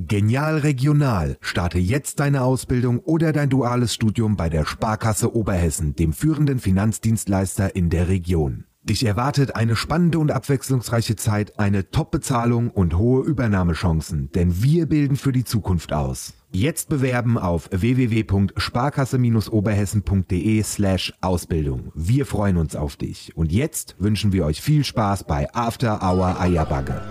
Genial 0.00 0.58
Regional. 0.58 1.38
Starte 1.40 1.80
jetzt 1.80 2.20
deine 2.20 2.42
Ausbildung 2.42 3.00
oder 3.00 3.32
dein 3.32 3.50
duales 3.50 3.92
Studium 3.92 4.36
bei 4.36 4.48
der 4.48 4.64
Sparkasse 4.64 5.34
Oberhessen, 5.34 5.96
dem 5.96 6.12
führenden 6.12 6.60
Finanzdienstleister 6.60 7.74
in 7.74 7.90
der 7.90 8.06
Region. 8.06 8.62
Dich 8.84 9.04
erwartet 9.04 9.56
eine 9.56 9.74
spannende 9.74 10.20
und 10.20 10.30
abwechslungsreiche 10.30 11.16
Zeit, 11.16 11.58
eine 11.58 11.90
Top-Bezahlung 11.90 12.70
und 12.70 12.96
hohe 12.96 13.24
Übernahmechancen, 13.24 14.30
denn 14.36 14.62
wir 14.62 14.86
bilden 14.86 15.16
für 15.16 15.32
die 15.32 15.42
Zukunft 15.42 15.92
aus. 15.92 16.34
Jetzt 16.52 16.88
bewerben 16.88 17.36
auf 17.36 17.68
www.sparkasse-oberhessen.de 17.72 20.62
slash 20.62 21.12
Ausbildung. 21.20 21.90
Wir 21.96 22.24
freuen 22.24 22.56
uns 22.56 22.76
auf 22.76 22.94
dich. 22.94 23.36
Und 23.36 23.50
jetzt 23.50 23.96
wünschen 23.98 24.32
wir 24.32 24.46
euch 24.46 24.62
viel 24.62 24.84
Spaß 24.84 25.24
bei 25.24 25.52
After 25.52 26.00
Hour 26.00 26.40
Eierbagge. 26.40 27.02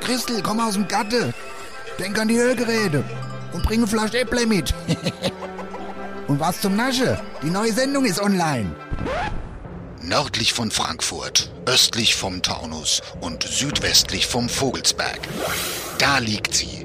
Christel, 0.00 0.40
komm 0.44 0.60
aus 0.60 0.74
dem 0.74 0.86
Gatte. 0.86 1.34
Denk 1.98 2.18
an 2.18 2.28
die 2.28 2.36
Ölgeräte. 2.36 3.04
Und 3.52 3.62
bring 3.62 3.78
eine 3.80 3.86
Flasche 3.86 4.20
Äpple 4.20 4.46
mit. 4.46 4.74
und 6.28 6.38
was 6.38 6.60
zum 6.60 6.76
Nasche? 6.76 7.18
Die 7.42 7.50
neue 7.50 7.72
Sendung 7.72 8.04
ist 8.04 8.20
online. 8.20 8.74
Nördlich 10.02 10.52
von 10.52 10.70
Frankfurt, 10.70 11.50
östlich 11.64 12.14
vom 12.14 12.42
Taunus 12.42 13.02
und 13.20 13.42
südwestlich 13.42 14.26
vom 14.26 14.48
Vogelsberg. 14.48 15.18
Da 15.98 16.18
liegt 16.18 16.54
sie. 16.54 16.84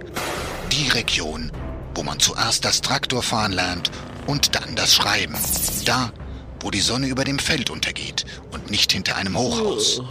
Die 0.72 0.88
Region, 0.90 1.52
wo 1.94 2.04
man 2.04 2.20
zuerst 2.20 2.64
das 2.64 2.82
Traktorfahren 2.82 3.52
lernt 3.52 3.92
und 4.28 4.56
dann 4.56 4.76
das 4.76 4.96
Schreiben. 4.96 5.36
Da, 5.86 6.12
wo 6.62 6.72
die 6.72 6.80
Sonne 6.80 7.08
über 7.08 7.26
dem 7.26 7.38
Feld 7.38 7.70
untergeht 7.70 8.26
und 8.52 8.72
nicht 8.72 8.94
hinter 8.94 9.18
einem 9.18 9.38
Hochhaus. 9.38 10.02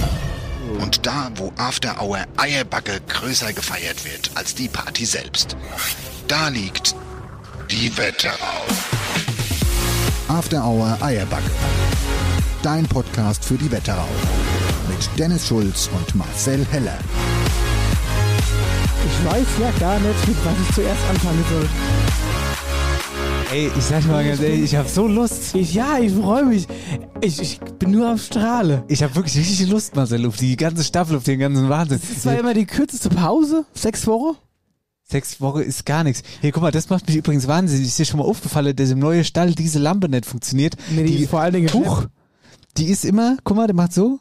Und 0.79 1.07
da, 1.07 1.31
wo 1.37 1.53
After 1.57 2.01
Hour 2.01 2.19
Eierbacke 2.37 3.01
größer 3.09 3.53
gefeiert 3.53 4.05
wird 4.05 4.31
als 4.35 4.55
die 4.55 4.69
Party 4.69 5.05
selbst. 5.05 5.57
Da 6.29 6.49
liegt 6.49 6.95
die 7.71 7.97
Wetterau. 7.97 8.65
After 10.29 10.65
Hour 10.65 10.97
Eierbacke. 11.01 11.51
Dein 12.63 12.87
Podcast 12.87 13.45
für 13.45 13.57
die 13.57 13.71
Wetterau. 13.71 14.09
Mit 14.89 15.19
Dennis 15.19 15.49
Schulz 15.49 15.89
und 15.93 16.15
Marcel 16.15 16.67
Heller. 16.71 16.99
Ich 19.07 19.27
weiß 19.27 19.47
ja 19.61 19.71
gar 19.79 19.99
nicht, 19.99 20.29
mit 20.29 20.37
was 20.45 20.55
ich 20.69 20.75
zuerst 20.75 21.03
anfangen 21.11 21.45
soll. 21.51 21.69
Ey, 23.53 23.69
ich 23.77 23.83
sag 23.83 24.07
mal 24.07 24.25
ganz 24.25 24.41
ehrlich, 24.41 24.63
ich 24.63 24.77
hab 24.77 24.87
so 24.87 25.09
Lust. 25.09 25.57
Ich, 25.57 25.75
ja, 25.75 25.99
ich 25.99 26.13
freue 26.13 26.45
mich. 26.45 26.69
Ich, 27.21 27.41
ich 27.41 27.61
bin 27.81 27.91
nur 27.91 28.09
am 28.09 28.19
Strahle. 28.19 28.85
Ich 28.87 29.03
hab 29.03 29.17
wirklich 29.17 29.37
richtig 29.37 29.69
Lust, 29.69 29.97
Marcel, 29.97 30.25
auf 30.27 30.37
die 30.37 30.55
ganze 30.57 30.85
Staffel, 30.85 31.17
auf 31.17 31.25
den 31.25 31.41
ganzen 31.41 31.69
Wahnsinn. 31.69 32.01
Das 32.15 32.25
war 32.27 32.39
immer 32.39 32.55
die 32.55 32.65
kürzeste 32.65 33.09
Pause. 33.09 33.65
Sechs 33.75 34.07
Wochen. 34.07 34.37
Sechs 35.03 35.41
Wochen 35.41 35.63
ist 35.63 35.85
gar 35.85 36.05
nichts. 36.05 36.23
Hier, 36.41 36.53
guck 36.53 36.63
mal, 36.63 36.71
das 36.71 36.91
macht 36.91 37.09
mich 37.09 37.17
übrigens 37.17 37.49
wahnsinnig. 37.49 37.89
Ist 37.89 37.99
dir 37.99 38.05
schon 38.05 38.21
mal 38.21 38.27
aufgefallen, 38.27 38.77
dass 38.77 38.91
im 38.91 39.01
neuen 39.01 39.25
Stall 39.25 39.53
diese 39.53 39.81
Lampe 39.81 40.09
nicht 40.09 40.27
funktioniert? 40.27 40.77
Nee, 40.89 41.03
die, 41.03 41.25
ist 41.25 41.31
vor 41.31 41.41
allen 41.41 41.55
Dingen 41.55 41.73
Huch, 41.73 42.05
die 42.77 42.87
ist 42.87 43.05
immer, 43.05 43.37
guck 43.43 43.57
mal, 43.57 43.67
der 43.67 43.75
macht 43.75 43.93
so. 43.93 44.21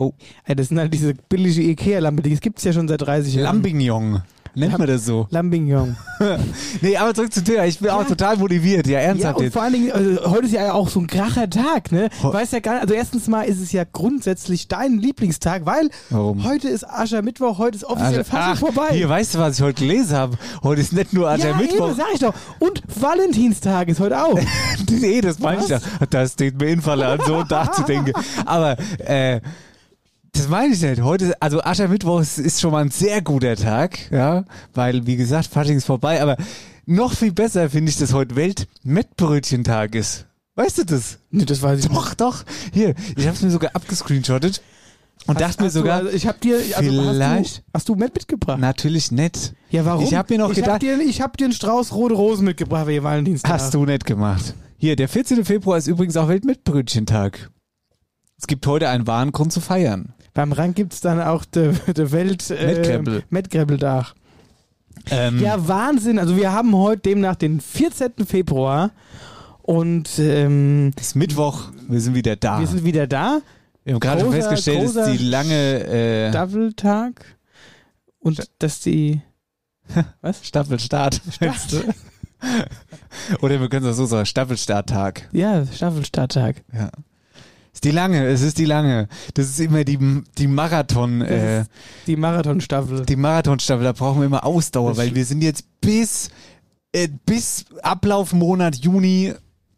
Oh. 0.00 0.14
Ja, 0.48 0.56
das 0.56 0.68
sind 0.68 0.80
halt 0.80 0.92
diese 0.92 1.14
billige 1.14 1.62
Ikea-Lampe, 1.62 2.22
die 2.22 2.34
gibt's 2.40 2.64
ja 2.64 2.72
schon 2.72 2.88
seit 2.88 3.02
30 3.02 3.34
Jahren. 3.34 3.44
Lambignon. 3.44 4.22
Nennt 4.54 4.76
man 4.78 4.86
das 4.88 5.04
so? 5.06 5.26
Lambignon. 5.30 5.96
nee, 6.80 6.96
aber 6.96 7.14
zurück 7.14 7.32
zu 7.32 7.42
dir. 7.42 7.64
Ich 7.64 7.78
bin 7.78 7.90
auch 7.90 8.04
total 8.06 8.36
motiviert. 8.36 8.86
Ja, 8.86 8.98
Ja, 9.00 9.06
ernsthaft 9.06 9.38
und 9.38 9.44
jetzt. 9.44 9.52
vor 9.52 9.62
allen 9.62 9.72
Dingen, 9.72 9.92
also, 9.92 10.30
heute 10.30 10.46
ist 10.46 10.52
ja 10.52 10.72
auch 10.72 10.88
so 10.88 11.00
ein 11.00 11.06
kracher 11.06 11.48
Tag, 11.48 11.92
ne? 11.92 12.08
Ho- 12.22 12.32
Weiß 12.32 12.50
ja 12.52 12.60
gar 12.60 12.72
nicht, 12.74 12.82
also 12.82 12.94
erstens 12.94 13.26
mal 13.28 13.42
ist 13.42 13.60
es 13.60 13.72
ja 13.72 13.84
grundsätzlich 13.90 14.68
dein 14.68 14.98
Lieblingstag, 14.98 15.64
weil 15.66 15.88
Warum? 16.10 16.44
heute 16.44 16.68
ist 16.68 16.84
Aschermittwoch, 16.88 17.58
heute 17.58 17.76
ist 17.76 17.84
offiziell 17.84 18.24
Fasching 18.24 18.56
vorbei. 18.56 18.88
Hier, 18.92 19.08
weißt 19.08 19.34
du, 19.34 19.38
was 19.38 19.56
ich 19.58 19.62
heute 19.62 19.80
gelesen 19.82 20.16
habe? 20.16 20.36
Heute 20.62 20.80
ist 20.80 20.92
nicht 20.92 21.12
nur 21.12 21.28
ja, 21.28 21.34
Aschermittwoch. 21.36 21.88
eben, 21.88 21.96
sag 21.96 22.06
ich 22.12 22.20
doch. 22.20 22.34
Und 22.58 22.82
Valentinstag 23.00 23.88
ist 23.88 24.00
heute 24.00 24.22
auch. 24.22 24.38
nee, 24.90 25.20
das 25.20 25.38
meine 25.38 25.62
ich 25.62 25.68
ja. 25.68 25.78
Das 26.10 26.32
steht 26.32 26.58
mir 26.60 26.66
Infalle 26.68 27.06
an, 27.06 27.20
so 27.26 27.36
einen 27.36 27.48
Tag 27.48 27.74
zu 27.74 27.82
denken. 27.82 28.12
Aber, 28.46 28.76
äh, 28.98 29.40
das 30.32 30.48
meine 30.48 30.74
ich 30.74 30.80
nicht. 30.82 31.02
Heute, 31.02 31.34
also 31.40 31.62
Aschermittwoch 31.62 32.20
ist, 32.20 32.38
ist 32.38 32.60
schon 32.60 32.72
mal 32.72 32.82
ein 32.84 32.90
sehr 32.90 33.20
guter 33.22 33.56
Tag, 33.56 33.98
ja, 34.10 34.44
weil, 34.74 35.06
wie 35.06 35.16
gesagt, 35.16 35.46
Fasching 35.48 35.76
ist 35.76 35.84
vorbei, 35.86 36.22
aber 36.22 36.36
noch 36.86 37.12
viel 37.14 37.32
besser 37.32 37.68
finde 37.70 37.90
ich, 37.90 37.98
dass 37.98 38.12
heute 38.12 38.36
Welt-Mettbrötchentag 38.36 39.94
ist. 39.94 40.26
Weißt 40.56 40.78
du 40.78 40.84
das? 40.84 41.18
nee, 41.30 41.44
das 41.44 41.62
weiß 41.62 41.80
ich 41.80 41.88
Doch, 41.88 42.14
doch. 42.14 42.44
Hier, 42.72 42.94
ich 43.16 43.26
habe 43.26 43.36
es 43.36 43.42
mir 43.42 43.50
sogar 43.50 43.70
abgescreenshottet 43.74 44.60
und 45.26 45.40
dachte 45.40 45.62
mir 45.62 45.66
Hast 45.66 45.76
du- 45.76 45.80
sogar, 45.80 45.98
also 45.98 46.10
ich 46.10 46.26
habe 46.26 46.38
dir, 46.38 46.56
also 46.76 46.90
vielleicht- 46.90 47.22
hast 47.32 47.58
du, 47.58 47.62
hast 47.74 47.88
du 47.88 47.94
Met 47.94 48.14
mitgebracht? 48.14 48.58
natürlich 48.58 49.10
nicht. 49.12 49.54
ja, 49.70 49.84
warum? 49.84 50.04
Ich 50.04 50.14
habe 50.14 50.32
mir 50.34 50.38
noch 50.40 50.50
ich 50.50 50.58
hab 50.58 50.64
gedacht, 50.64 50.82
dir, 50.82 51.00
ich 51.00 51.20
habe 51.20 51.36
dir 51.36 51.44
einen 51.44 51.52
Strauß 51.54 51.92
rote 51.92 52.14
Rosen 52.14 52.44
mitgebracht 52.44 52.86
für 52.86 52.92
ihr 52.92 53.02
Valentinstag. 53.04 53.52
Hast 53.52 53.74
du 53.74 53.84
nicht 53.84 54.04
gemacht. 54.04 54.54
Hier, 54.76 54.96
der 54.96 55.08
14. 55.08 55.44
Februar 55.44 55.78
ist 55.78 55.86
übrigens 55.86 56.16
auch 56.16 56.28
Weltmitbrötchentag. 56.28 57.50
Es 58.38 58.46
gibt 58.46 58.66
heute 58.66 58.88
einen 58.88 59.06
wahren 59.06 59.32
Grund 59.32 59.52
zu 59.52 59.60
feiern. 59.60 60.14
Beim 60.34 60.52
Rang 60.52 60.74
gibt's 60.74 61.00
dann 61.00 61.20
auch 61.20 61.44
der 61.44 61.72
de 61.72 62.12
Welt 62.12 62.50
äh. 62.50 63.00
Mettkrempeltag. 63.30 64.14
Ähm, 65.10 65.40
Ja, 65.40 65.66
Wahnsinn. 65.68 66.18
Also 66.18 66.36
wir 66.36 66.52
haben 66.52 66.74
heute 66.76 67.02
demnach 67.02 67.36
den 67.36 67.60
14. 67.60 68.26
Februar 68.26 68.90
und 69.62 70.18
ähm, 70.18 70.92
Es 70.96 71.08
ist 71.08 71.14
Mittwoch, 71.16 71.70
wir 71.88 72.00
sind 72.00 72.14
wieder 72.14 72.36
da. 72.36 72.60
wir 72.60 72.66
sind 72.66 72.84
wieder 72.84 73.06
da. 73.06 73.40
Wir 73.84 73.94
haben 73.94 74.00
gerade 74.00 74.22
großer, 74.22 74.36
festgestellt, 74.36 74.94
dass 74.94 75.10
die 75.10 75.18
lange 75.18 75.84
äh, 75.84 76.30
Staffeltag 76.30 77.24
und 78.18 78.42
dass 78.58 78.80
die 78.80 79.22
was? 80.20 80.46
Staffelstart. 80.46 81.20
Oder 83.42 83.60
wir 83.60 83.68
können 83.68 83.84
es 83.86 83.92
auch 83.92 83.96
so 83.98 84.06
sagen, 84.06 84.26
Staffelstarttag. 84.26 85.28
Ja, 85.32 85.64
Staffelstarttag. 85.66 86.62
Ja. 86.72 86.90
Ist 87.72 87.84
die 87.84 87.90
lange, 87.92 88.26
es 88.26 88.42
ist 88.42 88.58
die 88.58 88.64
lange. 88.64 89.08
Das 89.34 89.46
ist 89.46 89.60
immer 89.60 89.84
die, 89.84 89.98
die 90.38 90.46
Marathon, 90.48 91.20
äh, 91.22 91.64
Die 92.06 92.16
Marathonstaffel. 92.16 93.06
die 93.06 93.16
Marathonstaffel, 93.16 93.84
da 93.84 93.92
brauchen 93.92 94.20
wir 94.20 94.26
immer 94.26 94.44
Ausdauer, 94.44 94.90
Das 94.90 94.98
weil 94.98 95.14
wir 95.14 95.24
sind 95.24 95.42
jetzt 95.42 95.64
bis, 95.80 96.30
äh, 96.92 97.08
bis 97.26 97.66
Ablaufmonat 97.82 98.76
Juni 98.76 99.34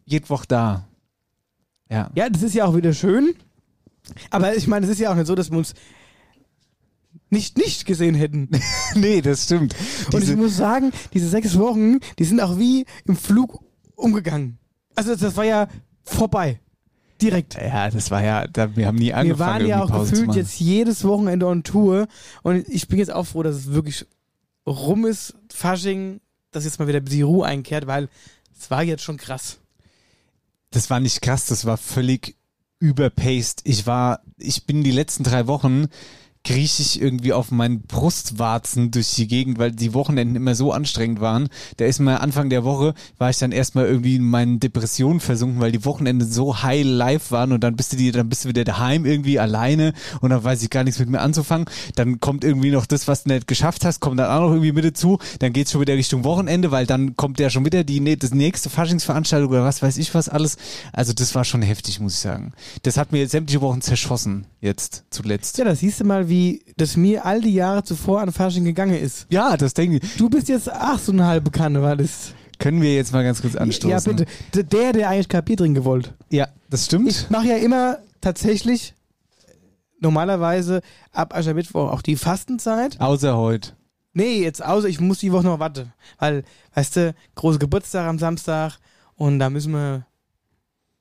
jede 0.06 0.28
Woche 0.30 0.46
da. 0.48 0.88
Ja. 1.90 2.10
Ja, 2.14 2.30
das 2.30 2.42
ist 2.42 2.54
ja 2.54 2.64
auch 2.64 2.74
wieder 2.74 2.94
schön. 2.94 3.34
Aber 4.30 4.56
ich 4.56 4.66
meine, 4.66 4.86
es 4.86 4.92
ist 4.92 4.98
ja 4.98 5.10
auch 5.12 5.14
nicht 5.14 5.26
so, 5.26 5.34
dass 5.34 5.50
wir 5.50 5.58
uns 5.58 5.74
nicht 7.28 7.56
nicht 7.58 7.84
gesehen 7.86 8.14
hätten. 8.14 8.48
nee, 8.94 9.20
das 9.20 9.44
stimmt. 9.44 9.74
Und 10.12 10.22
Diese, 10.22 10.32
ich 10.32 10.38
muss 10.38 10.56
sagen, 10.56 10.92
diese 11.12 11.28
sechs 11.28 11.58
Wochen, 11.58 11.98
die 12.18 12.24
sind 12.24 12.40
auch 12.40 12.58
wie 12.58 12.86
im 13.04 13.16
Flug 13.16 13.62
umgegangen. 13.94 14.58
Also 14.94 15.14
das 15.14 15.36
war 15.36 15.44
ja 15.44 15.68
vorbei. 16.04 16.60
Direkt. 17.22 17.54
ja, 17.54 17.90
das 17.90 18.10
war 18.10 18.22
ja, 18.22 18.46
da, 18.46 18.74
wir 18.76 18.86
haben 18.86 18.96
nie 18.96 19.06
Wir 19.06 19.16
angefangen, 19.16 19.50
waren 19.50 19.66
ja 19.66 19.82
auch 19.82 19.88
Pause 19.88 20.10
gefühlt 20.10 20.34
jetzt 20.34 20.58
jedes 20.60 21.04
Wochenende 21.04 21.46
on 21.46 21.62
Tour. 21.62 22.06
Und 22.42 22.68
ich 22.68 22.88
bin 22.88 22.98
jetzt 22.98 23.12
auch 23.12 23.24
froh, 23.24 23.42
dass 23.42 23.56
es 23.56 23.72
wirklich 23.72 24.06
rum 24.66 25.06
ist, 25.06 25.34
Fasching, 25.52 26.20
dass 26.50 26.64
jetzt 26.64 26.78
mal 26.78 26.88
wieder 26.88 27.00
die 27.00 27.22
Ruhe 27.22 27.46
einkehrt, 27.46 27.86
weil 27.86 28.08
es 28.58 28.70
war 28.70 28.82
jetzt 28.82 29.02
schon 29.02 29.16
krass. 29.16 29.58
Das 30.70 30.90
war 30.90 31.00
nicht 31.00 31.20
krass, 31.22 31.46
das 31.46 31.64
war 31.64 31.76
völlig 31.76 32.36
überpaced. 32.78 33.60
Ich 33.64 33.86
war, 33.86 34.20
ich 34.38 34.66
bin 34.66 34.82
die 34.82 34.90
letzten 34.90 35.24
drei 35.24 35.46
Wochen 35.46 35.86
kriech 36.44 36.80
ich 36.80 37.00
irgendwie 37.00 37.32
auf 37.32 37.52
meinen 37.52 37.82
Brustwarzen 37.82 38.90
durch 38.90 39.14
die 39.14 39.28
Gegend, 39.28 39.58
weil 39.58 39.70
die 39.70 39.94
Wochenenden 39.94 40.34
immer 40.34 40.54
so 40.54 40.72
anstrengend 40.72 41.20
waren. 41.20 41.48
Da 41.76 41.84
ist 41.84 42.00
mal 42.00 42.16
Anfang 42.16 42.50
der 42.50 42.64
Woche, 42.64 42.94
war 43.18 43.30
ich 43.30 43.38
dann 43.38 43.52
erstmal 43.52 43.86
irgendwie 43.86 44.16
in 44.16 44.24
meinen 44.24 44.58
Depressionen 44.58 45.20
versunken, 45.20 45.60
weil 45.60 45.70
die 45.70 45.84
Wochenende 45.84 46.24
so 46.24 46.62
high 46.62 46.84
life 46.84 47.30
waren 47.30 47.52
und 47.52 47.62
dann 47.62 47.76
bist 47.76 47.92
du 47.92 47.96
die, 47.96 48.10
dann 48.10 48.28
bist 48.28 48.44
du 48.44 48.48
wieder 48.48 48.64
daheim 48.64 49.06
irgendwie 49.06 49.38
alleine 49.38 49.92
und 50.20 50.30
dann 50.30 50.42
weiß 50.42 50.62
ich 50.62 50.70
gar 50.70 50.82
nichts 50.82 50.98
mit 50.98 51.08
mir 51.08 51.20
anzufangen. 51.20 51.66
Dann 51.94 52.18
kommt 52.18 52.42
irgendwie 52.42 52.70
noch 52.70 52.86
das, 52.86 53.06
was 53.06 53.22
du 53.22 53.30
nicht 53.30 53.46
geschafft 53.46 53.84
hast, 53.84 54.00
kommt 54.00 54.18
dann 54.18 54.30
auch 54.30 54.40
noch 54.40 54.50
irgendwie 54.50 54.72
mit 54.72 54.84
dazu. 54.84 55.18
Dann 55.38 55.52
geht's 55.52 55.70
schon 55.70 55.80
wieder 55.80 55.94
Richtung 55.94 56.24
Wochenende, 56.24 56.72
weil 56.72 56.86
dann 56.86 57.14
kommt 57.16 57.38
ja 57.38 57.50
schon 57.50 57.64
wieder 57.64 57.84
die 57.84 58.02
das 58.18 58.34
nächste 58.34 58.68
Faschingsveranstaltung 58.68 59.50
oder 59.50 59.64
was 59.64 59.80
weiß 59.80 59.96
ich 59.96 60.12
was 60.12 60.28
alles. 60.28 60.56
Also 60.92 61.12
das 61.12 61.36
war 61.36 61.44
schon 61.44 61.62
heftig, 61.62 62.00
muss 62.00 62.14
ich 62.14 62.20
sagen. 62.20 62.52
Das 62.82 62.96
hat 62.96 63.12
mir 63.12 63.20
jetzt 63.20 63.30
sämtliche 63.30 63.60
Wochen 63.60 63.80
zerschossen, 63.80 64.46
jetzt 64.60 65.04
zuletzt. 65.10 65.58
Ja, 65.58 65.64
da 65.64 65.76
siehst 65.76 66.00
du 66.00 66.04
mal, 66.04 66.28
wie 66.28 66.31
das 66.76 66.96
mir 66.96 67.24
all 67.24 67.40
die 67.40 67.54
Jahre 67.54 67.82
zuvor 67.84 68.20
an 68.20 68.32
Fasching 68.32 68.64
gegangen 68.64 68.96
ist. 68.96 69.26
Ja, 69.30 69.56
das 69.56 69.74
denke 69.74 69.98
ich. 69.98 70.16
Du 70.16 70.28
bist 70.28 70.48
jetzt 70.48 70.70
ach 70.70 70.98
so 70.98 71.12
eine 71.12 71.26
halbe 71.26 71.50
das. 71.50 72.34
Können 72.58 72.80
wir 72.80 72.94
jetzt 72.94 73.12
mal 73.12 73.24
ganz 73.24 73.40
kurz 73.42 73.56
anstoßen? 73.56 73.90
Ja, 73.90 74.00
bitte. 74.00 74.64
Der, 74.68 74.92
der 74.92 75.08
eigentlich 75.08 75.28
kein 75.28 75.44
Bier 75.44 75.56
trinken 75.56 75.74
gewollt. 75.74 76.14
Ja, 76.30 76.48
das 76.70 76.86
stimmt. 76.86 77.08
Ich 77.08 77.28
mache 77.30 77.48
ja 77.48 77.56
immer 77.56 77.98
tatsächlich 78.20 78.94
normalerweise 80.00 80.80
ab 81.12 81.34
Aschermittwoch 81.34 81.90
auch 81.90 82.02
die 82.02 82.16
Fastenzeit. 82.16 83.00
Außer 83.00 83.36
heute. 83.36 83.72
Nee, 84.14 84.42
jetzt 84.42 84.64
außer 84.64 84.88
ich 84.88 85.00
muss 85.00 85.18
die 85.20 85.32
Woche 85.32 85.44
noch 85.44 85.58
warten. 85.58 85.92
Weil, 86.18 86.44
weißt 86.74 86.96
du, 86.96 87.14
große 87.34 87.58
Geburtstag 87.58 88.06
am 88.06 88.18
Samstag 88.18 88.78
und 89.16 89.38
da 89.38 89.48
müssen 89.48 89.72
wir 89.72 90.06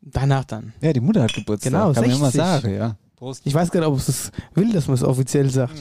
danach 0.01 0.45
dann. 0.45 0.73
Ja, 0.81 0.93
die 0.93 0.99
Mutter 0.99 1.23
hat 1.23 1.33
Geburtstag. 1.33 1.71
Genau, 1.71 1.93
Kann 1.93 2.03
man 2.03 2.11
ja 2.11 2.17
mal 2.17 2.31
60. 2.31 2.41
sagen, 2.41 2.73
ja. 2.75 2.95
Prost. 3.21 3.45
Ich 3.45 3.53
weiß 3.53 3.69
gar 3.69 3.81
nicht, 3.81 3.89
ob 3.89 3.97
es 3.99 4.07
das 4.07 4.31
will, 4.55 4.73
dass 4.73 4.87
man 4.87 4.95
es 4.95 5.03
offiziell 5.03 5.47
sagt. 5.51 5.75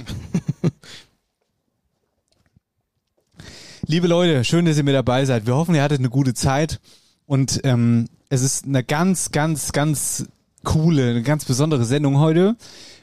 Liebe 3.86 4.06
Leute, 4.08 4.44
schön, 4.44 4.66
dass 4.66 4.76
ihr 4.76 4.84
mit 4.84 4.94
dabei 4.94 5.24
seid. 5.24 5.46
Wir 5.46 5.56
hoffen, 5.56 5.74
ihr 5.74 5.82
hattet 5.82 6.00
eine 6.00 6.10
gute 6.10 6.34
Zeit 6.34 6.80
und 7.24 7.60
ähm, 7.64 8.08
es 8.28 8.42
ist 8.42 8.66
eine 8.66 8.84
ganz, 8.84 9.30
ganz, 9.32 9.72
ganz 9.72 10.26
coole, 10.64 11.08
eine 11.08 11.22
ganz 11.22 11.46
besondere 11.46 11.86
Sendung 11.86 12.18
heute, 12.18 12.56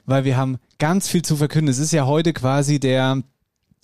weil 0.05 0.23
wir 0.23 0.37
haben 0.37 0.59
ganz 0.77 1.07
viel 1.07 1.23
zu 1.23 1.35
verkünden. 1.35 1.71
Es 1.71 1.79
ist 1.79 1.91
ja 1.91 2.05
heute 2.05 2.31
quasi 2.31 2.79
der 2.79 3.23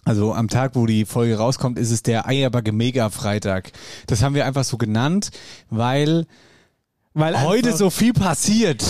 also 0.05 0.35
am 0.35 0.50
Tag, 0.50 0.75
wo 0.75 0.85
die 0.85 1.05
Folge 1.05 1.35
rauskommt, 1.35 1.79
ist 1.79 1.89
es 1.89 2.03
der 2.03 2.27
Eierbacke 2.27 2.73
Mega 2.73 3.09
Freitag. 3.09 3.71
Das 4.05 4.21
haben 4.21 4.35
wir 4.35 4.45
einfach 4.45 4.65
so 4.65 4.77
genannt, 4.77 5.31
weil, 5.71 6.27
Weil 7.15 7.41
heute 7.41 7.75
so 7.75 7.89
viel 7.89 8.13
passiert. 8.13 8.83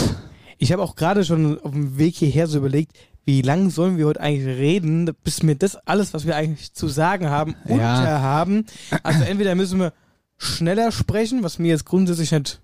Ich 0.63 0.71
habe 0.71 0.81
auch 0.81 0.95
gerade 0.95 1.25
schon 1.25 1.59
auf 1.59 1.71
dem 1.71 1.97
Weg 1.97 2.15
hierher 2.15 2.47
so 2.47 2.57
überlegt, 2.59 2.93
wie 3.25 3.41
lang 3.41 3.69
sollen 3.69 3.97
wir 3.97 4.05
heute 4.05 4.21
eigentlich 4.21 4.45
reden, 4.57 5.11
bis 5.21 5.45
wir 5.45 5.55
das 5.55 5.75
alles, 5.75 6.13
was 6.13 6.25
wir 6.25 6.37
eigentlich 6.37 6.71
zu 6.71 6.87
sagen 6.87 7.29
haben, 7.29 7.55
Ja. 7.67 7.73
unterhaben. 7.99 8.65
Also 9.03 9.25
entweder 9.25 9.55
müssen 9.55 9.79
wir 9.81 9.91
schneller 10.37 10.93
sprechen, 10.93 11.43
was 11.43 11.59
mir 11.59 11.67
jetzt 11.67 11.83
grundsätzlich 11.85 12.31
nicht 12.31 12.61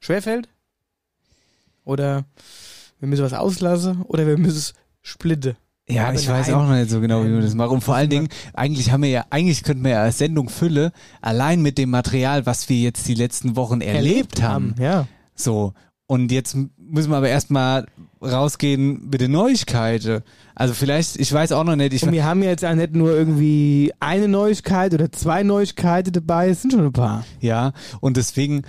schwerfällt, 0.00 0.50
oder 1.84 2.24
wir 2.98 3.08
müssen 3.08 3.24
was 3.24 3.32
auslassen, 3.32 4.02
oder 4.02 4.26
wir 4.26 4.36
müssen 4.36 4.58
es 4.58 4.74
splitten. 5.00 5.56
Ja, 5.88 6.08
Aber 6.08 6.14
ich 6.18 6.28
weiß 6.28 6.50
auch 6.50 6.68
noch 6.68 6.74
nicht 6.74 6.90
so 6.90 7.00
genau, 7.00 7.24
wie 7.24 7.30
wir 7.32 7.40
das 7.40 7.54
machen. 7.54 7.70
Und 7.72 7.80
vor 7.80 7.94
allen 7.96 8.10
Dingen, 8.10 8.28
eigentlich 8.52 8.92
haben 8.92 9.02
wir 9.02 9.08
ja, 9.10 9.24
eigentlich 9.30 9.62
könnten 9.62 9.82
wir 9.82 9.92
ja 9.92 10.02
als 10.02 10.18
Sendung 10.18 10.50
Fülle 10.50 10.92
allein 11.22 11.62
mit 11.62 11.78
dem 11.78 11.88
Material, 11.88 12.44
was 12.44 12.68
wir 12.68 12.78
jetzt 12.80 13.08
die 13.08 13.14
letzten 13.14 13.56
Wochen 13.56 13.80
erlebt, 13.80 14.42
haben. 14.42 14.74
Ja. 14.78 15.08
So. 15.34 15.72
Und 16.10 16.32
jetzt 16.32 16.56
müssen 16.76 17.10
wir 17.10 17.18
aber 17.18 17.28
erstmal 17.28 17.86
rausgehen 18.20 19.08
mit 19.12 19.20
den 19.20 19.30
Neuigkeiten. 19.30 20.24
Also 20.56 20.74
vielleicht, 20.74 21.14
ich 21.20 21.32
weiß 21.32 21.52
auch 21.52 21.62
noch 21.62 21.76
nicht, 21.76 21.92
ich 21.92 22.02
Und 22.02 22.10
wir 22.10 22.24
haben 22.24 22.42
jetzt 22.42 22.62
ja 22.64 22.74
nicht 22.74 22.96
nur 22.96 23.12
irgendwie 23.12 23.92
eine 24.00 24.26
Neuigkeit 24.26 24.92
oder 24.92 25.12
zwei 25.12 25.44
Neuigkeiten 25.44 26.10
dabei, 26.10 26.48
es 26.48 26.62
sind 26.62 26.72
schon 26.72 26.84
ein 26.84 26.92
paar. 26.92 27.24
Ja, 27.40 27.74
und 28.00 28.16
deswegen, 28.16 28.62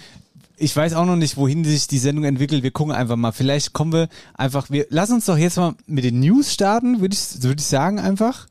ich 0.55 0.75
weiß 0.75 0.93
auch 0.93 1.07
noch 1.07 1.15
nicht, 1.15 1.35
wohin 1.35 1.63
sich 1.63 1.87
die 1.87 1.97
Sendung 1.97 2.25
entwickelt. 2.25 2.61
Wir 2.61 2.69
gucken 2.69 2.93
einfach 2.93 3.15
mal. 3.15 3.31
Vielleicht 3.31 3.73
kommen 3.73 3.91
wir 3.91 4.07
einfach, 4.35 4.69
wir 4.69 4.85
lassen 4.91 5.13
uns 5.13 5.25
doch 5.25 5.35
jetzt 5.35 5.57
mal 5.57 5.73
mit 5.87 6.03
den 6.03 6.19
News 6.19 6.53
starten, 6.53 7.01
würde 7.01 7.15
ich, 7.15 7.41
würde 7.41 7.59
ich 7.59 7.65
sagen 7.65 7.97
einfach. 7.97 8.45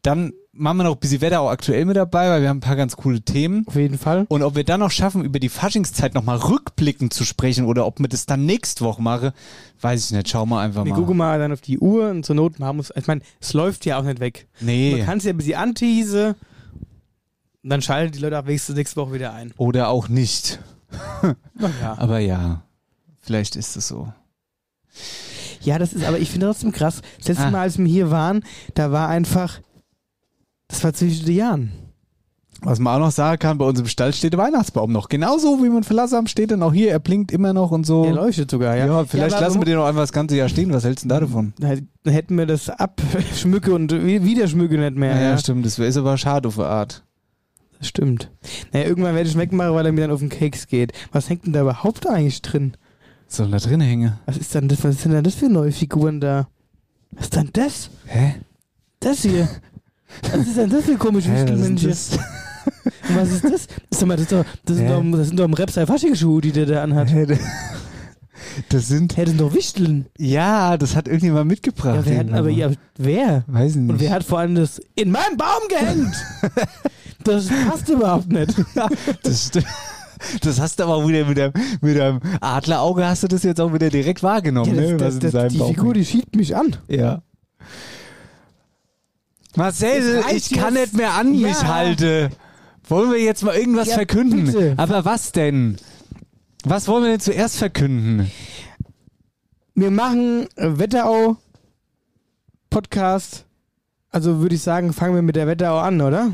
Dann 0.00 0.32
machen 0.54 0.76
wir 0.78 0.84
noch 0.84 0.94
ein 0.94 1.00
bisschen 1.00 1.20
Wetter 1.22 1.40
auch 1.40 1.50
aktuell 1.50 1.84
mit 1.86 1.96
dabei, 1.96 2.28
weil 2.28 2.42
wir 2.42 2.48
haben 2.48 2.58
ein 2.58 2.60
paar 2.60 2.76
ganz 2.76 2.96
coole 2.96 3.22
Themen. 3.22 3.64
Auf 3.66 3.74
jeden 3.76 3.98
Fall. 3.98 4.26
Und 4.28 4.42
ob 4.42 4.54
wir 4.54 4.64
dann 4.64 4.80
noch 4.80 4.90
schaffen, 4.90 5.24
über 5.24 5.38
die 5.38 5.48
Faschingszeit 5.48 6.14
nochmal 6.14 6.36
rückblickend 6.38 7.12
zu 7.14 7.24
sprechen 7.24 7.64
oder 7.64 7.86
ob 7.86 7.98
wir 8.00 8.08
das 8.08 8.26
dann 8.26 8.44
nächste 8.44 8.84
Woche 8.84 9.00
machen, 9.02 9.32
weiß 9.80 10.06
ich 10.06 10.10
nicht. 10.16 10.28
Schauen 10.28 10.48
wir 10.50 10.60
einfach 10.60 10.84
Wir 10.84 10.90
mal. 10.92 10.98
gucken 10.98 11.16
mal 11.16 11.38
dann 11.38 11.52
auf 11.52 11.60
die 11.62 11.78
Uhr 11.78 12.10
und 12.10 12.24
zur 12.26 12.36
Not 12.36 12.58
machen 12.58 12.76
wir 12.76 12.82
es. 12.82 12.92
Ich 12.94 13.06
meine, 13.06 13.22
es 13.40 13.52
läuft 13.54 13.86
ja 13.86 13.98
auch 13.98 14.04
nicht 14.04 14.20
weg. 14.20 14.46
Nee. 14.60 14.96
Man 14.96 15.06
kann 15.06 15.18
es 15.18 15.24
ja 15.24 15.30
ein 15.30 15.36
bisschen 15.38 15.54
anteasen 15.58 16.34
und 17.62 17.70
dann 17.70 17.80
schalten 17.80 18.12
die 18.12 18.18
Leute 18.18 18.36
ab 18.36 18.46
nächste, 18.46 18.72
nächste 18.74 18.96
Woche 18.96 19.14
wieder 19.14 19.32
ein. 19.32 19.52
Oder 19.56 19.88
auch 19.88 20.08
nicht. 20.08 20.60
Ja. 21.80 21.96
Aber 21.96 22.18
ja, 22.18 22.64
vielleicht 23.20 23.56
ist 23.56 23.76
es 23.76 23.88
so. 23.88 24.12
ja, 25.62 25.78
das 25.78 25.92
ist, 25.94 26.04
aber 26.04 26.18
ich 26.18 26.30
finde 26.30 26.46
trotzdem 26.46 26.72
krass. 26.72 27.00
Das 27.18 27.28
letzte 27.28 27.44
Ah. 27.44 27.50
Mal, 27.50 27.60
als 27.62 27.78
wir 27.78 27.86
hier 27.86 28.10
waren, 28.10 28.44
da 28.74 28.92
war 28.92 29.08
einfach, 29.08 29.60
das 30.72 30.82
war 30.84 30.92
zwischen 30.94 31.26
den 31.26 31.36
Jahren. 31.36 31.72
Was 32.64 32.78
man 32.78 32.94
auch 32.94 33.06
noch 33.06 33.10
sagen 33.10 33.38
kann, 33.40 33.58
bei 33.58 33.64
uns 33.64 33.80
im 33.80 33.86
Stall 33.86 34.12
steht 34.12 34.32
der 34.34 34.38
Weihnachtsbaum 34.40 34.92
noch. 34.92 35.08
Genauso 35.08 35.62
wie 35.64 35.68
man 35.68 35.82
verlassen 35.82 36.16
haben, 36.16 36.26
steht 36.28 36.50
er 36.52 36.56
noch 36.56 36.72
hier, 36.72 36.90
er 36.92 37.00
blinkt 37.00 37.32
immer 37.32 37.52
noch 37.52 37.72
und 37.72 37.84
so. 37.84 38.04
Er 38.04 38.12
leuchtet 38.12 38.50
sogar, 38.52 38.76
ja. 38.76 38.86
Ja, 38.86 39.04
vielleicht 39.04 39.34
aber 39.34 39.44
lassen 39.46 39.60
wir 39.60 39.64
den 39.64 39.74
noch 39.76 39.84
einfach 39.86 40.02
das 40.02 40.12
ganze 40.12 40.36
Jahr 40.36 40.48
stehen. 40.48 40.72
Was 40.72 40.84
hältst 40.84 41.04
du 41.04 41.08
denn 41.08 41.16
da 41.16 41.20
davon? 41.26 41.52
Dann 41.58 41.88
hätten 42.12 42.38
wir 42.38 42.46
das 42.46 42.68
abschmücke 42.70 43.74
und 43.74 43.90
wi- 43.92 44.22
wieder 44.22 44.46
schmücke 44.46 44.78
nicht 44.78 44.94
mehr. 44.96 45.14
Ja, 45.16 45.22
Ja, 45.30 45.38
stimmt. 45.38 45.66
Das 45.66 45.78
ist 45.78 45.96
aber 45.96 46.16
schade 46.16 46.46
auf 46.48 46.58
eine 46.58 46.68
Art. 46.68 47.04
Das 47.78 47.88
stimmt. 47.88 48.30
Naja, 48.72 48.86
irgendwann 48.86 49.16
werde 49.16 49.28
ich 49.28 49.36
wegmachen, 49.36 49.74
weil 49.74 49.86
er 49.86 49.92
mir 49.92 50.02
dann 50.02 50.12
auf 50.12 50.20
den 50.20 50.28
Keks 50.28 50.68
geht. 50.68 50.92
Was 51.10 51.28
hängt 51.28 51.44
denn 51.46 51.52
da 51.52 51.62
überhaupt 51.62 52.06
eigentlich 52.06 52.42
drin? 52.42 52.76
Soll 53.26 53.50
da 53.50 53.56
drin 53.58 53.80
hängen? 53.80 54.20
Was 54.26 54.36
ist 54.36 54.54
denn 54.54 54.68
das? 54.68 54.84
Was 54.84 55.02
sind 55.02 55.10
denn 55.12 55.24
das 55.24 55.34
für 55.34 55.48
neue 55.48 55.72
Figuren 55.72 56.20
da? 56.20 56.46
Was 57.10 57.24
ist 57.24 57.34
denn 57.36 57.50
das? 57.52 57.90
Hä? 58.06 58.34
Das 59.00 59.22
hier. 59.22 59.48
Was 60.32 60.46
ist 60.46 60.56
denn 60.56 60.70
das 60.70 60.84
für 60.84 60.96
komische 60.96 61.28
Hä, 61.30 61.32
was 61.34 61.40
ist 61.42 61.48
Wichtelmännische? 61.50 61.88
das? 61.88 62.10
Und 63.08 63.16
was 63.16 63.30
ist 63.30 63.44
das? 63.44 63.66
Sag 63.90 64.08
mal, 64.08 64.16
das, 64.16 64.22
ist 64.24 64.32
doch, 64.32 64.44
das, 64.64 64.76
sind, 64.76 64.88
doch, 64.88 65.02
das 65.18 65.26
sind 65.28 65.38
doch 65.38 65.44
im 65.44 65.54
Repsei 65.54 65.84
Faschingsschuhe, 65.86 66.40
die 66.40 66.52
der 66.52 66.66
da 66.66 66.82
anhat. 66.82 67.12
Hä, 67.12 67.26
Das 68.68 68.88
sind. 68.88 69.16
Hä, 69.16 69.22
das 69.22 69.30
sind 69.30 69.40
doch 69.40 69.54
Wichteln. 69.54 70.06
Ja, 70.18 70.76
das 70.76 70.94
hat 70.96 71.06
irgendjemand 71.08 71.48
mitgebracht. 71.48 71.96
Ja, 71.96 72.02
wer 72.06 72.18
hat, 72.18 72.32
aber 72.32 72.50
ja, 72.50 72.70
wer? 72.98 73.44
Weiß 73.46 73.72
ich 73.72 73.76
nicht. 73.78 73.90
Und 73.90 74.00
wer 74.00 74.10
hat 74.10 74.24
vor 74.24 74.38
allem 74.38 74.54
das 74.54 74.80
in 74.94 75.10
meinem 75.10 75.36
Baum 75.36 75.62
gehängt? 75.68 76.14
das 77.24 77.46
passt 77.68 77.88
überhaupt 77.88 78.30
nicht. 78.30 78.54
das, 79.22 79.50
sti- 79.50 79.64
das 80.42 80.60
hast 80.60 80.78
du 80.78 80.84
aber 80.84 80.96
auch 80.96 81.08
wieder 81.08 81.24
mit 81.24 81.38
deinem, 81.38 81.52
mit 81.80 81.96
deinem 81.98 82.20
Adlerauge 82.40 83.04
hast 83.06 83.22
du 83.24 83.28
das 83.28 83.42
jetzt 83.42 83.60
auch 83.60 83.72
wieder 83.72 83.88
direkt 83.90 84.22
wahrgenommen, 84.22 84.74
Ja, 84.74 84.80
ne? 84.82 84.96
das, 84.96 85.14
was 85.14 85.18
das, 85.20 85.32
das, 85.32 85.52
die 85.52 85.58
Figur, 85.58 85.94
die 85.94 86.04
schiebt 86.04 86.36
mich 86.36 86.54
an. 86.56 86.76
Ja. 86.88 87.22
Marcel, 89.56 90.24
ich 90.34 90.50
kann 90.50 90.74
jetzt. 90.74 90.92
nicht 90.92 90.96
mehr 90.96 91.14
an 91.14 91.34
Ja. 91.34 91.48
mich 91.48 91.62
halten. 91.64 92.30
Wollen 92.88 93.10
wir 93.12 93.20
jetzt 93.20 93.42
mal 93.42 93.54
irgendwas 93.54 93.88
Ja, 93.88 93.94
verkünden? 93.94 94.44
bitte. 94.46 94.74
Aber 94.76 95.04
was 95.04 95.32
denn? 95.32 95.76
Was 96.64 96.88
wollen 96.88 97.04
wir 97.04 97.10
denn 97.10 97.20
zuerst 97.20 97.56
verkünden? 97.58 98.30
Wir 99.74 99.90
machen 99.90 100.48
Wetterau 100.56 101.36
Podcast. 102.70 103.44
Also 104.10 104.40
würde 104.40 104.54
ich 104.54 104.62
sagen, 104.62 104.92
fangen 104.92 105.14
wir 105.14 105.22
mit 105.22 105.36
der 105.36 105.46
Wetterau 105.46 105.78
an, 105.78 106.00
oder? 106.00 106.32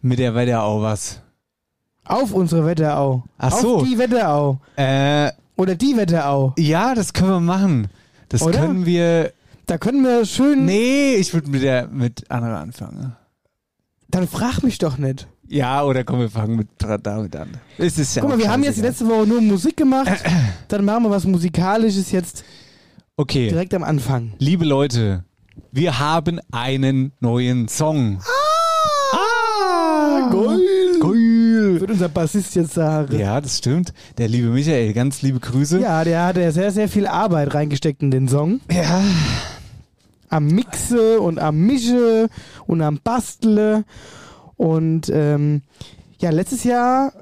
Mit 0.00 0.18
der 0.18 0.34
Wetterau 0.34 0.80
was? 0.82 1.20
Auf 2.04 2.32
unsere 2.32 2.64
Wetterau. 2.64 3.24
Ach 3.36 3.52
Auf 3.52 3.60
so. 3.60 3.84
die 3.84 3.98
Wetterau. 3.98 4.60
Äh, 4.76 5.30
Oder 5.56 5.74
die 5.74 5.96
Wetterau. 5.96 6.54
ja, 6.56 6.94
das 6.94 7.12
können 7.12 7.30
wir 7.30 7.40
machen. 7.40 7.88
Das 8.30 8.42
Oder? 8.42 8.58
können 8.60 8.86
wir. 8.86 9.32
Da 9.68 9.76
können 9.76 10.02
wir 10.02 10.24
schön. 10.24 10.64
Nee, 10.64 11.16
ich 11.16 11.34
würde 11.34 11.50
mit 11.50 11.62
der 11.62 11.88
mit 11.88 12.30
Anna 12.30 12.58
anfangen. 12.58 13.14
Dann 14.08 14.26
frag 14.26 14.62
mich 14.62 14.78
doch 14.78 14.96
nicht. 14.96 15.28
Ja, 15.46 15.84
oder 15.84 16.04
komm, 16.04 16.20
wir 16.20 16.30
fangen 16.30 16.56
mit 16.56 16.68
damit 17.02 17.36
an. 17.36 17.50
Es 17.76 17.98
ist 17.98 18.16
ja 18.16 18.22
Guck 18.22 18.30
mal, 18.30 18.38
wir 18.38 18.50
haben 18.50 18.62
jetzt 18.62 18.78
die 18.78 18.82
letzte 18.82 19.06
Woche 19.06 19.26
nur 19.26 19.42
Musik 19.42 19.76
gemacht. 19.76 20.10
Dann 20.68 20.86
machen 20.86 21.02
wir 21.02 21.10
was 21.10 21.26
Musikalisches 21.26 22.10
jetzt 22.12 22.44
Okay. 23.16 23.50
direkt 23.50 23.74
am 23.74 23.82
Anfang. 23.82 24.32
Liebe 24.38 24.64
Leute, 24.64 25.24
wir 25.70 25.98
haben 25.98 26.40
einen 26.50 27.12
neuen 27.20 27.68
Song. 27.68 28.20
Ah! 28.22 30.30
Geil. 30.30 30.60
Geil! 31.00 31.80
Wird 31.80 31.90
unser 31.90 32.08
Bassist 32.08 32.54
jetzt 32.54 32.72
sagen. 32.72 33.18
Ja, 33.18 33.38
das 33.38 33.58
stimmt. 33.58 33.92
Der 34.16 34.28
liebe 34.28 34.48
Michael, 34.48 34.94
ganz 34.94 35.20
liebe 35.20 35.40
Grüße. 35.40 35.78
Ja, 35.80 36.04
der 36.04 36.24
hat 36.24 36.38
ja 36.38 36.52
sehr, 36.52 36.72
sehr 36.72 36.88
viel 36.88 37.06
Arbeit 37.06 37.52
reingesteckt 37.52 38.02
in 38.02 38.10
den 38.10 38.28
Song. 38.28 38.60
Ja. 38.72 39.02
Am 40.28 40.46
Mixe 40.46 41.20
und 41.20 41.38
am 41.38 41.58
Mische 41.58 42.28
und 42.66 42.82
am 42.82 43.00
Bastle. 43.02 43.84
Und 44.56 45.10
ähm, 45.12 45.62
ja, 46.20 46.30
letztes 46.30 46.64
Jahr 46.64 47.12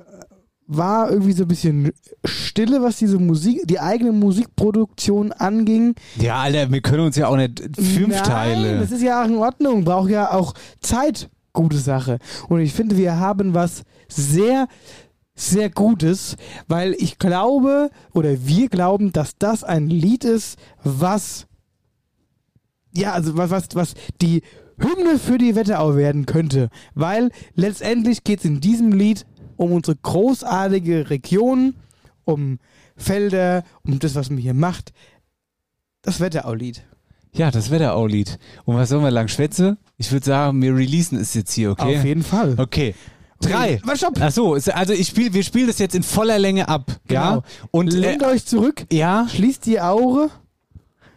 war 0.66 1.10
irgendwie 1.10 1.32
so 1.32 1.44
ein 1.44 1.48
bisschen 1.48 1.92
Stille, 2.24 2.82
was 2.82 2.96
diese 2.96 3.18
Musik, 3.18 3.62
die 3.66 3.78
eigene 3.78 4.12
Musikproduktion 4.12 5.32
anging. 5.32 5.94
Ja, 6.16 6.36
Alter, 6.36 6.70
wir 6.70 6.80
können 6.80 7.04
uns 7.04 7.16
ja 7.16 7.28
auch 7.28 7.36
nicht 7.36 7.62
fünf 7.76 8.08
Nein, 8.08 8.24
Teile. 8.24 8.78
Das 8.80 8.90
ist 8.90 9.02
ja 9.02 9.22
auch 9.22 9.28
in 9.28 9.36
Ordnung, 9.36 9.84
braucht 9.84 10.10
ja 10.10 10.32
auch 10.32 10.54
Zeit. 10.80 11.30
Gute 11.52 11.78
Sache. 11.78 12.18
Und 12.50 12.60
ich 12.60 12.74
finde, 12.74 12.98
wir 12.98 13.18
haben 13.18 13.54
was 13.54 13.82
sehr, 14.08 14.68
sehr 15.34 15.70
Gutes, 15.70 16.36
weil 16.68 16.94
ich 16.98 17.18
glaube 17.18 17.90
oder 18.12 18.46
wir 18.46 18.68
glauben, 18.68 19.10
dass 19.10 19.38
das 19.38 19.64
ein 19.64 19.88
Lied 19.88 20.24
ist, 20.24 20.58
was 20.84 21.45
ja, 22.96 23.12
also 23.12 23.36
was, 23.36 23.50
was, 23.50 23.68
was 23.74 23.94
die 24.20 24.42
Hymne 24.78 25.18
für 25.18 25.38
die 25.38 25.54
Wetterau 25.54 25.96
werden 25.96 26.26
könnte. 26.26 26.70
Weil 26.94 27.30
letztendlich 27.54 28.24
geht 28.24 28.40
es 28.40 28.44
in 28.44 28.60
diesem 28.60 28.92
Lied 28.92 29.26
um 29.56 29.72
unsere 29.72 29.96
großartige 29.96 31.08
Region, 31.10 31.74
um 32.24 32.58
Felder, 32.96 33.64
um 33.84 33.98
das, 33.98 34.14
was 34.14 34.30
man 34.30 34.38
hier 34.38 34.54
macht. 34.54 34.92
Das 36.02 36.20
Wetterau-Lied. 36.20 36.82
Ja, 37.32 37.50
das 37.50 37.70
Wetterau-Lied. 37.70 38.38
Und 38.64 38.76
was 38.76 38.88
sollen 38.88 39.02
wir 39.02 39.10
lang 39.10 39.28
schwätze? 39.28 39.76
Ich 39.98 40.10
würde 40.12 40.24
sagen, 40.26 40.62
wir 40.62 40.74
releasen 40.74 41.18
es 41.18 41.34
jetzt 41.34 41.52
hier, 41.52 41.70
okay? 41.72 41.98
Auf 41.98 42.04
jeden 42.04 42.22
Fall. 42.22 42.54
Okay. 42.58 42.94
Drei. 43.40 43.80
Was, 43.84 43.98
stopp. 43.98 44.14
Ach 44.20 44.30
so, 44.30 44.54
also 44.54 44.92
ich 44.94 45.08
spiel, 45.08 45.34
wir 45.34 45.42
spielen 45.42 45.66
das 45.66 45.78
jetzt 45.78 45.94
in 45.94 46.02
voller 46.02 46.38
Länge 46.38 46.68
ab, 46.68 46.90
ja? 47.10 47.30
Genau. 47.30 47.42
Und 47.70 47.92
äh, 47.92 47.98
Lehnt 47.98 48.22
euch 48.22 48.46
zurück, 48.46 48.86
ja, 48.90 49.26
schließt 49.28 49.66
die 49.66 49.80
Augen. 49.80 50.30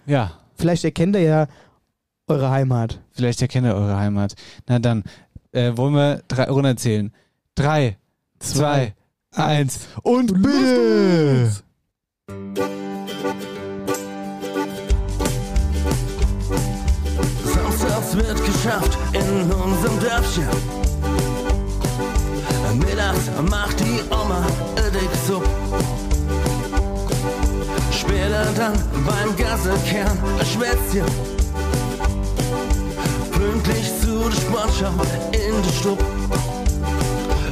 ja. 0.05 0.31
Vielleicht 0.55 0.83
erkennt 0.83 1.15
ihr 1.15 1.21
ja 1.21 1.47
eure 2.29 2.49
Heimat. 2.49 2.99
Vielleicht 3.11 3.41
erkennt 3.41 3.67
ihr 3.67 3.75
eure 3.75 3.97
Heimat. 3.97 4.33
Na 4.67 4.79
dann, 4.79 5.03
äh, 5.51 5.75
wollen 5.75 5.93
wir 5.93 6.21
drei 6.27 6.45
runterzählen. 6.45 7.11
Drei, 7.55 7.97
zwei, 8.39 8.93
eins 9.35 9.87
und 10.03 10.41
bitte! 10.41 11.51
South 17.43 17.79
South 17.79 18.15
wird 18.15 18.49
Gemeinschaft 18.59 18.97
in 19.13 19.51
unserem 19.51 19.99
Dörfchen. 19.99 20.47
Mittags 22.77 23.29
macht 23.49 23.79
die 23.79 24.01
Oma 24.11 24.45
dick 24.93 25.09
Supp. 25.25 25.47
Später 27.91 28.45
dann 28.55 28.73
beim 29.05 29.35
Gassekern 29.35 30.17
ein 30.39 30.45
Schwätzchen. 30.45 31.38
Pünktlich 33.39 33.87
zu 34.01 34.27
der 34.27 34.35
Sportschau 34.35 34.91
in 35.31 35.63
der 35.63 35.71
Stub. 35.71 36.03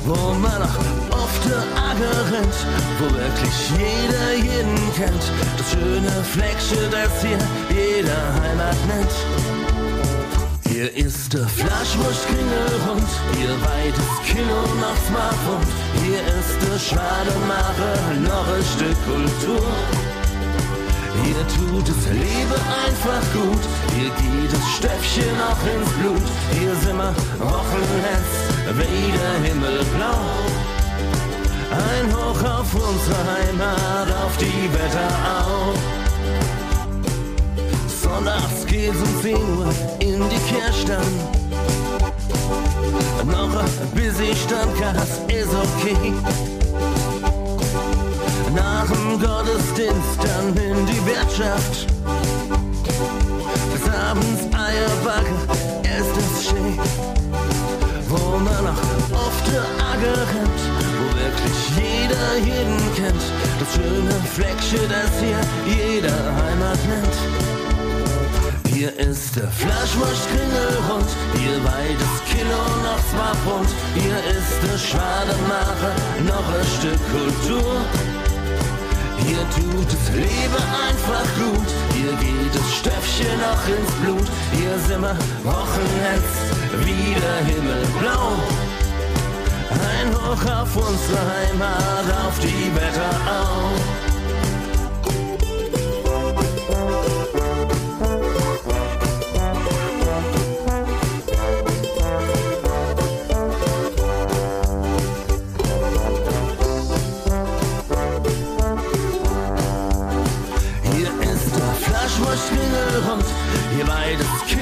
Wo 0.05 0.33
man 0.33 0.59
noch 0.59 0.77
oft 1.11 1.45
der 1.45 1.63
Acker 1.79 2.19
rennt, 2.29 2.57
wo 2.99 3.05
wirklich 3.15 3.57
jeder 3.71 4.33
jeden 4.35 4.93
kennt. 4.95 5.23
Das 5.57 5.71
schöne 5.71 6.11
Fleckchen, 6.33 6.91
das 6.91 7.21
hier 7.21 7.39
jeder 7.69 8.21
Heimat 8.41 8.75
nennt. 8.87 9.15
Hier 10.67 10.93
ist 10.93 11.33
der 11.33 11.47
Fleischwurstkringelhund, 11.47 13.09
hier 13.37 13.55
weites 13.63 14.11
Kino 14.27 14.59
noch 14.83 14.97
Smartphone. 15.07 15.67
Hier 16.03 16.19
ist 16.19 16.57
der 16.67 16.79
Schwademacher, 16.79 17.95
noch 18.27 18.47
ein 18.53 18.65
Stück 18.75 18.97
Kultur. 19.07 19.63
Hier 21.23 21.43
tut 21.55 21.87
es 21.89 22.05
Leben 22.07 22.61
einfach 22.85 23.23
gut, 23.33 23.63
geht 24.09 24.51
das 24.51 24.69
Stöpfchen 24.77 25.35
auch 25.41 25.63
ins 25.65 25.91
Blut. 25.99 26.27
Hier 26.53 26.75
sind 26.75 26.97
wir 26.97 27.13
Wochenhetz, 27.39 28.31
wieder 28.77 29.31
himmelblau. 29.43 30.19
Ein 31.71 32.13
Hoch 32.13 32.43
auf 32.43 32.73
unsere 32.73 33.17
Heimat, 33.33 34.07
auf 34.23 34.37
die 34.37 34.69
Wetterau. 34.73 35.73
Sonntags 37.87 38.65
geht's 38.65 38.97
um 38.97 39.21
10 39.21 39.35
Uhr 39.35 39.73
in 39.99 40.29
die 40.29 40.39
Kirchstamm. 40.47 41.13
Noch 43.25 43.59
ein 43.59 43.89
busy 43.93 44.33
Stammgast 44.35 45.21
ist 45.27 45.53
okay. 45.53 46.13
Nach 48.55 48.85
dem 48.85 49.19
Gottesdienst 49.19 50.19
dann 50.23 50.55
in 50.63 50.85
die 50.85 51.05
Wirtschaft. 51.05 51.87
Abends 54.09 54.43
Eierbacke 54.55 55.35
ist 55.83 56.15
es 56.15 56.45
schön. 56.45 56.79
Wo 58.07 58.37
man 58.37 58.63
noch 58.63 58.81
oft 59.11 59.45
der 59.51 59.63
Acker 59.83 60.21
rennt, 60.31 60.61
wo 60.97 61.07
wirklich 61.19 61.59
jeder 61.75 62.37
jeden 62.37 62.77
kennt. 62.95 63.23
Das 63.59 63.73
schöne 63.75 64.15
Fleckchen, 64.33 64.87
das 64.87 65.11
hier 65.19 65.41
jeder 65.65 66.15
Heimat 66.39 66.79
nennt. 66.87 67.17
Hier 68.73 68.97
ist 68.97 69.35
der 69.35 69.49
Fleischwurstkringelhund, 69.49 71.09
hier 71.35 71.57
weites 71.65 72.15
Kilo 72.29 72.63
noch 72.87 73.01
zwei 73.11 73.33
Pfund. 73.43 73.69
Hier 73.93 74.19
ist 74.37 74.57
der 74.63 74.77
Schwademacher, 74.77 75.93
noch 76.25 76.47
ein 76.47 76.65
Stück 76.79 77.01
Kultur. 77.11 77.81
Hier 79.27 79.43
tut 79.49 79.87
es 79.91 80.15
Leben 80.15 80.63
einfach 80.87 81.27
gut, 81.35 81.67
hier 81.93 82.13
geht 82.13 82.55
das 82.55 82.73
Stöpfchen 82.75 83.37
noch 83.41 83.67
ins 83.67 83.91
Blut. 84.01 84.27
Hier 84.53 84.79
sind 84.87 85.01
wir 85.01 85.17
Wochenhetz, 85.43 86.31
wieder 86.79 87.35
himmelblau. 87.45 88.31
Ein 89.69 90.15
Hoch 90.15 90.61
auf 90.61 90.75
unsere 90.77 91.19
Heimat, 91.19 92.05
auf 92.25 92.39
die 92.39 92.73
Wetterau. 92.73 93.96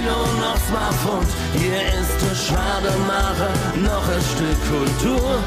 Kilo 0.05 0.21
noch 0.39 0.59
zwei. 0.67 0.85
Hier 1.59 1.81
ist 1.99 2.17
der 2.21 2.35
Schademacher, 2.35 3.49
noch 3.77 4.07
ein 4.07 4.21
Stück 4.33 4.59
Kultur. 4.69 5.39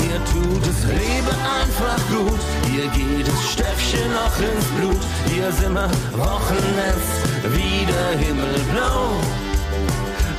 Hier 0.00 0.18
tut 0.32 0.66
es 0.66 0.84
Leben 0.84 1.38
einfach 1.60 2.00
gut, 2.08 2.40
hier 2.70 2.86
geht 2.88 3.28
das 3.28 3.52
Stöpfchen 3.52 4.10
noch 4.12 4.36
ins 4.40 4.66
Blut. 4.76 5.02
Hier 5.26 5.52
sind 5.52 5.74
wir 5.74 5.90
Wochenetz, 6.16 7.06
wieder 7.44 8.08
himmelblau. 8.18 9.10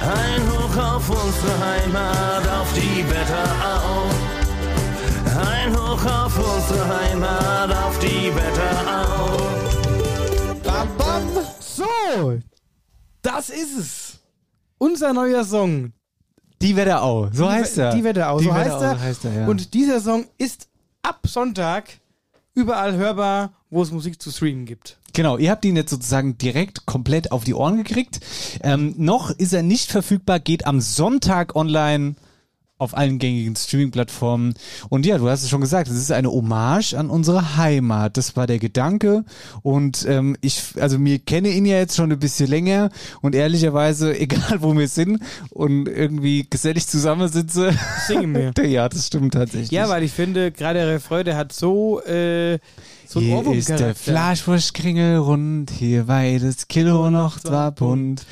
Ein 0.01 0.41
Hoch 0.49 0.95
auf 0.95 1.09
unsere 1.09 1.53
Heimat, 1.59 2.47
auf 2.59 2.73
die 2.73 3.05
Wetterau. 3.07 4.09
Ein 5.51 5.75
Hoch 5.75 6.05
auf 6.05 6.33
unsere 6.37 6.85
Heimat, 6.99 7.69
auf 7.85 7.99
die 7.99 8.31
Wetterau. 8.35 9.37
Bam, 10.63 10.87
bam. 10.97 11.21
So, 11.59 12.39
das 13.21 13.49
ist 13.49 13.77
es. 13.77 14.19
Unser 14.77 15.13
neuer 15.13 15.43
Song. 15.43 15.93
Die 16.61 16.75
Wetterau, 16.75 17.29
so 17.33 17.49
heißt 17.49 17.77
er. 17.79 17.95
Die 17.95 18.03
Wetterau, 18.03 18.39
Die 18.39 18.45
so, 18.45 18.53
Wetterau, 18.53 18.79
heißt 18.79 18.83
er. 18.83 18.95
so 18.95 18.99
heißt 19.01 19.25
er, 19.25 19.33
ja. 19.33 19.47
Und 19.47 19.73
dieser 19.73 19.99
Song 19.99 20.25
ist 20.37 20.67
ab 21.01 21.19
Sonntag 21.25 21.85
überall 22.53 22.95
hörbar, 22.95 23.53
wo 23.69 23.81
es 23.81 23.91
Musik 23.91 24.21
zu 24.21 24.29
streamen 24.31 24.65
gibt. 24.65 24.97
Genau, 25.13 25.37
ihr 25.37 25.49
habt 25.51 25.65
ihn 25.65 25.75
jetzt 25.75 25.89
sozusagen 25.89 26.37
direkt 26.37 26.85
komplett 26.85 27.31
auf 27.31 27.43
die 27.43 27.53
Ohren 27.53 27.77
gekriegt. 27.77 28.19
Ähm, 28.61 28.93
noch 28.97 29.29
ist 29.31 29.53
er 29.53 29.63
nicht 29.63 29.91
verfügbar, 29.91 30.39
geht 30.39 30.65
am 30.65 30.81
Sonntag 30.81 31.55
online 31.55 32.15
auf 32.81 32.97
allen 32.97 33.19
gängigen 33.19 33.55
Streaming-Plattformen. 33.55 34.55
Und 34.89 35.05
ja, 35.05 35.19
du 35.19 35.29
hast 35.29 35.43
es 35.43 35.49
schon 35.49 35.61
gesagt, 35.61 35.87
es 35.87 35.95
ist 35.95 36.11
eine 36.11 36.31
Hommage 36.31 36.95
an 36.95 37.11
unsere 37.11 37.55
Heimat. 37.57 38.17
Das 38.17 38.35
war 38.35 38.47
der 38.47 38.57
Gedanke. 38.57 39.23
Und 39.61 40.05
ähm, 40.09 40.35
ich, 40.41 40.63
also 40.79 40.97
mir 40.97 41.19
kenne 41.19 41.49
ihn 41.49 41.65
ja 41.65 41.77
jetzt 41.77 41.95
schon 41.95 42.11
ein 42.11 42.17
bisschen 42.17 42.49
länger 42.49 42.89
und 43.21 43.35
ehrlicherweise, 43.35 44.17
egal 44.19 44.61
wo 44.61 44.75
wir 44.75 44.87
sind 44.87 45.21
und 45.51 45.87
irgendwie 45.87 46.47
gesellig 46.49 46.87
zusammensitze, 46.87 47.71
Singen 48.07 48.33
wir. 48.33 48.65
ja, 48.67 48.89
das 48.89 49.07
stimmt 49.07 49.35
tatsächlich. 49.35 49.71
Ja, 49.71 49.87
weil 49.87 50.01
ich 50.01 50.11
finde, 50.11 50.51
gerade 50.51 50.79
der 50.79 50.87
Refrain, 50.87 51.23
der 51.23 51.37
hat 51.37 51.53
so, 51.53 52.01
äh, 52.01 52.57
so 53.11 53.19
einen 53.19 53.43
Hier 53.43 53.53
ist 53.57 53.69
der. 53.69 53.93
Fleischwurstkringel 53.93 55.17
rund, 55.17 55.69
hier 55.69 56.07
weites 56.07 56.67
Kilo 56.69 57.09
noch 57.09 57.39
zwar 57.39 57.71
bunt. 57.71 58.25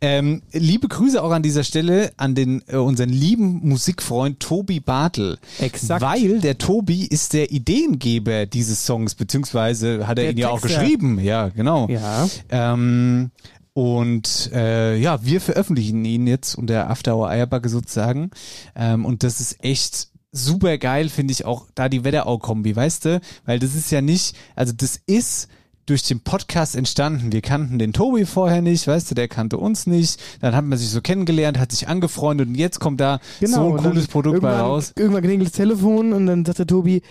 Ähm, 0.00 0.42
liebe 0.52 0.88
Grüße 0.88 1.22
auch 1.22 1.30
an 1.30 1.42
dieser 1.42 1.62
Stelle 1.62 2.12
an 2.16 2.34
den 2.34 2.62
äh, 2.66 2.76
unseren 2.76 3.10
lieben 3.10 3.60
Musikfreund 3.68 4.40
Tobi 4.40 4.80
Bartel. 4.80 5.38
Exakt. 5.60 6.02
Weil 6.02 6.40
der 6.40 6.58
Tobi 6.58 7.06
ist 7.06 7.34
der 7.34 7.52
Ideengeber 7.52 8.46
dieses 8.46 8.84
Songs, 8.84 9.14
beziehungsweise 9.14 10.08
hat 10.08 10.18
er 10.18 10.24
Der 10.24 10.30
ihn 10.32 10.38
ja 10.38 10.48
auch 10.48 10.60
Texter. 10.60 10.80
geschrieben. 10.80 11.20
Ja, 11.20 11.48
genau. 11.48 11.88
Ja. 11.88 12.28
Ähm, 12.48 13.30
und 13.74 14.50
äh, 14.54 14.96
ja, 14.96 15.24
wir 15.24 15.40
veröffentlichen 15.40 16.04
ihn 16.04 16.26
jetzt 16.26 16.54
unter 16.56 16.90
After 16.90 17.14
Hour 17.16 17.28
Eierbacke 17.28 17.68
sozusagen. 17.68 18.30
Ähm, 18.74 19.04
und 19.04 19.22
das 19.22 19.40
ist 19.40 19.62
echt 19.62 20.08
super 20.36 20.78
geil, 20.78 21.08
finde 21.08 21.32
ich 21.32 21.44
auch, 21.44 21.66
da 21.74 21.88
die 21.88 22.04
Wetterau-Kombi, 22.04 22.76
weißt 22.76 23.04
du? 23.06 23.20
Weil 23.44 23.58
das 23.58 23.74
ist 23.74 23.90
ja 23.90 24.00
nicht, 24.00 24.36
also 24.54 24.72
das 24.76 25.00
ist 25.06 25.48
durch 25.86 26.02
den 26.02 26.20
Podcast 26.20 26.74
entstanden. 26.74 27.32
Wir 27.32 27.42
kannten 27.42 27.78
den 27.78 27.92
Tobi 27.92 28.24
vorher 28.26 28.60
nicht, 28.60 28.86
weißt 28.88 29.10
du, 29.10 29.14
der 29.14 29.28
kannte 29.28 29.56
uns 29.56 29.86
nicht. 29.86 30.20
Dann 30.40 30.54
hat 30.54 30.64
man 30.64 30.76
sich 30.78 30.90
so 30.90 31.00
kennengelernt, 31.00 31.58
hat 31.58 31.70
sich 31.70 31.86
angefreundet 31.88 32.48
und 32.48 32.56
jetzt 32.56 32.80
kommt 32.80 33.00
da 33.00 33.20
so 33.40 33.46
ein 33.46 33.76
Genau, 33.76 33.76
cooles 33.76 34.08
Produkt 34.08 34.40
bei 34.42 34.58
raus. 34.58 34.92
Irgendwann 34.96 35.22
klingelt 35.22 35.48
das 35.50 35.56
Telefon 35.56 36.12
und 36.12 36.26
dann 36.26 36.44
sagt 36.44 36.58
der 36.58 36.66
Tobi, 36.66 37.02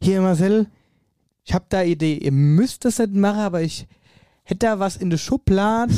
hier 0.00 0.20
Marcel, 0.20 0.66
ich 1.44 1.52
hab 1.52 1.68
da 1.70 1.82
Idee, 1.82 2.14
ihr 2.18 2.32
müsst 2.32 2.84
das 2.84 2.98
nicht 2.98 3.14
machen, 3.14 3.40
aber 3.40 3.62
ich 3.62 3.86
hätte 4.44 4.66
da 4.66 4.78
was 4.78 4.96
in 4.96 5.10
der 5.10 5.18
Schublade, 5.18 5.92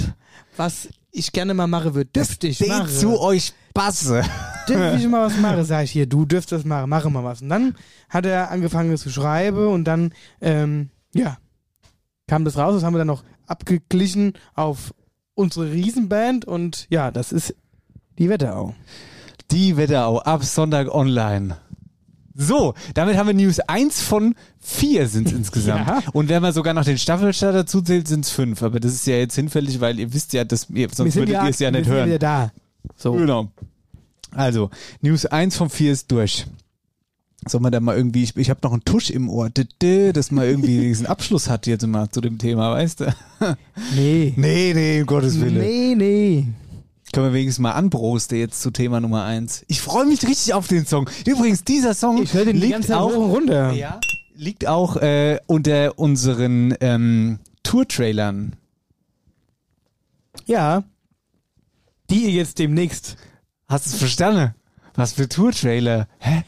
was 0.56 0.88
ich 1.10 1.30
gerne 1.32 1.52
mal 1.52 1.66
machen 1.66 1.94
würde. 1.94 2.10
Dürfte 2.10 2.46
ich 2.48 2.56
Steht 2.56 2.68
machen. 2.68 2.88
zu 2.88 3.20
euch 3.20 3.52
Basse. 3.74 4.22
Dürfte 4.68 4.96
ich 4.98 5.08
mal 5.08 5.26
was 5.26 5.36
machen? 5.38 5.64
Sag 5.64 5.84
ich 5.84 5.90
hier, 5.90 6.06
du 6.06 6.24
dürft 6.24 6.52
das 6.52 6.64
machen, 6.64 6.88
mache 6.88 7.10
mal 7.10 7.24
was. 7.24 7.42
Und 7.42 7.48
dann 7.50 7.74
hat 8.08 8.24
er 8.24 8.50
angefangen 8.50 8.96
zu 8.96 9.10
schreiben 9.10 9.66
und 9.66 9.84
dann, 9.84 10.14
ähm, 10.40 10.88
ja, 11.12 11.36
kam 12.26 12.44
das 12.44 12.56
raus, 12.56 12.74
das 12.74 12.84
haben 12.84 12.94
wir 12.94 12.98
dann 12.98 13.08
noch 13.08 13.24
abgeglichen 13.46 14.32
auf 14.54 14.94
unsere 15.34 15.70
Riesenband 15.72 16.44
und 16.44 16.86
ja, 16.88 17.10
das 17.10 17.32
ist 17.32 17.54
die 18.18 18.28
Wetterau. 18.30 18.74
Die 19.50 19.76
Wetterau 19.76 20.20
ab 20.20 20.44
Sonntag 20.44 20.88
online. 20.94 21.58
So, 22.36 22.74
damit 22.94 23.16
haben 23.16 23.26
wir 23.28 23.34
News 23.34 23.60
1 23.60 24.00
von 24.02 24.34
4 24.60 25.08
sind 25.08 25.30
insgesamt. 25.32 25.86
Ja. 25.86 26.02
Und 26.12 26.28
wenn 26.28 26.42
man 26.42 26.52
sogar 26.52 26.74
noch 26.74 26.84
den 26.84 26.98
Staffelstart 26.98 27.54
dazu 27.54 27.82
zählt, 27.82 28.08
sind 28.08 28.24
es 28.24 28.30
5. 28.30 28.62
Aber 28.62 28.80
das 28.80 28.92
ist 28.92 29.06
ja 29.06 29.16
jetzt 29.16 29.34
hinfällig, 29.36 29.80
weil 29.80 29.98
ihr 30.00 30.12
wisst 30.12 30.32
ja, 30.32 30.44
dass 30.44 30.68
ihr, 30.70 30.88
sonst 30.92 31.14
würdet 31.14 31.34
ihr 31.34 31.48
es 31.48 31.58
ja 31.58 31.72
wir 31.72 31.78
nicht 31.78 31.84
sind 31.86 31.94
hören. 31.94 32.06
wieder 32.06 32.18
da. 32.18 32.52
So. 32.96 33.12
Genau. 33.12 33.50
Also, 34.32 34.70
News 35.00 35.26
1 35.26 35.56
von 35.56 35.70
4 35.70 35.92
ist 35.92 36.10
durch. 36.10 36.46
Soll 37.46 37.60
man 37.60 37.72
da 37.72 37.80
mal 37.80 37.96
irgendwie, 37.96 38.22
ich, 38.22 38.36
ich 38.36 38.48
habe 38.50 38.60
noch 38.62 38.72
einen 38.72 38.84
Tusch 38.84 39.10
im 39.10 39.28
Ohr, 39.28 39.50
dass 39.50 40.30
man 40.30 40.44
irgendwie 40.44 40.80
diesen 40.88 41.06
Abschluss 41.06 41.48
hat 41.48 41.66
jetzt 41.66 41.86
mal 41.86 42.08
zu 42.08 42.20
dem 42.20 42.38
Thema, 42.38 42.72
weißt 42.72 43.00
du? 43.00 43.16
Nee. 43.94 44.32
Nee, 44.36 44.72
nee, 44.74 45.00
um 45.00 45.06
Gottes 45.06 45.38
Willen. 45.40 45.58
Nee, 45.58 45.94
nee. 45.94 46.46
Können 47.12 47.26
wir 47.26 47.32
wenigstens 47.34 47.62
mal 47.62 47.72
anbrosten 47.72 48.38
jetzt 48.38 48.60
zu 48.60 48.70
Thema 48.70 49.00
Nummer 49.00 49.24
eins. 49.24 49.64
Ich 49.68 49.80
freue 49.80 50.06
mich 50.06 50.26
richtig 50.26 50.52
auf 50.54 50.66
den 50.66 50.84
Song. 50.84 51.08
Übrigens, 51.26 51.62
dieser 51.62 51.94
Song 51.94 52.20
Ich 52.22 52.32
höre 52.34 52.46
den 52.46 52.54
die 52.54 52.60
liegt 52.62 52.72
ganze 52.72 52.88
Zeit 52.88 52.96
auch, 52.96 53.14
runter. 53.14 53.72
ja, 53.72 54.00
liegt 54.34 54.66
auch 54.66 54.96
äh, 54.96 55.38
unter 55.46 55.96
unseren 55.98 56.74
ähm, 56.80 57.38
Tour-Trailern. 57.62 58.56
Ja. 60.46 60.82
Die 62.11 62.25
ihr 62.25 62.30
jetzt 62.30 62.58
demnächst. 62.58 63.16
Hast 63.66 63.87
du 63.87 63.90
es 63.90 63.96
verstanden? 63.96 64.54
Was 64.94 65.14
für 65.14 65.28
Tour-Trailer? 65.28 66.08
Hä? 66.18 66.44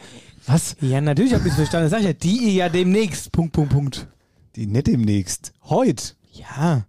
Was? 0.47 0.77
Ja, 0.81 1.01
natürlich 1.01 1.35
habe 1.35 1.45
ich 1.45 1.51
es 1.51 1.57
verstanden. 1.57 1.85
Das 1.87 1.91
sag 1.91 2.01
ich 2.01 2.07
ja, 2.07 2.13
die 2.13 2.37
ihr 2.47 2.53
ja 2.53 2.69
demnächst. 2.69 3.33
Punkt, 3.33 3.53
Punkt, 3.53 3.73
Punkt. 3.73 4.09
Die 4.55 4.67
nicht 4.67 4.87
demnächst. 4.87 5.53
Heute. 5.65 6.15
Ja. 6.33 6.87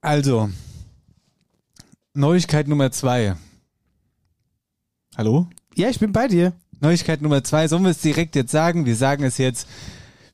Also, 0.00 0.50
Neuigkeit 2.14 2.68
Nummer 2.68 2.90
zwei. 2.92 3.36
Hallo? 5.16 5.46
Ja, 5.74 5.88
ich 5.88 5.98
bin 5.98 6.12
bei 6.12 6.28
dir. 6.28 6.52
Neuigkeit 6.80 7.22
Nummer 7.22 7.42
zwei. 7.44 7.68
Sollen 7.68 7.84
wir 7.84 7.90
es 7.90 8.00
direkt 8.00 8.36
jetzt 8.36 8.50
sagen? 8.50 8.84
Wir 8.86 8.96
sagen 8.96 9.24
es 9.24 9.38
jetzt. 9.38 9.66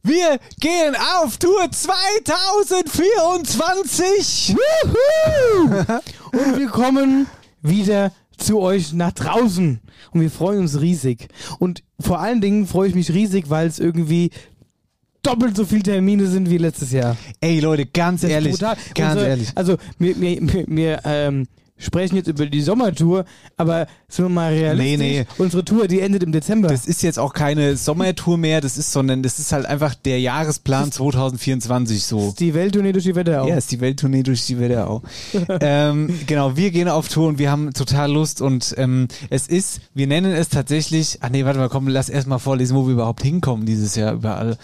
Wir 0.03 0.39
gehen 0.61 0.95
auf 1.23 1.37
Tour 1.39 1.71
2024! 1.71 4.57
Und 6.33 6.59
wir 6.59 6.69
kommen 6.69 7.27
wieder 7.63 8.13
zu 8.37 8.61
euch 8.61 8.93
nach 8.93 9.13
draußen. 9.13 9.81
Und 10.13 10.21
wir 10.21 10.31
freuen 10.31 10.61
uns 10.61 10.81
riesig. 10.81 11.29
Und 11.59 11.83
vor 12.01 12.21
allen 12.21 12.41
Dingen 12.41 12.67
freue 12.67 12.89
ich 12.89 12.95
mich 12.95 13.13
riesig, 13.13 13.51
weil 13.51 13.67
es 13.67 13.79
irgendwie 13.81 14.31
doppelt 15.23 15.57
so 15.57 15.65
viele 15.65 15.83
Termine 15.83 16.27
sind 16.29 16.49
wie 16.49 16.59
letztes 16.59 16.93
Jahr. 16.93 17.17
Ey 17.41 17.59
Leute, 17.61 17.85
ganz 17.87 18.23
ehrlich, 18.23 18.53
brutal. 18.53 18.77
ganz 18.95 19.15
Unsere- 19.15 19.29
ehrlich. 19.31 19.49
Also 19.57 19.77
wir, 19.99 20.19
wir, 20.21 20.39
wir, 20.41 20.65
wir 20.69 21.01
ähm, 21.05 21.49
sprechen 21.79 22.17
jetzt 22.17 22.29
über 22.29 22.47
die 22.47 22.61
Sommertour, 22.61 23.25
aber 23.57 23.87
sind 24.09 24.27
wir 24.27 24.31
mal 24.31 24.53
realistisch. 24.53 24.99
Nee, 24.99 25.21
nee. 25.21 25.27
Unsere 25.39 25.65
Tour, 25.65 25.89
die 25.89 26.01
endet 26.01 26.23
im 26.23 26.33
Dezember. 26.33 26.69
Das 26.69 26.87
ist 26.87 27.03
jetzt 27.03 27.19
auch 27.19 27.33
keine 27.33 27.77
Sommertour 27.77 28.37
mehr, 28.37 28.61
das 28.61 28.77
ist, 28.77 28.93
sondern 28.93 29.23
das 29.23 29.39
ist 29.39 29.53
halt 29.53 29.67
einfach 29.67 29.95
der 29.95 30.21
Jahresplan 30.21 30.91
2024 30.93 32.05
so. 32.05 32.35
die 32.39 32.55
Welttournee 32.55 32.93
durch 32.93 33.05
die 33.05 33.15
Wetterau. 33.15 33.49
Ja, 33.49 33.57
ist 33.57 33.71
die 33.71 33.81
Welttournee 33.81 34.23
durch 34.23 34.45
die 34.47 34.59
Wetterau. 34.59 35.03
ähm, 35.61 36.19
genau, 36.27 36.57
wir 36.57 36.71
gehen 36.71 36.89
auf 36.89 37.09
Tour 37.09 37.29
und 37.29 37.39
wir 37.39 37.51
haben 37.51 37.73
total 37.73 38.13
Lust 38.13 38.43
und 38.43 38.75
ähm, 38.77 39.09
es 39.31 39.47
ist, 39.47 39.81
wir 39.95 40.07
nennen 40.07 40.33
es 40.33 40.49
tatsächlich, 40.49 41.19
ach 41.21 41.31
nee, 41.31 41.45
warte 41.45 41.59
mal, 41.59 41.69
komm, 41.69 41.89
lass 41.89 42.09
erst 42.09 42.27
mal 42.27 42.39
vorlesen, 42.39 42.77
wo 42.77 42.87
wir 42.87 42.95
überhaupt 42.95 43.23
hinkommen 43.23 43.67
dieses 43.67 43.95
Jahr 43.95 44.15
überall. 44.15 44.59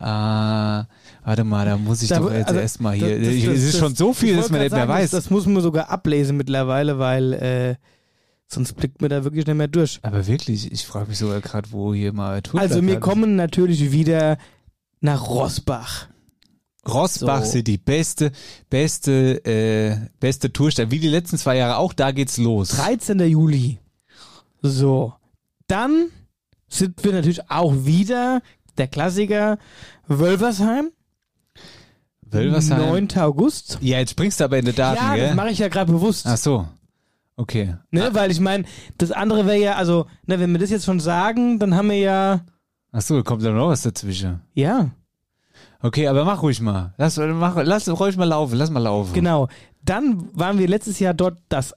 Äh, 0.00 0.84
warte 1.28 1.44
mal, 1.44 1.66
da 1.66 1.76
muss 1.76 2.02
ich 2.02 2.08
Da- 2.08 2.20
doch 2.20 2.32
jetzt 2.32 2.48
also, 2.48 2.60
erstmal 2.60 2.94
hier, 2.94 3.18
das- 3.18 3.26
das- 3.26 3.34
es 3.34 3.62
ist 3.64 3.74
das- 3.74 3.80
schon 3.80 3.94
so 3.94 4.14
viel, 4.14 4.34
dass 4.36 4.50
man 4.50 4.60
nicht 4.62 4.70
mehr 4.70 4.80
sagen, 4.80 4.90
weiß. 4.90 5.10
Das, 5.10 5.24
das 5.24 5.30
muss 5.30 5.44
man 5.46 5.62
sogar 5.62 5.90
ablesen 5.90 6.36
mittlerweile, 6.38 6.98
weil 6.98 7.32
äh, 7.34 7.74
sonst 8.46 8.72
blickt 8.74 9.02
man 9.02 9.10
da 9.10 9.24
wirklich 9.24 9.46
nicht 9.46 9.56
mehr 9.56 9.68
durch. 9.68 9.98
Aber 10.02 10.26
wirklich, 10.26 10.72
ich 10.72 10.86
frage 10.86 11.08
mich 11.10 11.18
sogar 11.18 11.40
gerade, 11.42 11.70
wo 11.70 11.92
hier 11.92 12.12
mal 12.14 12.40
Tour 12.40 12.58
Also 12.60 12.82
wir 12.84 12.98
kommen 12.98 13.36
natürlich 13.36 13.92
wieder 13.92 14.38
nach 15.00 15.28
Rosbach. 15.28 16.08
Rossbach 16.88 17.44
So. 17.44 17.50
City, 17.52 17.76
beste, 17.76 18.32
beste, 18.70 19.44
äh, 19.44 19.96
beste 20.20 20.50
Tourstadt, 20.52 20.90
wie 20.90 20.98
die 20.98 21.08
letzten 21.08 21.36
zwei 21.36 21.58
Jahre 21.58 21.76
auch, 21.76 21.92
da 21.92 22.10
geht's 22.12 22.38
los. 22.38 22.68
13. 22.70 23.20
Juli. 23.28 23.78
So. 24.62 25.12
Dann 25.66 26.06
sind 26.68 27.04
wir 27.04 27.12
natürlich 27.12 27.50
auch 27.50 27.74
wieder 27.84 28.40
der 28.78 28.88
Klassiker 28.88 29.58
Wölversheim. 30.06 30.90
Wölversheim. 32.30 33.08
9. 33.08 33.08
August. 33.18 33.78
Ja, 33.80 33.98
jetzt 33.98 34.10
springst 34.10 34.40
du 34.40 34.44
aber 34.44 34.58
in 34.58 34.64
die 34.66 34.72
Daten, 34.72 34.96
ja, 35.02 35.08
das 35.16 35.16
gell? 35.16 35.34
mache 35.34 35.50
ich 35.50 35.58
ja 35.58 35.68
gerade 35.68 35.90
bewusst. 35.92 36.26
Ach 36.26 36.36
so. 36.36 36.66
Okay. 37.36 37.76
Ne, 37.90 38.10
weil 38.14 38.30
ich 38.30 38.40
meine, 38.40 38.64
das 38.98 39.12
andere 39.12 39.46
wäre 39.46 39.58
ja, 39.58 39.76
also, 39.76 40.06
ne, 40.26 40.40
wenn 40.40 40.50
wir 40.52 40.58
das 40.58 40.70
jetzt 40.70 40.84
schon 40.84 40.98
sagen, 41.00 41.58
dann 41.58 41.74
haben 41.76 41.88
wir 41.90 41.98
ja, 41.98 42.40
Ach 42.90 43.00
so, 43.02 43.22
kommt 43.22 43.44
da 43.44 43.50
noch 43.50 43.68
was 43.68 43.82
dazwischen. 43.82 44.40
ja, 44.54 44.90
Okay, 45.80 46.08
aber 46.08 46.24
mach 46.24 46.42
ruhig 46.42 46.60
mal. 46.60 46.92
Lass, 46.98 47.16
mach, 47.18 47.56
lass 47.62 47.88
ruhig 47.88 48.16
mal 48.16 48.24
laufen, 48.24 48.56
lass 48.56 48.70
mal 48.70 48.80
laufen. 48.80 49.12
genau. 49.12 49.48
Dann 49.84 50.28
waren 50.32 50.58
wir 50.58 50.66
letztes 50.66 50.98
Jahr 50.98 51.14
dort 51.14 51.38
das 51.48 51.72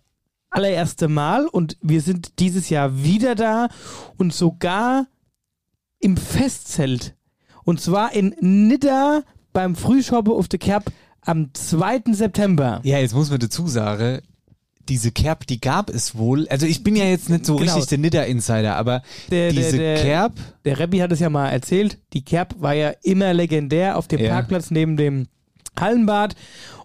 allererste 0.49 1.07
Mal 1.07 1.45
und 1.47 1.77
wir 1.81 2.01
sind 2.01 2.39
dieses 2.39 2.69
Jahr 2.69 3.03
wieder 3.03 3.35
da 3.35 3.69
und 4.17 4.33
sogar 4.33 5.05
im 5.99 6.17
Festzelt. 6.17 7.15
Und 7.63 7.79
zwar 7.79 8.13
in 8.13 8.35
Nidda 8.39 9.21
beim 9.53 9.75
Frühschoppe 9.75 10.31
auf 10.31 10.47
der 10.47 10.59
Kerb 10.59 10.91
am 11.21 11.53
2. 11.53 12.01
September. 12.13 12.79
Ja, 12.83 12.97
jetzt 12.99 13.13
muss 13.13 13.29
man 13.29 13.39
dazu 13.39 13.67
sagen, 13.67 14.21
diese 14.89 15.11
Kerb, 15.11 15.45
die 15.47 15.61
gab 15.61 15.89
es 15.91 16.17
wohl. 16.17 16.47
Also 16.49 16.65
ich 16.65 16.83
bin 16.83 16.95
ja 16.95 17.05
jetzt 17.05 17.29
nicht 17.29 17.45
so 17.45 17.55
Genau. 17.55 17.71
richtig 17.73 17.89
der 17.89 17.97
Nidder-Insider, 17.99 18.75
aber 18.75 19.03
Der- 19.29 19.51
der- 19.51 19.63
diese 19.63 19.77
der- 19.77 20.01
Kerb, 20.01 20.33
Der 20.65 20.79
Rebbi 20.79 20.97
hat 20.99 21.11
es 21.11 21.19
ja 21.19 21.29
mal 21.29 21.49
erzählt, 21.49 21.97
die 22.13 22.23
Kerb 22.25 22.55
war 22.59 22.73
ja 22.73 22.91
immer 23.03 23.33
legendär 23.33 23.97
auf 23.97 24.07
dem 24.07 24.19
Ja. 24.19 24.31
Parkplatz 24.31 24.71
neben 24.71 24.97
dem 24.97 25.27
Hallenbad 25.79 26.35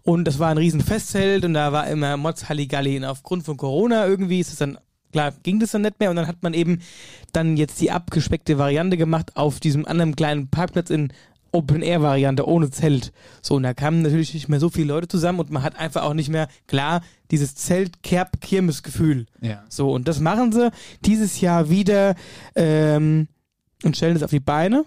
und 0.02 0.24
das 0.26 0.38
war 0.38 0.50
ein 0.50 0.58
riesen 0.58 0.80
Festzelt 0.82 1.44
und 1.44 1.54
da 1.54 1.72
war 1.72 1.88
immer 1.88 2.16
Mods 2.16 2.48
Halligalli 2.48 2.96
und 2.98 3.04
aufgrund 3.04 3.44
von 3.44 3.56
Corona 3.56 4.06
irgendwie 4.06 4.40
ist 4.40 4.50
es 4.52 4.56
dann, 4.56 4.78
klar, 5.12 5.32
ging 5.42 5.58
das 5.58 5.72
dann 5.72 5.82
nicht 5.82 5.98
mehr 5.98 6.10
und 6.10 6.16
dann 6.16 6.28
hat 6.28 6.42
man 6.42 6.54
eben 6.54 6.80
dann 7.32 7.56
jetzt 7.56 7.80
die 7.80 7.90
abgespeckte 7.90 8.58
Variante 8.58 8.96
gemacht 8.96 9.32
auf 9.36 9.58
diesem 9.58 9.86
anderen 9.86 10.14
kleinen 10.14 10.48
Parkplatz 10.48 10.90
in 10.90 11.12
Open-Air-Variante 11.56 12.46
ohne 12.46 12.70
Zelt. 12.70 13.12
So, 13.42 13.54
und 13.56 13.62
da 13.62 13.74
kamen 13.74 14.02
natürlich 14.02 14.34
nicht 14.34 14.48
mehr 14.48 14.60
so 14.60 14.68
viele 14.68 14.88
Leute 14.88 15.08
zusammen 15.08 15.40
und 15.40 15.50
man 15.50 15.62
hat 15.62 15.78
einfach 15.78 16.02
auch 16.02 16.14
nicht 16.14 16.28
mehr, 16.28 16.48
klar, 16.66 17.00
dieses 17.30 17.54
Zelt-Kerb-Kirmes-Gefühl. 17.56 19.26
ja. 19.40 19.62
So, 19.68 19.90
und 19.90 20.06
das 20.08 20.20
machen 20.20 20.52
sie 20.52 20.70
dieses 21.04 21.40
Jahr 21.40 21.70
wieder 21.70 22.14
ähm, 22.54 23.28
und 23.84 23.96
stellen 23.96 24.16
es 24.16 24.22
auf 24.22 24.30
die 24.30 24.40
Beine 24.40 24.84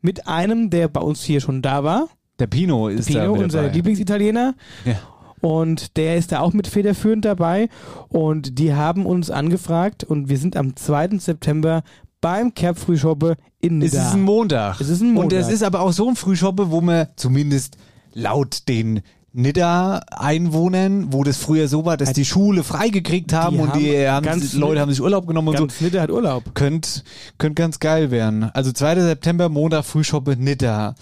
mit 0.00 0.26
einem, 0.26 0.70
der 0.70 0.88
bei 0.88 1.00
uns 1.00 1.22
hier 1.22 1.40
schon 1.40 1.62
da 1.62 1.84
war. 1.84 2.08
der 2.38 2.46
Pino 2.46 2.88
ist 2.88 3.08
da 3.14 3.20
Pino, 3.20 3.34
mit 3.34 3.44
unser 3.44 3.62
dabei. 3.62 3.74
Lieblingsitaliener. 3.74 4.54
Ja. 4.84 4.98
Und 5.40 5.96
der 5.96 6.16
ist 6.16 6.32
da 6.32 6.40
auch 6.40 6.52
mit 6.52 6.66
federführend 6.66 7.24
dabei. 7.24 7.68
Und 8.08 8.58
die 8.58 8.74
haben 8.74 9.06
uns 9.06 9.30
angefragt 9.30 10.02
und 10.02 10.28
wir 10.28 10.38
sind 10.38 10.56
am 10.56 10.76
2. 10.76 11.18
September 11.18 11.82
beim 12.20 12.54
Kerb 12.54 12.78
Frühschoppe 12.78 13.36
in 13.60 13.80
Es 13.82 13.92
Nidda. 13.92 14.06
ist 14.08 14.14
ein 14.14 14.22
Montag. 14.22 14.80
Es 14.80 14.88
ist 14.88 15.00
ein 15.00 15.08
Und 15.08 15.14
Montag. 15.14 15.40
es 15.40 15.48
ist 15.48 15.62
aber 15.62 15.80
auch 15.80 15.92
so 15.92 16.08
ein 16.08 16.16
Frühschoppe, 16.16 16.70
wo 16.70 16.80
man 16.80 17.08
zumindest 17.16 17.76
laut 18.14 18.68
den 18.68 19.02
Nidda-Einwohnern, 19.32 21.12
wo 21.12 21.24
das 21.24 21.36
früher 21.36 21.68
so 21.68 21.84
war, 21.84 21.96
dass 21.96 22.12
die 22.12 22.24
Schule 22.24 22.62
freigekriegt 22.62 23.32
haben 23.32 23.56
Die 23.56 23.62
und 23.62 23.76
die 23.76 23.98
haben 24.08 24.14
haben, 24.16 24.24
ganz 24.24 24.54
Leute 24.54 24.80
haben 24.80 24.90
sich 24.90 25.00
Urlaub 25.02 25.26
genommen 25.26 25.48
und 25.48 25.56
so. 25.58 25.66
Ganz 25.66 25.80
Nidda 25.80 26.00
hat 26.02 26.10
Urlaub. 26.10 26.54
Könnt, 26.54 27.04
könnt 27.38 27.56
ganz 27.56 27.78
geil 27.78 28.10
werden. 28.10 28.44
Also 28.54 28.72
2. 28.72 29.00
September, 29.02 29.48
Montag, 29.48 29.84
Frühschoppe, 29.84 30.36
Nidda. 30.36 30.94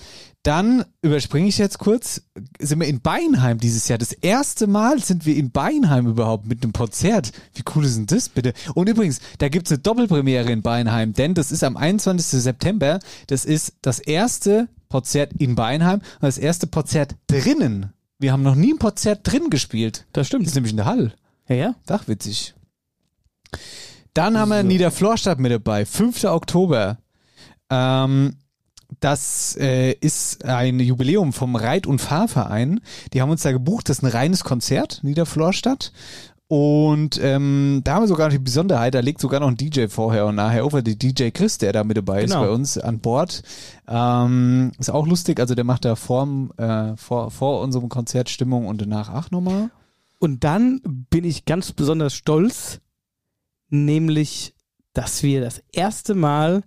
Dann 0.45 0.85
überspringe 1.01 1.49
ich 1.49 1.57
jetzt 1.57 1.79
kurz, 1.79 2.21
sind 2.61 2.79
wir 2.79 2.87
in 2.87 3.01
Beinheim 3.01 3.59
dieses 3.59 3.89
Jahr. 3.89 3.97
Das 3.97 4.13
erste 4.13 4.67
Mal 4.67 5.03
sind 5.03 5.25
wir 5.25 5.37
in 5.37 5.51
Beinheim 5.51 6.07
überhaupt 6.07 6.47
mit 6.47 6.63
einem 6.63 6.75
Konzert. 6.75 7.33
Wie 7.55 7.63
cool 7.75 7.87
ist 7.87 7.97
denn 7.97 8.05
das 8.07 8.29
bitte? 8.29 8.53
Und 8.75 8.89
übrigens, 8.91 9.21
da 9.39 9.49
gibt's 9.49 9.73
eine 9.73 9.79
Doppelpremiere 9.79 10.53
in 10.53 10.61
Beinheim, 10.61 11.15
denn 11.15 11.33
das 11.33 11.51
ist 11.51 11.65
am 11.65 11.79
21. 11.79 12.43
September. 12.43 13.01
Das 13.27 13.47
ist 13.47 13.73
das 13.81 14.01
erste 14.01 14.69
Konzert 14.91 15.33
in 15.39 15.55
Beinheim 15.55 16.01
und 16.01 16.23
das 16.23 16.37
erste 16.37 16.67
Konzert 16.67 17.17
drinnen. 17.27 17.95
Wir 18.19 18.31
haben 18.31 18.43
noch 18.43 18.55
nie 18.55 18.75
ein 18.75 18.79
Konzert 18.79 19.21
drin 19.25 19.49
gespielt. 19.49 20.05
Das 20.13 20.25
Das 20.25 20.27
stimmt. 20.27 20.47
ist 20.47 20.55
nämlich 20.55 20.73
in 20.73 20.77
der 20.77 20.87
Hall. 20.87 21.15
Ja, 21.49 21.57
ja. 21.57 21.75
Ach, 21.89 22.07
witzig. 22.07 22.55
Dann 24.13 24.39
haben 24.39 24.51
wir 24.51 24.63
Niederflorstadt 24.63 25.39
mit 25.41 25.53
dabei, 25.53 25.87
5. 25.87 26.25
Oktober. 26.25 26.99
Ähm, 27.71 28.37
das 29.01 29.57
äh, 29.61 29.93
ist 29.93 30.45
ein 30.45 30.81
Jubiläum 30.81 31.33
vom 31.33 31.57
Reit- 31.57 31.87
und 31.87 32.01
Fahrverein. 32.01 32.81
Die 33.13 33.21
haben 33.23 33.31
uns 33.31 33.43
da 33.43 33.53
gebucht. 33.53 33.89
Das 33.89 33.99
ist 33.99 34.05
ein 34.05 34.11
reines 34.11 34.45
Konzert, 34.45 35.01
Niederflorstadt. 35.03 35.93
Und 36.47 37.19
ähm, 37.23 37.81
da 37.85 37.95
haben 37.95 38.03
wir 38.03 38.07
sogar 38.09 38.29
noch 38.29 38.35
die 38.35 38.39
Besonderheit, 38.39 38.95
da 38.95 39.01
legt 39.01 39.21
sogar 39.21 39.41
noch 39.41 39.49
ein 39.49 39.57
DJ 39.57 39.87
vorher 39.89 40.27
und 40.27 40.35
nachher 40.35 40.67
over, 40.67 40.83
der 40.83 40.95
DJ 40.95 41.31
Chris, 41.31 41.57
der 41.57 41.73
da 41.73 41.85
mit 41.85 41.97
dabei 41.97 42.23
ist 42.23 42.31
Genau. 42.33 42.45
bei 42.45 42.51
uns 42.51 42.77
an 42.77 43.01
Bord. 43.01 43.43
Ähm, 43.89 44.71
ist 44.79 44.91
auch 44.91 45.07
lustig, 45.07 45.41
also 45.41 45.55
der 45.55 45.65
macht 45.65 45.87
da 45.87 45.97
vor, 45.97 46.29
äh, 46.59 46.97
vor, 46.97 47.31
vor 47.31 47.61
unserem 47.63 47.89
Konzert 47.89 48.29
Stimmung 48.29 48.67
und 48.67 48.81
danach 48.81 49.13
auch 49.13 49.31
nochmal. 49.31 49.71
Und 50.19 50.45
dann 50.45 50.81
bin 50.85 51.25
ich 51.25 51.47
ganz 51.47 51.73
besonders 51.73 52.15
stolz, 52.15 52.81
nämlich, 53.71 54.55
dass 54.93 55.23
wir 55.23 55.41
das 55.41 55.63
erste 55.73 56.15
Mal 56.15 56.63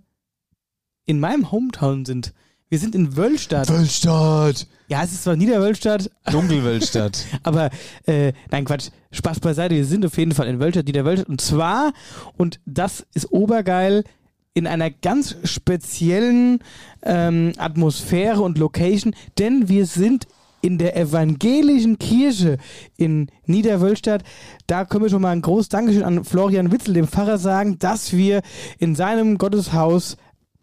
in 1.08 1.18
meinem 1.18 1.50
Hometown 1.50 2.04
sind. 2.04 2.34
Wir 2.68 2.78
sind 2.78 2.94
in 2.94 3.16
Wöllstadt. 3.16 3.70
Wölstadt! 3.70 4.66
Ja, 4.88 5.02
es 5.02 5.12
ist 5.12 5.24
zwar 5.24 5.36
Niederwöllstadt, 5.36 6.10
Dunkelwölstadt. 6.30 7.24
aber 7.42 7.70
äh, 8.06 8.34
nein, 8.50 8.66
Quatsch, 8.66 8.90
Spaß 9.10 9.40
beiseite. 9.40 9.74
Wir 9.74 9.86
sind 9.86 10.04
auf 10.04 10.18
jeden 10.18 10.32
Fall 10.32 10.48
in 10.48 10.60
Wöllstadt, 10.60 10.86
Niederwöllstadt. 10.86 11.30
Und 11.30 11.40
zwar, 11.40 11.94
und 12.36 12.60
das 12.66 13.06
ist 13.14 13.32
obergeil, 13.32 14.04
in 14.52 14.66
einer 14.66 14.90
ganz 14.90 15.36
speziellen 15.44 16.58
ähm, 17.02 17.52
Atmosphäre 17.56 18.42
und 18.42 18.58
Location, 18.58 19.14
denn 19.38 19.68
wir 19.68 19.86
sind 19.86 20.26
in 20.60 20.76
der 20.76 20.96
evangelischen 20.96 21.98
Kirche 21.98 22.58
in 22.96 23.28
Niederwölstadt. 23.46 24.24
Da 24.66 24.84
können 24.84 25.04
wir 25.04 25.10
schon 25.10 25.22
mal 25.22 25.30
ein 25.30 25.42
großes 25.42 25.68
Dankeschön 25.70 26.02
an 26.02 26.24
Florian 26.24 26.72
Witzel, 26.72 26.94
dem 26.94 27.08
Pfarrer, 27.08 27.38
sagen, 27.38 27.78
dass 27.78 28.12
wir 28.12 28.42
in 28.78 28.94
seinem 28.94 29.38
Gotteshaus 29.38 30.16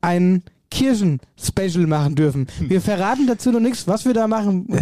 ein 0.06 0.44
Kirchen-Special 0.72 1.88
machen 1.88 2.16
dürfen. 2.16 2.48
Wir 2.60 2.82
verraten 2.82 3.28
dazu 3.28 3.52
noch 3.52 3.60
nichts, 3.60 3.88
was 3.88 4.06
wir 4.06 4.14
da 4.14 4.28
machen. 4.28 4.68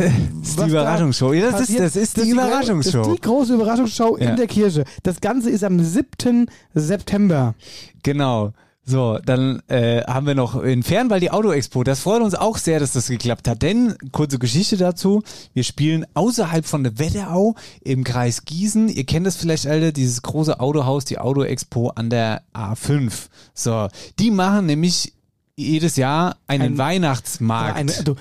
Das 0.44 0.50
ist 0.50 0.60
die 0.60 0.70
Überraschungsshow. 0.70 1.34
Ja, 1.34 1.52
das 1.52 1.70
ist, 1.70 1.80
das 1.80 1.96
ist 1.96 2.18
die 2.18 2.30
Überraschungsshow. 2.30 2.98
Das 3.00 3.08
ist 3.08 3.16
die 3.18 3.22
große 3.22 3.54
Überraschungsshow 3.54 4.18
Ja. 4.20 4.32
in 4.32 4.36
der 4.36 4.48
Kirche. 4.48 4.84
Das 5.04 5.22
Ganze 5.22 5.50
ist 5.50 5.64
am 5.64 5.80
7. 5.80 6.48
September. 6.74 7.56
Genau. 8.04 8.52
So, 8.86 9.17
dann 9.26 9.62
äh, 9.69 10.02
haben 10.04 10.28
wir 10.28 10.36
noch 10.36 10.62
in 10.62 10.84
Fernwald 10.84 11.24
die 11.24 11.32
Auto-Expo. 11.32 11.86
Das 11.86 12.02
freut 12.02 12.22
uns 12.22 12.36
auch 12.36 12.58
sehr, 12.58 12.82
dass 12.82 12.91
das 12.91 13.08
geklappt 13.08 13.48
hat. 13.48 13.62
Denn, 13.62 13.96
kurze 14.12 14.39
Geschichte 14.39 14.76
dazu, 14.76 15.24
wir 15.54 15.63
spielen 15.63 16.06
außerhalb 16.15 16.65
von 16.65 16.84
der 16.84 17.00
Wetterau 17.00 17.56
im 17.82 18.04
Kreis 18.04 18.43
Gießen. 18.43 18.89
Ihr 18.89 19.06
kennt 19.06 19.26
das 19.26 19.38
vielleicht 19.38 19.67
alle, 19.67 19.93
dieses 19.93 20.22
große 20.22 20.60
Autohaus, 20.60 21.06
die 21.06 21.17
Auto-Expo 21.17 21.89
an 21.91 22.10
der 22.10 22.41
A5. 22.54 23.30
So, 23.54 23.88
die 24.19 24.32
machen 24.32 24.65
nämlich 24.65 25.13
jedes 25.56 25.96
Jahr 25.96 26.36
einen 26.48 26.74
Ein- 26.74 26.78
Weihnachtsmarkt. 26.78 27.78
Ein, 27.78 27.91
du, 28.04 28.15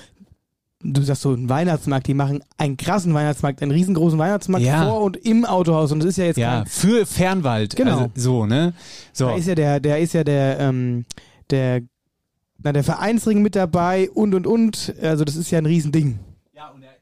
du 0.83 1.01
sagst 1.01 1.21
so, 1.21 1.33
einen 1.33 1.49
Weihnachtsmarkt. 1.49 2.07
Die 2.07 2.13
machen 2.13 2.43
einen 2.57 2.77
krassen 2.77 3.13
Weihnachtsmarkt, 3.13 3.61
einen 3.61 3.71
riesengroßen 3.71 4.19
Weihnachtsmarkt 4.19 4.65
Ja. 4.65 4.85
vor 4.85 5.01
und 5.01 5.17
im 5.17 5.45
Autohaus. 5.45 5.91
Und 5.91 5.99
das 5.99 6.09
ist 6.09 6.17
ja 6.17 6.25
jetzt 6.25 6.37
ja, 6.37 6.59
kein, 6.59 6.65
für 6.67 7.05
Fernwald. 7.05 7.75
Genau. 7.75 7.91
Also, 7.91 8.11
so, 8.15 8.45
ne? 8.45 8.73
So. 9.11 9.27
Da 9.27 9.35
ist 9.35 9.47
ja 9.47 9.55
der, 9.55 9.79
der 9.79 9.99
ist 9.99 10.13
ja 10.13 10.23
der, 10.23 10.59
ähm, 10.59 11.05
der, 11.49 11.81
na, 12.61 12.71
der 12.71 12.83
Vereinsring 12.83 13.41
mit 13.41 13.55
dabei 13.55 14.09
und 14.09 14.35
und 14.35 14.47
und. 14.47 14.93
Also 15.01 15.25
das 15.25 15.35
ist 15.35 15.51
ja 15.51 15.57
ein 15.57 15.65
Riesending. 15.65 16.19
Ja, 16.53 16.69
und 16.69 16.83
er 16.83 16.93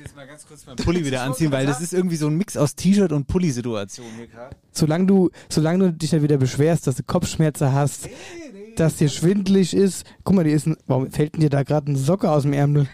jetzt 0.00 0.16
mal 0.16 0.26
ganz 0.26 0.46
kurz 0.46 0.66
meinen 0.66 0.76
Pulli 0.76 1.04
wieder 1.04 1.22
anziehen, 1.24 1.52
weil 1.52 1.66
das 1.66 1.80
ist 1.80 1.92
irgendwie 1.92 2.16
so 2.16 2.26
ein 2.26 2.36
Mix 2.36 2.56
aus 2.56 2.74
T-Shirt 2.74 3.12
und 3.12 3.26
Pulli-Situation 3.26 4.06
hier 4.16 4.26
gerade. 4.26 4.56
Solange 4.72 5.06
du, 5.06 5.30
solange 5.48 5.78
du 5.78 5.92
dich 5.92 6.10
dann 6.10 6.22
wieder 6.22 6.38
beschwerst, 6.38 6.86
dass 6.86 6.96
du 6.96 7.02
Kopfschmerzen 7.02 7.72
hast, 7.72 8.08
dass 8.80 8.96
dir 8.96 9.08
schwindelig 9.08 9.74
ist. 9.74 10.06
Guck 10.24 10.36
mal, 10.36 10.44
die 10.44 10.52
ist 10.52 10.66
ein, 10.66 10.76
warum 10.86 11.10
fällt 11.10 11.34
denn 11.34 11.42
dir 11.42 11.50
da 11.50 11.62
gerade 11.62 11.88
eine 11.88 11.98
Socke 11.98 12.30
aus 12.30 12.42
dem 12.42 12.54
Ärmel? 12.54 12.88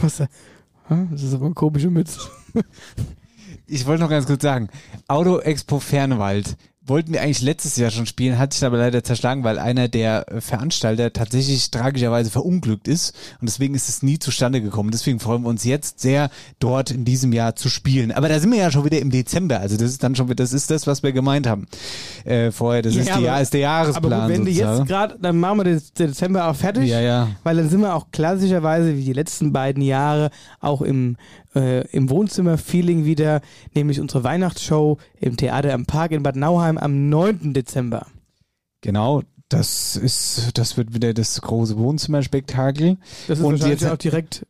Was 0.00 0.16
da? 0.18 0.28
Das 1.10 1.22
ist 1.22 1.34
aber 1.34 1.46
eine 1.46 1.54
komische 1.54 1.90
Mütze. 1.90 2.20
Ich 3.66 3.86
wollte 3.86 4.02
noch 4.02 4.10
ganz 4.10 4.26
kurz 4.26 4.42
sagen, 4.42 4.68
Auto 5.06 5.38
Expo 5.38 5.78
Fernwald 5.78 6.56
wollten 6.90 7.14
wir 7.14 7.22
eigentlich 7.22 7.40
letztes 7.40 7.76
Jahr 7.76 7.90
schon 7.90 8.04
spielen, 8.04 8.38
hat 8.38 8.52
sich 8.52 8.62
aber 8.64 8.76
leider 8.76 9.02
zerschlagen, 9.02 9.42
weil 9.44 9.58
einer 9.58 9.88
der 9.88 10.26
Veranstalter 10.40 11.10
tatsächlich 11.14 11.70
tragischerweise 11.70 12.30
verunglückt 12.30 12.86
ist 12.88 13.14
und 13.40 13.48
deswegen 13.48 13.74
ist 13.74 13.88
es 13.88 14.02
nie 14.02 14.18
zustande 14.18 14.60
gekommen. 14.60 14.90
Deswegen 14.90 15.18
freuen 15.20 15.42
wir 15.42 15.48
uns 15.48 15.64
jetzt 15.64 16.00
sehr, 16.00 16.28
dort 16.58 16.90
in 16.90 17.06
diesem 17.06 17.32
Jahr 17.32 17.56
zu 17.56 17.70
spielen. 17.70 18.12
Aber 18.12 18.28
da 18.28 18.38
sind 18.38 18.50
wir 18.52 18.58
ja 18.58 18.70
schon 18.70 18.84
wieder 18.84 18.98
im 18.98 19.10
Dezember, 19.10 19.60
also 19.60 19.78
das 19.78 19.90
ist 19.90 20.02
dann 20.02 20.14
schon 20.14 20.26
wieder, 20.26 20.34
das 20.36 20.52
ist 20.52 20.70
das, 20.70 20.86
was 20.86 21.02
wir 21.02 21.12
gemeint 21.12 21.46
haben 21.46 21.66
äh, 22.24 22.50
vorher. 22.50 22.82
Das 22.82 22.94
Ja, 22.94 23.00
ist, 23.00 23.08
die, 23.08 23.28
aber- 23.28 23.40
ist 23.40 23.54
der 23.54 23.60
Jahresplan. 23.60 24.12
Aber 24.12 24.26
gut, 24.26 24.28
wenn 24.36 24.44
sozusagen. 24.44 24.78
jetzt 24.80 24.88
gerade, 24.88 25.16
dann 25.22 25.38
machen 25.38 25.58
wir 25.60 25.64
den 25.64 25.82
Dezember 25.98 26.48
auch 26.50 26.56
fertig. 26.56 26.88
Ja, 26.88 27.00
ja. 27.00 27.28
Weil 27.44 27.56
dann 27.56 27.70
sind 27.70 27.80
wir 27.80 27.94
auch 27.94 28.08
klassischerweise 28.12 28.96
wie 28.96 29.04
die 29.04 29.12
letzten 29.12 29.52
beiden 29.52 29.82
Jahre 29.82 30.30
auch 30.60 30.82
im, 30.82 31.16
äh, 31.54 31.86
im 31.88 32.10
Wohnzimmer-Feeling 32.10 33.04
wieder, 33.04 33.40
nämlich 33.74 34.00
unsere 34.00 34.24
Weihnachtsshow 34.24 34.98
im 35.20 35.36
Theater 35.36 35.72
am 35.74 35.86
Park 35.86 36.12
in 36.12 36.22
Bad 36.22 36.36
Nauheim 36.36 36.78
am 36.78 37.08
9. 37.08 37.52
Dezember. 37.54 38.06
Genau, 38.82 39.22
das 39.48 39.96
ist, 39.96 40.50
das 40.58 40.76
wird 40.76 40.94
wieder 40.94 41.12
das 41.12 41.40
große 41.40 41.76
Wohnzimmerspektakel. 41.76 42.98
Das 43.26 43.38
ist 43.38 43.44
Und 43.44 43.52
wahrscheinlich 43.54 43.80
jetzt- 43.80 43.90
auch 43.90 43.96
direkt 43.98 44.46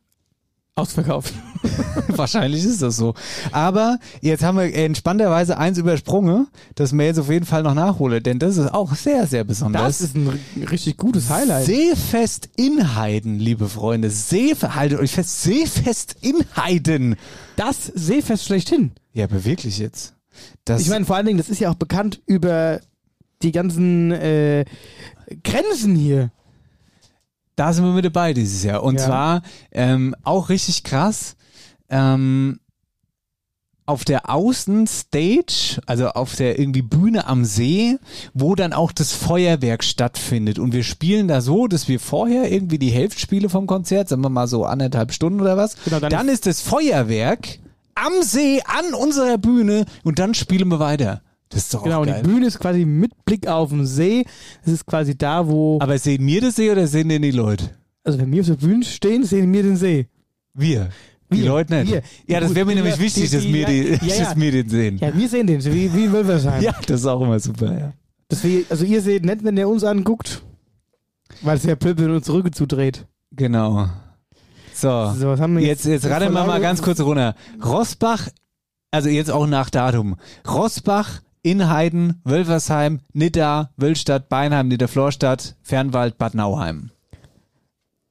ausverkauft. 0.75 1.33
Wahrscheinlich 2.07 2.63
ist 2.63 2.81
das 2.81 2.95
so. 2.97 3.13
Aber 3.51 3.99
jetzt 4.21 4.43
haben 4.43 4.57
wir 4.57 4.73
entspannterweise 4.73 5.57
eins 5.57 5.77
übersprungen, 5.77 6.47
das 6.75 6.93
wir 6.93 7.05
jetzt 7.05 7.19
auf 7.19 7.29
jeden 7.29 7.45
Fall 7.45 7.63
noch 7.63 7.73
nachhole, 7.73 8.21
denn 8.21 8.39
das 8.39 8.57
ist 8.57 8.73
auch 8.73 8.95
sehr, 8.95 9.27
sehr 9.27 9.43
besonders. 9.43 9.81
Das 9.83 10.01
ist 10.01 10.15
ein 10.15 10.29
ri- 10.29 10.69
richtig 10.71 10.97
gutes 10.97 11.29
Highlight. 11.29 11.65
Seefest 11.65 12.49
in 12.55 12.95
Heiden, 12.95 13.37
liebe 13.39 13.67
Freunde. 13.67 14.09
Seefe 14.09 14.75
haltet 14.75 14.99
euch 14.99 15.11
fest, 15.11 15.43
Seefest 15.43 16.15
in 16.21 16.35
Heiden. 16.55 17.15
Das 17.57 17.85
Seefest 17.85 18.45
schlechthin. 18.45 18.91
Ja, 19.13 19.25
aber 19.25 19.43
wirklich 19.45 19.77
jetzt. 19.77 20.13
Das, 20.65 20.81
Ich 20.81 20.89
meine, 20.89 21.05
vor 21.05 21.15
allen 21.17 21.25
Dingen, 21.25 21.37
das 21.37 21.49
ist 21.49 21.59
ja 21.59 21.69
auch 21.69 21.75
bekannt 21.75 22.21
über 22.25 22.79
die 23.43 23.51
ganzen 23.51 24.11
äh, 24.11 24.65
Grenzen 25.43 25.95
hier. 25.95 26.31
Da 27.61 27.73
sind 27.73 27.85
wir 27.85 27.91
mit 27.93 28.05
dabei 28.05 28.33
dieses 28.33 28.63
Jahr. 28.63 28.81
Und 28.81 28.95
Ja. 28.99 29.05
zwar 29.05 29.41
ähm, 29.71 30.15
auch 30.23 30.49
richtig 30.49 30.83
krass. 30.83 31.35
Ähm, 31.89 32.59
auf 33.85 34.03
der 34.03 34.31
Außenstage, 34.31 35.79
also 35.85 36.07
auf 36.07 36.35
der 36.35 36.57
irgendwie 36.57 36.81
Bühne 36.81 37.27
am 37.27 37.45
See, 37.45 37.97
wo 38.33 38.55
dann 38.55 38.73
auch 38.73 38.91
das 38.91 39.11
Feuerwerk 39.11 39.83
stattfindet. 39.83 40.57
Und 40.57 40.73
wir 40.73 40.83
spielen 40.83 41.27
da 41.27 41.41
so, 41.41 41.67
dass 41.67 41.87
wir 41.87 41.99
vorher 41.99 42.51
irgendwie 42.51 42.79
die 42.79 42.89
Hälfte 42.89 43.19
spiele 43.19 43.47
vom 43.47 43.67
Konzert, 43.67 44.09
sagen 44.09 44.23
wir 44.23 44.29
mal 44.29 44.47
so 44.47 44.65
anderthalb 44.65 45.13
Stunden 45.13 45.39
oder 45.39 45.55
was. 45.55 45.75
Genau, 45.83 45.99
dann 45.99 46.09
dann 46.09 46.29
ist 46.29 46.47
das 46.47 46.61
Feuerwerk 46.61 47.59
am 47.93 48.23
See, 48.23 48.61
an 48.65 48.95
unserer 48.95 49.37
Bühne 49.37 49.85
und 50.03 50.17
dann 50.17 50.33
spielen 50.33 50.69
wir 50.69 50.79
weiter. 50.79 51.21
Das 51.51 51.63
ist 51.63 51.73
doch 51.73 51.83
Genau, 51.83 51.97
auch 51.97 52.01
und 52.01 52.07
geil. 52.07 52.23
die 52.23 52.29
Bühne 52.29 52.47
ist 52.47 52.59
quasi 52.59 52.85
mit 52.85 53.11
Blick 53.25 53.45
auf 53.47 53.69
den 53.69 53.85
See. 53.85 54.25
Das 54.63 54.73
ist 54.73 54.85
quasi 54.85 55.17
da, 55.17 55.47
wo. 55.47 55.77
Aber 55.81 55.97
sehen 55.99 56.25
wir 56.25 56.41
das 56.41 56.55
See 56.55 56.71
oder 56.71 56.87
sehen 56.87 57.09
den 57.09 57.21
die 57.21 57.31
Leute? 57.31 57.69
also, 58.03 58.17
wenn 58.19 58.31
wir 58.31 58.41
auf 58.41 58.47
der 58.47 58.55
Bühne 58.55 58.83
stehen, 58.83 59.23
sehen 59.23 59.51
wir 59.53 59.61
den 59.63 59.77
See. 59.77 60.07
Wir. 60.55 60.89
Die 61.31 61.41
Wir. 61.41 61.45
Leute 61.49 61.75
nicht. 61.75 61.91
Wir. 61.93 62.01
Ja, 62.27 62.39
das 62.39 62.53
wäre 62.55 62.65
mir 62.65 62.75
wir- 62.75 62.83
nämlich 62.83 62.99
wichtig, 62.99 63.29
die- 63.29 63.35
dass, 63.35 63.43
die- 63.45 63.53
wir 63.53 63.65
die, 63.67 63.83
ja, 64.07 64.15
ja. 64.17 64.23
dass 64.25 64.35
wir 64.37 64.51
den 64.51 64.69
sehen. 64.69 64.97
Ja, 64.97 65.15
wir 65.15 65.29
sehen 65.29 65.45
den, 65.47 65.63
wie, 65.63 65.93
wie 65.93 66.05
in 66.05 66.11
Wölfersheim. 66.11 66.61
Ja, 66.63 66.73
das 66.87 67.01
ist 67.01 67.05
auch 67.05 67.21
immer 67.21 67.39
super, 67.39 67.77
ja. 67.77 67.93
Das 68.27 68.43
wir, 68.43 68.63
also, 68.69 68.83
ihr 68.85 69.01
seht 69.01 69.23
nicht, 69.25 69.43
wenn 69.43 69.55
der 69.55 69.67
uns 69.69 69.83
anguckt, 69.83 70.41
weil 71.41 71.57
es 71.57 71.63
ja 71.63 71.75
Pöppel 71.75 72.09
uns 72.11 72.29
Rücken 72.29 72.51
zudreht. 72.53 73.05
Genau. 73.33 73.87
So. 74.73 75.13
So, 75.17 75.27
was 75.27 75.39
haben 75.39 75.57
wir 75.57 75.65
Jetzt, 75.65 75.85
jetzt 75.85 76.05
raten 76.05 76.33
wir 76.33 76.45
mal 76.45 76.59
ganz 76.61 76.81
kurz 76.81 76.99
runter. 77.01 77.35
Rossbach, 77.63 78.29
also 78.89 79.09
jetzt 79.09 79.29
auch 79.29 79.45
nach 79.47 79.69
Datum. 79.69 80.15
Rossbach, 80.47 81.21
Inheiden, 81.43 82.21
Wölfersheim, 82.23 82.99
Nidda, 83.13 83.71
Wölstadt, 83.75 84.29
Beinheim, 84.29 84.67
Niederflorstadt, 84.67 85.55
Fernwald, 85.63 86.17
Bad 86.19 86.35
Nauheim. 86.35 86.91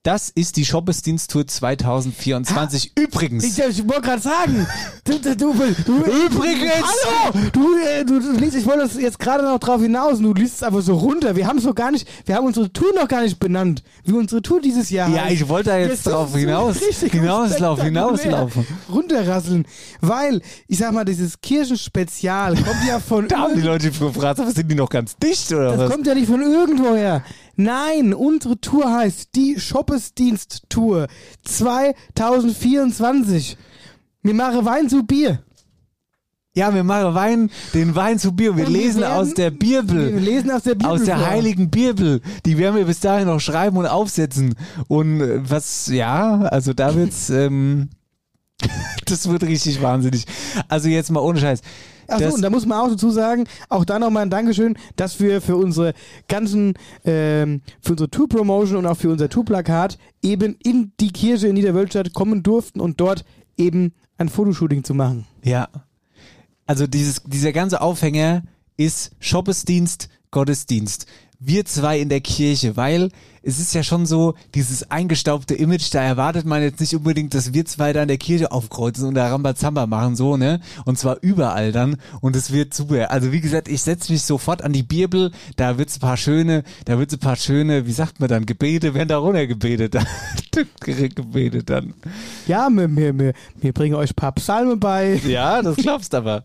Das 0.03 0.31
ist 0.31 0.57
die 0.57 0.65
Shoppesdiensttour 0.65 1.47
2024. 1.47 2.93
Übrigens. 2.97 3.45
Ich, 3.45 3.59
ich 3.63 3.87
wollte 3.87 4.01
gerade 4.01 4.23
sagen, 4.23 4.67
du, 5.05 5.19
du, 5.19 5.37
du, 5.37 5.53
Übrigens. 5.53 6.73
Hallo! 7.05 7.39
Du, 7.53 7.77
äh, 7.77 8.03
du, 8.07 8.19
du 8.19 8.33
liest, 8.33 8.57
ich 8.57 8.65
wollte 8.65 8.85
das 8.85 8.95
jetzt 8.99 9.19
gerade 9.19 9.45
noch 9.45 9.59
drauf 9.59 9.83
hinaus 9.83 10.17
und 10.17 10.23
du 10.23 10.33
liest 10.33 10.55
es 10.55 10.63
einfach 10.63 10.81
so 10.81 10.95
runter. 10.95 11.37
Wir 11.37 11.47
haben 11.47 11.59
es 11.59 11.65
noch 11.65 11.75
gar 11.75 11.91
nicht, 11.91 12.09
wir 12.25 12.35
haben 12.35 12.47
unsere 12.47 12.73
Tour 12.73 12.95
noch 12.95 13.09
gar 13.09 13.21
nicht 13.21 13.39
benannt, 13.39 13.83
wie 14.05 14.13
unsere 14.15 14.41
Tour 14.41 14.63
dieses 14.63 14.89
Jahr 14.89 15.11
Ja, 15.11 15.29
ich 15.29 15.47
wollte 15.51 15.69
da 15.69 15.77
jetzt 15.77 16.07
das 16.07 16.15
drauf 16.15 16.35
hinaus- 16.35 16.81
richtig 16.81 17.13
hinauslaufen, 17.13 17.85
hinauslaufen. 17.85 18.67
Runterrasseln. 18.91 19.67
Weil, 20.01 20.41
ich 20.67 20.79
sag 20.79 20.93
mal, 20.93 21.05
dieses 21.05 21.43
Kirchenspezial 21.43 22.55
kommt 22.55 22.87
ja 22.89 23.01
von 23.01 23.29
Da 23.29 23.41
haben 23.41 23.55
die 23.55 23.61
Leute 23.61 23.91
gefragt, 23.91 24.41
aber 24.41 24.51
sind 24.51 24.67
die 24.71 24.77
noch 24.77 24.89
ganz 24.89 25.15
dicht 25.19 25.53
oder 25.53 25.73
das 25.73 25.79
was? 25.81 25.91
kommt 25.91 26.07
ja 26.07 26.15
nicht 26.15 26.27
von 26.29 26.41
irgendwoher. 26.41 27.23
Nein, 27.65 28.15
unsere 28.15 28.59
Tour 28.59 28.91
heißt 28.91 29.35
die 29.35 29.61
Shoppesdienst-Tour 29.61 31.09
2024. 31.45 33.59
Wir 34.23 34.33
machen 34.35 34.65
Wein 34.65 34.89
zu 34.89 35.03
Bier. 35.05 35.41
Ja, 36.55 36.75
wir 36.75 36.85
machen 36.85 37.15
Wein, 37.15 37.51
den 37.75 37.95
Wein 37.95 38.19
zu 38.19 38.33
Bier. 38.33 38.57
Wir 38.57 38.67
wir 38.67 38.73
lesen 38.73 39.03
werden- 39.03 39.13
aus 39.13 39.35
der 39.35 39.53
Wir 39.53 39.83
Bibel. 39.83 40.17
lesen 40.19 40.51
aus 40.51 40.63
der 40.63 40.75
Bibel. 40.75 40.91
Aus 40.91 41.05
der 41.05 41.19
vor. 41.19 41.27
heiligen 41.29 41.69
Bibel. 41.71 42.23
Die 42.47 42.57
werden 42.57 42.77
wir 42.77 42.87
bis 42.87 43.01
dahin 43.01 43.27
noch 43.29 43.41
schreiben 43.41 43.77
und 43.77 43.87
aufsetzen. 43.87 44.55
Und 44.89 45.21
äh, 45.21 45.41
was, 45.49 45.89
ja, 45.89 46.41
also 46.43 46.73
da 46.73 46.95
wird's, 46.95 47.29
ähm, 47.29 47.91
das 49.05 49.29
wird 49.29 49.43
richtig 49.45 49.83
wahnsinnig. 49.83 50.25
Also 50.69 50.89
jetzt 50.89 51.11
mal 51.11 51.21
ohne 51.21 51.39
Scheiß. 51.41 51.61
Achso, 52.11 52.35
und 52.35 52.43
da 52.43 52.51
muss 52.51 52.67
man 52.67 52.79
auch 52.79 52.89
dazu 52.89 53.11
sagen, 53.11 53.45
auch 53.69 53.85
da 53.85 53.99
nochmal 53.99 54.25
ein 54.25 54.31
Dankeschön, 54.31 54.77
dass 54.97 55.21
wir 55.21 55.41
für 55.41 55.57
unsere 55.57 55.95
ganzen, 56.29 56.75
ähm, 57.05 57.63
für 57.81 57.93
unsere 57.93 58.11
Tour-Promotion 58.11 58.79
und 58.79 58.87
auch 58.87 58.97
für 58.97 59.11
unser 59.11 59.29
Tour-Plakat 59.29 59.99
eben 60.23 60.57
in 60.63 60.93
die 61.01 61.13
Kirche 61.13 61.49
in 61.49 61.55
Niederwölstadt 61.55 62.13
kommen 62.13 62.43
durften 62.43 62.81
und 62.81 63.01
dort 63.01 63.25
eben 63.57 63.93
ein 64.19 64.29
Fotoshooting 64.29 64.85
zu 64.85 64.95
machen. 64.95 65.27
Ja. 65.43 65.69
Also 66.67 66.87
dieses, 66.87 67.23
dieser 67.25 67.53
ganze 67.53 67.81
Aufhänger 67.81 68.43
ist 68.77 69.13
Shoppesdienst, 69.19 70.09
Gottesdienst. 70.31 71.07
Wir 71.39 71.65
zwei 71.65 71.99
in 71.99 72.09
der 72.09 72.21
Kirche, 72.21 72.77
weil 72.77 73.11
es 73.43 73.59
ist 73.59 73.75
ja 73.75 73.83
schon 73.83 74.05
so, 74.05 74.35
dieses 74.55 74.91
eingestaubte 74.91 75.55
Image, 75.55 75.95
da 75.95 76.03
erwartet 76.03 76.45
man 76.45 76.63
jetzt 76.63 76.81
nicht 76.81 76.95
unbedingt, 76.95 77.33
dass 77.35 77.55
wir 77.55 77.65
zwei 77.65 77.93
da 77.93 78.03
in 78.03 78.09
der 78.09 78.19
Kirche 78.19 78.53
aufkreuzen 78.53 79.09
und 79.09 79.15
da 79.15 79.29
Rambazamba 79.29 79.87
machen, 79.87 80.15
so, 80.15 80.37
ne? 80.37 80.61
Und 80.85 80.99
zwar 80.99 81.19
überall 81.23 81.73
dann. 81.73 81.97
Und 82.21 82.37
es 82.37 82.53
wird 82.53 82.75
super. 82.75 83.11
Also 83.11 83.33
wie 83.33 83.41
gesagt, 83.41 83.69
ich 83.69 83.81
setze 83.81 84.13
mich 84.13 84.23
sofort 84.23 84.63
an 84.63 84.73
die 84.73 84.83
Bibel, 84.83 85.31
da 85.57 85.79
wird's 85.79 85.97
ein 85.97 86.01
paar 86.01 86.19
schöne, 86.19 86.65
da 86.85 86.99
wird's 86.99 87.15
ein 87.15 87.21
paar 87.21 87.37
schöne, 87.37 87.87
wie 87.87 87.93
sagt 87.93 88.21
man 88.21 88.29
dann, 88.29 88.45
Gebete, 88.45 88.93
werden 88.93 89.09
da 89.09 89.19
runter 89.19 89.47
gebetet, 89.47 89.97
gebetet 90.81 91.71
dann. 91.71 91.95
Ja, 92.47 92.69
wir, 92.69 92.95
wir, 92.95 93.19
wir, 93.19 93.33
wir 93.59 93.73
bringen 93.73 93.95
euch 93.95 94.11
ein 94.11 94.17
paar 94.17 94.33
Psalme 94.33 94.77
bei. 94.77 95.19
Ja, 95.27 95.63
das 95.63 95.77
glaubst 95.77 96.15
aber. 96.15 96.43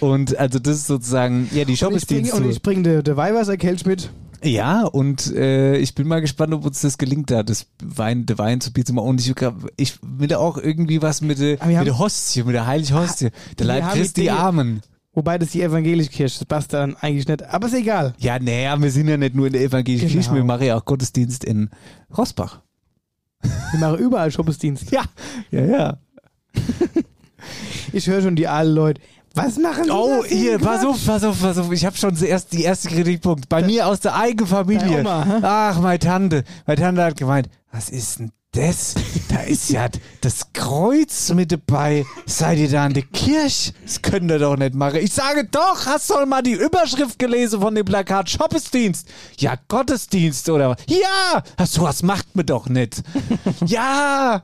Und 0.00 0.38
also 0.38 0.58
das 0.58 0.76
ist 0.78 0.86
sozusagen, 0.86 1.50
ja, 1.52 1.66
die 1.66 1.76
Shop 1.76 1.92
ist 1.92 2.10
ich 2.10 2.22
bringe, 2.22 2.32
und 2.32 2.50
ich 2.50 2.62
bringe 2.62 2.82
der, 2.82 3.02
der 3.02 3.16
Weihwasserkelch 3.16 3.84
mit. 3.84 4.10
Ja, 4.42 4.84
und 4.84 5.34
äh, 5.34 5.76
ich 5.76 5.94
bin 5.94 6.08
mal 6.08 6.20
gespannt, 6.20 6.54
ob 6.54 6.64
uns 6.64 6.80
das 6.80 6.96
gelingt, 6.98 7.30
da 7.30 7.42
das 7.42 7.66
Wein, 7.82 8.26
der 8.26 8.38
Wein 8.38 8.60
zu 8.60 8.72
Bier 8.72 8.84
zu 8.84 8.92
machen. 8.92 9.08
Und 9.08 9.20
ich, 9.20 9.34
ich 9.76 9.98
will 10.02 10.32
auch 10.34 10.56
irgendwie 10.58 11.02
was 11.02 11.20
mit 11.20 11.38
der, 11.38 11.58
wir 11.60 11.66
mit 11.66 11.86
der 11.86 11.92
haben- 11.94 11.98
Hostie, 11.98 12.42
mit 12.44 12.54
der 12.54 12.66
Heilig 12.66 12.92
Hostie. 12.92 13.30
Der 13.58 13.66
Leib 13.66 13.90
Christi 13.92 14.22
Idee- 14.22 14.30
Amen. 14.30 14.80
Wobei 15.12 15.38
das 15.38 15.50
die 15.50 15.60
evangelische 15.62 16.10
Kirche, 16.10 16.38
das 16.38 16.46
passt 16.46 16.72
dann 16.72 16.94
eigentlich 16.96 17.26
nicht. 17.26 17.42
Aber 17.42 17.66
ist 17.66 17.74
egal. 17.74 18.14
Ja, 18.18 18.38
naja, 18.38 18.80
wir 18.80 18.90
sind 18.92 19.08
ja 19.08 19.16
nicht 19.16 19.34
nur 19.34 19.48
in 19.48 19.52
der 19.52 19.62
evangelischen 19.62 20.08
Genau. 20.08 20.20
Kirche, 20.20 20.34
wir 20.36 20.44
machen 20.44 20.66
ja 20.66 20.76
auch 20.76 20.84
Gottesdienst 20.84 21.42
in 21.44 21.68
Rosbach. 22.16 22.60
Wir 23.72 23.80
machen 23.80 23.98
überall 23.98 24.30
Shoppesdienst. 24.30 24.90
Ja, 24.92 25.02
ja, 25.50 25.64
ja. 25.64 25.98
Ich 27.92 28.06
höre 28.06 28.22
schon 28.22 28.36
die 28.36 28.46
alten 28.48 28.72
Leute. 28.72 29.00
Was 29.34 29.56
machen 29.58 29.84
Sie 29.84 29.90
Oh, 29.90 30.24
hier, 30.24 30.58
pass 30.58 30.84
auf, 30.84 30.96
pass 31.06 31.22
auf, 31.24 31.40
pass 31.40 31.56
auf. 31.58 31.70
Ich 31.72 31.84
habe 31.84 31.96
schon 31.96 32.16
zuerst 32.16 32.52
die 32.52 32.62
erste 32.64 32.88
Kritikpunkt. 32.88 33.48
Bei 33.48 33.62
mir 33.62 33.86
aus 33.86 34.00
der 34.00 34.16
eigenen 34.16 34.46
Familie. 34.48 35.00
Oma? 35.00 35.40
Ach, 35.42 35.80
meine 35.80 35.98
Tante. 36.00 36.44
Meine 36.66 36.80
Tante 36.80 37.04
hat 37.04 37.16
gemeint, 37.16 37.48
was 37.70 37.90
ist 37.90 38.18
denn 38.18 38.32
das? 38.52 38.94
Da 39.28 39.42
ist 39.42 39.70
ja 39.70 39.88
das 40.22 40.52
Kreuz 40.52 41.32
mit 41.32 41.52
dabei. 41.52 42.04
Seid 42.26 42.58
ihr 42.58 42.68
da 42.68 42.84
in 42.86 42.94
der 42.94 43.04
Kirche? 43.04 43.72
Das 43.84 44.02
könnt 44.02 44.28
ihr 44.28 44.40
doch 44.40 44.56
nicht 44.56 44.74
machen. 44.74 44.96
Ich 44.96 45.12
sage 45.12 45.44
doch, 45.44 45.86
hast 45.86 46.10
doch 46.10 46.26
mal 46.26 46.42
die 46.42 46.54
Überschrift 46.54 47.16
gelesen 47.20 47.60
von 47.60 47.76
dem 47.76 47.84
Plakat 47.84 48.28
Shoppesdienst. 48.28 49.06
Ja, 49.38 49.54
Gottesdienst 49.68 50.48
oder 50.48 50.70
was? 50.70 50.78
Ja! 50.88 51.44
Hast 51.56 51.76
du 51.76 51.82
was 51.82 52.02
macht 52.02 52.34
mir 52.34 52.44
doch 52.44 52.68
nicht. 52.68 53.02
ja! 53.66 54.42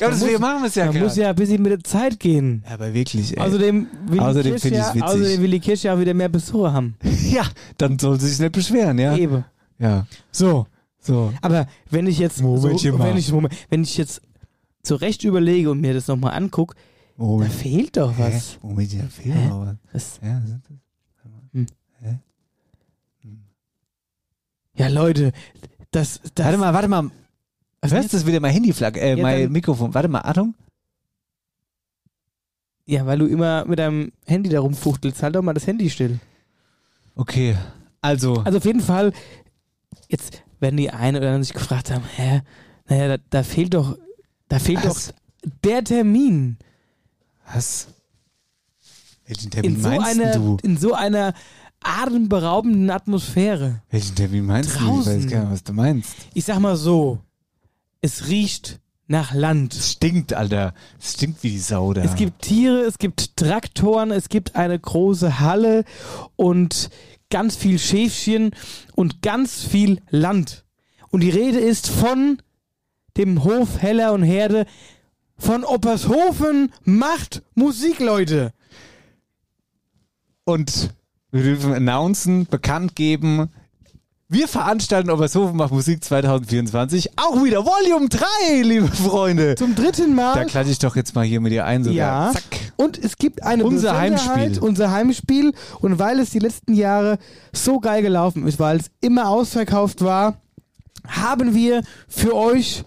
Ja, 0.00 0.08
Man 0.08 0.18
deswegen 0.18 0.32
muss- 0.34 0.40
machen 0.40 0.62
wir 0.62 0.66
es 0.68 0.74
ja 0.74 0.84
Man 0.86 0.94
muss 0.94 1.02
gerade. 1.14 1.20
ja 1.20 1.28
ein 1.30 1.34
bisschen 1.36 1.62
mit 1.62 1.72
der 1.72 1.84
Zeit 1.84 2.18
gehen. 2.20 2.62
Ja, 2.66 2.74
aber 2.74 2.94
wirklich, 2.94 3.36
ey. 3.36 3.42
Außerdem 3.42 3.86
will, 4.06 4.20
Außerdem 4.20 4.54
die 4.54 4.58
finde 4.60 4.76
Kirche, 4.78 4.88
ja, 4.88 4.94
witzig. 4.94 5.02
außerdem 5.02 5.42
will 5.42 5.50
die 5.50 5.60
Kirche 5.60 5.88
ja 5.88 6.00
wieder 6.00 6.14
mehr 6.14 6.28
Besucher 6.28 6.72
haben. 6.72 6.96
Ja, 7.30 7.44
dann 7.78 7.98
soll 7.98 8.18
sie 8.20 8.28
sich 8.28 8.38
nicht 8.40 8.52
beschweren, 8.52 8.98
ja. 8.98 9.16
Eben. 9.16 9.44
Ja. 9.78 10.06
So, 10.32 10.66
so. 10.98 11.32
Aber 11.42 11.66
wenn 11.90 12.06
ich 12.06 12.18
jetzt, 12.18 12.42
Momentchen 12.42 12.92
so, 12.92 12.98
mal. 12.98 13.08
wenn 13.08 13.16
ich, 13.16 13.30
Moment, 13.32 13.54
wenn 13.68 13.82
ich 13.82 13.96
jetzt 13.96 14.20
zurecht 14.82 15.22
überlege 15.24 15.70
und 15.70 15.80
mir 15.80 15.94
das 15.94 16.08
nochmal 16.08 16.32
angucke, 16.34 16.74
da 17.18 17.44
fehlt 17.48 17.96
doch 17.98 18.16
Hä? 18.16 18.30
was. 18.34 18.58
Moment, 18.62 18.92
ja, 18.94 19.02
fehlt 19.08 19.34
Hä? 19.34 19.48
noch 19.48 19.66
was. 19.66 19.76
was. 19.92 20.20
Ja, 20.22 20.40
sind 20.40 20.62
das- 20.66 22.14
Ja, 24.74 24.88
Leute, 24.88 25.32
das, 25.90 26.20
das 26.34 26.46
Warte 26.46 26.58
mal, 26.58 26.72
warte 26.72 26.88
mal. 26.88 27.10
Was 27.82 27.90
du 27.92 28.08
das 28.16 28.26
wieder 28.26 28.40
mein 28.40 28.52
Handyflag, 28.52 28.96
äh, 28.96 29.16
Ja, 29.16 29.22
mein 29.22 29.42
dann- 29.44 29.52
Mikrofon? 29.52 29.94
Warte 29.94 30.08
mal, 30.08 30.20
Achtung. 30.20 30.54
Ja, 32.86 33.06
weil 33.06 33.18
du 33.18 33.26
immer 33.26 33.64
mit 33.66 33.78
deinem 33.78 34.12
Handy 34.26 34.50
da 34.50 34.60
rumfuchtelst. 34.60 35.22
Halt 35.22 35.34
doch 35.36 35.42
mal 35.42 35.54
das 35.54 35.66
Handy 35.66 35.88
still. 35.90 36.18
Okay. 37.14 37.56
Also, 38.00 38.34
Also 38.44 38.58
auf 38.58 38.64
jeden 38.64 38.80
Fall, 38.80 39.12
jetzt 40.08 40.42
werden 40.58 40.76
die 40.76 40.90
einen 40.90 41.16
oder 41.18 41.26
anderen 41.28 41.44
sich 41.44 41.52
gefragt 41.54 41.90
haben, 41.90 42.04
hä, 42.16 42.42
naja, 42.88 43.16
da, 43.16 43.22
da 43.30 43.42
fehlt 43.42 43.74
doch, 43.74 43.96
da 44.48 44.58
fehlt 44.58 44.84
Was? 44.84 45.06
doch 45.08 45.14
der 45.64 45.84
Termin. 45.84 46.56
was? 47.52 47.88
Welchen 49.26 49.50
Termin 49.50 49.76
In 49.76 49.82
so, 49.82 49.88
meinst 49.88 50.06
einer, 50.06 50.32
du? 50.32 50.56
in 50.62 50.76
so 50.76 50.92
einer 50.94 51.34
atemberaubenden 51.82 52.90
Atmosphäre. 52.90 53.82
Welchen 53.90 54.14
Termin 54.16 54.44
meinst 54.46 54.70
du? 54.70 54.74
Ich 54.74 54.80
Draußen. 54.84 55.24
weiß 55.24 55.30
gar 55.30 55.40
nicht, 55.42 55.52
was 55.52 55.64
du 55.64 55.72
meinst. 55.72 56.14
Ich 56.34 56.44
sag 56.44 56.58
mal 56.58 56.76
so, 56.76 57.18
es 58.00 58.28
riecht 58.28 58.80
nach 59.06 59.34
Land. 59.34 59.74
Es 59.74 59.92
stinkt, 59.92 60.32
Alter. 60.32 60.72
Es 61.00 61.14
stinkt 61.14 61.42
wie 61.42 61.50
die 61.50 61.58
Sau 61.58 61.92
da. 61.92 62.02
Es 62.02 62.14
gibt 62.14 62.42
Tiere, 62.42 62.82
es 62.82 62.98
gibt 62.98 63.36
Traktoren, 63.36 64.10
es 64.12 64.28
gibt 64.28 64.54
eine 64.56 64.78
große 64.78 65.40
Halle 65.40 65.84
und 66.36 66.90
ganz 67.28 67.56
viel 67.56 67.78
Schäfchen 67.78 68.54
und 68.94 69.22
ganz 69.22 69.64
viel 69.64 70.00
Land. 70.10 70.64
Und 71.10 71.22
die 71.22 71.30
Rede 71.30 71.58
ist 71.58 71.88
von 71.88 72.38
dem 73.16 73.42
Hof 73.42 73.82
Heller 73.82 74.12
und 74.12 74.22
Herde 74.22 74.66
von 75.36 75.64
Oppershofen 75.64 76.72
macht 76.84 77.42
Musik, 77.54 77.98
Leute. 77.98 78.52
Und 80.44 80.94
wir 81.32 81.42
dürfen 81.42 81.72
announcen, 81.72 82.46
bekannt 82.46 82.94
geben, 82.94 83.50
wir 84.32 84.46
veranstalten 84.46 85.10
Obershofen 85.10 85.56
macht 85.56 85.72
Musik 85.72 86.04
2024 86.04 87.18
auch 87.18 87.42
wieder 87.42 87.64
Volume 87.66 88.08
3, 88.08 88.62
liebe 88.62 88.86
Freunde. 88.86 89.56
Zum 89.56 89.74
dritten 89.74 90.16
Da 90.16 90.34
Mal. 90.34 90.46
klatsche 90.46 90.70
ich 90.70 90.78
doch 90.78 90.94
jetzt 90.94 91.16
mal 91.16 91.24
hier 91.24 91.40
mit 91.40 91.50
dir 91.52 91.64
ein. 91.64 91.82
Sogar. 91.82 91.96
Ja. 91.96 92.32
Zack. 92.32 92.44
Und 92.76 92.96
es 92.96 93.16
gibt 93.16 93.42
eine 93.42 93.64
Unser 93.64 93.98
Heimspiel. 93.98 94.60
unser 94.60 94.92
Heimspiel. 94.92 95.52
Und 95.80 95.98
weil 95.98 96.20
es 96.20 96.30
die 96.30 96.38
letzten 96.38 96.74
Jahre 96.74 97.18
so 97.52 97.80
geil 97.80 98.02
gelaufen 98.02 98.46
ist, 98.46 98.60
weil 98.60 98.76
es 98.78 98.86
immer 99.00 99.28
ausverkauft 99.28 100.02
war, 100.04 100.40
haben 101.08 101.52
wir 101.52 101.82
für 102.06 102.34
euch 102.36 102.84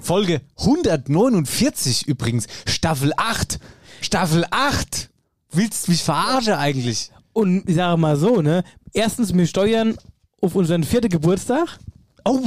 Folge 0.00 0.40
149 0.58 2.08
übrigens. 2.08 2.48
Staffel 2.66 3.12
8. 3.16 3.60
Staffel 4.00 4.44
8. 4.50 5.10
Willst 5.52 5.86
du 5.86 5.92
mich 5.92 6.02
verarschen 6.02 6.54
eigentlich? 6.54 7.12
Und 7.32 7.68
ich 7.68 7.76
sage 7.76 8.00
mal 8.00 8.16
so, 8.16 8.40
ne? 8.40 8.64
Erstens, 8.92 9.34
wir 9.34 9.46
steuern 9.46 9.96
auf 10.40 10.54
unseren 10.54 10.84
vierten 10.84 11.08
Geburtstag. 11.08 11.78
Oh. 12.24 12.40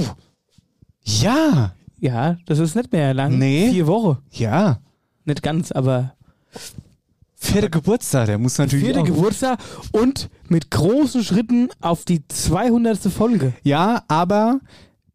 Ja. 1.04 1.74
Ja, 2.00 2.38
das 2.46 2.60
ist 2.60 2.76
nicht 2.76 2.92
mehr 2.92 3.14
lang. 3.14 3.38
Nee. 3.38 3.70
Vier 3.72 3.88
Wochen. 3.88 4.18
Ja. 4.32 4.80
Nicht 5.26 5.42
ganz, 5.42 5.72
aber 5.72 6.14
Vierter 7.44 7.70
Geburtstag, 7.70 8.28
der 8.28 8.38
muss 8.38 8.58
natürlich 8.58 8.86
Vierter. 8.86 9.04
Geburtstag 9.04 9.60
und 9.92 10.30
mit 10.48 10.72
großen 10.72 11.24
Schritten 11.24 11.70
auf 11.82 12.06
die 12.06 12.26
200. 12.26 12.98
Folge. 13.12 13.54
Ja, 13.64 14.04
aber 14.08 14.62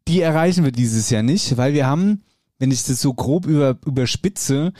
die 0.07 0.21
erreichen 0.21 0.63
wir 0.63 0.71
dieses 0.71 1.09
Jahr 1.09 1.23
nicht, 1.23 1.57
weil 1.57 1.73
wir 1.73 1.87
haben, 1.87 2.21
wenn 2.59 2.69
ich 2.69 2.83
das 2.85 3.01
so 3.01 3.15
grob 3.15 3.47
über, 3.47 3.77
überspitze, 3.83 4.73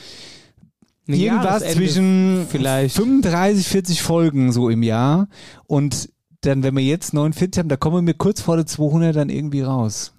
irgendwas 1.08 1.64
zwischen 1.74 2.46
vielleicht. 2.50 2.96
35, 2.96 3.68
40 3.68 4.02
Folgen 4.04 4.52
so 4.52 4.70
im 4.70 4.84
Jahr 4.84 5.28
und 5.66 6.10
dann, 6.42 6.64
wenn 6.64 6.76
wir 6.76 6.84
jetzt 6.84 7.14
49 7.14 7.60
haben, 7.60 7.70
da 7.70 7.78
kommen 7.78 8.08
wir 8.08 8.14
kurz 8.14 8.42
vor 8.42 8.56
der 8.56 8.66
200 8.66 9.16
dann 9.16 9.30
irgendwie 9.30 9.62
raus. 9.62 10.14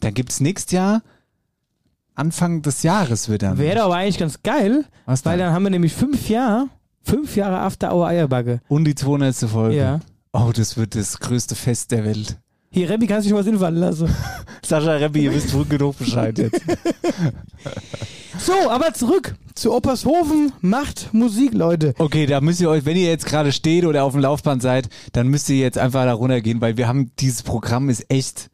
Dann 0.00 0.14
gibt's 0.14 0.40
nächstes 0.40 0.72
Jahr 0.72 1.02
Anfang 2.14 2.62
des 2.62 2.82
Jahres 2.82 3.28
wird 3.28 3.42
dann. 3.42 3.58
Wäre 3.58 3.82
aber 3.82 3.96
eigentlich 3.96 4.18
ganz 4.18 4.42
geil, 4.42 4.84
Was 5.06 5.24
weil 5.24 5.38
dann? 5.38 5.46
dann 5.46 5.54
haben 5.54 5.62
wir 5.62 5.70
nämlich 5.70 5.94
fünf 5.94 6.28
Jahre, 6.28 6.68
fünf 7.02 7.34
Jahre 7.36 7.60
After 7.60 7.94
Our 7.94 8.08
Eierbacke. 8.08 8.60
Und 8.68 8.84
die 8.84 8.94
200. 8.94 9.34
Folge. 9.36 9.76
Ja. 9.76 10.00
Oh, 10.32 10.50
das 10.54 10.76
wird 10.76 10.94
das 10.94 11.18
größte 11.18 11.54
Fest 11.54 11.90
der 11.90 12.04
Welt. 12.04 12.38
Hier, 12.72 12.88
Rebbi, 12.88 13.08
kannst 13.08 13.24
du 13.26 13.30
dich 13.30 13.32
mal 13.34 13.40
was 13.40 13.46
infallen 13.48 13.74
lassen. 13.76 14.08
Sascha 14.64 14.92
Rebbi, 14.92 15.24
ihr 15.24 15.34
wisst 15.34 15.52
wohl 15.52 15.64
genug 15.64 15.98
Bescheid 15.98 16.38
jetzt. 16.38 16.60
So, 18.38 18.70
aber 18.70 18.94
zurück 18.94 19.34
zu 19.54 19.74
Oppershofen 19.74 20.52
macht 20.62 21.12
Musik, 21.12 21.52
Leute. 21.52 21.92
Okay, 21.98 22.24
da 22.24 22.40
müsst 22.40 22.60
ihr 22.62 22.70
euch, 22.70 22.86
wenn 22.86 22.96
ihr 22.96 23.08
jetzt 23.08 23.26
gerade 23.26 23.52
steht 23.52 23.84
oder 23.84 24.02
auf 24.04 24.12
dem 24.12 24.22
Laufband 24.22 24.62
seid, 24.62 24.88
dann 25.12 25.28
müsst 25.28 25.50
ihr 25.50 25.58
jetzt 25.58 25.76
einfach 25.76 26.04
da 26.04 26.14
runtergehen, 26.14 26.60
weil 26.62 26.78
wir 26.78 26.88
haben, 26.88 27.10
dieses 27.18 27.42
Programm 27.42 27.90
ist 27.90 28.06
echt, 28.08 28.48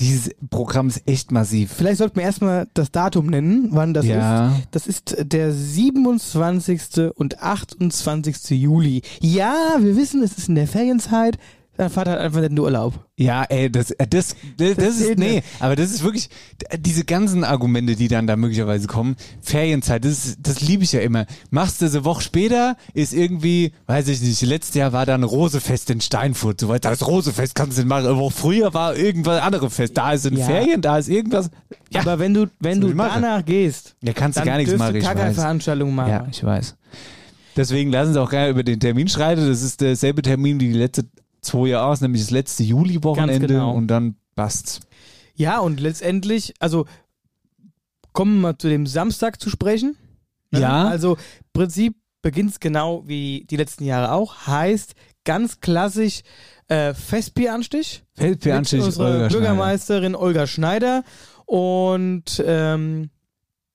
dieses 0.00 0.30
Programm 0.50 0.88
ist 0.88 1.02
echt 1.06 1.30
massiv. 1.30 1.72
Vielleicht 1.76 1.98
sollten 1.98 2.16
wir 2.16 2.24
erstmal 2.24 2.66
das 2.74 2.90
Datum 2.90 3.26
nennen, 3.26 3.68
wann 3.70 3.94
das 3.94 4.06
Ja. 4.06 4.48
ist. 4.48 4.66
Das 4.72 4.86
ist 4.88 5.16
der 5.20 5.52
27. 5.52 7.12
und 7.14 7.40
28. 7.40 8.50
Juli. 8.60 9.02
Ja, 9.20 9.76
wir 9.78 9.94
wissen, 9.96 10.20
es 10.24 10.36
ist 10.36 10.48
in 10.48 10.56
der 10.56 10.66
Ferienzeit. 10.66 11.38
Dann 11.78 11.90
fahrt 11.90 12.08
halt 12.08 12.18
einfach 12.18 12.40
den 12.40 12.58
Urlaub. 12.58 12.92
Ja, 13.16 13.44
ey, 13.44 13.70
das, 13.70 13.92
äh, 13.92 14.06
das, 14.08 14.34
das, 14.56 14.74
das 14.76 14.96
ist, 15.00 15.16
nee, 15.16 15.44
aber 15.60 15.76
das 15.76 15.92
ist 15.92 16.02
wirklich, 16.02 16.28
diese 16.76 17.04
ganzen 17.04 17.44
Argumente, 17.44 17.94
die 17.94 18.08
dann 18.08 18.26
da 18.26 18.34
möglicherweise 18.36 18.88
kommen, 18.88 19.14
Ferienzeit, 19.40 20.04
das, 20.04 20.26
ist- 20.26 20.38
das 20.42 20.60
liebe 20.60 20.82
ich 20.82 20.90
ja 20.90 21.00
immer. 21.00 21.26
Machst 21.50 21.80
du 21.80 21.84
das 21.84 21.94
eine 21.94 22.04
Woche 22.04 22.20
später, 22.22 22.76
ist 22.94 23.14
irgendwie, 23.14 23.72
weiß 23.86 24.08
ich 24.08 24.20
nicht, 24.20 24.42
letztes 24.42 24.74
Jahr 24.74 24.92
war 24.92 25.06
dann 25.06 25.22
Rosefest 25.22 25.90
in 25.90 26.00
Steinfurt, 26.00 26.60
so 26.60 26.68
weit, 26.68 26.84
das 26.84 27.06
Rosefest 27.06 27.54
kannst 27.54 27.78
du 27.78 27.82
nicht 27.82 27.88
machen, 27.88 28.06
eine 28.06 28.16
Woche 28.18 28.34
früher 28.34 28.74
war 28.74 28.96
irgendwas 28.96 29.40
anderes 29.40 29.72
Fest, 29.72 29.96
da 29.96 30.12
ist 30.14 30.26
ein 30.26 30.36
Ja. 30.36 30.46
Ferien, 30.46 30.82
da 30.82 30.98
ist 30.98 31.08
irgendwas, 31.08 31.48
ja, 31.92 32.00
Aber 32.00 32.18
wenn 32.18 32.34
du, 32.34 32.46
wenn 32.58 32.80
du 32.80 32.92
danach 32.92 33.44
gehst, 33.44 33.94
ja 34.02 34.12
kannst 34.12 34.36
du 34.36 34.40
dann 34.40 34.48
gar 34.48 34.56
nichts 34.58 34.76
machen, 34.76 34.94
du 34.94 34.98
ich 34.98 35.06
weiß. 35.06 35.34
Veranstaltung 35.36 35.94
machen. 35.94 36.10
Ja, 36.10 36.26
ich 36.28 36.42
weiß. 36.42 36.74
Deswegen 37.56 37.90
lassen 37.90 38.12
Sie 38.12 38.20
auch 38.20 38.30
gerne 38.30 38.50
über 38.50 38.62
den 38.62 38.78
Termin 38.78 39.08
schreiten. 39.08 39.48
Das 39.48 39.62
ist 39.62 39.80
derselbe 39.80 40.22
Termin 40.22 40.60
wie 40.60 40.68
die 40.68 40.78
letzte 40.78 41.06
zwei 41.40 41.68
Jahre 41.68 41.86
aus, 41.86 42.00
nämlich 42.00 42.22
das 42.22 42.30
letzte 42.30 42.62
Juli-Wochenende 42.62 43.46
genau. 43.46 43.72
und 43.72 43.88
dann 43.88 44.16
passt's. 44.34 44.80
Ja, 45.34 45.60
und 45.60 45.80
letztendlich, 45.80 46.54
also 46.58 46.86
kommen 48.12 48.36
wir 48.36 48.48
mal 48.48 48.58
zu 48.58 48.68
dem 48.68 48.86
Samstag 48.86 49.40
zu 49.40 49.50
sprechen. 49.50 49.96
Ne? 50.50 50.60
Ja. 50.60 50.88
Also 50.88 51.14
im 51.14 51.20
Prinzip 51.52 51.94
beginnt 52.22 52.50
es 52.50 52.60
genau 52.60 53.04
wie 53.06 53.46
die 53.48 53.56
letzten 53.56 53.84
Jahre 53.84 54.12
auch. 54.12 54.46
Heißt 54.46 54.94
ganz 55.24 55.60
klassisch 55.60 56.22
äh, 56.68 56.94
Festbieranstich. 56.94 58.02
Feldbeanstich, 58.14 58.78
mit 58.78 58.86
unserer 58.86 59.04
Olga 59.06 59.18
Schneider. 59.18 59.38
Bürgermeisterin 59.38 60.14
Olga 60.16 60.46
Schneider. 60.46 61.04
Und 61.46 62.42
ähm, 62.44 63.10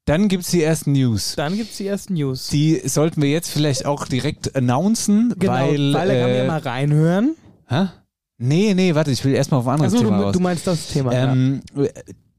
Dann 0.06 0.28
gibt's 0.28 0.52
die 0.52 0.62
ersten 0.62 0.92
News. 0.92 1.36
dann 1.36 1.56
gibt's 1.56 1.78
die 1.78 1.88
ersten 1.88 2.14
News. 2.16 2.50
Die 2.50 2.82
sollten 2.86 3.22
wir 3.22 3.32
jetzt 3.32 3.50
vielleicht 3.50 3.86
auch 3.86 4.06
direkt 4.08 4.56
announcen, 4.56 5.34
genau, 5.38 5.54
weil. 5.54 5.94
weil 5.94 6.08
da 6.08 6.14
kann 6.14 6.30
man 6.30 6.38
ja 6.38 6.46
mal 6.46 6.60
reinhören. 6.60 7.36
Hä? 7.74 7.88
Nee, 8.38 8.74
nee, 8.74 8.94
warte, 8.96 9.12
ich 9.12 9.24
will 9.24 9.34
erstmal 9.36 9.60
auf 9.60 9.68
ein 9.68 9.74
anderes 9.76 9.94
Also 9.94 10.06
Thema 10.06 10.18
du, 10.18 10.24
raus. 10.24 10.34
du 10.34 10.40
meinst 10.40 10.68
das 10.68 10.88
Thema. 10.88 11.14
ja. 11.14 11.34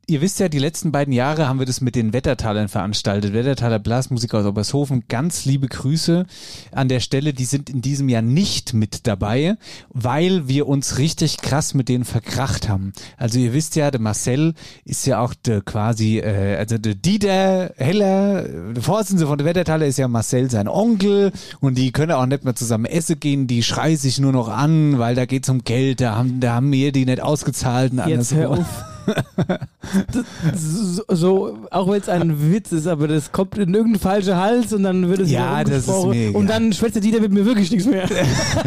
Ihr 0.06 0.20
wisst 0.20 0.38
ja, 0.38 0.50
die 0.50 0.58
letzten 0.58 0.92
beiden 0.92 1.14
Jahre 1.14 1.48
haben 1.48 1.58
wir 1.58 1.64
das 1.64 1.80
mit 1.80 1.94
den 1.94 2.12
Wettertalern 2.12 2.68
veranstaltet. 2.68 3.32
Wettertaler 3.32 3.78
Blasmusik 3.78 4.34
aus 4.34 4.44
Obershofen, 4.44 5.04
ganz 5.08 5.46
liebe 5.46 5.66
Grüße 5.66 6.26
an 6.72 6.88
der 6.88 7.00
Stelle. 7.00 7.32
Die 7.32 7.46
sind 7.46 7.70
in 7.70 7.80
diesem 7.80 8.10
Jahr 8.10 8.20
nicht 8.20 8.74
mit 8.74 9.06
dabei, 9.06 9.56
weil 9.88 10.46
wir 10.46 10.68
uns 10.68 10.98
richtig 10.98 11.38
krass 11.38 11.72
mit 11.72 11.88
denen 11.88 12.04
verkracht 12.04 12.68
haben. 12.68 12.92
Also 13.16 13.38
ihr 13.38 13.54
wisst 13.54 13.76
ja, 13.76 13.90
der 13.90 14.00
Marcel 14.00 14.52
ist 14.84 15.06
ja 15.06 15.20
auch 15.20 15.32
der 15.32 15.62
quasi, 15.62 16.18
äh, 16.18 16.56
also 16.56 16.76
der 16.76 16.96
Dieter 16.96 17.72
Heller, 17.76 18.42
der 18.74 18.82
Vorsitzende 18.82 19.26
von 19.26 19.38
der 19.38 19.46
Wettertaler 19.46 19.86
ist 19.86 19.96
ja 19.96 20.06
Marcel 20.06 20.50
sein 20.50 20.68
Onkel 20.68 21.32
und 21.60 21.78
die 21.78 21.92
können 21.92 22.12
auch 22.12 22.26
nicht 22.26 22.44
mehr 22.44 22.54
zusammen 22.54 22.84
essen 22.84 23.20
gehen. 23.20 23.46
Die 23.46 23.62
schreien 23.62 23.96
sich 23.96 24.20
nur 24.20 24.32
noch 24.32 24.48
an, 24.48 24.98
weil 24.98 25.14
da 25.14 25.24
geht's 25.24 25.48
um 25.48 25.64
Geld. 25.64 26.02
Da 26.02 26.16
haben, 26.16 26.40
da 26.40 26.56
haben 26.56 26.70
wir 26.70 26.92
die 26.92 27.06
nicht 27.06 27.22
ausgezahlt 27.22 27.92
und 27.92 28.00
alles. 28.00 28.30
Jetzt 28.30 28.34
hör 28.34 28.50
auf. 28.50 28.84
so, 30.54 31.02
so, 31.08 31.58
auch 31.70 31.88
wenn 31.88 32.00
es 32.00 32.08
ein 32.08 32.52
Witz 32.52 32.72
ist, 32.72 32.86
aber 32.86 33.08
das 33.08 33.32
kommt 33.32 33.56
in 33.58 33.74
irgendeinen 33.74 34.00
falschen 34.00 34.36
Hals 34.36 34.72
und 34.72 34.82
dann 34.82 35.08
wird 35.08 35.20
es 35.20 35.30
Ja, 35.30 35.62
das 35.64 35.86
ist 35.86 35.88
egal. 35.88 36.30
und 36.34 36.48
dann 36.48 36.72
schwätzt 36.72 36.94
der 36.96 37.02
Dieter 37.02 37.20
mit 37.20 37.32
mir 37.32 37.44
wirklich 37.44 37.70
nichts 37.70 37.86
mehr. 37.86 38.08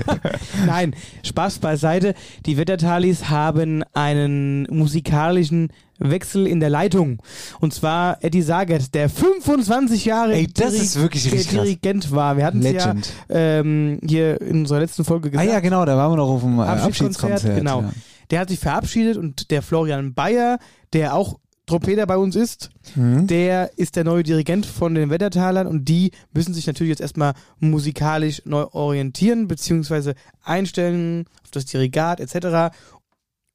Nein, 0.66 0.94
Spaß 1.24 1.60
beiseite. 1.60 2.14
Die 2.46 2.58
Wettertalis 2.58 3.30
haben 3.30 3.84
einen 3.94 4.64
musikalischen 4.70 5.70
Wechsel 6.00 6.46
in 6.46 6.60
der 6.60 6.70
Leitung. 6.70 7.20
Und 7.60 7.74
zwar 7.74 8.24
Eddie 8.24 8.44
Sagert, 8.44 8.94
der 8.94 9.10
25 9.10 10.06
Jahre 10.06 10.34
Ey, 10.34 10.48
das 10.48 10.74
Diri- 10.74 10.82
ist 10.84 11.02
wirklich 11.02 11.24
der 11.24 11.32
richtig 11.34 11.50
krass. 11.56 11.64
Dirigent 11.64 12.12
war. 12.12 12.38
Wir 12.38 12.46
hatten 12.46 12.64
es 12.64 12.72
ja 12.74 12.94
ähm, 13.30 14.00
hier 14.08 14.40
in 14.42 14.60
unserer 14.62 14.80
letzten 14.82 15.04
Folge 15.04 15.30
Ah 15.30 15.32
gesagt. 15.32 15.50
ja, 15.50 15.60
genau, 15.60 15.86
da 15.86 15.98
waren 15.98 16.12
wir 16.12 16.18
noch 16.18 16.30
auf 16.30 16.42
dem 16.42 16.60
Abschiedskonzert, 16.60 17.24
Abschiedskonzert. 17.32 17.58
genau. 17.58 17.82
Ja. 17.82 17.92
Der 18.30 18.42
hat 18.42 18.50
sich 18.50 18.60
verabschiedet 18.60 19.18
und 19.18 19.52
der 19.52 19.62
Florian 19.62 20.14
Bayer, 20.14 20.60
der 20.94 21.14
auch 21.14 21.40
Trompeter 21.66 22.06
bei 22.08 22.16
uns 22.18 22.36
ist, 22.38 22.70
Mhm. 22.96 23.28
der 23.28 23.78
ist 23.78 23.98
der 23.98 24.06
neue 24.06 24.24
Dirigent 24.24 24.66
von 24.66 24.96
den 24.96 25.10
Wettertalern 25.10 25.68
und 25.68 25.84
die 25.86 26.12
müssen 26.34 26.54
sich 26.54 26.66
natürlich 26.66 26.92
jetzt 26.92 27.02
erstmal 27.02 27.34
musikalisch 27.60 28.42
neu 28.46 28.64
orientieren 28.72 29.48
beziehungsweise 29.50 30.16
einstellen 30.44 31.26
auf 31.44 31.52
das 31.52 31.66
Dirigat 31.66 32.20
etc. 32.22 32.74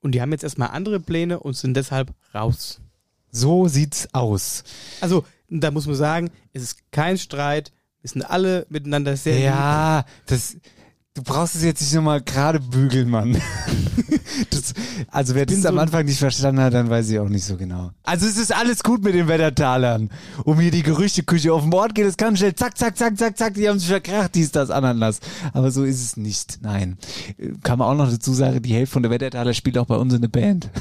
Und 0.01 0.15
die 0.15 0.21
haben 0.21 0.31
jetzt 0.33 0.45
erstmal 0.45 0.69
andere 0.69 1.01
Pläne 1.01 1.41
und 1.41 1.57
sind 1.57 1.75
deshalb 1.75 2.13
raus. 2.35 2.81
So 3.31 3.67
sieht's 3.69 4.09
aus. 4.13 4.63
Also, 5.01 5.25
da 5.49 5.71
muss 5.71 5.87
man 5.87 5.95
sagen, 5.97 6.31
es 6.53 6.63
ist 6.63 6.79
kein 6.91 7.17
Streit, 7.17 7.73
wir 8.03 8.11
sind 8.11 8.23
alle 8.29 8.67
miteinander 8.69 9.17
sehr 9.17 9.37
lieb. 9.37 9.45
Ja, 9.45 10.05
das. 10.27 10.57
Du 11.15 11.23
brauchst 11.23 11.55
es 11.57 11.63
jetzt 11.63 11.83
nicht 11.83 11.93
nochmal 11.93 12.23
gerade 12.23 12.59
bügeln, 12.61 13.09
Mann. 13.11 13.37
Das, 14.51 14.73
also 15.09 15.35
wer 15.35 15.45
das 15.47 15.67
am 15.67 15.79
Anfang 15.79 16.07
nicht 16.07 16.19
verstanden 16.19 16.61
hat, 16.63 16.73
dann 16.73 16.89
weiß 16.89 17.11
ich 17.11 17.19
auch 17.19 17.29
nicht 17.29 17.45
so 17.45 17.57
genau. 17.57 17.91
Also 18.03 18.27
es 18.27 18.39
ist 18.39 18.55
alles 18.55 18.83
gut 18.83 19.03
mit 19.05 19.15
den 19.15 19.29
Wettertalern. 19.29 20.11
Um 20.45 20.59
hier 20.59 20.71
die 20.71 20.83
Gerüchteküche 20.83 21.53
auf 21.53 21.63
dem 21.63 21.73
Ort 21.75 21.95
geht 21.95 22.07
es 22.07 22.17
ganz 22.17 22.39
schnell. 22.39 22.55
Zack, 22.55 22.77
zack, 22.79 22.97
zack, 22.97 23.19
zack, 23.19 23.37
zack. 23.37 23.55
Die 23.55 23.69
haben 23.69 23.79
sich 23.79 23.89
verkracht, 23.89 24.35
dies, 24.35 24.51
das, 24.51 24.71
Ananas. 24.71 25.21
Aber 25.53 25.71
so 25.71 25.85
ist 25.85 26.03
es 26.03 26.17
nicht. 26.17 26.59
Nein. 26.63 26.97
Kann 27.63 27.79
man 27.79 27.89
auch 27.89 27.95
noch 27.95 28.11
dazu 28.11 28.33
sagen, 28.33 28.63
die 28.63 28.73
Hälfte 28.75 28.95
von 28.95 29.03
der 29.03 29.11
Wettertaler 29.13 29.53
spielt 29.55 29.77
auch 29.79 29.87
bei 29.87 29.97
uns 29.97 30.15
in 30.15 30.21
der 30.23 30.29
Band. 30.29 30.71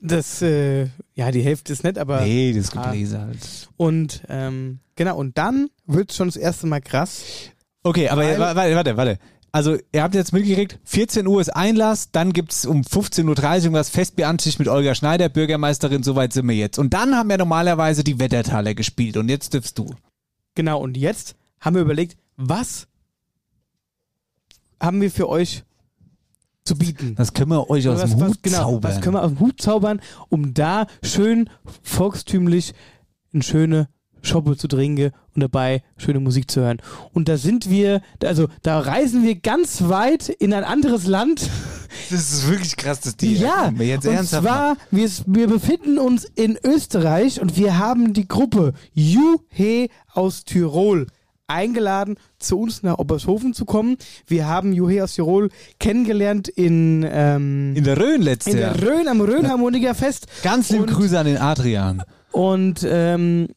Das, 0.00 0.42
äh, 0.42 0.86
ja, 1.16 1.32
die 1.32 1.42
Hälfte 1.42 1.72
ist 1.72 1.82
nett, 1.82 1.98
aber. 1.98 2.20
Nee, 2.20 2.52
das 2.56 2.70
Ah. 2.76 2.84
Gebläse 2.84 3.20
halt. 3.20 3.68
Und 3.76 4.22
ähm, 4.28 4.78
genau, 4.94 5.16
und 5.16 5.36
dann 5.36 5.70
wird 5.86 6.12
schon 6.12 6.28
das 6.28 6.36
erste 6.36 6.68
Mal 6.68 6.80
krass. 6.80 7.22
Okay, 7.82 8.08
aber 8.08 8.22
warte, 8.38 8.76
warte, 8.76 8.96
warte. 8.96 9.18
Also, 9.58 9.76
ihr 9.90 10.04
habt 10.04 10.14
jetzt 10.14 10.32
mitgekriegt, 10.32 10.78
14 10.84 11.26
Uhr 11.26 11.40
ist 11.40 11.48
Einlass, 11.48 12.12
dann 12.12 12.32
gibt's 12.32 12.64
um 12.64 12.82
15.30 12.82 13.24
Uhr 13.26 13.56
irgendwas 13.64 13.90
Festbeansicht 13.90 14.60
mit 14.60 14.68
Olga 14.68 14.94
Schneider, 14.94 15.28
Bürgermeisterin, 15.28 16.04
soweit 16.04 16.32
sind 16.32 16.46
wir 16.46 16.54
jetzt. 16.54 16.78
Und 16.78 16.94
dann 16.94 17.16
haben 17.16 17.28
wir 17.28 17.38
normalerweise 17.38 18.04
die 18.04 18.20
Wettertaler 18.20 18.76
gespielt 18.76 19.16
und 19.16 19.28
jetzt 19.28 19.54
dürfst 19.54 19.76
du. 19.76 19.96
Genau, 20.54 20.80
und 20.80 20.96
jetzt 20.96 21.34
haben 21.58 21.74
wir 21.74 21.82
überlegt, 21.82 22.16
was 22.36 22.86
haben 24.80 25.00
wir 25.00 25.10
für 25.10 25.28
euch 25.28 25.64
zu 26.62 26.78
bieten? 26.78 27.16
Das 27.16 27.32
können 27.32 27.50
wir 27.50 27.68
euch 27.68 27.88
aus 27.88 28.00
was, 28.00 28.10
dem 28.10 28.20
was, 28.20 28.28
Hut 28.28 28.42
genau, 28.44 28.58
zaubern. 28.58 28.82
was 28.84 29.00
können 29.00 29.14
wir 29.16 29.24
aus 29.24 29.30
dem 29.30 29.40
Hut 29.40 29.60
zaubern, 29.60 30.00
um 30.28 30.54
da 30.54 30.86
schön 31.02 31.50
volkstümlich 31.82 32.74
eine 33.32 33.42
schöne 33.42 33.88
Schoppe 34.22 34.56
zu 34.56 34.68
trinken 34.68 35.12
und 35.34 35.40
dabei 35.42 35.82
schöne 35.96 36.20
Musik 36.20 36.50
zu 36.50 36.60
hören. 36.60 36.78
Und 37.12 37.28
da 37.28 37.36
sind 37.36 37.70
wir, 37.70 38.00
also 38.24 38.48
da 38.62 38.80
reisen 38.80 39.22
wir 39.24 39.36
ganz 39.36 39.88
weit 39.88 40.28
in 40.28 40.52
ein 40.52 40.64
anderes 40.64 41.06
Land. 41.06 41.48
das 42.10 42.32
ist 42.32 42.48
wirklich 42.48 42.76
krass, 42.76 43.00
dass 43.00 43.16
die 43.16 43.34
Ja, 43.34 43.72
wir 43.74 43.86
jetzt 43.86 44.06
und 44.06 44.14
ernsthaft 44.14 44.44
zwar, 44.44 44.76
wir, 44.90 45.08
wir 45.26 45.46
befinden 45.46 45.98
uns 45.98 46.26
in 46.34 46.58
Österreich 46.64 47.40
und 47.40 47.56
wir 47.56 47.78
haben 47.78 48.12
die 48.12 48.28
Gruppe 48.28 48.72
Juhe 48.92 49.88
aus 50.12 50.44
Tirol 50.44 51.06
eingeladen, 51.50 52.16
zu 52.38 52.60
uns 52.60 52.82
nach 52.82 52.98
Obershofen 52.98 53.54
zu 53.54 53.64
kommen. 53.64 53.96
Wir 54.26 54.46
haben 54.46 54.74
Juhe 54.74 55.02
aus 55.02 55.14
Tirol 55.14 55.48
kennengelernt 55.80 56.48
in, 56.48 57.06
ähm, 57.10 57.74
in 57.74 57.84
der 57.84 57.96
Rhön 57.98 58.20
letztes 58.20 58.52
in 58.52 58.60
Jahr. 58.60 58.74
der 58.74 58.86
Rhön 58.86 59.08
am 59.08 59.20
Rhönharmonikerfest. 59.22 60.26
Ganz 60.42 60.68
liebe 60.68 60.82
und- 60.82 60.92
Grüße 60.92 61.18
an 61.18 61.24
den 61.26 61.38
Adrian. 61.38 62.02
Und 62.32 62.86
ähm, 62.86 63.48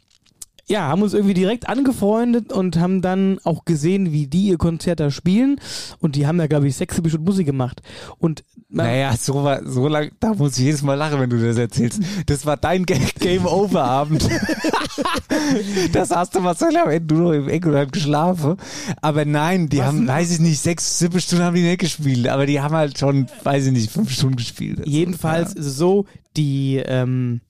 ja, 0.72 0.88
haben 0.88 1.02
uns 1.02 1.14
irgendwie 1.14 1.34
direkt 1.34 1.68
angefreundet 1.70 2.52
und 2.54 2.78
haben 2.80 3.02
dann 3.02 3.40
auch 3.44 3.66
gesehen, 3.66 4.12
wie 4.12 4.28
die 4.28 4.48
ihr 4.48 4.58
Konzert 4.58 5.00
da 5.00 5.12
spielen. 5.12 5.58
Und 6.00 6.16
die 6.16 6.26
haben 6.26 6.40
ja, 6.40 6.48
glaube 6.48 6.68
ich, 6.68 6.76
sechs 6.76 6.96
Stunden 6.96 7.24
Musik 7.24 7.46
gemacht. 7.46 7.82
Und 8.18 8.44
man, 8.70 8.86
Naja, 8.86 9.14
so, 9.20 9.44
war, 9.44 9.68
so 9.68 9.88
lang, 9.88 10.12
da 10.22 10.34
muss 10.34 10.58
ich 10.58 10.64
jedes 10.66 10.82
Mal 10.82 10.94
lachen, 10.96 11.20
wenn 11.20 11.30
du 11.30 11.46
das 11.46 11.58
erzählst. 11.58 12.00
Das 12.26 12.46
war 12.46 12.56
dein 12.58 12.86
Ga- 12.86 12.96
Game-Over-Abend. 13.20 14.28
das 15.94 16.12
hast 16.12 16.36
du 16.36 16.40
Marcel 16.40 16.76
am 16.78 16.90
Ende 16.90 17.14
nur 17.16 17.24
noch 17.34 17.38
im 17.38 17.50
Eck 17.50 17.66
und 17.66 17.76
hat 17.76 17.92
geschlafen. 17.92 18.56
Aber 19.02 19.26
nein, 19.26 19.68
die 19.70 19.84
haben, 19.84 20.08
weiß 20.08 20.32
ich 20.32 20.40
nicht, 20.40 20.60
sechs, 20.60 21.00
sieben 21.00 21.20
Stunden 21.20 21.44
haben 21.44 21.56
die 21.56 21.64
nicht 21.64 21.80
gespielt. 21.80 22.28
Aber 22.28 22.46
die 22.46 22.62
haben 22.62 22.76
halt 22.76 22.98
schon, 22.98 23.28
weiß 23.44 23.66
ich 23.68 23.72
nicht, 23.74 23.92
fünf 23.92 24.12
Stunden 24.12 24.38
gespielt. 24.38 24.80
Also, 24.80 24.90
jedenfalls 24.90 25.54
ist 25.54 25.66
es 25.66 25.78
so, 25.78 26.06
die 26.38 26.82
ähm, 26.86 27.42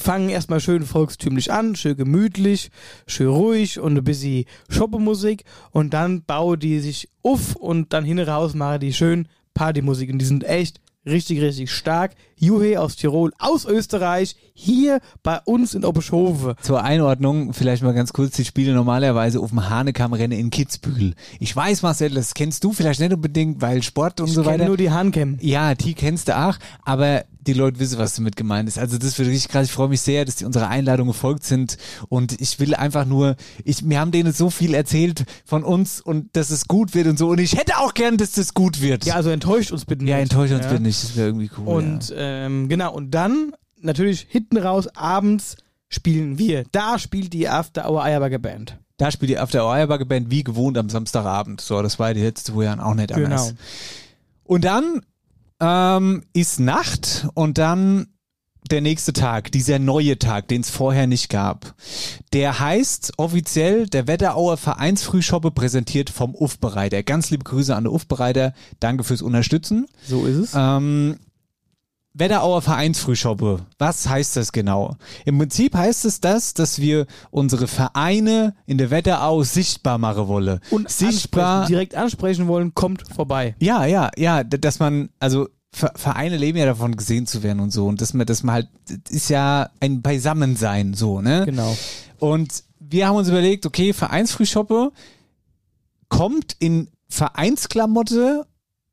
fangen 0.00 0.30
erstmal 0.30 0.60
schön 0.60 0.84
volkstümlich 0.84 1.52
an, 1.52 1.76
schön 1.76 1.96
gemütlich, 1.96 2.70
schön 3.06 3.28
ruhig 3.28 3.78
und 3.78 3.96
ein 3.96 4.04
bisschen 4.04 4.46
Shoppemusik 4.68 5.44
und 5.70 5.92
dann 5.94 6.22
bauen 6.24 6.58
die 6.58 6.80
sich 6.80 7.08
auf 7.22 7.54
und 7.56 7.92
dann 7.92 8.04
hin 8.04 8.18
raus 8.18 8.54
machen 8.54 8.80
die 8.80 8.92
schön 8.92 9.28
Partymusik 9.54 10.10
und 10.10 10.18
die 10.18 10.24
sind 10.24 10.44
echt 10.44 10.80
richtig, 11.06 11.40
richtig 11.40 11.70
stark. 11.70 12.14
Juhe 12.40 12.80
aus 12.80 12.96
Tirol, 12.96 13.32
aus 13.38 13.64
Österreich, 13.66 14.34
hier 14.54 15.00
bei 15.22 15.38
uns 15.44 15.74
in 15.74 15.84
Oberschove. 15.84 16.56
Zur 16.62 16.82
Einordnung 16.82 17.52
vielleicht 17.52 17.82
mal 17.82 17.92
ganz 17.94 18.12
kurz, 18.12 18.34
die 18.36 18.44
spiele 18.44 18.72
normalerweise 18.74 19.40
auf 19.40 19.50
dem 19.50 19.68
Hanekam-Rennen 19.68 20.38
in 20.38 20.50
Kitzbühel. 20.50 21.14
Ich 21.38 21.54
weiß, 21.54 21.82
Marcel, 21.82 22.10
das 22.10 22.34
kennst 22.34 22.64
du 22.64 22.72
vielleicht 22.72 23.00
nicht 23.00 23.12
unbedingt, 23.12 23.60
weil 23.62 23.82
Sport 23.82 24.20
und 24.20 24.28
Ich 24.28 24.34
so 24.34 24.44
weiter. 24.44 24.64
nur 24.66 24.76
die 24.76 24.90
Handcam. 24.90 25.36
Ja, 25.40 25.74
die 25.74 25.94
kennst 25.94 26.28
du 26.28 26.36
auch, 26.38 26.56
aber 26.82 27.24
die 27.46 27.54
Leute 27.54 27.78
wissen, 27.80 27.98
was 27.98 28.14
damit 28.14 28.36
gemeint 28.36 28.68
ist. 28.68 28.78
Also 28.78 28.98
das 28.98 29.18
wird 29.18 29.28
richtig 29.30 29.50
krass. 29.50 29.64
Ich 29.66 29.72
freue 29.72 29.88
mich 29.88 30.02
sehr, 30.02 30.26
dass 30.26 30.36
die 30.36 30.44
unserer 30.44 30.68
Einladung 30.68 31.08
gefolgt 31.08 31.44
sind 31.44 31.78
und 32.10 32.38
ich 32.38 32.60
will 32.60 32.74
einfach 32.74 33.06
nur, 33.06 33.36
ich, 33.64 33.88
wir 33.88 33.98
haben 33.98 34.10
denen 34.10 34.32
so 34.34 34.50
viel 34.50 34.74
erzählt 34.74 35.24
von 35.46 35.64
uns 35.64 36.02
und 36.02 36.36
dass 36.36 36.50
es 36.50 36.68
gut 36.68 36.94
wird 36.94 37.06
und 37.06 37.18
so 37.18 37.28
und 37.30 37.40
ich 37.40 37.56
hätte 37.56 37.78
auch 37.78 37.94
gern, 37.94 38.18
dass 38.18 38.32
das 38.32 38.52
gut 38.52 38.82
wird. 38.82 39.06
Ja, 39.06 39.14
also 39.14 39.30
enttäuscht 39.30 39.72
uns 39.72 39.86
bitte 39.86 40.04
nicht. 40.04 40.10
ja 40.10 40.18
enttäuscht 40.18 40.52
uns 40.52 40.64
Ja. 40.64 40.70
bitte 40.70 40.82
nicht, 40.82 41.02
das 41.02 41.16
wäre 41.16 41.28
irgendwie 41.28 41.50
cool. 41.56 41.66
Und 41.66 42.10
ähm, 42.30 42.68
genau, 42.68 42.94
und 42.94 43.10
dann 43.10 43.52
natürlich 43.80 44.26
hinten 44.28 44.58
raus, 44.58 44.88
abends 44.88 45.56
spielen 45.88 46.38
wir. 46.38 46.64
Da 46.72 46.98
spielt 46.98 47.32
die 47.32 47.48
After 47.48 47.90
Hour 47.90 48.04
Eierberger 48.04 48.38
Band. 48.38 48.78
Da 48.96 49.10
spielt 49.10 49.30
die 49.30 49.38
After 49.38 49.64
Hour 49.64 49.72
Eierberger 49.72 50.04
Band 50.04 50.30
wie 50.30 50.44
gewohnt 50.44 50.78
am 50.78 50.88
Samstagabend. 50.88 51.60
So, 51.60 51.82
das 51.82 51.98
war 51.98 52.14
die 52.14 52.22
letzte 52.22 52.52
Jahren 52.52 52.80
auch 52.80 52.94
nicht 52.94 53.12
anders. 53.12 53.48
Genau. 53.48 53.60
Und 54.44 54.64
dann 54.64 55.00
ähm, 55.60 56.24
ist 56.32 56.60
Nacht 56.60 57.28
und 57.34 57.58
dann 57.58 58.06
der 58.70 58.80
nächste 58.80 59.12
Tag, 59.12 59.50
dieser 59.52 59.78
neue 59.78 60.18
Tag, 60.18 60.48
den 60.48 60.60
es 60.60 60.70
vorher 60.70 61.06
nicht 61.06 61.28
gab. 61.28 61.74
Der 62.32 62.60
heißt 62.60 63.14
offiziell 63.16 63.86
der 63.86 64.06
Wetterauer 64.06 64.56
Vereinsfrühschoppe 64.56 65.50
präsentiert 65.50 66.10
vom 66.10 66.34
Uffbereiter. 66.34 67.02
Ganz 67.02 67.30
liebe 67.30 67.44
Grüße 67.44 67.74
an 67.74 67.84
den 67.84 67.92
Uffbereiter. 67.92 68.52
Danke 68.78 69.02
fürs 69.02 69.22
Unterstützen. 69.22 69.86
So 70.06 70.26
ist 70.26 70.36
es. 70.36 70.52
Ähm, 70.54 71.16
Wetterauer 72.12 72.60
Vereinsfrühschoppe. 72.60 73.64
Was 73.78 74.08
heißt 74.08 74.36
das 74.36 74.50
genau? 74.52 74.96
Im 75.24 75.38
Prinzip 75.38 75.74
heißt 75.74 76.04
es 76.04 76.20
das, 76.20 76.54
dass 76.54 76.80
wir 76.80 77.06
unsere 77.30 77.68
Vereine 77.68 78.54
in 78.66 78.78
der 78.78 78.90
Wetterau 78.90 79.42
sichtbar 79.44 79.96
machen 79.98 80.26
wollen. 80.26 80.60
und 80.70 80.90
sichtbar. 80.90 81.60
ansprechen, 81.60 81.68
direkt 81.72 81.94
ansprechen 81.94 82.48
wollen, 82.48 82.74
kommt 82.74 83.04
vorbei. 83.14 83.54
Ja, 83.60 83.84
ja, 83.84 84.10
ja, 84.16 84.42
dass 84.42 84.80
man, 84.80 85.10
also 85.20 85.48
Ver- 85.72 85.92
Vereine 85.94 86.36
leben 86.36 86.58
ja 86.58 86.66
davon, 86.66 86.96
gesehen 86.96 87.26
zu 87.28 87.44
werden 87.44 87.60
und 87.60 87.70
so. 87.70 87.86
Und 87.86 88.00
dass 88.00 88.12
man, 88.12 88.26
dass 88.26 88.42
man 88.42 88.54
halt, 88.56 88.68
das 88.88 89.12
ist 89.14 89.30
ja 89.30 89.70
ein 89.78 90.02
Beisammensein, 90.02 90.94
so, 90.94 91.20
ne? 91.20 91.44
Genau. 91.46 91.76
Und 92.18 92.64
wir 92.80 93.06
haben 93.06 93.14
uns 93.16 93.28
überlegt, 93.28 93.66
okay, 93.66 93.92
Vereinsfrühschoppe 93.92 94.90
kommt 96.08 96.56
in 96.58 96.88
Vereinsklamotte 97.08 98.46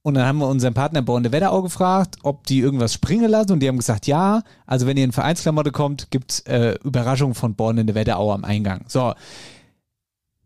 und 0.07 0.13
dann 0.13 0.25
haben 0.25 0.37
wir 0.37 0.47
unseren 0.47 0.73
Partner 0.73 1.01
Born 1.01 1.29
Wetterau 1.33 1.61
gefragt, 1.61 2.15
ob 2.23 2.47
die 2.47 2.59
irgendwas 2.59 2.93
springen 2.93 3.29
lassen 3.29 3.51
und 3.51 3.59
die 3.59 3.67
haben 3.67 3.75
gesagt, 3.75 4.07
ja, 4.07 4.41
also 4.65 4.87
wenn 4.87 4.95
ihr 4.95 5.03
in 5.03 5.11
Vereinsklamotte 5.11 5.73
kommt, 5.73 6.11
gibt's 6.11 6.39
äh, 6.47 6.75
Überraschung 6.81 7.35
von 7.35 7.55
Born 7.55 7.77
in 7.77 7.87
der 7.87 7.95
Wetterau 7.97 8.31
am 8.31 8.45
Eingang. 8.45 8.85
So. 8.87 9.13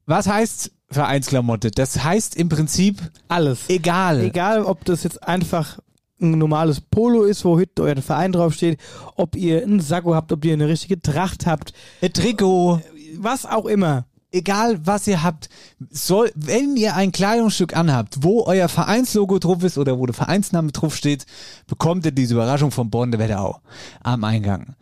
Was 0.07 0.27
heißt 0.27 0.71
Vereinsklamotte? 0.89 1.69
Das 1.69 2.03
heißt 2.03 2.37
im 2.37 2.49
Prinzip 2.49 3.11
Alles. 3.27 3.69
egal. 3.69 4.21
Egal, 4.23 4.63
ob 4.63 4.83
das 4.85 5.03
jetzt 5.03 5.21
einfach 5.21 5.77
ein 6.19 6.39
normales 6.39 6.81
Polo 6.81 7.21
ist, 7.21 7.45
wo 7.45 7.59
hinten 7.59 7.81
euer 7.81 7.97
Verein 7.97 8.31
draufsteht, 8.31 8.79
ob 9.15 9.35
ihr 9.35 9.61
einen 9.61 9.79
Sakko 9.79 10.15
habt, 10.15 10.31
ob 10.31 10.43
ihr 10.43 10.53
eine 10.53 10.69
richtige 10.69 10.99
Tracht 10.99 11.45
habt, 11.45 11.71
Ein 12.01 12.13
Trikot, 12.13 12.81
was 13.19 13.45
auch 13.45 13.67
immer. 13.67 14.05
Egal 14.31 14.79
was 14.85 15.07
ihr 15.07 15.23
habt, 15.23 15.49
soll, 15.89 16.31
wenn 16.35 16.75
ihr 16.75 16.95
ein 16.95 17.11
Kleidungsstück 17.11 17.75
anhabt, 17.75 18.17
wo 18.21 18.43
euer 18.45 18.69
Vereinslogo 18.69 19.39
drauf 19.39 19.63
ist 19.63 19.77
oder 19.77 19.99
wo 19.99 20.05
der 20.05 20.15
Vereinsname 20.15 20.71
drauf 20.71 20.95
steht, 20.95 21.25
bekommt 21.67 22.05
ihr 22.05 22.11
diese 22.11 22.33
Überraschung 22.33 22.71
vom 22.71 22.89
Born 22.89 23.11
der 23.11 23.19
Wetterau 23.19 23.59
am 24.01 24.23
Eingang. 24.23 24.75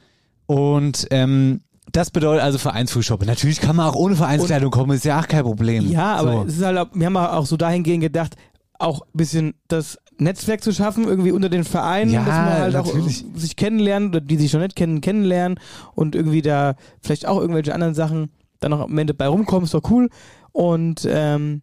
Und 0.45 1.08
ähm, 1.12 1.62
das 1.91 2.12
bedeutet 2.12 2.43
also 2.43 2.58
Vereinsfrühschoppe. 2.58 3.26
Natürlich 3.26 3.62
kann 3.62 3.76
man 3.76 3.88
auch 3.89 3.95
ohne 3.95 4.16
Vereinskleidung 4.16 4.72
kommen, 4.72 4.95
ist 4.95 5.06
ja 5.06 5.20
auch 5.20 5.28
kein 5.28 5.43
Problem. 5.43 5.89
Ja, 5.91 6.16
aber 6.16 6.34
so. 6.34 6.43
es 6.47 6.58
ist 6.58 6.64
halt, 6.64 6.89
wir 6.93 7.06
haben 7.06 7.18
auch 7.18 7.45
so 7.45 7.58
dahingehend 7.58 8.02
gedacht, 8.02 8.36
auch 8.78 9.02
ein 9.02 9.08
bisschen 9.14 9.54
das 9.68 9.97
Netzwerk 10.18 10.64
zu 10.64 10.74
schaffen, 10.74 11.06
irgendwie 11.06 11.32
unter 11.32 11.50
den 11.50 11.64
Vereinen, 11.64 12.12
Ja, 12.12 12.24
dass 12.24 12.36
man 12.36 12.54
halt 12.54 12.74
natürlich. 12.74 13.26
auch 13.26 13.39
sich 13.39 13.56
kennenlernen 13.56 14.10
oder 14.10 14.22
die 14.22 14.38
sich 14.38 14.52
schon 14.52 14.62
nicht 14.62 14.76
kennen, 14.76 15.02
kennenlernen 15.02 15.60
und 15.95 16.16
irgendwie 16.16 16.41
da 16.41 16.76
vielleicht 17.02 17.26
auch 17.26 17.39
irgendwelche 17.39 17.74
anderen 17.74 17.95
Sachen 17.95 18.30
dann 18.60 18.72
noch 18.72 18.82
am 18.82 18.97
Ende 18.97 19.14
bei 19.14 19.28
rumkommen, 19.28 19.66
ist 19.66 19.74
doch 19.74 19.89
cool. 19.91 20.10
Und 20.51 21.07
ähm, 21.10 21.62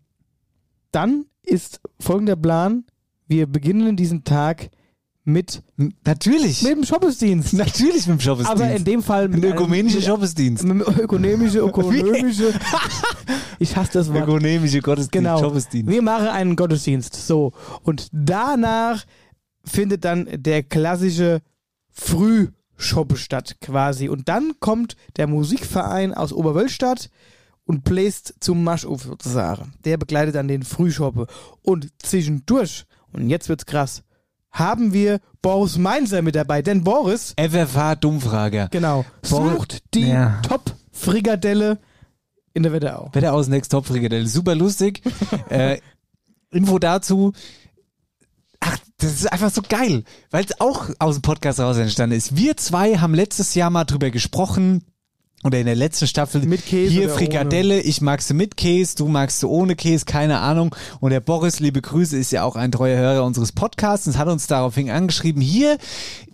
dann 0.93 1.27
ist 1.43 1.81
folgender 2.01 2.37
Plan, 2.37 2.85
wir 3.29 3.47
beginnen 3.47 3.97
diesen 3.97 4.25
Tag 4.25 4.71
mit, 5.25 5.63
Natürlich. 6.05 6.63
mit 6.63 6.71
dem 6.73 6.85
Shoppesdienst. 6.85 7.53
Natürlich 7.55 8.07
mit 8.07 8.19
dem 8.19 8.21
Shoppesdienst. 8.21 8.63
Aber 8.63 8.73
in 8.73 8.85
dem 8.85 9.03
Fall 9.03 9.29
mit 9.29 9.43
einem- 9.45 9.55
ökumenischer 9.55 9.97
mit- 9.97 10.05
Shoppesdienst. 10.07 10.63
mit 10.65 10.87
einem 10.87 11.01
ökonomische, 11.03 11.59
ökonomische, 11.67 12.53
ich 13.59 13.75
hasse 13.77 13.91
das 13.95 14.13
Wort. 14.13 14.23
Ökonomische 14.23 14.81
Gottesdienst, 14.81 15.13
Genau. 15.13 15.39
Shoppesdienst. 15.41 15.91
Wir 15.91 16.01
machen 16.03 16.29
einen 16.29 16.55
Gottesdienst. 16.55 17.15
So. 17.27 17.53
Und 17.83 18.09
danach 18.13 19.05
findet 19.65 20.05
dann 20.05 20.29
der 20.33 20.63
klassische 20.63 21.41
Frühschoppe 21.91 22.53
statt, 22.77 23.57
quasi. 23.61 24.09
Und 24.09 24.29
dann 24.29 24.53
kommt 24.61 24.97
der 25.17 25.27
Musikverein 25.27 26.15
aus 26.15 26.33
Oberwölstadt 26.33 27.11
und 27.65 27.85
bläst 27.85 28.35
zum 28.41 28.63
Maschuf 28.65 29.03
sozusagen. 29.03 29.73
Der 29.85 29.97
begleitet 29.97 30.35
dann 30.35 30.49
den 30.49 30.63
Frühschoppe. 30.63 31.27
Und 31.63 31.89
zwischendurch, 32.03 32.85
und 33.13 33.29
jetzt 33.29 33.49
wird's 33.49 33.67
krass, 33.67 34.03
haben 34.53 34.93
wir 34.93 35.21
Boris 35.43 35.77
Mainzer 35.77 36.23
mit 36.23 36.35
dabei. 36.35 36.63
Denn 36.63 36.85
Boris, 36.85 37.35
FFH 37.37 37.97
Dummfrager. 37.97 38.69
genau, 38.71 39.05
Boris- 39.29 39.53
sucht 39.57 39.95
die 39.95 40.09
Ja. 40.09 40.41
Top-Frikadelle 40.43 41.79
in 42.55 42.63
der 42.63 42.73
Wetterau. 42.73 43.11
Wetter 43.13 43.33
aus 43.35 43.49
Next 43.49 43.71
Top 43.73 43.87
Frikadelle. 43.87 44.27
Super 44.27 44.55
lustig. 44.55 45.03
äh, 45.51 45.79
Info 46.51 46.79
dazu. 46.79 47.33
Ach, 48.67 48.79
das 48.99 49.13
ist 49.13 49.33
einfach 49.33 49.51
so 49.51 49.63
geil, 49.63 50.05
weil 50.31 50.45
es 50.45 50.61
auch 50.61 50.91
aus 50.99 51.17
dem 51.17 51.23
Podcast 51.23 51.61
raus 51.61 51.77
entstanden 51.77 52.17
ist. 52.17 52.37
Wir 52.37 52.57
zwei 52.57 52.99
haben 52.99 53.15
letztes 53.15 53.55
Jahr 53.55 53.71
mal 53.71 53.85
drüber 53.85 54.11
gesprochen. 54.11 54.85
Oder 55.47 55.61
in 55.61 55.67
der 55.67 55.77
letzten 55.77 56.09
Staffel. 56.09 56.41
Mit 56.45 56.67
Käse 56.67 56.91
Hier 56.93 57.09
Frikadelle, 57.09 57.79
ich 57.81 58.01
mag 58.01 58.21
sie 58.21 58.35
mit 58.35 58.57
Käse, 58.57 58.97
du 58.97 59.07
magst 59.07 59.39
sie 59.39 59.47
ohne 59.49 59.77
Käse, 59.77 60.05
keine 60.05 60.41
Ahnung. 60.41 60.75
Und 60.99 61.11
der 61.11 61.21
Boris, 61.21 61.61
liebe 61.61 61.81
Grüße, 61.81 62.17
ist 62.17 62.33
ja 62.33 62.43
auch 62.43 62.57
ein 62.57 62.73
treuer 62.73 62.99
Hörer 62.99 63.25
unseres 63.25 63.53
Podcasts 63.53 64.09
und 64.09 64.19
hat 64.19 64.27
uns 64.27 64.49
daraufhin 64.49 64.91
angeschrieben, 64.91 65.41
hier, 65.41 65.79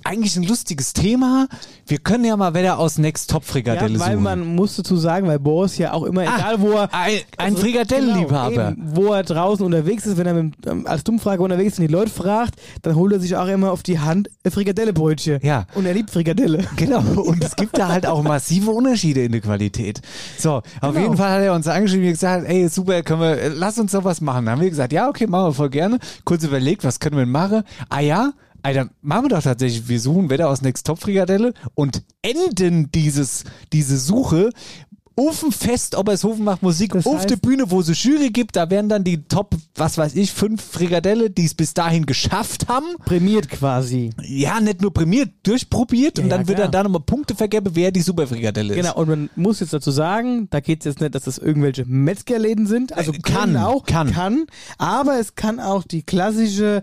eigentlich 0.05 0.35
ein 0.37 0.43
lustiges 0.45 0.95
Thema. 0.95 1.47
Wir 1.87 1.99
können 1.99 2.25
ja 2.25 2.37
mal 2.37 2.55
Wetter 2.55 2.79
aus 2.79 2.97
Next 2.99 3.31
Top 3.31 3.45
Frikadelle 3.45 3.93
Ja, 3.95 4.01
weil 4.01 4.13
suchen. 4.13 4.23
man 4.23 4.47
muss 4.57 4.77
dazu 4.77 4.97
sagen, 4.97 5.29
weil 5.29 5.39
Boris 5.39 5.77
ja 5.79 5.93
auch 5.93 6.05
immer, 6.05 6.23
Ah, 6.23 6.37
egal 6.39 6.61
wo 6.61 6.71
er. 6.73 6.93
ein, 6.95 7.19
ein 7.37 7.53
also, 7.53 7.59
Frikadellenliebhaber. 7.59 8.73
Genau, 8.73 8.97
wo 8.97 9.13
er 9.13 9.23
draußen 9.23 9.65
unterwegs 9.65 10.07
ist, 10.07 10.17
wenn 10.17 10.27
er 10.27 10.35
mit, 10.35 10.55
ähm, 10.67 10.87
als 10.87 11.05
Dummfrage 11.05 11.43
unterwegs 11.43 11.75
ist 11.75 11.79
und 11.81 11.87
die 11.87 11.93
Leute 11.93 12.11
fragt, 12.11 12.55
dann 12.81 12.97
holt 12.97 13.13
er 13.13 13.21
sich 13.21 13.37
auch 13.37 13.47
immer 13.47 13.71
auf 13.73 13.83
die 13.83 14.01
Hand 14.01 14.29
Frikadellebrötchen. 14.49 15.39
Ja. 15.43 15.67
Und 15.75 15.85
er 15.87 15.95
liebt 15.95 16.11
Frikadelle. 16.11 16.65
Genau, 16.77 17.01
und 17.21 17.45
es 17.45 17.55
gibt 17.55 17.77
da 17.79 17.89
halt 17.89 18.07
auch 18.07 18.23
massive 18.23 18.71
Unterschiede 18.71 19.02
in 19.11 19.33
der 19.33 19.41
Qualität. 19.41 20.01
So, 20.39 20.57
auf 20.57 20.65
Genau. 20.81 20.99
jeden 21.01 21.17
Fall 21.17 21.31
hat 21.33 21.41
er 21.43 21.55
uns 21.55 21.67
angeschrieben 21.67 22.07
und 22.07 22.13
gesagt, 22.13 22.47
ey, 22.49 22.69
super, 22.69 23.03
können 23.03 23.21
wir, 23.21 23.49
lass 23.51 23.79
uns 23.79 23.93
doch 23.93 24.05
was 24.05 24.21
machen. 24.21 24.47
Dann 24.47 24.55
haben 24.55 24.63
wir 24.63 24.71
gesagt, 24.71 24.93
ja, 24.93 25.09
okay, 25.09 25.27
machen 25.27 25.49
wir 25.49 25.55
voll 25.55 25.71
gerne. 25.71 25.99
Kurz 26.25 26.45
überlegt, 26.45 26.85
was 26.85 27.01
können 27.01 27.17
wir 27.17 27.25
denn 27.25 27.33
machen? 27.33 27.63
Ah 27.89 28.01
ja, 28.01 28.33
Alter, 28.63 28.89
machen 29.03 29.25
wir 29.25 29.29
doch 29.31 29.43
tatsächlich, 29.43 29.89
wir 29.89 29.99
suchen 30.01 30.31
Wetter 30.31 30.49
aus 30.49 30.63
Next 30.63 30.87
Top 30.87 31.01
Frikadelle 31.01 31.53
und 31.75 32.03
enden 32.23 32.93
dieses, 32.93 33.43
diese 33.73 33.99
Suche 33.99 34.51
auf 35.17 35.41
dem 35.41 35.53
Fest 35.53 35.97
Obershofen 35.97 36.45
macht 36.45 36.63
Musik, 36.63 36.93
Das 36.93 37.07
auf 37.07 37.27
der 37.27 37.37
Bühne, 37.37 37.71
wo 37.71 37.81
es 37.81 37.87
eine 37.89 37.97
Jury 37.97 38.31
gibt, 38.31 38.57
da 38.57 38.71
werden 38.71 38.89
dann 38.89 39.05
die 39.05 39.23
Top, 39.25 39.55
was 39.75 39.99
weiß 39.99 40.15
ich, 40.17 40.33
fünf 40.33 40.63
Frikadelle, 40.63 41.31
die 41.31 41.45
es 41.45 41.55
bis 41.55 41.75
dahin 41.75 42.07
geschafft 42.07 42.69
haben. 42.69 42.87
Prämiert 43.05 43.49
quasi. 43.49 44.11
Ja, 44.23 44.61
nicht 44.61 44.81
nur 44.81 44.93
prämiert, 44.93 45.31
durchprobiert 45.43 46.19
Ja, 46.19 46.25
und 46.25 46.31
dann 46.31 46.43
ja, 46.43 46.49
wird 46.49 46.59
dann 46.59 46.71
da 46.71 46.83
nochmal 46.83 47.03
Punkte 47.03 47.35
vergeben, 47.35 47.71
wer 47.75 47.91
die 47.93 48.01
Superfrikadelle 48.03 48.75
ist. 48.75 48.81
Genau, 48.81 48.95
und 48.97 49.09
man 49.09 49.31
muss 49.37 49.61
jetzt 49.61 49.73
dazu 49.73 49.91
sagen, 49.91 50.49
da 50.51 50.61
geht 50.61 50.81
es 50.81 50.85
jetzt 50.87 51.01
nicht, 51.01 51.15
dass 51.15 51.25
das 51.25 51.39
irgendwelche 51.39 51.85
Metzgerläden 51.85 52.67
sind. 52.67 52.93
Also 52.93 53.13
Äh, 53.13 53.19
kann 53.19 53.53
kann, 53.53 53.57
auch, 53.57 53.85
kann. 53.85 54.13
kann, 54.13 54.47
aber 54.79 55.19
es 55.19 55.35
kann 55.35 55.61
auch 55.61 55.85
die 55.85 56.03
klassische 56.03 56.83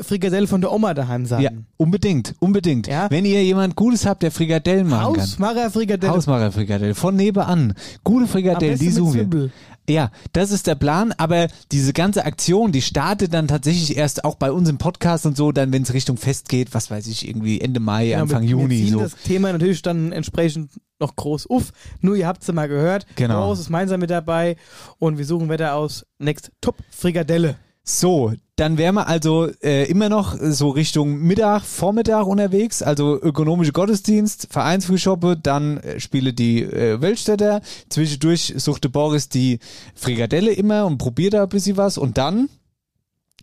Frikadelle 0.00 0.46
von 0.46 0.60
der 0.60 0.72
Oma 0.72 0.94
daheim 0.94 1.26
sein. 1.26 1.42
Ja, 1.42 1.50
unbedingt, 1.76 2.34
unbedingt. 2.38 2.86
Ja. 2.86 3.10
Wenn 3.10 3.24
ihr 3.24 3.42
jemand 3.42 3.76
Gutes 3.76 4.06
habt, 4.06 4.22
der 4.22 4.30
Frikadellen 4.30 4.88
machen 4.88 5.14
kann. 5.14 5.22
Hausmacher 5.22 5.70
Frikadelle. 5.70 6.12
Hausmacher-Frikadelle, 6.12 6.94
von 6.94 7.16
nebenan. 7.16 7.74
Gute 8.04 8.26
Frikadellen, 8.26 8.78
die 8.78 8.90
suchen 8.90 9.14
wir. 9.14 9.22
Zwiebel. 9.22 9.52
Ja, 9.88 10.10
das 10.34 10.50
ist 10.50 10.66
der 10.66 10.74
Plan, 10.74 11.14
aber 11.16 11.48
diese 11.72 11.94
ganze 11.94 12.26
Aktion, 12.26 12.72
die 12.72 12.82
startet 12.82 13.32
dann 13.32 13.48
tatsächlich 13.48 13.96
erst 13.96 14.22
auch 14.24 14.34
bei 14.34 14.52
uns 14.52 14.68
im 14.68 14.76
Podcast 14.76 15.24
und 15.24 15.34
so, 15.36 15.50
dann 15.50 15.72
wenn 15.72 15.82
es 15.82 15.94
Richtung 15.94 16.18
Fest 16.18 16.50
geht, 16.50 16.74
was 16.74 16.90
weiß 16.90 17.06
ich, 17.06 17.26
irgendwie 17.26 17.60
Ende 17.60 17.80
Mai, 17.80 18.08
Ja, 18.08 18.20
Anfang 18.20 18.42
wir, 18.42 18.50
Juni 18.50 18.68
wir 18.70 18.84
ziehen 18.84 18.92
so. 18.92 19.00
das 19.00 19.16
Thema 19.16 19.50
natürlich 19.50 19.80
dann 19.80 20.12
entsprechend 20.12 20.72
noch 21.00 21.16
groß 21.16 21.48
auf. 21.48 21.70
Nur 22.02 22.16
ihr 22.16 22.26
habt 22.26 22.42
es 22.42 22.48
ja 22.48 22.54
mal 22.54 22.68
gehört. 22.68 23.06
Genau. 23.16 23.46
Boris 23.46 23.60
ist 23.60 23.66
gemeinsam 23.66 24.00
mit 24.00 24.10
dabei 24.10 24.56
und 24.98 25.16
wir 25.16 25.24
suchen 25.24 25.48
Wetter 25.48 25.74
aus. 25.74 26.04
Next 26.18 26.52
Top 26.60 26.76
Frikadelle. 26.90 27.56
So, 27.82 28.34
dann 28.58 28.76
wären 28.76 28.96
wir 28.96 29.06
also 29.06 29.48
äh, 29.62 29.88
immer 29.88 30.08
noch 30.08 30.36
so 30.40 30.70
Richtung 30.70 31.20
Mittag, 31.20 31.62
Vormittag 31.62 32.26
unterwegs, 32.26 32.82
also 32.82 33.20
ökonomische 33.20 33.70
Gottesdienst, 33.70 34.48
Vereinsfrühschoppe, 34.50 35.36
dann 35.40 35.78
äh, 35.78 36.00
spiele 36.00 36.32
die 36.32 36.62
äh, 36.62 37.00
Weltstädter, 37.00 37.60
zwischendurch 37.88 38.54
suchte 38.56 38.88
Boris 38.88 39.28
die 39.28 39.60
Frikadelle 39.94 40.52
immer 40.52 40.86
und 40.86 40.98
probiert 40.98 41.34
da 41.34 41.44
ein 41.44 41.48
bisschen 41.48 41.76
was 41.76 41.98
und 41.98 42.18
dann 42.18 42.48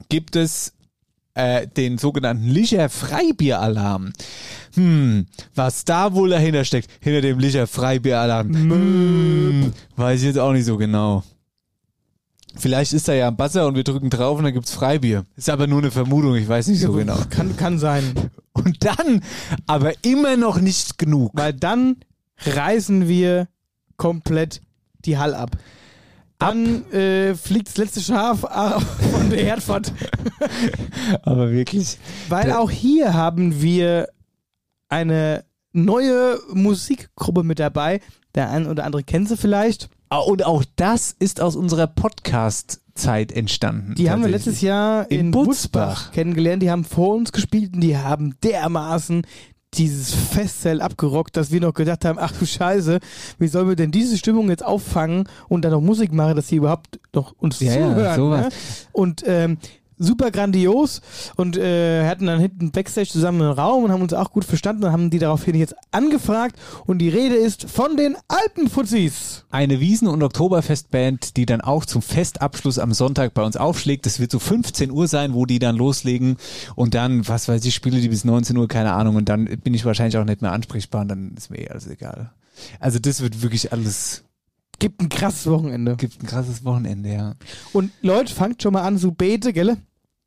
gibt 0.09 0.35
es 0.35 0.73
äh, 1.33 1.65
den 1.65 1.97
sogenannten 1.97 2.49
Licher 2.49 2.89
Freibieralarm. 2.89 4.11
Hm, 4.73 5.27
was 5.53 5.85
da 5.85 6.13
wohl 6.13 6.29
dahinter 6.29 6.65
steckt, 6.65 6.89
hinter 6.99 7.21
dem 7.21 7.39
Licher 7.39 7.67
Freibieralarm, 7.67 8.53
hm, 8.53 9.73
weiß 9.95 10.19
ich 10.19 10.27
jetzt 10.27 10.39
auch 10.39 10.51
nicht 10.51 10.65
so 10.65 10.75
genau. 10.75 11.23
Vielleicht 12.57 12.93
ist 12.93 13.07
da 13.07 13.13
ja 13.13 13.27
ein 13.27 13.35
Buzzer 13.35 13.67
und 13.67 13.75
wir 13.75 13.83
drücken 13.83 14.09
drauf 14.09 14.37
und 14.37 14.45
dann 14.45 14.53
gibt's 14.53 14.73
Freibier. 14.73 15.25
Ist 15.35 15.49
aber 15.49 15.67
nur 15.67 15.79
eine 15.79 15.91
Vermutung, 15.91 16.35
ich 16.35 16.47
weiß 16.47 16.67
nicht 16.67 16.81
so 16.81 16.93
genau. 16.93 17.17
Kann, 17.29 17.55
kann 17.57 17.79
sein. 17.79 18.13
Und 18.53 18.85
dann, 18.85 19.21
aber 19.67 19.91
immer 20.05 20.37
noch 20.37 20.61
nicht 20.61 20.97
genug. 20.97 21.31
Weil 21.33 21.51
dann 21.51 21.97
reißen 22.45 23.09
wir 23.09 23.49
komplett 23.97 24.61
die 24.99 25.17
Hall 25.17 25.33
ab. 25.33 25.57
Dann 26.37 26.89
äh, 26.91 27.35
fliegt 27.35 27.67
das 27.67 27.77
letzte 27.77 28.01
Schaf 28.01 28.43
ab 28.45 28.81
von 29.11 29.29
der 29.29 29.43
Herdfahrt. 29.43 29.91
Aber 31.23 31.51
wirklich. 31.51 31.97
Weil 32.29 32.51
auch 32.51 32.71
hier 32.71 33.13
haben 33.13 33.61
wir 33.61 34.09
eine 34.89 35.45
neue 35.71 36.39
Musikgruppe 36.53 37.43
mit 37.43 37.59
dabei. 37.59 38.01
Der 38.35 38.49
ein 38.49 38.67
oder 38.67 38.83
andere 38.83 39.03
kennt 39.03 39.29
sie 39.29 39.37
vielleicht. 39.37 39.89
Ah, 40.09 40.19
Und 40.19 40.45
auch 40.45 40.63
das 40.75 41.15
ist 41.17 41.41
aus 41.41 41.55
unserer 41.55 41.87
Podcast-Zeit 41.87 43.31
entstanden. 43.31 43.95
Die 43.95 44.09
haben 44.09 44.21
wir 44.21 44.29
letztes 44.29 44.61
Jahr 44.61 45.09
In 45.11 45.19
in, 45.19 45.31
Butzbach. 45.31 45.95
Butzbach. 45.95 46.11
kennengelernt. 46.11 46.61
Die 46.63 46.71
haben 46.71 46.83
vor 46.83 47.15
uns 47.15 47.31
gespielt 47.31 47.73
und 47.73 47.81
die 47.81 47.97
haben 47.97 48.35
dermaßen 48.43 49.23
dieses 49.73 50.13
Festzelt 50.13 50.79
abgerockt, 50.79 51.35
dass 51.35 51.51
wir 51.51 51.59
noch 51.59 51.73
gedacht 51.73 52.05
haben, 52.05 52.17
ach 52.17 52.31
du 52.31 52.45
Scheiße, 52.45 52.99
wie 53.39 53.47
sollen 53.47 53.67
wir 53.67 53.75
denn 53.75 53.91
diese 53.91 54.17
Stimmung 54.17 54.49
jetzt 54.49 54.63
auffangen 54.63 55.27
und 55.49 55.65
dann 55.65 55.71
noch 55.73 55.81
Musik 55.81 56.13
machen, 56.13 56.35
dass 56.37 56.47
sie 56.47 56.55
überhaupt 56.57 56.99
noch 57.13 57.33
uns 57.39 57.59
Ja, 57.59 57.73
ja, 57.73 57.81
zuhören. 57.89 58.15
sowas. 58.15 58.41
ne? 58.45 58.49
Und 58.93 59.23
ähm, 59.25 59.57
super 59.97 60.31
grandios 60.31 61.01
und 61.35 61.57
äh, 61.57 62.07
hatten 62.07 62.25
dann 62.25 62.39
hinten 62.39 62.71
Backstage 62.71 63.09
zusammen 63.09 63.41
einen 63.41 63.51
Raum 63.51 63.85
und 63.85 63.91
haben 63.91 64.01
uns 64.01 64.13
auch 64.13 64.31
gut 64.31 64.45
verstanden 64.45 64.83
und 64.85 64.91
haben 64.91 65.09
die 65.09 65.19
daraufhin 65.19 65.55
jetzt 65.55 65.75
angefragt 65.91 66.57
und 66.85 66.99
die 66.99 67.09
Rede 67.09 67.35
ist 67.35 67.69
von 67.69 67.97
den 67.97 68.15
Alpenfuzis. 68.27 69.45
Eine 69.49 69.79
Wiesen- 69.79 70.07
und 70.07 70.21
Oktoberfestband, 70.21 71.37
die 71.37 71.45
dann 71.45 71.61
auch 71.61 71.85
zum 71.85 72.01
Festabschluss 72.01 72.79
am 72.79 72.93
Sonntag 72.93 73.33
bei 73.33 73.43
uns 73.43 73.57
aufschlägt. 73.57 74.05
Das 74.05 74.19
wird 74.19 74.31
so 74.31 74.39
15 74.39 74.91
Uhr 74.91 75.07
sein, 75.07 75.33
wo 75.33 75.45
die 75.45 75.59
dann 75.59 75.75
loslegen. 75.75 76.37
Und 76.75 76.93
dann, 76.93 77.27
was 77.27 77.47
weiß 77.47 77.63
ich, 77.65 77.75
spiele 77.75 78.01
die 78.01 78.09
bis 78.09 78.25
19 78.25 78.57
Uhr, 78.57 78.67
keine 78.67 78.93
Ahnung. 78.93 79.15
Und 79.15 79.29
dann 79.29 79.45
bin 79.45 79.73
ich 79.73 79.85
wahrscheinlich 79.85 80.17
auch 80.17 80.25
nicht 80.25 80.41
mehr 80.41 80.51
ansprechbar 80.51 81.01
und 81.01 81.07
dann 81.09 81.33
ist 81.37 81.49
mir 81.49 81.59
eh 81.59 81.69
alles 81.69 81.87
egal. 81.87 82.31
Also 82.79 82.99
das 82.99 83.21
wird 83.21 83.41
wirklich 83.41 83.71
alles, 83.71 84.23
Gibt 84.79 85.01
ein 85.01 85.09
krasses 85.09 85.47
Wochenende. 85.47 85.95
gibt 85.95 86.21
ein 86.21 86.27
krasses 86.27 86.63
Wochenende, 86.63 87.13
ja. 87.13 87.35
Und 87.73 87.91
Leute, 88.01 88.33
fangt 88.33 88.61
schon 88.61 88.73
mal 88.73 88.83
an 88.83 88.97
zu 88.97 89.11
beten, 89.11 89.53
gell? 89.53 89.77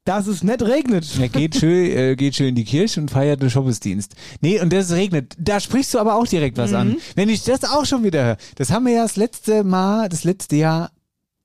Dass 0.05 0.27
es 0.27 0.43
nicht 0.43 0.63
regnet. 0.63 1.07
Er 1.21 1.29
geht 1.29 1.57
schön, 1.61 1.91
äh, 1.91 2.17
geht 2.17 2.35
schön 2.35 2.49
in 2.49 2.55
die 2.55 2.65
Kirche 2.65 3.01
und 3.01 3.11
feiert 3.11 3.43
den 3.43 3.51
Gottesdienst. 3.51 4.15
Nee, 4.41 4.61
und 4.61 4.73
das 4.73 4.93
regnet. 4.93 5.35
Da 5.39 5.61
sprichst 5.61 5.93
du 5.93 5.99
aber 5.99 6.15
auch 6.15 6.27
direkt 6.27 6.57
was 6.57 6.73
an. 6.73 6.97
Wenn 7.15 7.29
ich 7.29 7.45
das 7.45 7.65
auch 7.65 7.85
schon 7.85 8.05
wieder 8.05 8.25
höre. 8.25 8.37
Das 8.57 8.71
haben 8.71 8.87
wir 8.87 8.95
ja 8.95 9.03
das 9.03 9.17
letzte 9.17 9.65
Mal, 9.65 10.09
das 10.09 10.25
letzte 10.25 10.57
Jahr 10.57 10.93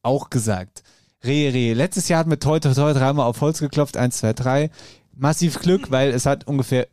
auch 0.01 0.30
gesagt. 0.30 0.84
Rehe, 1.26 1.54
Rehe. 1.54 1.74
Letztes 1.74 2.08
Jahr 2.10 2.20
hat 2.20 2.28
mit 2.28 2.41
toi, 2.43 2.60
toi, 2.60 2.74
toi 2.74 2.93
dreimal 2.93 3.26
auf 3.26 3.41
Holz 3.41 3.60
geklopft. 3.60 3.97
Eins, 3.97 4.18
zwei, 4.18 4.34
drei. 4.34 4.70
Massiv 5.16 5.60
Glück, 5.60 5.91
weil 5.91 6.12
es 6.12 6.26
hat 6.26 6.47
ungefähr 6.47 6.88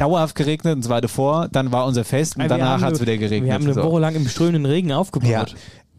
dauerhaft 0.00 0.34
geregnet 0.34 0.76
und 0.76 0.82
zwar 0.82 1.00
davor. 1.00 1.48
Dann 1.50 1.72
war 1.72 1.86
unser 1.86 2.04
Fest 2.04 2.36
und 2.36 2.42
Wir 2.42 2.48
danach 2.48 2.80
hat 2.80 2.94
es 2.94 3.00
wieder 3.00 3.16
geregnet. 3.16 3.48
Wir 3.48 3.54
haben 3.54 3.64
eine 3.64 3.74
So. 3.74 3.82
Woche 3.82 4.00
lang 4.00 4.14
im 4.14 4.28
strömenden 4.28 4.66
Regen 4.66 4.92
aufgebaut. 4.92 5.28
Ja. 5.28 5.46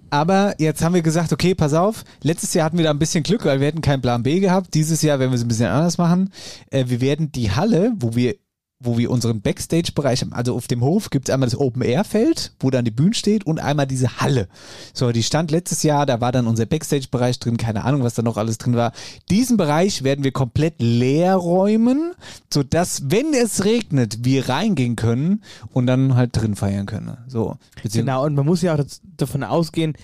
Aber 0.09 0.55
jetzt 0.57 0.83
haben 0.83 0.93
wir 0.93 1.01
gesagt, 1.01 1.31
okay, 1.31 1.55
pass 1.55 1.73
auf. 1.73 2.03
Letztes 2.21 2.53
Jahr 2.53 2.65
hatten 2.65 2.77
wir 2.77 2.83
da 2.83 2.91
ein 2.91 2.99
bisschen 2.99 3.23
Glück, 3.23 3.45
weil 3.45 3.61
wir 3.61 3.67
hätten 3.67 3.81
keinen 3.81 4.01
Plan 4.01 4.23
B 4.23 4.41
gehabt. 4.41 4.73
Dieses 4.73 5.01
Jahr 5.01 5.19
werden 5.19 5.31
wir 5.31 5.37
es 5.37 5.43
ein 5.43 5.47
bisschen 5.47 5.67
anders 5.69 5.97
machen. 5.97 6.31
Äh, 6.69 6.85
wir 6.87 6.99
werden 6.99 7.31
die 7.31 7.51
Halle, 7.51 7.93
wo 7.97 8.13
wir 8.13 8.35
wo 8.84 8.97
wir 8.97 9.11
unseren 9.11 9.41
Backstage-Bereich 9.41 10.21
haben, 10.21 10.34
also 10.34 10.55
auf 10.55 10.67
dem 10.67 10.82
Hof 10.82 11.09
gibt 11.09 11.29
es 11.29 11.34
einmal 11.34 11.49
das 11.49 11.59
Open-Air-Feld, 11.59 12.53
wo 12.59 12.69
dann 12.69 12.86
die 12.86 12.91
Bühne 12.91 13.13
steht 13.13 13.45
und 13.45 13.59
einmal 13.59 13.88
diese 13.88 14.19
Halle. 14.19 14.47
So, 14.93 15.11
die 15.11 15.23
stand 15.23 15.51
letztes 15.51 15.84
Jahr, 15.84 16.05
da 16.05 16.21
war 16.21 16.32
dann 16.32 16.47
unser 16.47 16.65
Backstage-Bereich 16.65 17.39
drin, 17.39 17.57
keine 17.57 17.84
Ahnung, 17.84 18.03
was 18.03 18.15
da 18.15 18.21
noch 18.21 18.38
alles 18.38 18.57
drin 18.57 18.75
war. 18.75 18.91
Diesen 19.29 19.57
Bereich 19.57 20.03
werden 20.03 20.23
wir 20.23 20.32
komplett 20.32 20.75
leer 20.79 21.36
räumen, 21.36 22.13
sodass, 22.51 23.03
wenn 23.09 23.34
es 23.34 23.65
regnet, 23.65 24.25
wir 24.25 24.49
reingehen 24.49 24.95
können 24.95 25.43
und 25.71 25.88
dann 25.88 26.15
halt 26.15 26.32
drin 26.34 26.55
feiern 26.55 26.86
können. 26.86 27.17
So. 27.27 27.57
Genau, 27.84 28.25
und 28.25 28.36
man 28.36 28.45
muss 28.45 28.61
ja 28.61 28.75
auch 28.75 28.84
davon 29.17 29.43
ausgehen, 29.43 29.95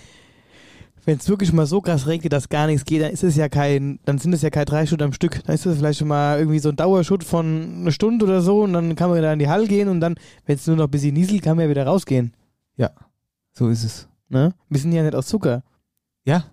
wenn 1.08 1.16
es 1.18 1.28
wirklich 1.28 1.52
mal 1.54 1.64
so 1.66 1.80
krass 1.80 2.06
regnet, 2.06 2.32
dass 2.34 2.48
gar 2.50 2.66
nichts 2.66 2.84
geht, 2.84 3.02
dann 3.02 3.10
ist 3.10 3.24
es 3.24 3.34
ja 3.34 3.48
kein, 3.48 3.98
dann 4.04 4.18
sind 4.18 4.32
es 4.34 4.42
ja 4.42 4.50
keine 4.50 4.66
drei 4.66 4.84
Stunden 4.84 5.04
am 5.04 5.12
Stück. 5.14 5.42
Dann 5.44 5.54
ist 5.54 5.64
es 5.66 5.78
vielleicht 5.78 5.98
schon 5.98 6.08
mal 6.08 6.38
irgendwie 6.38 6.58
so 6.58 6.68
ein 6.68 6.76
Dauerschutt 6.76 7.24
von 7.24 7.78
einer 7.80 7.92
Stunde 7.92 8.26
oder 8.26 8.42
so 8.42 8.62
und 8.62 8.74
dann 8.74 8.94
kann 8.94 9.08
man 9.10 9.22
da 9.22 9.32
in 9.32 9.38
die 9.38 9.48
Halle 9.48 9.66
gehen 9.66 9.88
und 9.88 10.00
dann, 10.00 10.16
wenn 10.46 10.56
es 10.56 10.66
nur 10.66 10.76
noch 10.76 10.84
ein 10.84 10.90
bisschen 10.90 11.14
nieselt, 11.14 11.42
kann 11.42 11.56
man 11.56 11.64
ja 11.64 11.70
wieder 11.70 11.86
rausgehen. 11.86 12.34
Ja, 12.76 12.90
so 13.52 13.68
ist 13.68 13.84
es. 13.84 14.08
Ne? 14.28 14.52
Wir 14.68 14.78
sind 14.80 14.92
ja 14.92 15.02
nicht 15.02 15.14
aus 15.14 15.26
Zucker. 15.26 15.62
Ja, 16.24 16.44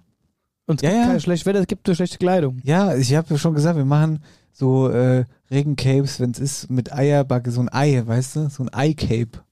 Und 0.68 0.82
es 0.82 0.84
Ja, 0.84 0.90
gibt 0.90 1.02
ja. 1.06 1.12
kein 1.12 1.20
schlechtes 1.20 1.46
Wetter, 1.46 1.60
es 1.60 1.68
gibt 1.68 1.86
nur 1.86 1.96
schlechte 1.96 2.18
Kleidung. 2.18 2.60
ja, 2.64 2.96
ich 2.96 3.14
habe 3.14 3.28
ja 3.32 3.38
schon 3.38 3.54
gesagt, 3.54 3.76
wir 3.78 3.84
machen 3.86 4.24
so 4.54 4.88
äh, 4.90 5.26
Regencapes, 5.52 6.22
wenn 6.22 6.32
es 6.32 6.40
ist, 6.40 6.72
mit 6.72 6.94
Eierbacke, 6.94 7.52
so 7.52 7.60
ein 7.60 7.68
Ei, 7.74 8.02
weißt 8.06 8.36
du, 8.38 8.50
so 8.50 8.64
ein 8.64 8.74
Ei-Cape. 8.74 9.44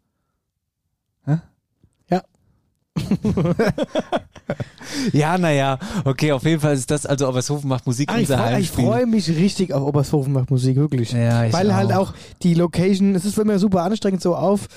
Hä? 1.26 1.40
Ja. 2.10 2.24
ja, 5.14 5.38
naja, 5.38 5.80
okay, 6.06 6.32
auf 6.32 6.44
jeden 6.44 6.62
Fall 6.62 6.74
ist 6.74 6.90
das, 6.92 7.06
also 7.06 7.28
Obershofen 7.28 7.70
macht 7.70 7.86
Musik 7.86 8.10
Ah, 8.12 8.16
ich 8.16 8.22
unser 8.22 8.38
freue 8.38 8.48
ich 8.50 8.56
Heimspiel. 8.56 8.86
freu 8.86 9.06
mich 9.06 9.30
richtig 9.30 9.74
auf 9.74 9.84
Obershofen 9.84 10.34
macht 10.34 10.52
Musik, 10.52 10.76
wirklich. 10.76 11.12
Ja, 11.12 11.46
ich 11.46 11.54
Weil 11.54 11.76
halt 11.76 11.94
auch 11.94 12.14
die 12.44 12.54
Location, 12.54 13.16
es 13.16 13.26
ist 13.26 13.38
immer 13.38 13.60
super 13.60 13.84
anstrengend 13.84 14.22
so 14.22 14.36
auf, 14.36 14.68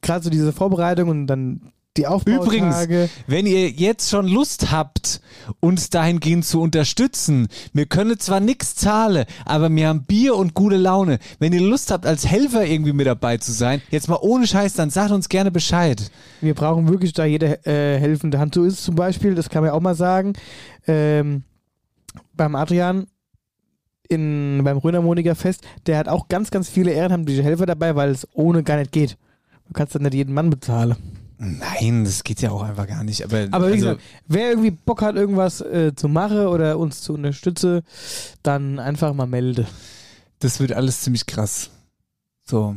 gerade 0.00 0.24
so 0.24 0.30
diese 0.30 0.52
Vorbereitung 0.52 1.08
und 1.08 1.26
dann 1.26 1.72
die 1.98 2.06
Aufbautage. 2.06 3.10
Wenn 3.26 3.46
ihr 3.46 3.68
jetzt 3.70 4.08
schon 4.08 4.26
Lust 4.26 4.70
habt, 4.70 5.20
uns 5.60 5.90
dahingehend 5.90 6.44
zu 6.44 6.60
unterstützen, 6.60 7.48
wir 7.72 7.86
können 7.86 8.18
zwar 8.18 8.40
nichts 8.40 8.74
zahlen, 8.76 9.26
aber 9.44 9.70
wir 9.70 9.88
haben 9.88 10.04
Bier 10.04 10.36
und 10.36 10.54
gute 10.54 10.76
Laune. 10.76 11.18
Wenn 11.38 11.52
ihr 11.52 11.60
Lust 11.60 11.90
habt, 11.90 12.06
als 12.06 12.26
Helfer 12.26 12.64
irgendwie 12.64 12.92
mit 12.92 13.06
dabei 13.06 13.36
zu 13.38 13.52
sein, 13.52 13.82
jetzt 13.90 14.08
mal 14.08 14.18
ohne 14.20 14.46
Scheiß, 14.46 14.74
dann 14.74 14.90
sagt 14.90 15.10
uns 15.10 15.28
gerne 15.28 15.50
Bescheid. 15.50 16.10
Wir 16.40 16.54
brauchen 16.54 16.88
wirklich 16.88 17.12
da 17.12 17.24
jede 17.24 17.64
äh, 17.66 17.98
helfende 17.98 18.38
Hand. 18.38 18.54
So 18.54 18.64
ist 18.64 18.74
es 18.74 18.82
zum 18.82 18.94
Beispiel, 18.94 19.34
das 19.34 19.48
kann 19.50 19.62
man 19.62 19.70
ja 19.70 19.74
auch 19.74 19.80
mal 19.80 19.94
sagen, 19.94 20.34
ähm, 20.86 21.42
beim 22.34 22.54
Adrian 22.54 23.06
in, 24.08 24.62
beim 24.64 24.78
Rönermoniker 24.78 25.34
Fest, 25.34 25.66
der 25.86 25.98
hat 25.98 26.08
auch 26.08 26.28
ganz, 26.28 26.50
ganz 26.50 26.68
viele 26.68 26.92
ehrenamtliche 26.92 27.42
Helfer 27.42 27.66
dabei, 27.66 27.94
weil 27.94 28.10
es 28.10 28.26
ohne 28.32 28.62
gar 28.62 28.78
nicht 28.78 28.92
geht. 28.92 29.18
Du 29.66 29.74
kannst 29.74 29.94
dann 29.94 30.02
nicht 30.02 30.14
jeden 30.14 30.32
Mann 30.32 30.48
bezahlen. 30.48 30.96
Nein, 31.38 32.04
das 32.04 32.24
geht 32.24 32.42
ja 32.42 32.50
auch 32.50 32.62
einfach 32.62 32.88
gar 32.88 33.04
nicht. 33.04 33.24
Aber, 33.24 33.46
Aber 33.52 33.68
wie 33.68 33.74
also, 33.74 33.86
gesagt, 33.86 34.02
wer 34.26 34.50
irgendwie 34.50 34.72
Bock 34.72 35.02
hat, 35.02 35.14
irgendwas 35.14 35.60
äh, 35.60 35.94
zu 35.94 36.08
machen 36.08 36.46
oder 36.48 36.78
uns 36.78 37.00
zu 37.02 37.14
unterstützen, 37.14 37.82
dann 38.42 38.80
einfach 38.80 39.14
mal 39.14 39.26
melde. 39.26 39.66
das 40.40 40.58
wird 40.58 40.72
alles 40.72 41.02
ziemlich 41.02 41.26
krass. 41.26 41.70
So. 42.44 42.76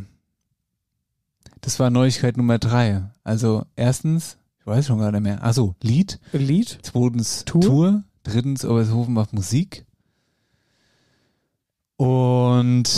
Das 1.62 1.80
war 1.80 1.90
Neuigkeit 1.90 2.38
Nummer 2.38 2.60
drei. 2.60 3.04
Also 3.24 3.66
erstens, 3.76 4.38
Ich 4.60 4.68
weiß 4.68 4.86
schon 4.86 5.00
gar 5.00 5.12
nicht 5.12 5.22
mehr. 5.22 5.44
Achso, 5.44 5.76
Lied. 5.82 6.20
Lied. 6.32 6.78
Zweitens 6.84 7.46
Tour. 7.46 7.62
Tour. 7.62 8.04
Drittens 8.24 8.64
Obershofen 8.64 9.14
macht 9.16 9.34
Musik. 9.34 9.86
Und 11.98 12.90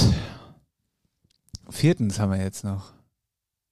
viertens 1.70 2.20
haben 2.20 2.32
wir 2.32 2.42
jetzt 2.42 2.66
noch. 2.66 2.92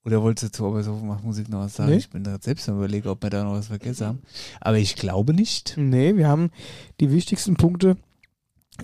Oder 0.03 0.21
wolltest 0.23 0.53
du 0.55 0.57
zu 0.57 0.65
Obershofen 0.65 1.07
macht 1.07 1.23
Musik 1.23 1.47
noch 1.49 1.59
was 1.59 1.75
sagen? 1.75 1.91
Nee. 1.91 1.97
Ich 1.97 2.09
bin 2.09 2.23
da 2.23 2.37
selbst 2.41 2.67
am 2.67 2.77
überlegen, 2.77 3.07
ob 3.07 3.21
wir 3.21 3.29
da 3.29 3.43
noch 3.43 3.53
was 3.53 3.67
vergessen 3.67 4.07
haben. 4.07 4.19
Aber 4.59 4.77
ich 4.79 4.95
glaube 4.95 5.33
nicht. 5.33 5.75
Nee, 5.77 6.15
wir 6.15 6.27
haben 6.27 6.49
die 6.99 7.11
wichtigsten 7.11 7.55
Punkte 7.55 7.97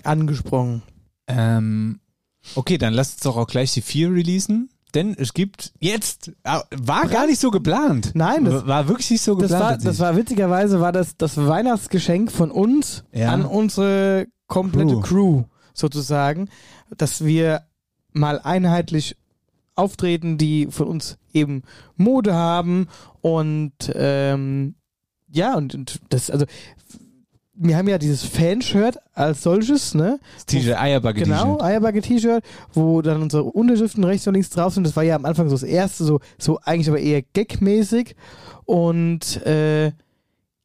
angesprochen. 0.04 0.82
Ähm, 1.26 2.00
okay, 2.54 2.78
dann 2.78 2.94
lasst 2.94 3.14
uns 3.14 3.22
doch 3.24 3.36
auch 3.36 3.46
gleich 3.48 3.72
die 3.74 3.82
vier 3.82 4.12
releasen. 4.12 4.70
Denn 4.94 5.14
es 5.18 5.34
gibt 5.34 5.72
jetzt, 5.80 6.32
ah, 6.44 6.62
war 6.74 7.08
gar 7.08 7.26
nicht 7.26 7.38
so 7.40 7.50
geplant. 7.50 8.12
Nein, 8.14 8.44
das- 8.46 8.66
war 8.66 8.88
wirklich 8.88 9.10
nicht 9.10 9.22
so 9.22 9.34
Das 9.34 9.50
geplant. 9.50 9.62
war, 9.84 9.90
das 9.90 9.98
war 9.98 10.16
witzigerweise 10.16 10.80
war 10.80 10.92
das 10.92 11.16
das 11.18 11.36
Weihnachtsgeschenk 11.36 12.32
von 12.32 12.50
uns 12.50 13.04
Ja. 13.12 13.32
an 13.32 13.44
unsere 13.44 14.28
komplette 14.46 14.94
Crew. 15.00 15.42
Crew. 15.42 15.44
sozusagen, 15.74 16.48
dass 16.96 17.24
wir 17.24 17.62
mal 18.12 18.40
einheitlich 18.40 19.14
auftreten, 19.78 20.38
die 20.38 20.66
von 20.70 20.88
uns 20.88 21.18
eben 21.32 21.62
Mode 21.96 22.34
haben 22.34 22.88
und 23.20 23.72
ähm, 23.94 24.74
ja 25.30 25.56
und, 25.56 25.74
und 25.74 26.00
das 26.10 26.30
also 26.30 26.46
wir 27.60 27.76
haben 27.76 27.88
ja 27.88 27.98
dieses 27.98 28.22
Fanshirt 28.22 28.98
als 29.14 29.42
solches, 29.42 29.94
ne? 29.94 30.20
das 30.36 30.46
T-Shirt, 30.46 30.80
Eierbacke 30.80 31.24
Genau, 31.24 31.56
T-Shirt. 31.56 31.62
Eierbacke-T-Shirt, 31.62 32.44
wo 32.72 33.02
dann 33.02 33.20
unsere 33.20 33.42
Unterschriften 33.44 34.04
rechts 34.04 34.26
und 34.28 34.34
links 34.34 34.50
drauf 34.50 34.74
sind. 34.74 34.86
Das 34.86 34.94
war 34.94 35.02
ja 35.02 35.16
am 35.16 35.24
Anfang 35.24 35.48
so 35.48 35.56
das 35.56 35.64
erste, 35.64 36.04
so, 36.04 36.20
so 36.38 36.60
eigentlich 36.62 36.88
aber 36.88 37.00
eher 37.00 37.22
gagmäßig. 37.34 38.14
Und 38.64 39.44
äh, 39.44 39.92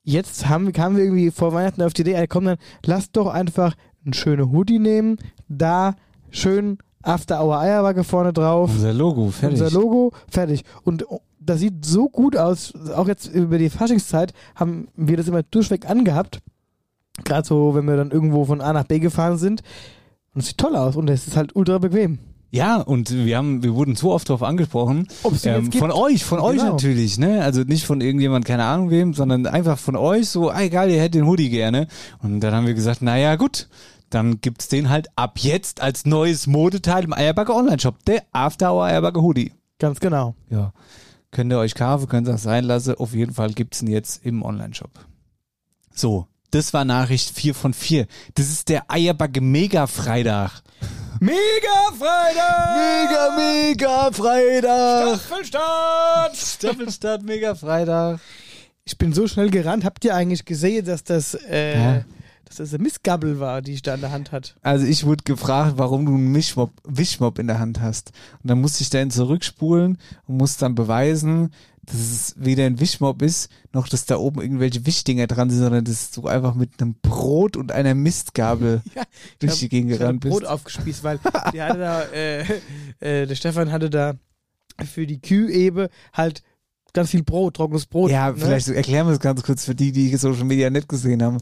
jetzt 0.04 0.48
haben, 0.48 0.72
kamen 0.72 0.98
wir 0.98 1.04
irgendwie 1.04 1.32
vor 1.32 1.54
Weihnachten 1.54 1.82
auf 1.82 1.94
die 1.94 2.02
Idee, 2.04 2.28
komm 2.28 2.46
dann, 2.46 2.58
lass 2.86 3.12
doch 3.12 3.28
einfach 3.28 3.76
einen 4.06 4.14
schönen 4.14 4.52
Hoodie 4.52 4.80
nehmen, 4.80 5.18
da 5.48 5.96
schön 6.30 6.78
After 7.04 7.44
Hour 7.44 7.60
Eierbacke 7.60 8.04
vorne 8.04 8.34
drauf. 8.34 8.72
Unser 8.74 8.94
Logo, 8.94 9.30
fertig. 9.30 9.62
Unser 9.62 9.80
Logo, 9.80 10.12
fertig. 10.30 10.64
Und 10.84 11.06
oh, 11.12 11.22
das 11.40 11.60
sieht 11.60 11.86
so 11.86 12.08
gut 12.10 12.36
aus, 12.38 12.74
auch 12.96 13.08
jetzt 13.08 13.28
über 13.28 13.58
die 13.58 13.70
Faschingszeit 13.70 14.34
haben 14.56 14.88
wir 14.96 15.18
das 15.18 15.28
immer 15.28 15.44
durchweg 15.44 15.90
angehabt. 15.90 16.40
Gerade 17.26 17.48
so, 17.48 17.76
wenn 17.76 17.86
wir 17.86 17.98
dann 17.98 18.12
irgendwo 18.12 18.46
von 18.46 18.62
A 18.62 18.74
nach 18.74 18.86
B 18.86 19.00
gefahren 19.00 19.38
sind. 19.38 19.62
Und 20.34 20.42
es 20.42 20.48
sieht 20.48 20.58
toll 20.58 20.76
aus 20.76 20.96
und 20.96 21.10
es 21.10 21.28
ist 21.28 21.36
halt 21.38 21.56
ultra 21.56 21.78
bequem. 21.78 22.18
Ja, 22.50 22.78
und 22.78 23.12
wir 23.12 23.36
haben, 23.36 23.64
wir 23.64 23.74
wurden 23.74 23.96
so 23.96 24.12
oft 24.14 24.30
darauf 24.30 24.44
angesprochen. 24.44 25.08
Ähm, 25.44 25.72
von 25.72 25.92
euch, 25.92 26.24
von 26.24 26.40
euch 26.40 26.60
Genau. 26.60 26.74
natürlich, 26.74 27.18
ne? 27.18 27.42
Also 27.44 27.64
nicht 27.64 27.84
von 27.86 28.00
irgendjemand, 28.00 28.46
keine 28.46 28.64
Ahnung 28.66 28.92
wem, 28.92 29.16
sondern 29.16 29.48
einfach 29.48 29.80
von 29.80 29.96
euch 29.96 30.30
so, 30.30 30.52
ey 30.52 30.70
geil, 30.70 30.92
ihr 30.92 31.00
hättet 31.00 31.16
den 31.16 31.26
Hoodie 31.26 31.50
gerne. 31.50 31.88
Und 32.22 32.42
dann 32.42 32.54
haben 32.54 32.68
wir 32.68 32.76
gesagt, 32.76 33.02
naja 33.02 33.36
gut, 33.38 33.68
dann 34.14 34.42
gibt's 34.42 34.68
den 34.68 34.90
halt 34.90 35.08
ab 35.16 35.40
jetzt 35.40 35.82
als 35.82 36.06
neues 36.06 36.48
Modeteil 36.48 37.04
im 37.04 37.14
Eierbacke 37.14 37.54
Online-Shop, 37.54 38.04
der 38.06 38.24
After 38.32 38.74
Hour 38.74 38.86
Eierbacke 38.86 39.22
Hoodie. 39.22 39.54
Ganz 39.80 40.00
genau. 40.00 40.36
Ja. 40.50 40.74
Könnt 41.32 41.52
ihr 41.52 41.58
euch 41.60 41.74
kaufen, 41.76 42.08
könnt 42.08 42.28
ihr 42.28 42.36
es 42.36 42.44
sein 42.44 42.64
lassen. 42.64 42.96
Auf 42.96 43.14
jeden 43.14 43.34
Fall 43.34 43.54
gibt's 43.54 43.82
ihn 43.82 43.88
jetzt 43.90 44.24
im 44.26 44.44
Online-Shop. 44.44 44.92
So, 45.94 46.28
das 46.52 46.74
war 46.74 46.86
Nachricht 46.86 47.32
4 47.36 47.56
von 47.56 47.74
4. 47.74 48.06
Das 48.36 48.50
ist 48.50 48.70
der 48.70 48.92
Eierbacke 48.92 49.42
Mega-Freitag. 49.42 50.62
Mega 51.20 51.92
Freitag! 51.98 52.76
Mega, 52.76 53.36
mega 53.38 54.12
Freitag! 54.12 55.20
Staffelstart! 55.20 56.36
Staffelstadt, 56.36 57.24
mega 57.24 57.56
Freitag. 57.56 58.20
Ich 58.84 58.98
bin 58.98 59.14
so 59.14 59.28
schnell 59.28 59.50
gerannt. 59.50 59.86
Habt 59.86 60.04
ihr 60.04 60.16
eigentlich 60.16 60.44
gesehen, 60.44 60.86
dass 60.86 61.04
das, 61.04 61.36
äh, 61.36 61.78
Ja. 61.98 62.06
Dass 62.46 62.58
das 62.58 62.74
eine 62.74 62.84
Mistgabel 62.84 63.40
war, 63.40 63.62
die 63.62 63.74
ich 63.74 63.82
da 63.82 63.96
in 63.96 64.02
der 64.02 64.12
Hand 64.12 64.32
hatte? 64.32 64.54
Also 64.62 64.86
ich 64.86 65.06
wurde 65.06 65.24
gefragt, 65.24 65.74
warum 65.78 66.06
du 66.06 66.14
einen 66.14 66.32
Mischmob, 66.32 66.72
Wischmob 66.84 67.40
in 67.40 67.48
der 67.48 67.60
Hand 67.60 67.82
hast. 67.82 68.12
Und 68.42 68.50
dann 68.50 68.62
musste 68.62 68.84
ich 68.84 68.90
dann 68.90 69.12
zurückspulen 69.12 69.98
und 70.28 70.38
musste 70.38 70.62
dann 70.62 70.76
beweisen, 70.76 71.52
dass 71.86 71.96
es 71.96 72.36
weder 72.38 72.66
ein 72.66 72.80
Wischmob 72.80 73.22
ist, 73.22 73.50
noch 73.74 73.88
dass 73.88 74.06
da 74.06 74.18
oben 74.18 74.42
irgendwelche 74.42 74.86
Wischdinger 74.86 75.28
dran 75.28 75.50
sind, 75.50 75.60
sondern 75.60 75.84
dass 75.84 76.12
du 76.12 76.28
einfach 76.28 76.56
mit 76.56 76.82
einem 76.82 76.96
Brot 77.02 77.58
und 77.58 77.72
einer 77.72 77.94
Mistgabel 77.94 78.82
Ja, 78.96 79.04
durch 79.40 79.60
die 79.60 79.70
Gegend 79.70 79.92
gerannt 79.92 80.22
bist. 80.22 80.34
Brot 80.34 80.46
aufgespießt, 80.46 81.04
weil 81.04 81.20
hatte 81.24 81.54
da, 81.56 82.04
äh, 82.04 82.42
äh, 83.00 83.26
der 83.26 83.36
Stefan 83.36 83.72
hatte 83.72 83.90
da 83.90 84.14
für 84.86 85.06
die 85.06 85.22
Kühebe 85.22 85.90
halt 86.14 86.42
ganz 86.94 87.10
viel 87.10 87.24
Brot, 87.24 87.56
trockenes 87.56 87.86
Brot. 87.88 88.12
Ja, 88.12 88.32
ne? 88.32 88.38
vielleicht 88.38 88.68
erklären 88.70 89.08
wir 89.08 89.14
es 89.14 89.20
ganz 89.20 89.44
kurz 89.44 89.66
für 89.66 89.76
die, 89.76 89.92
die 89.92 90.16
Social 90.16 90.46
Media 90.46 90.70
nicht 90.70 90.88
gesehen 90.88 91.24
haben. 91.24 91.40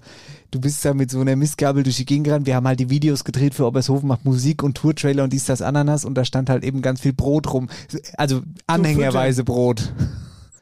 Du 0.50 0.60
bist 0.60 0.84
da 0.84 0.94
mit 0.94 1.12
so 1.12 1.20
einer 1.20 1.36
Mistgabel 1.36 1.84
durch 1.84 1.98
die 1.98 2.06
Gegend 2.06 2.26
gerannt. 2.26 2.46
Wir 2.46 2.56
haben 2.56 2.68
halt 2.68 2.80
die 2.80 2.90
Videos 2.90 3.24
gedreht 3.24 3.54
für 3.54 3.66
Obershofen 3.66 4.08
macht 4.08 4.26
Musik 4.26 4.64
und 4.64 4.76
Tourtrailer 4.76 5.24
und 5.24 5.34
dies, 5.34 5.46
das, 5.46 5.62
Ananas 5.62 6.06
und 6.06 6.16
da 6.16 6.26
stand 6.26 6.50
halt 6.50 6.64
eben 6.64 6.82
ganz 6.82 7.02
viel 7.02 7.14
Brot 7.14 7.54
rum. 7.54 7.70
Also 8.18 8.42
anhängerweise 8.68 9.44
Brot. 9.44 9.94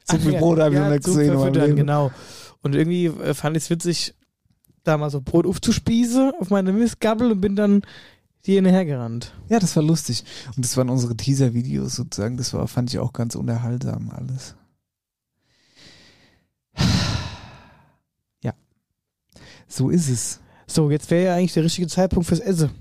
So 0.09 0.17
viel 0.17 0.33
ja, 0.33 0.39
Brot 0.39 0.59
habe 0.59 0.71
ich 0.71 0.75
ja, 0.75 0.85
noch 0.85 0.93
nicht 0.93 1.05
gesehen. 1.05 1.53
Leben. 1.53 1.75
genau. 1.75 2.11
Und 2.61 2.75
irgendwie 2.75 3.05
äh, 3.05 3.33
fand 3.33 3.55
ich 3.55 3.63
es 3.63 3.69
witzig, 3.69 4.15
da 4.83 4.97
mal 4.97 5.09
so 5.09 5.21
Brot 5.21 5.45
aufzuspießen 5.45 6.33
auf 6.39 6.49
meine 6.49 6.73
Mistgabel 6.73 7.31
und 7.31 7.41
bin 7.41 7.55
dann 7.55 7.83
hier 8.43 8.55
hinterhergerannt. 8.55 9.33
Ja, 9.49 9.59
das 9.59 9.75
war 9.75 9.83
lustig. 9.83 10.23
Und 10.55 10.65
das 10.65 10.75
waren 10.77 10.89
unsere 10.89 11.15
Teaser-Videos 11.15 11.95
sozusagen. 11.95 12.37
Das 12.37 12.53
war, 12.53 12.67
fand 12.67 12.89
ich 12.89 12.99
auch 12.99 13.13
ganz 13.13 13.35
unterhaltsam 13.35 14.09
alles. 14.09 14.55
So 19.69 19.89
ist 19.89 20.09
es. 20.09 20.41
So, 20.67 20.91
jetzt 20.91 21.09
wäre 21.09 21.25
ja 21.25 21.35
eigentlich 21.35 21.53
der 21.53 21.63
richtige 21.63 21.87
Zeitpunkt 21.87 22.27
fürs 22.27 22.41
Essen. 22.41 22.71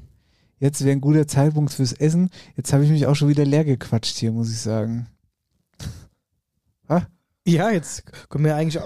Jetzt 0.58 0.82
wäre 0.82 0.92
ein 0.96 1.00
guter 1.00 1.28
Zeitpunkt 1.28 1.72
fürs 1.72 1.92
Essen. 1.92 2.30
Jetzt 2.56 2.72
habe 2.72 2.84
ich 2.84 2.90
mich 2.90 3.06
auch 3.06 3.14
schon 3.14 3.28
wieder 3.28 3.44
leer 3.44 3.64
gequatscht 3.64 4.16
hier, 4.16 4.32
muss 4.32 4.50
ich 4.50 4.58
sagen. 4.58 5.06
Ja, 7.48 7.70
jetzt 7.70 8.02
kommen 8.28 8.44
wir 8.44 8.56
eigentlich, 8.56 8.82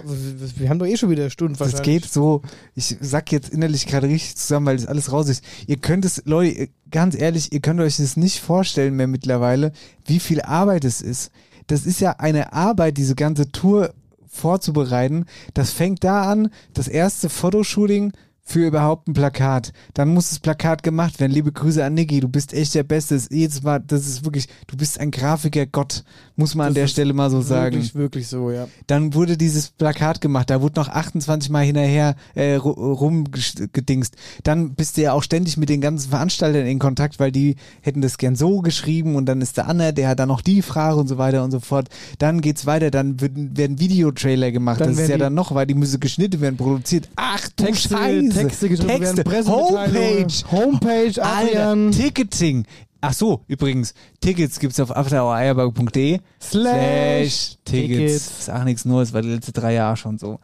wir 0.57 0.68
haben 0.68 0.78
doch 0.78 0.86
eh 0.86 0.96
schon 0.96 1.11
wieder 1.11 1.30
Stunden 1.30 1.55
Das 1.55 1.72
wahrscheinlich. 1.72 2.03
geht 2.03 2.12
so, 2.12 2.42
ich 2.76 2.96
sag 3.00 3.32
jetzt 3.32 3.48
innerlich 3.48 3.86
gerade 3.86 4.07
richtig 4.07 4.36
zusammen, 4.36 4.66
weil 4.66 4.76
das 4.76 4.86
alles 4.86 5.11
raus 5.11 5.28
ist. 5.28 5.42
Ihr 5.66 5.78
könnt 5.78 6.05
es, 6.05 6.22
Leute, 6.26 6.68
ganz 6.88 7.16
ehrlich, 7.18 7.53
ihr 7.53 7.59
könnt 7.59 7.80
euch 7.80 7.96
das 7.96 8.16
nicht 8.16 8.38
vorstellen 8.38 8.94
mehr 8.94 9.09
mittlerweile, 9.09 9.72
wie 10.07 10.20
viel 10.20 10.40
Arbeit 10.42 10.84
es 10.84 11.00
ist. 11.00 11.32
Das 11.66 11.86
ist 11.86 12.00
ja 12.00 12.12
eine 12.20 12.53
Arbeit, 12.53 12.98
diese 12.98 13.16
ganze 13.16 13.50
Tour 13.50 13.94
vorzubereiten. 14.33 15.26
Das 15.55 15.70
fängt 15.70 16.03
da 16.03 16.22
an, 16.22 16.51
das 16.74 16.89
erste 16.89 17.28
Fotoshooting 17.28 18.12
für 18.45 18.66
überhaupt 18.66 19.07
ein 19.09 19.12
Plakat. 19.12 19.72
Dann 19.95 20.09
muss 20.09 20.30
das 20.30 20.40
Plakat 20.40 20.82
gemacht 20.82 21.20
werden. 21.20 21.30
Liebe 21.32 21.53
Grüße 21.53 21.84
an 21.84 21.95
Niki, 21.95 22.18
du 22.20 22.28
bist 22.28 22.53
echt 22.53 22.74
der 22.74 22.82
Beste. 22.82 23.14
Das 23.14 23.24
ist 23.24 23.32
Jedes 23.32 23.62
Mal, 23.62 23.80
das 23.86 24.07
ist 24.07 24.24
wirklich, 24.24 24.49
du 24.66 24.76
bist 24.76 24.99
ein 24.99 25.11
Grafiker 25.12 25.64
Gott, 25.66 26.03
muss 26.36 26.55
man 26.55 26.66
an 26.66 26.72
Das 26.72 26.74
der 26.74 26.84
ist 26.86 26.90
Stelle 26.93 27.12
mal 27.12 27.30
so 27.30 27.40
sagen. 27.40 27.76
Wirklich, 27.76 27.95
wirklich 27.95 28.28
so, 28.28 28.51
ja. 28.51 28.66
Dann 28.88 29.14
wurde 29.14 29.36
dieses 29.36 29.68
Plakat 29.70 30.20
gemacht, 30.20 30.51
da 30.51 30.61
wurde 30.61 30.78
noch 30.80 30.88
28 30.88 31.51
Mal 31.51 31.64
hinterher 31.64 32.16
äh, 32.34 32.57
ru- 32.57 32.93
rumgedingst. 33.36 34.16
Dann 34.43 34.74
bist 34.74 34.97
du 34.97 35.03
ja 35.03 35.12
auch 35.12 35.22
ständig 35.22 35.57
mit 35.57 35.68
den 35.68 35.80
ganzen 35.80 36.11
Veranstaltern 36.11 36.66
in 36.66 36.78
Kontakt, 36.78 37.20
weil 37.20 37.32
die 37.32 37.57
hätten 37.80 38.01
das 38.03 38.18
gern 38.18 38.34
so 38.36 38.61
geschrieben 38.61 39.14
und 39.16 39.26
dann 39.26 39.40
ist 39.40 39.57
der 39.57 39.68
Anne, 39.68 39.93
der 39.93 40.09
hat 40.09 40.18
dann 40.18 40.28
noch 40.28 40.40
die 40.40 40.62
Frage 40.62 40.97
und 40.99 41.09
so 41.09 41.16
weiter 41.18 41.45
und 41.45 41.53
so 41.53 41.61
fort. 41.61 41.88
Dann 42.18 42.40
geht's 42.40 42.66
weiter, 42.66 42.90
dann 42.90 43.20
werden, 43.20 43.57
werden 43.57 43.78
Videotrailer 43.78 44.51
gemacht. 44.53 44.80
Dann 44.80 44.90
das 44.90 44.99
ist 44.99 45.09
ja 45.09 45.18
dann 45.18 45.34
noch, 45.34 45.55
weil 45.55 45.66
die 45.66 45.74
müssen 45.74 46.01
geschnitten 46.01 46.40
werden, 46.40 46.57
produziert. 46.57 47.09
Ach 47.16 47.49
du 47.57 47.64
Texte, 47.64 47.90
Scheiße. 47.97 48.32
Texte 48.35 48.68
geschrieben 48.68 48.89
werden, 48.89 49.03
Texte, 49.03 49.24
Pressemitteilungen, 49.24 50.28
Homepage, 50.51 50.51
Homepage, 50.51 51.22
Adrian, 51.22 51.91
Ticketing. 51.93 52.66
Ach 53.01 53.12
so, 53.12 53.45
übrigens, 53.49 53.95
Tickets 54.20 54.61
gibt's 54.61 54.78
auf 54.78 54.95
afterhoureierbag.de 54.95 56.20
Slash 56.41 57.57
Tickets. 57.64 57.64
Tickets. 57.64 58.39
Ist 58.41 58.51
auch 58.51 58.64
nichts 58.64 58.85
Neues, 58.85 59.12
weil 59.12 59.22
die 59.22 59.30
letzten 59.30 59.53
drei 59.53 59.74
Jahre 59.74 59.97
schon 59.97 60.18
so. 60.18 60.39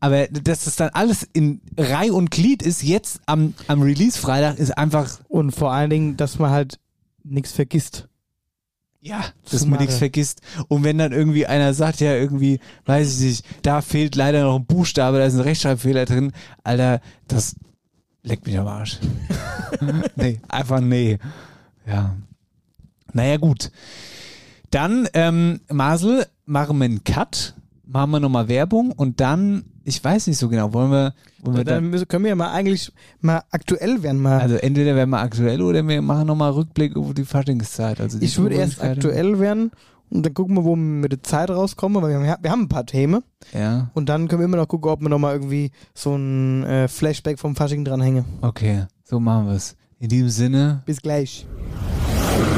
Aber 0.00 0.26
dass 0.26 0.64
das 0.64 0.74
dann 0.74 0.90
alles 0.94 1.28
in 1.32 1.60
Reih 1.76 2.10
und 2.10 2.32
Glied 2.32 2.62
ist, 2.62 2.82
jetzt 2.82 3.20
am, 3.26 3.54
am 3.68 3.82
Release-Freitag, 3.82 4.58
ist 4.58 4.76
einfach, 4.76 5.20
und 5.28 5.52
vor 5.52 5.72
allen 5.72 5.90
Dingen, 5.90 6.16
dass 6.16 6.40
man 6.40 6.50
halt 6.50 6.80
nichts 7.22 7.52
vergisst. 7.52 8.08
Ja, 9.02 9.24
dass 9.50 9.66
man 9.66 9.80
nichts 9.80 9.98
vergisst. 9.98 10.40
Und 10.68 10.84
wenn 10.84 10.96
dann 10.96 11.12
irgendwie 11.12 11.44
einer 11.44 11.74
sagt, 11.74 12.00
ja, 12.00 12.14
irgendwie, 12.14 12.60
weiß 12.86 13.18
ich 13.18 13.26
nicht, 13.26 13.46
da 13.62 13.82
fehlt 13.82 14.14
leider 14.14 14.44
noch 14.44 14.56
ein 14.56 14.64
Buchstabe, 14.64 15.18
da 15.18 15.26
ist 15.26 15.34
ein 15.34 15.40
Rechtschreibfehler 15.40 16.04
drin, 16.04 16.32
Alter, 16.62 17.00
das 17.26 17.56
leckt 18.22 18.46
mich 18.46 18.56
am 18.56 18.68
Arsch. 18.68 19.00
nee, 20.16 20.40
einfach 20.48 20.80
nee. 20.80 21.18
Ja. 21.84 22.14
Naja, 23.12 23.38
gut. 23.38 23.72
Dann, 24.70 25.08
ähm, 25.14 25.60
Marcel, 25.68 26.26
machen 26.46 26.78
wir 26.78 26.84
einen 26.84 27.02
Cut, 27.02 27.54
machen 27.92 28.10
wir 28.12 28.20
nochmal 28.20 28.48
Werbung 28.48 28.92
und 28.92 29.20
dann, 29.20 29.64
ich 29.84 30.02
weiß 30.02 30.26
nicht 30.26 30.38
so 30.38 30.48
genau, 30.48 30.72
wollen 30.72 30.90
wir, 30.90 31.14
wollen 31.42 31.56
wir 31.58 31.64
dann 31.64 31.92
dann, 31.92 32.08
können 32.08 32.24
wir 32.24 32.30
ja 32.30 32.34
mal 32.36 32.52
eigentlich 32.52 32.92
mal 33.20 33.42
aktuell 33.50 34.02
werden. 34.02 34.20
Mal. 34.22 34.40
also 34.40 34.56
entweder 34.56 34.96
werden 34.96 35.10
wir 35.10 35.20
aktuell 35.20 35.60
oder 35.62 35.86
wir 35.86 36.02
machen 36.02 36.26
nochmal 36.26 36.52
Rückblick 36.52 36.96
über 36.96 37.12
die 37.14 37.24
Faschingszeit. 37.24 38.00
Also 38.00 38.18
die 38.18 38.24
ich 38.24 38.38
würde 38.38 38.56
erst 38.56 38.82
aktuell 38.82 39.38
werden 39.38 39.70
Und 40.10 40.24
dann 40.26 40.34
gucken 40.34 40.56
wir, 40.56 40.64
wo 40.64 40.70
wir 40.70 40.76
mit 40.76 41.12
der 41.12 41.22
Zeit 41.22 41.50
rauskommen, 41.50 42.02
weil 42.02 42.10
wir 42.10 42.30
haben, 42.30 42.42
wir 42.42 42.50
haben 42.50 42.62
ein 42.62 42.68
paar 42.68 42.86
Themen. 42.86 43.22
Ja, 43.52 43.90
Und 43.94 44.08
dann 44.08 44.28
können 44.28 44.40
wir 44.40 44.46
immer 44.46 44.56
noch 44.58 44.68
gucken, 44.68 44.90
ob 44.90 45.00
wir 45.00 45.08
nochmal 45.08 45.34
irgendwie 45.34 45.70
so 45.94 46.14
ein 46.14 46.64
äh, 46.64 46.88
Flashback 46.88 47.38
vom 47.38 47.56
Fasching 47.56 47.84
dranhängen. 47.84 48.24
okay, 48.42 48.84
so 49.04 49.20
machen 49.20 49.46
wir 49.46 49.54
es. 49.54 49.76
In 49.98 50.08
diesem 50.08 50.30
Sinne, 50.30 50.82
Bis 50.84 51.00
gleich. 51.00 51.46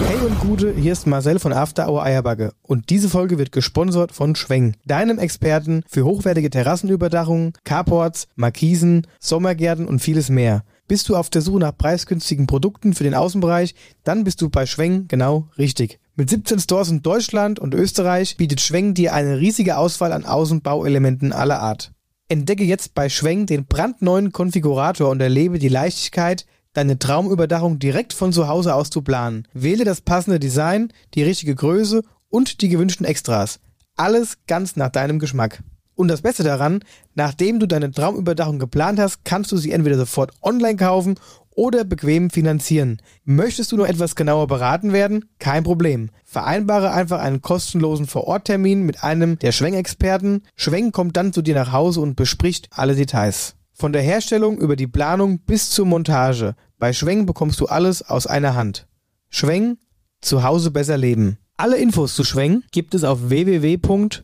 Hey 0.07 0.17
und 0.25 0.39
Gute, 0.41 0.73
hier 0.75 0.93
ist 0.93 1.07
Marcel 1.07 1.39
von 1.39 1.53
After 1.53 1.89
Hour 1.89 2.03
Eierbacke 2.03 2.53
und 2.63 2.91
diese 2.91 3.09
Folge 3.09 3.39
wird 3.39 3.53
gesponsert 3.53 4.13
von 4.13 4.37
Schweng, 4.37 4.77
deinem 4.85 5.19
Experten 5.19 5.83
für 5.89 6.05
hochwertige 6.05 6.51
Terrassenüberdachungen, 6.51 7.53
Carports, 7.65 8.29
Markisen, 8.37 9.07
Sommergärten 9.19 9.87
und 9.87 10.01
vieles 10.01 10.29
mehr. 10.29 10.65
Bist 10.87 11.09
du 11.09 11.17
auf 11.17 11.31
der 11.31 11.43
Suche 11.43 11.59
nach 11.59 11.77
preisgünstigen 11.77 12.47
Produkten 12.47 12.95
für 12.95 13.05
den 13.05 13.15
Außenbereich, 13.15 13.75
dann 14.05 14.25
bist 14.25 14.41
du 14.43 14.51
bei 14.51 14.67
Schweng 14.67 15.09
genau 15.09 15.49
richtig. 15.59 15.99
Mit 16.15 16.31
17 16.31 16.61
Stores 16.61 16.91
in 16.91 17.03
Deutschland 17.03 17.59
und 17.59 17.75
Österreich 17.75 18.37
bietet 18.37 18.61
Schweng 18.61 18.95
dir 18.95 19.15
eine 19.15 19.39
riesige 19.39 19.77
Auswahl 19.77 20.13
an 20.13 20.25
Außenbauelementen 20.25 21.33
aller 21.33 21.59
Art. 21.61 21.93
Entdecke 22.29 22.65
jetzt 22.65 22.95
bei 22.95 23.09
Schweng 23.09 23.47
den 23.47 23.67
brandneuen 23.67 24.33
Konfigurator 24.33 25.11
und 25.11 25.21
erlebe 25.21 25.59
die 25.59 25.69
Leichtigkeit, 25.69 26.47
deine 26.75 26.99
Traumüberdachung 26.99 27.79
direkt 27.79 28.13
von 28.13 28.33
zu 28.33 28.47
Hause 28.47 28.75
aus 28.75 28.91
zu 28.91 29.01
planen. 29.03 29.49
Wähle 29.55 29.85
das 29.85 30.03
passende 30.03 30.39
Design, 30.39 30.93
die 31.15 31.23
richtige 31.23 31.55
Größe 31.55 32.03
und 32.29 32.61
die 32.61 32.69
gewünschten 32.69 33.07
Extras. 33.07 33.61
Alles 33.97 34.39
ganz 34.47 34.77
nach 34.77 34.91
deinem 34.91 35.19
Geschmack. 35.19 35.63
Und 35.95 36.09
das 36.09 36.23
Beste 36.23 36.43
daran, 36.43 36.81
nachdem 37.15 37.61
du 37.61 37.67
deine 37.67 37.91
Traumüberdachung 37.91 38.59
geplant 38.59 38.99
hast, 38.99 39.25
kannst 39.25 39.53
du 39.53 39.57
sie 39.57 39.71
entweder 39.71 39.97
sofort 39.97 40.33
online 40.43 40.77
kaufen 40.77 41.15
oder 41.55 41.85
bequem 41.85 42.31
finanzieren. 42.31 43.01
Möchtest 43.25 43.71
du 43.71 43.77
nur 43.77 43.89
etwas 43.89 44.17
genauer 44.17 44.49
beraten 44.49 44.93
werden? 44.93 45.27
Kein 45.39 45.63
Problem. 45.63 46.11
Vereinbare 46.25 46.91
einfach 46.91 47.21
einen 47.21 47.43
kostenlosen 47.43 48.07
Vororttermin 48.07 48.83
mit 48.83 49.05
einem 49.05 49.39
der 49.39 49.53
Schweng-Experten. 49.53 50.43
Schweng 50.57 50.91
kommt 50.91 51.17
dann 51.17 51.33
zu 51.33 51.43
dir 51.43 51.55
nach 51.55 51.71
Hause 51.71 52.01
und 52.01 52.17
bespricht 52.17 52.69
alle 52.73 52.97
Details. 52.97 53.55
Von 53.77 53.93
der 53.93 54.03
Herstellung 54.03 54.59
über 54.59 54.77
die 54.77 54.87
Planung 54.87 55.41
bis 55.41 55.71
zur 55.71 55.85
Montage. 55.87 56.55
Bei 56.79 56.93
Schweng 56.93 57.27
bekommst 57.27 57.59
du 57.61 57.67
alles 57.67 58.03
aus 58.09 58.27
einer 58.29 58.55
Hand. 58.55 58.87
Schweng, 59.31 59.79
zu 60.21 60.45
Hause 60.45 60.71
besser 60.71 60.97
leben. 60.97 61.39
Alle 61.57 61.77
Infos 61.79 62.15
zu 62.15 62.23
Schweng 62.25 62.63
gibt 62.71 62.95
es 62.95 63.03
auf 63.05 63.29
www.schweng.eu. 63.31 64.23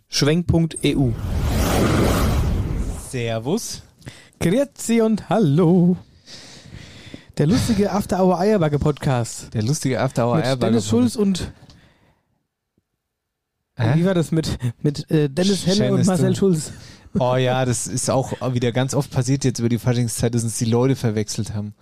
Servus. 3.10 3.82
Grüezi 4.38 5.00
und 5.00 5.28
hallo. 5.28 5.96
Der 7.38 7.46
lustige 7.48 7.90
After 7.90 8.22
Hour 8.24 8.38
Eierbacke 8.38 8.78
Podcast. 8.78 9.52
Der 9.52 9.62
lustige 9.62 10.00
After 10.00 10.26
Hour 10.28 10.36
mit 10.36 10.44
Airbag. 10.44 10.68
Dennis 10.68 10.88
Schulz 10.88 11.16
und 11.16 11.52
Hä? 13.76 13.94
wie 13.96 14.04
war 14.04 14.14
das 14.14 14.30
mit, 14.30 14.58
mit 14.82 15.10
äh, 15.10 15.28
Dennis 15.28 15.62
Schön, 15.62 15.92
und 15.92 16.06
Marcel 16.06 16.30
du- 16.30 16.36
Schulz? 16.38 16.72
Oh 17.18 17.36
ja, 17.36 17.64
das 17.64 17.86
ist 17.86 18.10
auch 18.10 18.32
wieder 18.54 18.72
ganz 18.72 18.94
oft 18.94 19.10
passiert 19.10 19.44
jetzt 19.44 19.58
über 19.58 19.68
die 19.68 19.78
Faschingszeit, 19.78 20.34
dass 20.34 20.44
uns 20.44 20.58
die 20.58 20.64
Leute 20.64 20.96
verwechselt 20.96 21.54
haben. 21.54 21.74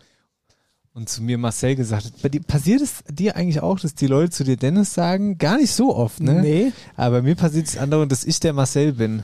Und 0.95 1.09
zu 1.09 1.23
mir 1.23 1.39
Marcel 1.39 1.77
gesagt 1.77 2.07
hat, 2.07 2.23
bei 2.23 2.29
dir, 2.29 2.41
passiert 2.43 2.81
es 2.81 3.05
dir 3.09 3.37
eigentlich 3.37 3.61
auch, 3.61 3.79
dass 3.79 3.95
die 3.95 4.07
Leute 4.07 4.31
zu 4.31 4.43
dir 4.43 4.57
Dennis 4.57 4.95
sagen? 4.95 5.39
Gar 5.39 5.59
nicht 5.59 5.73
so 5.73 5.95
oft, 5.95 6.21
ne? 6.21 6.41
Nee. 6.41 6.73
Aber 6.97 7.23
mir 7.23 7.37
passiert 7.37 7.69
es 7.69 7.77
andauernd, 7.77 8.11
dass 8.11 8.25
ich 8.25 8.41
der 8.41 8.53
Marcel 8.53 8.95
bin. 8.95 9.23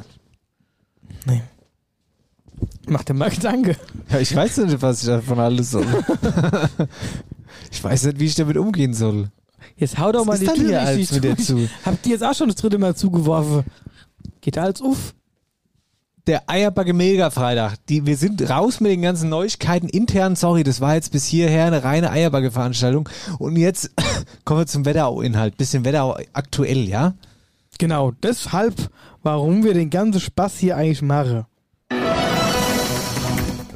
Mach 2.86 3.02
dir 3.02 3.14
mal 3.14 3.30
Gedanke. 3.30 3.76
Ja, 4.10 4.20
ich 4.20 4.34
weiß 4.34 4.58
nicht, 4.58 4.82
was 4.82 5.00
ich 5.00 5.06
davon 5.06 5.38
alles 5.38 5.70
soll. 5.70 5.86
ich 7.70 7.82
weiß 7.82 8.04
nicht, 8.04 8.20
wie 8.20 8.26
ich 8.26 8.34
damit 8.34 8.56
umgehen 8.56 8.94
soll. 8.94 9.30
Jetzt 9.76 9.98
hau 9.98 10.12
doch 10.12 10.24
mal 10.24 10.38
die 10.38 10.46
Tür 10.46 10.56
richtig 10.56 10.76
als 10.76 11.12
mit 11.12 11.24
dir 11.24 11.36
zu. 11.36 11.68
Habt 11.84 12.06
ihr 12.06 12.12
jetzt 12.12 12.22
auch 12.22 12.34
schon 12.34 12.48
das 12.48 12.56
dritte 12.56 12.78
Mal 12.78 12.94
zugeworfen? 12.94 13.64
Geht 14.40 14.58
alles 14.58 14.82
auf? 14.82 15.14
Der 16.26 16.48
Eierbacke 16.48 16.94
Mega 16.94 17.28
Freitag. 17.28 17.74
Die, 17.90 18.06
wir 18.06 18.16
sind 18.16 18.48
raus 18.48 18.80
mit 18.80 18.90
den 18.90 19.02
ganzen 19.02 19.28
Neuigkeiten 19.28 19.90
intern. 19.90 20.36
Sorry, 20.36 20.64
das 20.64 20.80
war 20.80 20.94
jetzt 20.94 21.12
bis 21.12 21.26
hierher 21.26 21.66
eine 21.66 21.84
reine 21.84 22.10
Eierbacke 22.10 22.50
Veranstaltung. 22.50 23.10
Und 23.38 23.56
jetzt 23.56 23.90
kommen 24.46 24.60
wir 24.60 24.66
zum 24.66 24.86
Wetterau-Inhalt. 24.86 25.58
Bisschen 25.58 25.84
Wetterau 25.84 26.16
aktuell, 26.32 26.88
ja? 26.88 27.12
Genau, 27.78 28.12
deshalb, 28.22 28.74
warum 29.22 29.64
wir 29.64 29.74
den 29.74 29.90
ganzen 29.90 30.18
Spaß 30.18 30.56
hier 30.56 30.78
eigentlich 30.78 31.02
machen. 31.02 31.44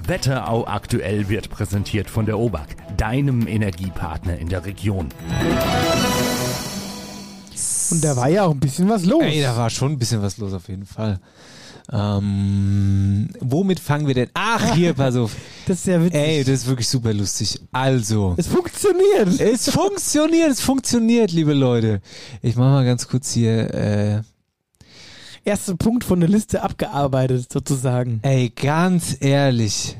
Wetterau 0.07 0.67
aktuell 0.67 1.29
wird 1.29 1.51
präsentiert 1.51 2.09
von 2.09 2.25
der 2.25 2.39
OBAK, 2.39 2.97
deinem 2.97 3.47
Energiepartner 3.47 4.39
in 4.39 4.49
der 4.49 4.65
Region. 4.65 5.09
Und 7.91 8.05
da 8.05 8.17
war 8.17 8.31
ja 8.31 8.45
auch 8.45 8.53
ein 8.53 8.61
bisschen 8.61 8.89
was 8.89 9.05
los. 9.05 9.23
Ey, 9.23 9.43
da 9.43 9.55
war 9.55 9.69
schon 9.69 9.93
ein 9.93 9.99
bisschen 9.99 10.23
was 10.23 10.39
los 10.39 10.55
auf 10.55 10.69
jeden 10.69 10.87
Fall. 10.87 11.21
Ähm, 11.91 13.28
womit 13.41 13.80
fangen 13.80 14.07
wir 14.07 14.14
denn? 14.14 14.28
Ach, 14.34 14.74
hier, 14.74 14.93
pass 14.93 15.16
auf. 15.16 15.34
das 15.66 15.78
ist 15.78 15.86
ja 15.86 16.03
witzig. 16.03 16.20
Ey, 16.20 16.45
das 16.45 16.55
ist 16.55 16.66
wirklich 16.66 16.89
super 16.89 17.14
lustig. 17.14 17.61
Also. 17.72 18.34
es 18.36 18.47
funktioniert. 18.47 19.41
Es 19.41 19.70
funktioniert, 19.70 20.51
es 20.51 20.61
funktioniert, 20.61 21.32
liebe 21.32 21.55
Leute. 21.55 22.01
Ich 22.43 22.57
mach 22.57 22.70
mal 22.70 22.84
ganz 22.84 23.09
kurz 23.09 23.32
hier, 23.32 23.74
äh, 23.74 24.22
Erster 25.49 25.76
Punkt 25.76 26.05
von 26.05 26.20
der 26.20 26.28
Liste 26.28 26.62
abgearbeitet, 26.62 27.51
sozusagen. 27.51 28.20
ey, 28.22 28.51
ganz 28.51 29.16
ehrlich. 29.20 29.97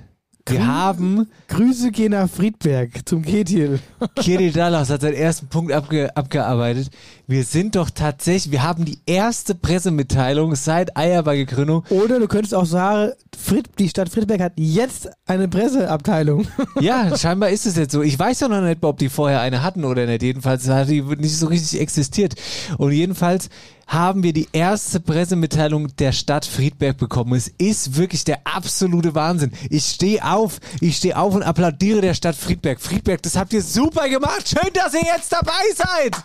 Wir 0.47 0.66
haben, 0.66 1.26
Grüße 1.49 1.91
gehen 1.91 2.12
nach 2.12 2.28
Friedberg 2.28 3.07
zum 3.07 3.22
Ketil. 3.22 3.80
Kirill 4.16 4.53
Dallas 4.53 4.91
hat 4.91 5.03
seinen 5.03 5.14
ersten 5.14 5.49
Punkt 5.49 5.72
abge, 5.72 6.14
abgearbeitet. 6.14 6.91
Wir 7.31 7.45
sind 7.45 7.76
doch 7.76 7.91
tatsächlich, 7.91 8.53
wir 8.53 8.62
haben 8.62 8.87
die 8.87 9.01
erste 9.05 9.55
Pressemitteilung 9.55 10.55
seit 10.55 10.97
Eierbacke-Gründung. 10.97 11.85
Oder 11.91 12.20
du 12.20 12.26
könntest 12.26 12.55
auch 12.55 12.64
sagen, 12.64 13.12
Fried, 13.39 13.68
die 13.79 13.91
Stadt 13.91 14.09
Friedberg 14.09 14.41
hat 14.41 14.55
jetzt 14.57 15.11
eine 15.26 15.47
Presseabteilung. 15.47 16.49
Ja, 16.81 17.18
scheinbar 17.18 17.51
ist 17.51 17.66
es 17.66 17.76
jetzt 17.76 17.93
so. 17.93 18.03
Ich 18.03 18.18
weiß 18.18 18.41
ja 18.41 18.49
noch 18.49 18.62
nicht, 18.62 18.83
ob 18.83 18.99
die 18.99 19.09
vorher 19.11 19.41
eine 19.41 19.62
hatten 19.62 19.85
oder 19.85 20.07
nicht. 20.07 20.22
Jedenfalls 20.22 20.68
hat 20.68 20.89
die 20.89 21.03
nicht 21.03 21.37
so 21.37 21.49
richtig 21.49 21.81
existiert. 21.81 22.35
Und 22.79 22.93
jedenfalls 22.93 23.51
haben 23.87 24.22
wir 24.22 24.33
die 24.33 24.49
erste 24.53 25.01
Pressemitteilung 25.01 25.95
der 25.97 26.12
Stadt 26.12 26.47
Friedberg 26.47 26.97
bekommen. 26.97 27.35
Es 27.35 27.49
ist 27.59 27.97
wirklich 27.97 28.24
der 28.24 28.39
absolute 28.45 29.14
Wahnsinn. 29.14 29.53
Ich 29.68 29.85
stehe 29.85 30.24
auf, 30.24 30.61
ich 30.81 30.97
stehe 30.97 31.18
auf 31.18 31.35
und 31.35 31.43
applaudiere 31.43 32.01
der 32.01 32.14
Stadt 32.14 32.37
Friedberg. 32.37 32.81
Friedberg, 32.81 33.20
das 33.22 33.37
habt 33.37 33.53
ihr 33.53 33.62
super 33.62 34.09
gemacht. 34.09 34.49
Schön, 34.49 34.72
dass 34.72 34.95
ihr 34.95 35.05
jetzt 35.05 35.31
dabei 35.31 35.53
seid. 35.74 36.16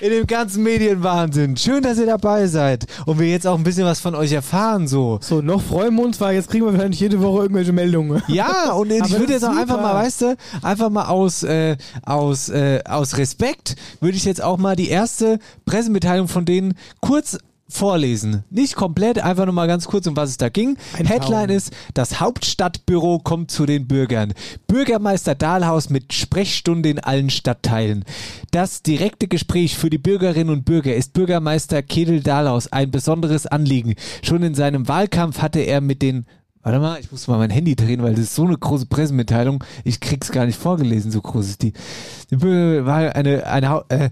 In 0.00 0.10
dem 0.10 0.26
ganzen 0.28 0.62
Medienwahnsinn. 0.62 1.56
Schön, 1.56 1.82
dass 1.82 1.98
ihr 1.98 2.06
dabei 2.06 2.46
seid. 2.46 2.86
Und 3.06 3.18
wir 3.18 3.28
jetzt 3.28 3.48
auch 3.48 3.56
ein 3.56 3.64
bisschen 3.64 3.84
was 3.84 3.98
von 3.98 4.14
euch 4.14 4.30
erfahren, 4.30 4.86
so. 4.86 5.18
So, 5.20 5.40
noch 5.40 5.60
freuen 5.60 5.94
wir 5.96 6.04
uns, 6.04 6.20
weil 6.20 6.36
jetzt 6.36 6.50
kriegen 6.50 6.66
wir 6.66 6.72
wahrscheinlich 6.72 7.00
jede 7.00 7.20
Woche 7.20 7.42
irgendwelche 7.42 7.72
Meldungen. 7.72 8.22
Ja, 8.28 8.72
und 8.72 8.92
ich 8.92 9.02
Aber 9.02 9.18
würde 9.18 9.32
jetzt 9.32 9.44
auch 9.44 9.56
einfach 9.56 9.76
super. 9.76 9.82
mal, 9.82 9.94
weißt 9.94 10.20
du, 10.22 10.36
einfach 10.62 10.90
mal 10.90 11.06
aus, 11.06 11.42
äh, 11.42 11.76
aus, 12.04 12.48
äh, 12.48 12.80
aus 12.84 13.16
Respekt 13.16 13.74
würde 14.00 14.16
ich 14.16 14.24
jetzt 14.24 14.40
auch 14.42 14.56
mal 14.56 14.76
die 14.76 14.88
erste 14.88 15.40
Pressemitteilung 15.66 16.28
von 16.28 16.44
denen 16.44 16.74
kurz 17.00 17.38
vorlesen. 17.68 18.44
Nicht 18.50 18.74
komplett, 18.76 19.18
einfach 19.22 19.44
nur 19.44 19.54
mal 19.54 19.66
ganz 19.66 19.86
kurz, 19.86 20.06
um 20.06 20.16
was 20.16 20.30
es 20.30 20.36
da 20.38 20.48
ging. 20.48 20.76
Ein 20.96 21.06
Headline 21.06 21.48
Traum. 21.48 21.56
ist, 21.56 21.72
das 21.94 22.18
Hauptstadtbüro 22.20 23.18
kommt 23.18 23.50
zu 23.50 23.66
den 23.66 23.86
Bürgern. 23.86 24.32
Bürgermeister 24.66 25.34
Dahlhaus 25.34 25.90
mit 25.90 26.12
Sprechstunde 26.12 26.88
in 26.88 26.98
allen 26.98 27.30
Stadtteilen. 27.30 28.04
Das 28.50 28.82
direkte 28.82 29.28
Gespräch 29.28 29.76
für 29.76 29.90
die 29.90 29.98
Bürgerinnen 29.98 30.50
und 30.50 30.64
Bürger 30.64 30.94
ist 30.94 31.12
Bürgermeister 31.12 31.82
Kedel 31.82 32.22
Dahlhaus 32.22 32.72
ein 32.72 32.90
besonderes 32.90 33.46
Anliegen. 33.46 33.94
Schon 34.22 34.42
in 34.42 34.54
seinem 34.54 34.88
Wahlkampf 34.88 35.40
hatte 35.40 35.60
er 35.60 35.80
mit 35.80 36.02
den 36.02 36.26
Warte 36.62 36.80
mal, 36.80 36.98
ich 37.00 37.10
muss 37.10 37.28
mal 37.28 37.38
mein 37.38 37.50
Handy 37.50 37.76
drehen, 37.76 38.02
weil 38.02 38.10
das 38.14 38.24
ist 38.24 38.34
so 38.34 38.44
eine 38.44 38.58
große 38.58 38.86
Pressemitteilung. 38.86 39.62
Ich 39.84 40.00
krieg's 40.00 40.32
gar 40.32 40.44
nicht 40.44 40.58
vorgelesen, 40.58 41.10
so 41.10 41.22
groß 41.22 41.48
ist 41.48 41.62
die. 41.62 41.72
Die 42.30 42.36
Bürger- 42.36 42.84
war 42.84 43.14
eine, 43.14 43.46
eine, 43.46 43.84
äh, 43.88 44.10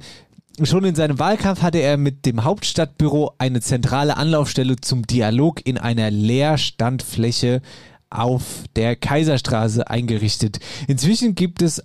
Schon 0.63 0.85
in 0.85 0.95
seinem 0.95 1.19
Wahlkampf 1.19 1.61
hatte 1.61 1.79
er 1.79 1.99
mit 1.99 2.25
dem 2.25 2.43
Hauptstadtbüro 2.43 3.35
eine 3.37 3.61
zentrale 3.61 4.17
Anlaufstelle 4.17 4.77
zum 4.77 5.07
Dialog 5.07 5.61
in 5.67 5.77
einer 5.77 6.11
Leerstandfläche 6.11 7.61
auf 8.09 8.65
der 8.75 8.97
Kaiserstraße 8.97 9.91
eingerichtet. 9.91 10.61
Inzwischen 10.89 11.35
gibt 11.35 11.61
es 11.61 11.83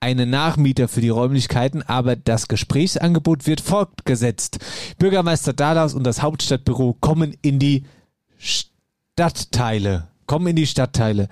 einen 0.00 0.28
Nachmieter 0.28 0.88
für 0.88 1.00
die 1.00 1.08
Räumlichkeiten, 1.08 1.82
aber 1.82 2.16
das 2.16 2.48
Gesprächsangebot 2.48 3.46
wird 3.46 3.62
fortgesetzt. 3.62 4.58
Bürgermeister 4.98 5.54
Dahlhaus 5.54 5.94
und 5.94 6.04
das 6.04 6.20
Hauptstadtbüro 6.20 6.98
kommen 7.00 7.34
in 7.40 7.58
die 7.58 7.84
Stadtteile. 8.36 10.08
Kommen 10.26 10.48
in 10.48 10.56
die 10.56 10.66
Stadtteile. 10.66 11.28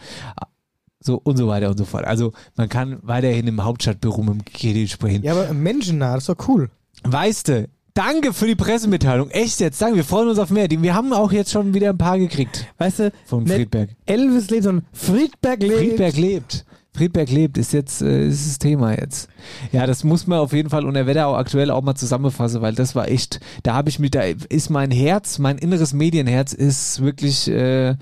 So 1.06 1.20
und 1.22 1.36
so 1.36 1.48
weiter 1.48 1.68
und 1.68 1.76
so 1.76 1.84
fort. 1.84 2.04
Also 2.04 2.32
man 2.56 2.68
kann 2.68 2.98
weiterhin 3.02 3.46
im 3.46 3.62
Hauptstadtbüro 3.62 4.22
mit 4.22 4.34
dem 4.34 4.44
Kedel 4.44 4.88
sprechen. 4.88 5.22
Ja, 5.22 5.32
aber 5.32 5.52
menschennah, 5.52 6.14
das 6.14 6.24
ist 6.24 6.28
doch 6.30 6.48
cool. 6.48 6.70
Weißt 7.02 7.48
du, 7.48 7.68
danke 7.92 8.32
für 8.32 8.46
die 8.46 8.54
Pressemitteilung. 8.54 9.28
Echt 9.30 9.60
jetzt, 9.60 9.82
danke. 9.82 9.96
Wir 9.96 10.04
freuen 10.04 10.28
uns 10.28 10.38
auf 10.38 10.48
mehr. 10.48 10.70
Wir 10.70 10.94
haben 10.94 11.12
auch 11.12 11.30
jetzt 11.30 11.50
schon 11.50 11.74
wieder 11.74 11.90
ein 11.90 11.98
paar 11.98 12.18
gekriegt 12.18 12.66
Weißt 12.78 13.00
du, 13.00 13.12
vom 13.26 13.44
nicht 13.44 13.54
Friedberg. 13.54 13.90
Elvis 14.06 14.48
lebt, 14.48 14.64
sondern 14.64 14.86
Friedberg 14.92 15.62
lebt. 15.62 15.78
Friedberg 15.78 16.16
lebt. 16.16 16.64
Friedberg 16.96 17.28
lebt, 17.28 17.58
ist 17.58 17.72
jetzt 17.72 18.02
äh, 18.02 18.28
ist 18.28 18.46
das 18.46 18.58
Thema 18.60 18.92
jetzt. 18.92 19.28
Ja, 19.72 19.84
das 19.84 20.04
muss 20.04 20.28
man 20.28 20.38
auf 20.38 20.52
jeden 20.52 20.70
Fall 20.70 20.86
unter 20.86 21.06
Wetterau 21.06 21.34
aktuell 21.34 21.72
auch 21.72 21.82
mal 21.82 21.96
zusammenfassen, 21.96 22.62
weil 22.62 22.74
das 22.74 22.94
war 22.94 23.08
echt, 23.08 23.40
da 23.64 23.74
habe 23.74 23.88
ich 23.88 23.98
mich, 23.98 24.12
da 24.12 24.22
ist 24.22 24.70
mein 24.70 24.92
Herz, 24.92 25.40
mein 25.40 25.58
inneres 25.58 25.92
Medienherz 25.92 26.52
ist 26.52 27.02
wirklich, 27.02 27.50
äh, 27.50 27.96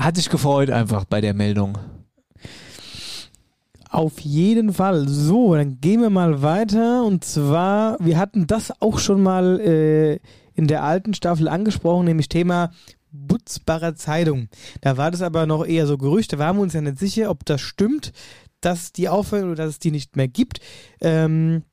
hat 0.00 0.16
sich 0.16 0.30
gefreut 0.30 0.70
einfach 0.70 1.04
bei 1.04 1.20
der 1.20 1.34
Meldung. 1.34 1.78
Auf 3.90 4.20
jeden 4.20 4.72
Fall. 4.72 5.08
So, 5.08 5.54
dann 5.54 5.80
gehen 5.80 6.00
wir 6.00 6.10
mal 6.10 6.42
weiter. 6.42 7.04
Und 7.04 7.24
zwar, 7.24 7.96
wir 8.00 8.18
hatten 8.18 8.46
das 8.46 8.72
auch 8.80 8.98
schon 8.98 9.22
mal 9.22 9.60
äh, 9.60 10.20
in 10.54 10.68
der 10.68 10.84
alten 10.84 11.12
Staffel 11.12 11.48
angesprochen, 11.48 12.06
nämlich 12.06 12.28
Thema 12.28 12.70
Butzbarer 13.12 13.96
Zeitung. 13.96 14.48
Da 14.80 14.96
war 14.96 15.10
das 15.10 15.22
aber 15.22 15.46
noch 15.46 15.66
eher 15.66 15.86
so 15.86 15.98
Gerüchte. 15.98 16.36
Da 16.36 16.44
waren 16.44 16.56
wir 16.56 16.62
uns 16.62 16.72
ja 16.72 16.80
nicht 16.80 16.98
sicher, 16.98 17.30
ob 17.30 17.44
das 17.44 17.60
stimmt, 17.60 18.12
dass 18.60 18.92
die 18.92 19.08
aufhören 19.08 19.46
oder 19.46 19.64
dass 19.64 19.70
es 19.70 19.78
die 19.80 19.90
nicht 19.90 20.16
mehr 20.16 20.28
gibt. 20.28 20.60
Ähm, 21.00 21.64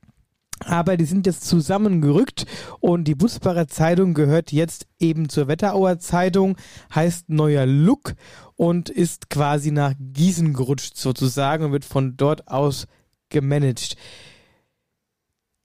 aber 0.65 0.97
die 0.97 1.05
sind 1.05 1.25
jetzt 1.25 1.45
zusammengerückt 1.45 2.45
und 2.79 3.05
die 3.05 3.15
Butzbacher 3.15 3.67
Zeitung 3.67 4.13
gehört 4.13 4.51
jetzt 4.51 4.87
eben 4.99 5.29
zur 5.29 5.47
Wetterauer 5.47 5.99
Zeitung, 5.99 6.57
heißt 6.93 7.29
neuer 7.29 7.65
Look 7.65 8.15
und 8.55 8.89
ist 8.89 9.29
quasi 9.29 9.71
nach 9.71 9.93
Gießen 9.99 10.53
gerutscht 10.53 10.97
sozusagen 10.97 11.65
und 11.65 11.71
wird 11.71 11.85
von 11.85 12.17
dort 12.17 12.47
aus 12.47 12.87
gemanagt. 13.29 13.97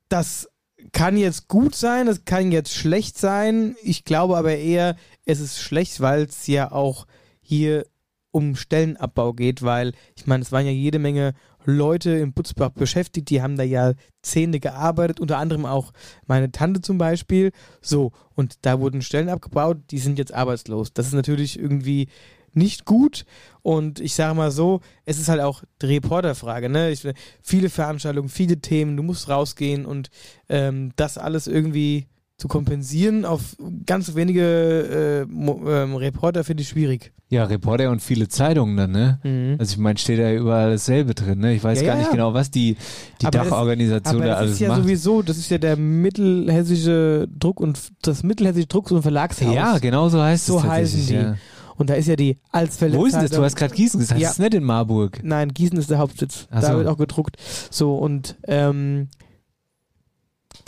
Das 0.08 0.48
kann 0.92 1.16
jetzt 1.16 1.48
gut 1.48 1.74
sein, 1.74 2.06
das 2.06 2.24
kann 2.24 2.52
jetzt 2.52 2.74
schlecht 2.74 3.16
sein. 3.16 3.76
Ich 3.82 4.04
glaube 4.04 4.36
aber 4.36 4.56
eher, 4.56 4.96
es 5.24 5.40
ist 5.40 5.60
schlecht, 5.60 6.00
weil 6.00 6.24
es 6.24 6.46
ja 6.46 6.72
auch 6.72 7.06
hier 7.40 7.86
um 8.32 8.56
Stellenabbau 8.56 9.32
geht, 9.34 9.62
weil 9.62 9.92
ich 10.16 10.26
meine, 10.26 10.42
es 10.42 10.52
waren 10.52 10.66
ja 10.66 10.72
jede 10.72 10.98
Menge 10.98 11.34
Leute 11.64 12.10
im 12.10 12.32
Butzbach 12.32 12.70
beschäftigt, 12.70 13.30
die 13.30 13.42
haben 13.42 13.56
da 13.56 13.62
ja 13.62 13.92
Zähne 14.22 14.60
gearbeitet, 14.60 15.20
unter 15.20 15.38
anderem 15.38 15.66
auch 15.66 15.92
meine 16.26 16.50
Tante 16.50 16.80
zum 16.80 16.98
Beispiel. 16.98 17.52
So, 17.80 18.12
und 18.34 18.56
da 18.62 18.80
wurden 18.80 19.02
Stellen 19.02 19.28
abgebaut, 19.28 19.78
die 19.90 19.98
sind 19.98 20.18
jetzt 20.18 20.34
arbeitslos. 20.34 20.92
Das 20.92 21.06
ist 21.06 21.14
natürlich 21.14 21.58
irgendwie 21.58 22.08
nicht 22.54 22.84
gut. 22.84 23.24
Und 23.62 24.00
ich 24.00 24.14
sage 24.14 24.34
mal 24.34 24.50
so, 24.50 24.80
es 25.04 25.18
ist 25.18 25.28
halt 25.28 25.40
auch 25.40 25.62
die 25.80 25.86
Reporterfrage. 25.86 26.68
Ne? 26.68 26.90
Ich, 26.90 27.06
viele 27.40 27.70
Veranstaltungen, 27.70 28.28
viele 28.28 28.58
Themen, 28.60 28.96
du 28.96 29.02
musst 29.02 29.28
rausgehen 29.28 29.86
und 29.86 30.10
ähm, 30.48 30.92
das 30.96 31.18
alles 31.18 31.46
irgendwie 31.46 32.06
zu 32.42 32.48
kompensieren 32.48 33.24
auf 33.24 33.56
ganz 33.86 34.16
wenige 34.16 34.42
äh, 34.42 35.20
ähm, 35.22 35.94
Reporter 35.94 36.42
finde 36.42 36.64
ich 36.64 36.70
schwierig. 36.70 37.12
Ja, 37.28 37.44
Reporter 37.44 37.88
und 37.88 38.02
viele 38.02 38.26
Zeitungen 38.26 38.76
dann, 38.76 38.90
ne? 38.90 39.20
Mhm. 39.22 39.56
Also 39.60 39.74
ich 39.74 39.78
meine, 39.78 39.96
steht 39.96 40.18
da 40.18 40.32
überall 40.32 40.72
dasselbe 40.72 41.14
drin, 41.14 41.38
ne? 41.38 41.54
Ich 41.54 41.62
weiß 41.62 41.80
ja, 41.80 41.86
gar 41.86 41.94
ja, 41.94 42.00
nicht 42.00 42.10
genau, 42.10 42.34
was 42.34 42.50
die, 42.50 42.76
die 43.20 43.26
aber 43.26 43.38
Dachorganisation 43.38 44.18
das, 44.18 44.26
da 44.26 44.34
alles 44.34 44.40
macht. 44.40 44.42
Das 44.42 44.54
ist 44.54 44.60
ja 44.60 44.68
macht. 44.70 44.82
sowieso, 44.82 45.22
das 45.22 45.38
ist 45.38 45.50
ja 45.52 45.58
der 45.58 45.76
mittelhessische 45.76 47.28
Druck 47.38 47.60
und 47.60 47.78
das 48.02 48.24
mittelhessische 48.24 48.66
Drucks- 48.66 48.90
und 48.90 49.02
Verlagshaus. 49.02 49.54
Ja, 49.54 49.78
genau 49.78 50.08
so 50.08 50.20
heißt 50.20 50.44
so 50.44 50.56
es. 50.56 50.62
So 50.62 50.68
heißen 50.68 51.06
die. 51.06 51.14
Ja. 51.14 51.36
Und 51.76 51.90
da 51.90 51.94
ist 51.94 52.08
ja 52.08 52.16
die 52.16 52.38
Alsfelde. 52.50 52.98
Wo 52.98 53.06
ist 53.06 53.12
denn 53.14 53.22
das? 53.22 53.30
Du 53.30 53.42
hast 53.44 53.54
gerade 53.54 53.72
Gießen 53.72 54.00
gesagt. 54.00 54.20
Ja. 54.20 54.28
Das 54.28 54.38
ist 54.38 54.40
nicht 54.40 54.54
in 54.54 54.64
Marburg. 54.64 55.20
Nein, 55.22 55.54
Gießen 55.54 55.78
ist 55.78 55.90
der 55.90 55.98
Hauptsitz. 55.98 56.48
Ach 56.50 56.60
da 56.60 56.72
so. 56.72 56.78
wird 56.78 56.88
auch 56.88 56.98
gedruckt. 56.98 57.36
So, 57.70 57.94
und 57.94 58.36
ähm, 58.48 59.08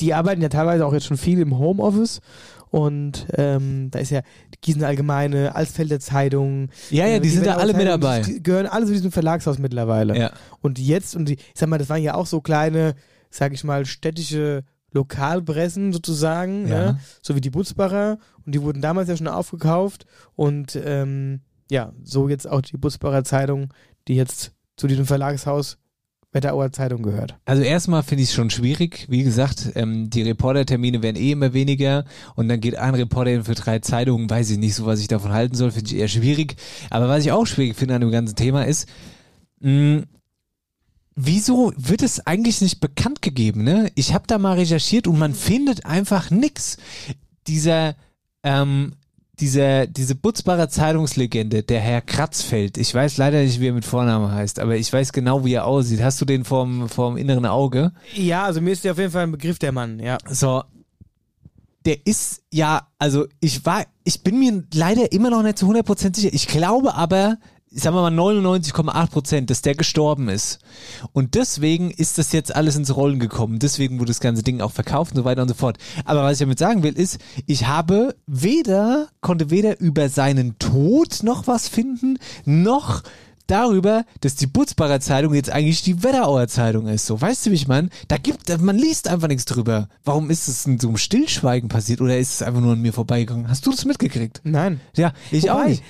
die 0.01 0.14
arbeiten 0.14 0.42
ja 0.42 0.49
teilweise 0.49 0.86
auch 0.86 0.92
jetzt 0.92 1.07
schon 1.07 1.16
viel 1.16 1.40
im 1.40 1.59
Homeoffice. 1.59 2.20
Und 2.70 3.28
ähm, 3.36 3.90
da 3.92 4.01
ist 4.01 4.11
ja 4.11 4.22
die 4.53 4.61
Gießen 4.61 4.82
Allgemeine, 4.82 5.55
Alsfelder 5.55 6.01
Zeitung. 6.01 6.70
Ja, 6.90 7.07
ja, 7.07 7.20
die, 7.20 7.28
die 7.28 7.28
sind 7.28 7.47
da 7.47 7.55
alle 7.55 7.72
mit 7.72 7.86
dabei. 7.86 8.22
Die 8.22 8.42
gehören 8.42 8.66
alle 8.66 8.86
zu 8.86 8.92
diesem 8.92 9.12
Verlagshaus 9.12 9.59
mittlerweile. 9.59 10.18
Ja. 10.18 10.32
Und 10.61 10.80
jetzt, 10.80 11.14
und 11.14 11.28
die, 11.28 11.34
ich 11.34 11.53
sag 11.55 11.68
mal, 11.68 11.78
das 11.78 11.88
waren 11.88 12.03
ja 12.03 12.14
auch 12.14 12.26
so 12.26 12.40
kleine, 12.40 12.97
sag 13.30 13.53
ich 13.53 13.62
mal, 13.62 13.86
städtische 13.86 14.64
Lokalpressen 14.90 15.92
sozusagen, 15.92 16.66
ja. 16.66 16.92
ne? 16.92 17.01
so 17.22 17.36
wie 17.36 17.40
die 17.40 17.51
Butzbacher. 17.51 18.18
Und 18.45 18.55
die 18.57 18.62
wurden 18.62 18.82
damals 18.82 19.09
ja 19.09 19.16
schon 19.16 19.28
aufgekauft. 19.28 20.05
Und 20.34 20.76
ähm, 20.84 21.42
ja, 21.70 21.92
so 22.03 22.28
jetzt 22.28 22.49
auch 22.49 22.61
die 22.61 22.76
Butzbacher 22.76 23.22
Zeitung, 23.22 23.72
die 24.09 24.16
jetzt 24.16 24.53
zu 24.76 24.88
diesem 24.88 25.07
Verlagshaus 25.07 25.78
Wetterauer 26.35 26.72
Zeitung 26.72 27.03
gehört. 27.03 27.37
Also 27.45 27.62
erstmal 27.62 28.03
finde 28.03 28.24
ich 28.24 28.30
es 28.30 28.35
schon 28.35 28.51
schwierig. 28.51 29.07
Wie 29.09 29.22
gesagt, 29.22 29.70
ähm, 29.76 30.11
die 30.11 30.22
Reportertermine 30.22 31.03
werden 31.03 31.16
eh 31.16 31.32
immer 31.32 31.53
weniger 31.55 32.05
und 32.35 32.49
dann 32.49 32.61
geht 32.61 32.76
ein 32.76 32.95
Reporter 32.95 33.45
für 33.45 33.55
drei 33.55 33.78
Zeitungen, 33.78 34.28
weiß 34.28 34.51
ich 34.51 34.59
nicht 34.59 34.74
so, 34.74 34.85
was 34.85 35.01
ich 35.01 35.09
davon 35.09 35.32
halten 35.32 35.55
soll, 35.55 35.70
finde 35.70 35.91
ich 35.91 35.97
eher 35.97 36.09
schwierig. 36.09 36.57
Aber 36.91 37.09
was 37.09 37.24
ich 37.24 37.32
auch 37.32 37.47
schwierig 37.47 37.76
finde 37.76 37.95
an 37.95 38.01
dem 38.01 38.11
ganzen 38.11 38.35
Thema 38.35 38.66
ist, 38.66 38.89
mh, 39.61 40.03
wieso 41.14 41.72
wird 41.76 42.03
es 42.03 42.26
eigentlich 42.26 42.61
nicht 42.61 42.80
bekannt 42.80 43.22
gegeben? 43.22 43.62
Ne? 43.62 43.91
Ich 43.95 44.12
habe 44.12 44.26
da 44.26 44.39
mal 44.39 44.55
recherchiert 44.55 45.07
und 45.07 45.18
man 45.18 45.35
findet 45.35 45.87
einfach 45.87 46.30
nix. 46.30 46.76
Dieser 47.47 47.95
ähm, 48.43 48.95
dieser, 49.41 49.87
diese 49.87 50.14
Butzbacher 50.14 50.68
Zeitungslegende, 50.68 51.62
der 51.62 51.80
Herr 51.80 52.01
Kratzfeld, 52.01 52.78
ich 52.78 52.95
weiß 52.95 53.16
leider 53.16 53.43
nicht, 53.43 53.61
wie 53.61 53.68
er 53.68 53.72
mit 53.72 53.85
Vornamen 53.85 54.30
heißt, 54.30 54.61
aber 54.61 54.76
ich 54.76 54.93
weiß 54.93 55.12
genau, 55.12 55.45
wie 55.45 55.55
er 55.55 55.66
aussieht. 55.66 56.03
Hast 56.03 56.20
du 56.20 56.24
den 56.24 56.45
vorm, 56.45 56.89
vorm 56.89 57.16
inneren 57.16 57.47
Auge? 57.47 57.93
Ja, 58.14 58.45
also 58.45 58.61
mir 58.61 58.72
ist 58.72 58.85
der 58.85 58.93
auf 58.93 58.99
jeden 58.99 59.11
Fall 59.11 59.24
ein 59.24 59.32
Begriff, 59.32 59.59
der 59.59 59.72
Mann, 59.72 59.99
ja. 59.99 60.18
So. 60.28 60.62
Der 61.85 62.07
ist 62.07 62.43
ja, 62.51 62.89
also 62.99 63.26
ich 63.41 63.66
war, 63.66 63.85
ich 64.05 64.22
bin 64.22 64.39
mir 64.39 64.64
leider 64.72 65.12
immer 65.12 65.28
noch 65.28 65.43
nicht 65.43 65.59
zu 65.59 65.70
100% 65.70 66.16
sicher. 66.16 66.32
Ich 66.32 66.47
glaube 66.47 66.95
aber, 66.95 67.37
sagen 67.75 67.97
wir 67.97 68.03
mal 68.03 68.12
99,8 68.12 69.11
Prozent, 69.11 69.51
dass 69.51 69.62
der 69.62 69.75
gestorben 69.75 70.29
ist. 70.29 70.59
Und 71.12 71.35
deswegen 71.35 71.91
ist 71.91 72.18
das 72.18 72.33
jetzt 72.33 72.55
alles 72.55 72.77
ins 72.77 72.95
Rollen 72.95 73.18
gekommen. 73.18 73.59
Deswegen 73.59 73.99
wurde 73.99 74.11
das 74.11 74.20
ganze 74.20 74.43
Ding 74.43 74.61
auch 74.61 74.72
verkauft 74.72 75.12
und 75.12 75.18
so 75.18 75.25
weiter 75.25 75.43
und 75.43 75.49
so 75.49 75.55
fort. 75.55 75.79
Aber 76.05 76.22
was 76.22 76.35
ich 76.35 76.39
damit 76.39 76.59
sagen 76.59 76.83
will, 76.83 76.95
ist, 76.95 77.18
ich 77.47 77.66
habe 77.66 78.14
weder, 78.27 79.09
konnte 79.20 79.51
weder 79.51 79.81
über 79.81 80.09
seinen 80.09 80.59
Tod 80.59 81.22
noch 81.22 81.47
was 81.47 81.68
finden, 81.68 82.18
noch 82.45 83.03
darüber, 83.47 84.05
dass 84.20 84.37
die 84.37 84.47
Butzbacher 84.47 85.01
Zeitung 85.01 85.35
jetzt 85.35 85.51
eigentlich 85.51 85.83
die 85.83 86.03
Wetterauer 86.03 86.49
Zeitung 86.49 86.87
ist. 86.87 87.07
So, 87.07 87.20
weißt 87.20 87.47
du, 87.47 87.51
wie 87.51 87.57
ich 87.57 87.68
meine? 87.68 87.89
Da 88.09 88.16
gibt, 88.16 88.49
man 88.61 88.79
liest 88.79 89.09
einfach 89.09 89.29
nichts 89.29 89.45
drüber. 89.45 89.89
Warum 90.05 90.31
ist 90.31 90.49
es 90.49 90.66
in 90.66 90.79
so 90.79 90.89
einem 90.89 90.97
Stillschweigen 90.97 91.68
passiert 91.68 92.01
oder 92.01 92.18
ist 92.18 92.35
es 92.35 92.43
einfach 92.43 92.61
nur 92.61 92.72
an 92.72 92.81
mir 92.81 92.93
vorbeigegangen? 92.93 93.49
Hast 93.49 93.66
du 93.66 93.70
das 93.70 93.85
mitgekriegt? 93.85 94.41
Nein. 94.45 94.81
Ja, 94.97 95.12
ich 95.31 95.45
Wobei, 95.45 95.53
auch 95.53 95.66
nicht. 95.66 95.83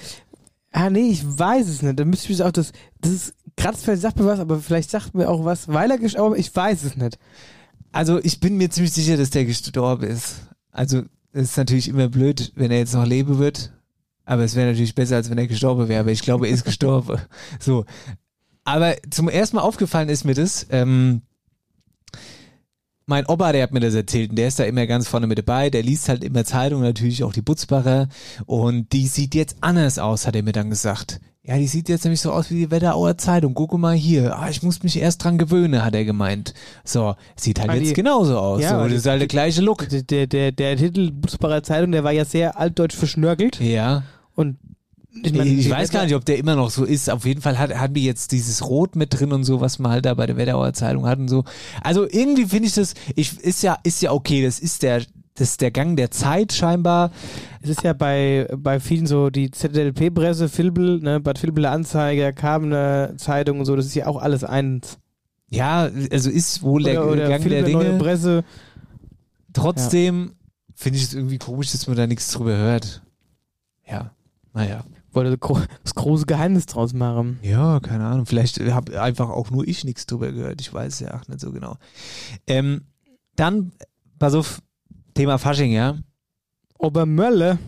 Ah, 0.77 0.91
nee, 0.91 1.09
ich 1.11 1.23
weiß 1.25 1.69
es 1.69 1.83
nicht. 1.83 2.01
Da 2.01 2.05
müsste 2.05 2.33
ich 2.33 2.43
auch 2.43 2.51
das, 2.51 2.73
das 3.01 3.13
ist, 3.13 3.35
Kratzfeld 3.57 4.01
sagt 4.01 4.19
mir 4.19 4.27
was, 4.27 4.41
aber 4.41 4.59
vielleicht 4.59 4.91
sagt 4.91 5.15
mir 5.15 5.31
auch 5.31 5.45
was, 5.45 5.69
weil 5.69 5.89
er 5.89 5.99
gestorben 5.99 6.33
aber 6.33 6.39
ich 6.39 6.55
weiß 6.55 6.83
es 6.83 6.97
nicht. 6.97 7.17
Also, 7.93 8.19
ich 8.25 8.41
bin 8.41 8.57
mir 8.57 8.69
ziemlich 8.71 8.93
sicher, 8.93 9.17
dass 9.17 9.31
der 9.31 9.45
gestorben 9.45 10.03
ist. 10.03 10.49
Also, 10.73 11.03
es 11.31 11.51
ist 11.51 11.57
natürlich 11.57 11.87
immer 11.87 12.09
blöd, 12.09 12.51
wenn 12.57 12.73
er 12.73 12.79
jetzt 12.79 12.93
noch 12.93 13.07
leben 13.07 13.39
wird. 13.39 13.73
Aber 14.25 14.43
es 14.43 14.57
wäre 14.57 14.67
natürlich 14.67 14.97
besser, 14.97 15.15
als 15.15 15.31
wenn 15.31 15.39
er 15.39 15.47
gestorben 15.47 15.87
wäre. 15.87 16.01
Aber 16.01 16.11
ich 16.11 16.23
glaube, 16.23 16.49
er 16.49 16.55
ist 16.55 16.65
gestorben. 16.65 17.21
So. 17.61 17.85
Aber 18.65 18.97
zum 19.11 19.29
ersten 19.29 19.57
Mal 19.57 19.63
aufgefallen 19.63 20.09
ist 20.09 20.25
mir 20.25 20.35
das, 20.35 20.67
ähm, 20.71 21.23
mein 23.07 23.27
Opa, 23.27 23.53
der 23.53 23.63
hat 23.63 23.73
mir 23.73 23.81
das 23.81 23.95
erzählt 23.95 24.31
und 24.31 24.37
der 24.37 24.49
ist 24.49 24.59
da 24.59 24.65
immer 24.65 24.87
ganz 24.87 25.09
vorne 25.09 25.27
mit 25.27 25.39
dabei. 25.39 25.71
Der 25.71 25.83
liest 25.83 26.09
halt 26.09 26.25
immer 26.25 26.45
Zeitungen, 26.45 26.85
natürlich 26.85 27.23
auch 27.23 27.33
die 27.33 27.43
Butzbacher. 27.43 28.09
Und 28.47 28.93
die 28.93 29.07
sieht 29.07 29.35
jetzt 29.35 29.57
anders 29.61 29.99
aus, 29.99 30.27
hat 30.27 30.37
er 30.37 30.43
mir 30.43 30.53
dann 30.53 30.71
gesagt. 30.71 31.21
Ja, 31.47 31.59
die 31.59 31.67
sieht 31.67 31.91
jetzt 31.91 32.05
nämlich 32.05 32.23
so 32.23 32.33
aus 32.33 32.51
wie 32.51 32.55
die 32.55 32.71
Wetterauer 32.71 33.19
Zeitung. 33.19 33.53
Guck 33.53 33.77
mal 33.77 33.95
hier. 33.95 34.39
Ah, 34.39 34.49
ich 34.49 34.63
muss 34.63 34.83
mich 34.83 34.99
erst 34.99 35.23
dran 35.23 35.37
gewöhnen, 35.37 35.85
hat 35.85 35.95
er 35.95 36.07
gemeint. 36.07 36.55
So, 36.85 37.17
sieht 37.37 37.61
halt 37.61 37.69
ah, 37.69 37.75
jetzt 37.75 37.95
genauso 37.95 38.39
aus. 38.39 38.63
Ja, 38.63 38.79
so, 38.79 38.85
das 38.85 38.95
ist 38.95 39.07
halt 39.07 39.21
der 39.21 39.29
gleiche 39.29 39.61
Look. 39.61 39.87
Der, 39.91 40.27
der, 40.27 40.53
der 40.53 40.77
Titel 40.79 41.11
Butzbacher 41.11 41.63
Zeitung, 41.63 41.93
der 41.93 42.03
war 42.03 42.13
ja 42.13 42.25
sehr 42.25 42.59
altdeutsch 42.59 42.97
verschnörkelt. 42.97 43.61
Ja. 43.61 44.05
Und 44.35 44.57
ich, 45.23 45.33
mein, 45.33 45.47
ich 45.47 45.71
weiß 45.71 45.91
gar 45.91 46.05
nicht, 46.05 46.15
ob 46.15 46.25
der 46.25 46.39
immer 46.39 46.57
noch 46.57 46.71
so 46.71 46.85
ist. 46.85 47.09
Auf 47.09 47.25
jeden 47.25 47.41
Fall 47.41 47.59
hat, 47.59 47.75
haben 47.75 47.95
die 47.95 48.05
jetzt 48.05 48.33
dieses 48.33 48.65
Rot 48.67 48.97
mit 48.97 49.19
drin 49.19 49.33
und 49.33 49.45
so, 49.45 49.61
was 49.61 49.79
man 49.79 49.93
halt 49.93 50.07
da 50.07 50.15
bei 50.15 50.27
der 50.27 50.37
Wetterauer 50.37 50.73
Zeitung 50.73 51.07
hat 51.07 51.19
und 51.19 51.29
so. 51.29 51.45
Also 51.83 52.07
irgendwie 52.09 52.47
finde 52.47 52.69
ich 52.69 52.75
das, 52.75 52.95
ich, 53.15 53.39
ist 53.41 53.63
ja, 53.63 53.79
ist 53.85 54.03
ja 54.03 54.13
okay. 54.13 54.43
Das 54.43 54.59
ist 54.59 54.83
der, 54.83 55.03
das 55.35 55.51
ist 55.51 55.61
der 55.61 55.71
Gang 55.71 55.97
der 55.97 56.11
Zeit 56.11 56.53
scheinbar. 56.53 57.13
Es 57.63 57.71
ist 57.71 57.83
ja 57.85 57.93
bei, 57.93 58.49
bei 58.57 58.81
vielen 58.81 59.07
so 59.07 59.31
die 59.31 59.51
ZDLP-Presse, 59.51 60.49
Filbel, 60.49 61.01
ne, 61.01 61.21
Bad 61.21 61.39
Filbeler 61.39 61.71
Anzeiger, 61.71 62.33
Kabene 62.33 63.15
Zeitung 63.17 63.61
und 63.61 63.67
so, 63.67 63.77
das 63.77 63.87
ist 63.87 63.95
ja 63.95 64.07
auch 64.07 64.21
alles 64.21 64.43
eins. 64.43 64.99
Ja, 65.49 65.89
also 66.11 66.31
ist 66.31 66.63
wohl 66.63 66.83
oder, 66.83 66.93
der 66.93 67.07
oder 67.07 67.29
Gang 67.29 67.43
Filbel, 67.43 67.63
der 67.63 67.65
Dinge. 67.65 67.85
Neue 67.85 67.99
Presse. 67.99 68.45
Trotzdem 69.53 70.25
ja. 70.25 70.33
finde 70.75 70.99
ich 70.99 71.05
es 71.05 71.15
irgendwie 71.15 71.39
komisch, 71.39 71.71
dass 71.71 71.87
man 71.87 71.97
da 71.97 72.09
nichts 72.09 72.33
drüber 72.33 72.57
hört. 72.57 73.03
Ja, 73.87 74.11
naja 74.53 74.83
wollte 75.15 75.39
das 75.83 75.95
große 75.95 76.27
Geheimnis 76.27 76.67
draus 76.67 76.93
machen. 76.93 77.39
Ja, 77.43 77.81
keine 77.81 78.07
Ahnung. 78.07 78.27
Vielleicht 78.27 78.61
habe 78.61 79.01
einfach 79.01 79.29
auch 79.29 79.51
nur 79.51 79.67
ich 79.67 79.85
nichts 79.85 80.07
drüber 80.07 80.33
gehört. 80.33 80.61
Ich 80.61 80.73
weiß 80.73 81.01
ja 81.01 81.15
auch 81.15 81.29
nicht 81.29 81.41
so 81.41 81.53
genau. 81.53 81.77
Ähm, 82.47 82.83
dann, 83.37 83.73
pass 84.19 84.35
auf, 84.35 84.61
Thema 85.15 85.39
Fasching, 85.39 85.73
ja. 85.73 85.97
Obermölle. 86.79 87.59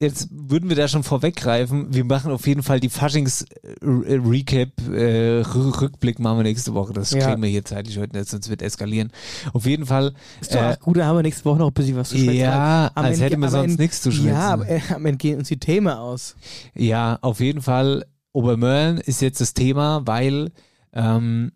Jetzt 0.00 0.28
würden 0.32 0.68
wir 0.70 0.76
da 0.76 0.88
schon 0.88 1.02
vorweggreifen. 1.02 1.92
Wir 1.94 2.04
machen 2.04 2.32
auf 2.32 2.46
jeden 2.46 2.62
Fall 2.62 2.80
die 2.80 2.88
Faschings-Recap, 2.88 4.70
äh, 4.92 5.40
Rückblick 5.42 6.18
machen 6.18 6.38
wir 6.38 6.42
nächste 6.44 6.72
Woche. 6.74 6.92
Das 6.94 7.10
Ja. 7.10 7.26
kriegen 7.28 7.42
wir 7.42 7.48
hier 7.50 7.64
zeitlich 7.64 7.98
heute 7.98 8.16
nicht, 8.16 8.30
sonst 8.30 8.48
wird 8.48 8.62
eskalieren. 8.62 9.12
Auf 9.52 9.66
jeden 9.66 9.84
Fall. 9.86 10.14
Ist 10.40 10.54
doch 10.54 10.60
äh, 10.62 10.76
gut, 10.80 10.96
da 10.96 11.04
haben 11.06 11.16
wir 11.18 11.22
nächste 11.22 11.44
Woche 11.44 11.58
noch 11.58 11.68
ein 11.68 11.74
bisschen 11.74 11.96
was 11.96 12.08
zu 12.08 12.16
schwätzen. 12.18 12.34
Ja, 12.34 12.90
Am 12.94 13.04
als 13.04 13.14
Ende- 13.18 13.24
hätten 13.26 13.40
wir 13.40 13.50
sonst 13.50 13.78
nichts 13.78 14.00
zu 14.02 14.10
schwätzen. 14.10 14.28
Ja, 14.28 14.48
aber 14.50 14.68
äh, 14.68 14.80
am 14.94 15.04
Ende 15.04 15.18
gehen 15.18 15.38
uns 15.38 15.48
die 15.48 15.58
Themen 15.58 15.88
aus. 15.88 16.34
Ja, 16.74 17.18
auf 17.20 17.40
jeden 17.40 17.60
Fall. 17.62 18.06
Obermörlen 18.32 18.98
ist 18.98 19.20
jetzt 19.22 19.40
das 19.40 19.54
Thema, 19.54 20.06
weil 20.06 20.52
ähm, 20.92 21.50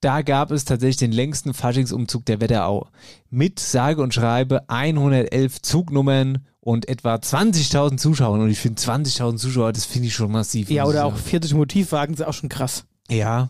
da 0.00 0.22
gab 0.22 0.50
es 0.50 0.64
tatsächlich 0.64 0.96
den 0.96 1.12
längsten 1.12 1.54
Faschingsumzug 1.54 2.24
der 2.26 2.40
Wetterau. 2.40 2.88
Mit 3.30 3.60
sage 3.60 4.02
und 4.02 4.12
schreibe 4.12 4.68
111 4.68 5.62
Zugnummern 5.62 6.44
und 6.68 6.86
etwa 6.86 7.14
20.000 7.14 7.96
Zuschauern. 7.96 8.42
Und 8.42 8.50
ich 8.50 8.58
finde 8.58 8.78
20.000 8.78 9.36
Zuschauer, 9.38 9.72
das 9.72 9.86
finde 9.86 10.08
ich 10.08 10.14
schon 10.14 10.30
massiv. 10.30 10.68
Ja, 10.68 10.84
muss 10.84 10.92
oder 10.92 11.06
auch 11.06 11.16
sagen. 11.16 11.24
40 11.24 11.54
Motivwagen 11.54 12.14
sind 12.14 12.26
auch 12.26 12.34
schon 12.34 12.50
krass. 12.50 12.84
Ja. 13.08 13.48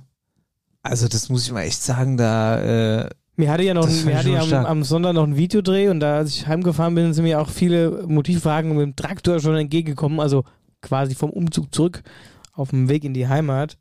Also 0.84 1.08
das 1.08 1.28
muss 1.28 1.44
ich 1.44 1.50
mal 1.50 1.62
echt 1.62 1.82
sagen, 1.82 2.16
da 2.16 3.00
äh, 3.00 3.10
Mir 3.34 3.50
hatte 3.50 3.64
ja 3.64 3.74
noch, 3.74 3.88
ein, 3.88 4.04
mir 4.04 4.16
hatte 4.16 4.30
ja 4.30 4.42
am, 4.42 4.66
am 4.66 4.84
Sonntag 4.84 5.14
noch 5.14 5.24
ein 5.24 5.36
Videodreh 5.36 5.88
und 5.88 5.98
da, 5.98 6.18
als 6.18 6.30
ich 6.30 6.46
heimgefahren 6.46 6.94
bin, 6.94 7.12
sind 7.12 7.24
mir 7.24 7.40
auch 7.40 7.50
viele 7.50 8.06
Motivwagen 8.06 8.76
mit 8.76 8.82
dem 8.82 8.94
Traktor 8.94 9.40
schon 9.40 9.56
entgegengekommen, 9.56 10.20
also 10.20 10.44
quasi 10.80 11.16
vom 11.16 11.30
Umzug 11.30 11.74
zurück 11.74 12.04
auf 12.52 12.70
dem 12.70 12.88
Weg 12.88 13.02
in 13.02 13.14
die 13.14 13.26
Heimat. 13.26 13.78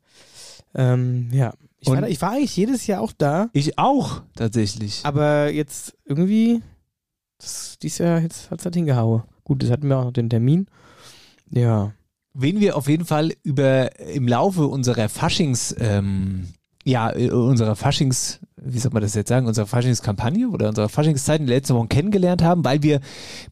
Ähm, 0.74 1.28
ja, 1.30 1.54
ich 1.78 1.88
war, 1.88 2.00
da, 2.00 2.08
ich 2.08 2.20
war 2.20 2.32
eigentlich 2.32 2.56
jedes 2.56 2.88
Jahr 2.88 3.00
auch 3.02 3.12
da, 3.16 3.50
ich 3.52 3.78
auch 3.78 4.22
tatsächlich. 4.34 5.02
aber 5.04 5.52
jetzt 5.52 5.96
irgendwie, 6.04 6.60
das, 7.38 7.78
dieses 7.78 7.98
Jahr 7.98 8.22
hat 8.22 8.32
es 8.32 8.50
halt 8.50 8.74
hingehauen. 8.74 9.22
Gut, 9.44 9.62
das 9.62 9.70
hatten 9.70 9.88
wir 9.88 9.98
auch 9.98 10.04
noch 10.04 10.12
den 10.12 10.30
Termin. 10.30 10.66
Ja. 11.50 11.92
wen 12.34 12.60
wir 12.60 12.76
auf 12.76 12.88
jeden 12.88 13.06
Fall 13.06 13.32
über 13.42 13.98
im 14.00 14.28
Laufe 14.28 14.66
unserer 14.66 15.08
Faschings, 15.08 15.74
ähm, 15.78 16.48
ja, 16.84 17.10
äh, 17.14 17.30
unserer 17.30 17.74
Faschings, 17.74 18.40
wie 18.62 18.78
soll 18.78 18.92
man 18.92 19.02
das 19.02 19.14
jetzt 19.14 19.28
sagen, 19.28 19.46
unserer 19.46 19.66
Faschingskampagne 19.66 20.48
oder 20.48 20.68
unserer 20.68 20.88
Faschingszeit 20.88 21.40
in 21.40 21.46
den 21.46 21.54
letzten 21.54 21.74
Wochen 21.74 21.88
kennengelernt 21.88 22.42
haben, 22.42 22.64
weil 22.64 22.82
wir 22.82 23.00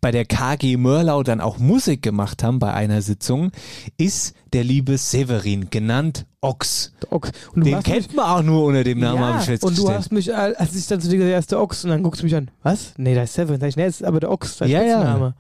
bei 0.01 0.11
der 0.11 0.25
KG 0.25 0.77
Mörlau 0.77 1.23
dann 1.23 1.41
auch 1.41 1.59
Musik 1.59 2.03
gemacht 2.03 2.43
haben 2.43 2.59
bei 2.59 2.73
einer 2.73 3.03
Sitzung, 3.03 3.51
ist 3.97 4.35
der 4.53 4.65
liebe 4.65 4.99
Severin, 4.99 5.71
genannt 5.71 6.27
Ochs. 6.41 6.93
der 7.03 7.13
Ochs. 7.13 7.31
Und 7.55 7.67
Den 7.67 7.83
kennt 7.83 8.15
man 8.15 8.25
auch 8.27 8.43
nur 8.43 8.65
unter 8.65 8.85
dem 8.85 8.99
Namen, 9.01 9.19
habe 9.21 9.31
ja, 9.33 9.41
ich 9.43 9.49
und 9.63 9.75
festgestellt. 9.75 9.79
du 9.89 9.93
hast 9.93 10.13
mich, 10.13 10.29
äh, 10.29 10.33
als 10.33 10.75
ich 10.77 10.87
dann 10.87 11.01
zu 11.01 11.09
dir 11.09 11.17
gesagt 11.17 11.27
habe, 11.29 11.33
er 11.35 11.39
ist 11.41 11.51
der 11.53 11.61
Ochs, 11.61 11.85
und 11.85 11.91
dann 11.91 12.03
guckst 12.03 12.23
du 12.23 12.25
mich 12.27 12.35
an, 12.37 12.51
was? 12.63 12.95
Nee, 12.97 13.15
da 13.15 13.23
ist 13.23 13.35
Seven. 13.35 13.59
Sag 13.61 13.69
ich, 13.69 13.77
nee, 13.77 13.85
das 13.87 13.97
ist 13.97 14.05
aber 14.05 14.21
der 14.21 14.31
Ochs, 14.31 14.59
der 14.59 14.69
Ja, 14.69 14.83
ja. 14.83 14.99
Spitzname. 15.01 15.35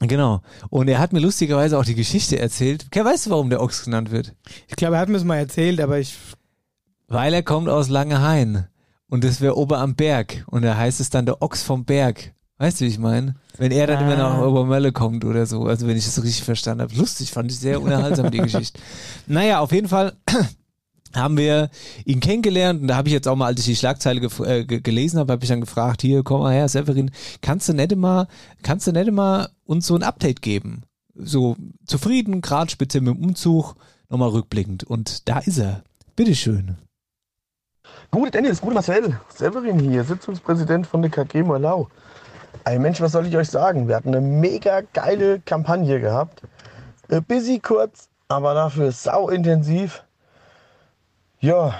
Genau. 0.00 0.40
Und 0.70 0.88
er 0.88 0.98
hat 0.98 1.12
mir 1.12 1.20
lustigerweise 1.20 1.78
auch 1.78 1.84
die 1.84 1.94
Geschichte 1.94 2.36
erzählt. 2.38 2.86
Weißt 2.94 3.26
du, 3.26 3.30
warum 3.30 3.48
der 3.48 3.62
Ochs 3.62 3.84
genannt 3.84 4.10
wird? 4.10 4.34
Ich 4.66 4.74
glaube, 4.74 4.96
er 4.96 5.00
hat 5.00 5.08
mir 5.08 5.14
das 5.14 5.24
mal 5.24 5.36
erzählt, 5.36 5.80
aber 5.80 6.00
ich 6.00 6.16
Weil 7.06 7.32
er 7.32 7.44
kommt 7.44 7.68
aus 7.68 7.88
Langehain. 7.88 8.66
Und 9.14 9.22
das 9.22 9.40
wäre 9.40 9.56
ober 9.56 9.78
am 9.78 9.94
Berg. 9.94 10.44
Und 10.48 10.62
da 10.62 10.76
heißt 10.76 10.98
es 10.98 11.08
dann 11.08 11.24
der 11.24 11.40
Ochs 11.40 11.62
vom 11.62 11.84
Berg. 11.84 12.34
Weißt 12.58 12.80
du, 12.80 12.84
wie 12.84 12.88
ich 12.88 12.98
meine? 12.98 13.36
Wenn 13.58 13.70
er 13.70 13.86
dann 13.86 14.02
immer 14.04 14.16
nach 14.16 14.34
Ah. 14.38 14.46
Obermölle 14.46 14.90
kommt 14.90 15.24
oder 15.24 15.46
so. 15.46 15.62
Also 15.66 15.86
wenn 15.86 15.96
ich 15.96 16.04
das 16.04 16.18
richtig 16.20 16.42
verstanden 16.42 16.82
habe. 16.82 16.94
Lustig, 16.96 17.30
fand 17.30 17.48
ich 17.52 17.58
sehr 17.60 17.80
unterhaltsam, 17.80 18.32
die 18.32 18.38
Geschichte. 18.48 18.80
Naja, 19.28 19.60
auf 19.60 19.70
jeden 19.70 19.86
Fall 19.86 20.14
haben 21.14 21.36
wir 21.36 21.70
ihn 22.04 22.18
kennengelernt 22.18 22.80
und 22.82 22.88
da 22.88 22.96
habe 22.96 23.06
ich 23.08 23.12
jetzt 23.14 23.28
auch 23.28 23.36
mal, 23.36 23.46
als 23.46 23.60
ich 23.60 23.66
die 23.66 23.76
Schlagzeile 23.76 24.20
äh, 24.20 24.64
ge- 24.64 24.80
gelesen 24.80 25.20
habe, 25.20 25.32
habe 25.32 25.44
ich 25.44 25.48
dann 25.48 25.60
gefragt, 25.60 26.02
hier, 26.02 26.24
komm 26.24 26.40
mal 26.40 26.52
her, 26.52 26.68
Severin, 26.68 27.12
kannst 27.40 27.68
du 27.68 27.72
nicht 27.72 27.94
mal, 27.94 28.26
kannst 28.64 28.88
du 28.88 28.92
nicht 28.92 29.12
mal 29.12 29.48
uns 29.64 29.86
so 29.86 29.94
ein 29.94 30.02
Update 30.02 30.42
geben? 30.42 30.82
So 31.14 31.56
zufrieden, 31.86 32.40
gerade 32.40 32.68
speziell 32.72 33.02
mit 33.02 33.14
dem 33.14 33.22
Umzug, 33.24 33.76
nochmal 34.08 34.30
rückblickend. 34.30 34.82
Und 34.82 35.28
da 35.28 35.38
ist 35.38 35.58
er. 35.58 35.84
Bitteschön. 36.16 36.76
Gute 38.14 38.30
Dennis, 38.30 38.60
gute 38.60 38.74
Marcel. 38.74 39.18
Severin 39.28 39.80
hier, 39.80 40.04
Sitzungspräsident 40.04 40.86
von 40.86 41.02
der 41.02 41.10
KG 41.10 41.42
Malau. 41.42 41.88
Ey 42.64 42.78
Mensch, 42.78 43.00
was 43.00 43.10
soll 43.10 43.26
ich 43.26 43.36
euch 43.36 43.50
sagen? 43.50 43.88
Wir 43.88 43.96
hatten 43.96 44.14
eine 44.14 44.20
mega 44.20 44.82
geile 44.92 45.40
Kampagne 45.40 45.98
gehabt. 45.98 46.42
Äh, 47.08 47.20
busy 47.20 47.58
kurz, 47.58 48.08
aber 48.28 48.54
dafür 48.54 48.92
sau 48.92 49.28
intensiv. 49.30 50.04
Ja, 51.40 51.74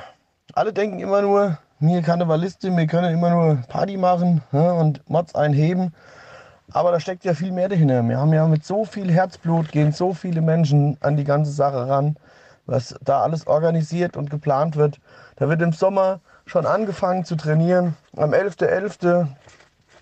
alle 0.54 0.72
denken 0.72 0.98
immer 0.98 1.22
nur, 1.22 1.58
wir 1.78 2.02
Karnevalistin, 2.02 2.76
wir 2.76 2.88
können 2.88 3.14
immer 3.14 3.30
nur 3.30 3.58
Party 3.68 3.96
machen 3.96 4.42
ne, 4.50 4.74
und 4.74 5.08
Mods 5.08 5.36
einheben. 5.36 5.94
Aber 6.72 6.90
da 6.90 6.98
steckt 6.98 7.24
ja 7.24 7.34
viel 7.34 7.52
mehr 7.52 7.68
dahinter. 7.68 8.02
Wir 8.02 8.18
haben 8.18 8.32
ja 8.32 8.48
mit 8.48 8.64
so 8.64 8.84
viel 8.84 9.08
Herzblut 9.12 9.70
gehen 9.70 9.92
so 9.92 10.12
viele 10.12 10.40
Menschen 10.40 10.98
an 11.00 11.16
die 11.16 11.22
ganze 11.22 11.52
Sache 11.52 11.88
ran, 11.88 12.16
was 12.66 12.94
da 13.02 13.22
alles 13.22 13.46
organisiert 13.46 14.16
und 14.16 14.30
geplant 14.30 14.76
wird. 14.76 15.00
Da 15.36 15.48
wird 15.48 15.62
im 15.62 15.72
Sommer 15.72 16.20
schon 16.46 16.66
angefangen 16.66 17.24
zu 17.24 17.36
trainieren. 17.36 17.96
Am 18.16 18.32
11.11. 18.32 19.26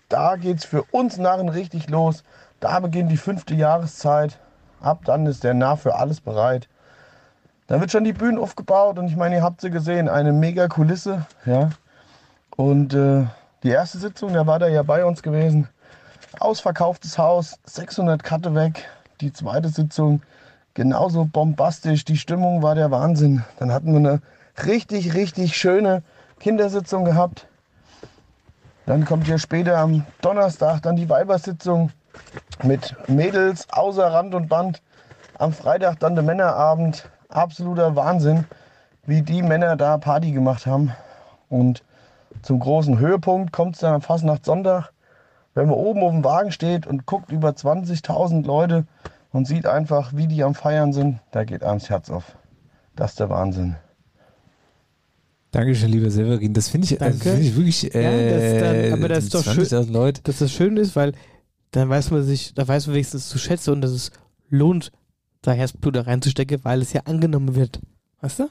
da 0.08 0.36
geht 0.36 0.58
es 0.58 0.64
für 0.64 0.82
uns 0.90 1.16
Narren 1.18 1.48
richtig 1.48 1.88
los. 1.90 2.24
Da 2.60 2.78
beginnt 2.80 3.10
die 3.10 3.16
fünfte 3.16 3.54
Jahreszeit. 3.54 4.38
Ab 4.80 5.00
dann 5.04 5.26
ist 5.26 5.44
der 5.44 5.54
Narr 5.54 5.76
für 5.76 5.94
alles 5.94 6.20
bereit. 6.20 6.68
Dann 7.66 7.80
wird 7.80 7.90
schon 7.90 8.04
die 8.04 8.12
Bühne 8.12 8.40
aufgebaut 8.40 8.98
und 8.98 9.06
ich 9.06 9.16
meine, 9.16 9.36
ihr 9.36 9.42
habt 9.42 9.60
sie 9.60 9.70
gesehen, 9.70 10.08
eine 10.08 10.32
mega 10.32 10.68
Kulisse. 10.68 11.26
Ja. 11.46 11.70
Und 12.56 12.92
äh, 12.92 13.24
die 13.62 13.70
erste 13.70 13.98
Sitzung, 13.98 14.32
da 14.34 14.46
war 14.46 14.58
der 14.58 14.68
ja 14.68 14.82
bei 14.82 15.04
uns 15.04 15.22
gewesen. 15.22 15.68
Ausverkauftes 16.38 17.18
Haus, 17.18 17.58
600 17.64 18.22
Katte 18.22 18.54
weg. 18.54 18.88
Die 19.20 19.32
zweite 19.32 19.68
Sitzung 19.68 20.22
genauso 20.74 21.24
bombastisch. 21.24 22.04
Die 22.04 22.16
Stimmung 22.16 22.62
war 22.62 22.74
der 22.74 22.90
Wahnsinn. 22.90 23.44
Dann 23.58 23.72
hatten 23.72 23.92
wir 23.92 23.98
eine 23.98 24.22
richtig, 24.66 25.14
richtig 25.14 25.56
schöne 25.56 26.02
Kindersitzung 26.40 27.04
gehabt. 27.04 27.46
Dann 28.86 29.04
kommt 29.04 29.28
ja 29.28 29.38
später 29.38 29.78
am 29.78 30.04
Donnerstag 30.20 30.82
dann 30.82 30.96
die 30.96 31.08
Weibersitzung 31.08 31.90
mit 32.62 32.96
Mädels 33.08 33.68
außer 33.70 34.12
Rand 34.12 34.34
und 34.34 34.48
Band. 34.48 34.82
Am 35.38 35.52
Freitag 35.52 36.00
dann 36.00 36.14
der 36.14 36.24
Männerabend. 36.24 37.08
Absoluter 37.28 37.96
Wahnsinn, 37.96 38.44
wie 39.06 39.22
die 39.22 39.42
Männer 39.42 39.76
da 39.76 39.96
Party 39.96 40.32
gemacht 40.32 40.66
haben. 40.66 40.92
Und 41.48 41.82
zum 42.42 42.58
großen 42.58 42.98
Höhepunkt 42.98 43.52
kommt 43.52 43.76
es 43.76 43.80
dann 43.80 43.94
am 43.94 44.02
Fastnacht 44.02 44.44
Sonntag, 44.44 44.90
wenn 45.54 45.66
man 45.66 45.76
oben 45.76 46.02
auf 46.02 46.10
dem 46.10 46.24
Wagen 46.24 46.52
steht 46.52 46.86
und 46.86 47.06
guckt 47.06 47.30
über 47.30 47.50
20.000 47.50 48.44
Leute 48.44 48.84
und 49.32 49.46
sieht 49.46 49.66
einfach, 49.66 50.14
wie 50.14 50.26
die 50.28 50.42
am 50.44 50.54
Feiern 50.54 50.92
sind. 50.92 51.20
Da 51.30 51.44
geht 51.44 51.62
einem 51.62 51.78
das 51.80 51.90
Herz 51.90 52.10
auf. 52.10 52.36
Das 52.96 53.12
ist 53.12 53.20
der 53.20 53.30
Wahnsinn. 53.30 53.76
Dankeschön, 55.50 55.90
lieber 55.90 56.10
Severin. 56.10 56.54
Das 56.54 56.68
finde 56.68 56.86
ich, 56.86 57.00
also 57.02 57.18
Danke. 57.18 57.30
finde 57.30 57.46
ich 57.48 57.56
wirklich. 57.56 57.94
Äh, 57.94 58.02
Ja, 58.02 58.38
das 58.38 58.62
dann- 58.90 58.92
aber 58.98 59.08
das 59.08 59.24
ist 59.24 59.34
doch 59.34 59.44
schön. 59.44 59.52
20.000 59.64 59.92
Leute. 59.92 60.22
dass 60.22 60.38
das 60.38 60.50
schön 60.52 60.76
ist, 60.78 60.96
weil 60.96 61.12
dann 61.72 61.88
weiß 61.88 62.10
man 62.10 62.22
sich, 62.22 62.54
da 62.54 62.66
weiß 62.66 62.86
man 62.86 62.94
wenigstens 62.94 63.28
zu 63.28 63.38
schätzen 63.38 63.70
und 63.72 63.80
dass 63.82 63.90
es 63.90 64.10
lohnt, 64.48 64.92
da 65.42 65.52
Herzblut 65.52 65.96
da 65.96 66.02
reinzustecken, 66.02 66.60
weil 66.62 66.80
es 66.80 66.92
ja 66.92 67.02
angenommen 67.04 67.54
wird. 67.54 67.80
Weißt 68.20 68.38
du? 68.40 68.48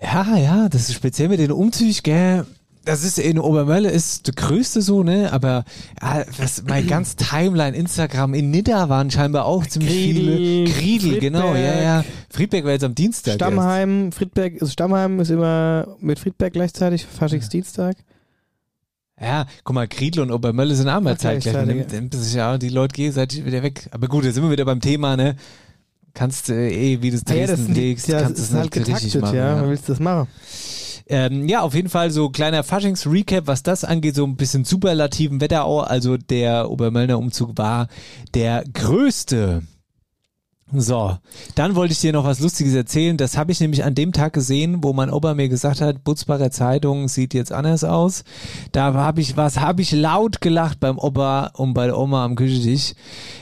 Ja, 0.00 0.36
ja, 0.36 0.68
das 0.68 0.82
ist 0.88 0.94
speziell 0.94 1.28
mit 1.28 1.40
den 1.40 1.50
Umzügen, 1.52 1.94
gell. 2.02 2.46
Das 2.84 3.04
ist 3.04 3.18
in 3.18 3.38
Obermölle 3.38 3.90
ist 3.90 4.26
der 4.26 4.34
größte 4.34 4.80
so, 4.80 5.02
ne? 5.02 5.32
Aber 5.32 5.64
ja, 6.00 6.24
was, 6.38 6.62
mein 6.66 6.86
ganz 6.88 7.16
Timeline, 7.16 7.76
Instagram 7.76 8.34
in 8.34 8.50
Nidda 8.50 8.88
waren 8.88 9.10
scheinbar 9.10 9.44
auch 9.44 9.66
ziemlich 9.66 9.90
Griedel, 9.92 10.36
viele. 10.36 10.64
Griedel, 10.64 11.18
genau, 11.20 11.54
ja, 11.54 11.80
ja. 11.80 12.04
Friedberg 12.30 12.64
war 12.64 12.72
jetzt 12.72 12.84
am 12.84 12.94
Dienstag. 12.94 13.32
erst. 13.32 13.42
Stammheim, 13.42 14.12
Friedberg, 14.12 14.54
also 14.54 14.72
Stammheim 14.72 15.20
ist 15.20 15.30
immer 15.30 15.96
mit 16.00 16.18
Friedberg 16.18 16.52
gleichzeitig, 16.52 17.04
Faschingsdienstag. 17.04 17.96
Ja, 19.20 19.46
guck 19.64 19.74
mal, 19.74 19.88
Griedel 19.88 20.22
und 20.22 20.30
Obermölle 20.30 20.74
sind 20.74 20.88
auch 20.88 21.00
mal 21.00 21.14
Ach, 21.14 21.18
zeitgleich. 21.18 21.52
Gleichzeitig, 21.54 21.92
nimmt, 21.92 22.14
sich 22.14 22.34
ja 22.34 22.56
die 22.56 22.68
Leute 22.68 22.94
gegenseitig 22.94 23.44
wieder 23.44 23.62
weg. 23.62 23.88
Aber 23.90 24.06
gut, 24.06 24.24
jetzt 24.24 24.34
sind 24.34 24.44
wir 24.44 24.50
wieder 24.50 24.64
beim 24.64 24.80
Thema, 24.80 25.16
ne? 25.16 25.36
Kannst 26.14 26.48
du 26.48 26.54
eh, 26.54 27.02
wie 27.02 27.10
du 27.10 27.16
es 27.16 27.22
ja, 27.28 27.46
das 27.46 27.56
Dresden 27.56 27.74
die, 27.74 27.80
legst, 27.80 28.08
ja, 28.08 28.22
kannst 28.22 28.40
es 28.40 28.52
halt 28.52 28.74
nicht 28.74 28.88
richtig 28.88 29.20
machen. 29.20 29.36
ja. 29.36 29.60
Wann 29.60 29.70
willst 29.70 29.88
du 29.88 29.92
das 29.92 30.00
machen? 30.00 30.28
Ähm, 31.08 31.48
ja, 31.48 31.62
auf 31.62 31.74
jeden 31.74 31.88
Fall 31.88 32.10
so 32.10 32.28
kleiner 32.28 32.62
Faschings-Recap, 32.62 33.46
was 33.46 33.62
das 33.62 33.84
angeht, 33.84 34.14
so 34.14 34.24
ein 34.24 34.36
bisschen 34.36 34.64
superlativen 34.64 35.40
Wetterau. 35.40 35.80
Also 35.80 36.16
der 36.16 36.70
Obermöllner 36.70 37.18
Umzug 37.18 37.56
war 37.56 37.88
der 38.34 38.64
größte. 38.72 39.62
So, 40.70 41.16
dann 41.54 41.76
wollte 41.76 41.92
ich 41.92 42.00
dir 42.00 42.12
noch 42.12 42.24
was 42.24 42.40
Lustiges 42.40 42.74
erzählen. 42.74 43.16
Das 43.16 43.38
habe 43.38 43.52
ich 43.52 43.60
nämlich 43.60 43.84
an 43.84 43.94
dem 43.94 44.12
Tag 44.12 44.34
gesehen, 44.34 44.84
wo 44.84 44.92
mein 44.92 45.08
Opa 45.08 45.32
mir 45.32 45.48
gesagt 45.48 45.80
hat, 45.80 46.04
Butzbacher 46.04 46.50
Zeitung 46.50 47.08
sieht 47.08 47.32
jetzt 47.32 47.52
anders 47.52 47.84
aus. 47.84 48.22
Da 48.72 48.92
habe 48.92 49.22
ich 49.22 49.38
was, 49.38 49.60
habe 49.60 49.80
ich 49.80 49.92
laut 49.92 50.42
gelacht 50.42 50.78
beim 50.78 50.98
Opa 50.98 51.52
und 51.54 51.72
bei 51.72 51.86
der 51.86 51.96
Oma 51.96 52.22
am 52.22 52.36
Küchentisch. 52.36 52.92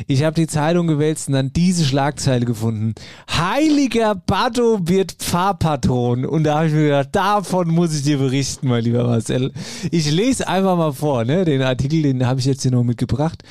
Ich 0.06 0.22
habe 0.22 0.36
die 0.36 0.46
Zeitung 0.46 0.86
gewälzt 0.86 1.26
und 1.26 1.34
dann 1.34 1.52
diese 1.52 1.84
Schlagzeile 1.84 2.46
gefunden. 2.46 2.94
Heiliger 3.28 4.14
Bato 4.14 4.78
wird 4.82 5.10
Pfarrpatron. 5.18 6.24
Und 6.26 6.44
da 6.44 6.58
habe 6.58 6.68
ich 6.68 6.74
mir 6.74 6.84
gedacht, 6.84 7.08
davon 7.10 7.68
muss 7.68 7.92
ich 7.92 8.04
dir 8.04 8.18
berichten, 8.18 8.68
mein 8.68 8.84
lieber 8.84 9.02
Marcel. 9.02 9.52
Ich 9.90 10.08
lese 10.12 10.46
einfach 10.46 10.76
mal 10.76 10.92
vor, 10.92 11.24
ne? 11.24 11.44
Den 11.44 11.62
Artikel, 11.62 12.02
den 12.02 12.24
habe 12.24 12.38
ich 12.38 12.46
jetzt 12.46 12.62
hier 12.62 12.70
noch 12.70 12.84
mitgebracht. 12.84 13.42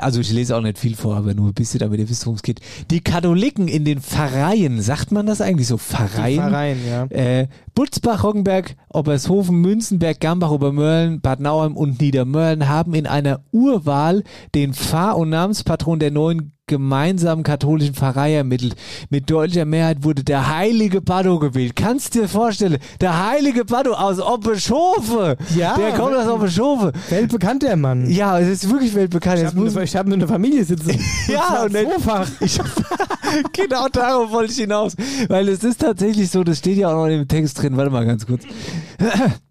Also 0.00 0.20
ich 0.20 0.30
lese 0.30 0.54
auch 0.54 0.60
nicht 0.60 0.78
viel 0.78 0.94
vor, 0.94 1.16
aber 1.16 1.32
nur 1.32 1.48
ein 1.48 1.54
bisschen, 1.54 1.80
damit 1.80 1.98
ihr 1.98 2.10
wisst, 2.10 2.26
worum 2.26 2.36
es 2.36 2.42
geht. 2.42 2.60
Die 2.90 3.00
Katholiken 3.00 3.68
in 3.68 3.86
den 3.86 4.00
Pfarreien, 4.00 4.82
sagt 4.82 5.12
man 5.12 5.24
das 5.24 5.40
eigentlich 5.40 5.66
so? 5.68 5.78
Pfarreien? 5.78 6.40
Pfarreien, 6.40 6.78
ja. 6.86 7.04
Äh, 7.06 7.48
Butzbach, 7.74 8.22
Roggenberg, 8.22 8.76
Obershofen, 8.90 9.56
Münzenberg, 9.62 10.20
Gambach, 10.20 10.50
Obermörlen, 10.50 11.22
Bad 11.22 11.40
Nauheim 11.40 11.74
und 11.74 12.00
Niedermörlen 12.00 12.68
haben 12.68 12.92
in 12.92 13.06
einer 13.06 13.40
Urwahl 13.50 14.24
den 14.54 14.74
Pfarr- 14.74 15.16
und 15.16 15.30
Namenspatron 15.30 15.98
der 15.98 16.10
neuen 16.10 16.57
gemeinsamen 16.68 17.42
katholischen 17.42 17.94
Pfarrei 17.94 18.34
ermittelt. 18.34 18.76
Mit 19.10 19.28
deutlicher 19.28 19.64
Mehrheit 19.64 20.04
wurde 20.04 20.22
der 20.22 20.54
heilige 20.56 21.00
Bado 21.00 21.38
gewählt. 21.38 21.74
Kannst 21.74 22.14
du 22.14 22.20
dir 22.20 22.28
vorstellen, 22.28 22.78
der 23.00 23.26
heilige 23.26 23.64
Bado 23.64 23.94
aus 23.94 24.20
Oppeschofe. 24.20 25.36
Ja. 25.56 25.76
Der 25.76 25.92
kommt 25.92 26.14
aus 26.14 26.28
Oppeschofe. 26.28 26.92
Weltbekannt 27.08 27.62
der 27.62 27.76
Mann. 27.76 28.08
Ja, 28.08 28.38
es 28.38 28.48
ist 28.48 28.70
wirklich 28.70 28.94
weltbekannt. 28.94 29.40
Ich 29.40 29.46
habe 29.46 29.84
ich 29.84 29.96
hab 29.96 30.06
eine 30.06 30.28
Familie 30.28 30.64
sitzen. 30.64 30.98
Ja, 31.28 31.64
und 31.64 31.74
ich, 32.40 32.58
genau 33.52 33.88
darauf 33.88 34.30
wollte 34.30 34.52
ich 34.52 34.58
hinaus. 34.58 34.94
Weil 35.28 35.48
es 35.48 35.62
ist 35.62 35.80
tatsächlich 35.80 36.30
so, 36.30 36.44
das 36.44 36.58
steht 36.58 36.78
ja 36.78 36.88
auch 36.88 37.06
noch 37.06 37.06
im 37.06 37.28
Text 37.28 37.60
drin. 37.60 37.76
Warte 37.76 37.90
mal 37.90 38.06
ganz 38.06 38.26
kurz. 38.26 38.44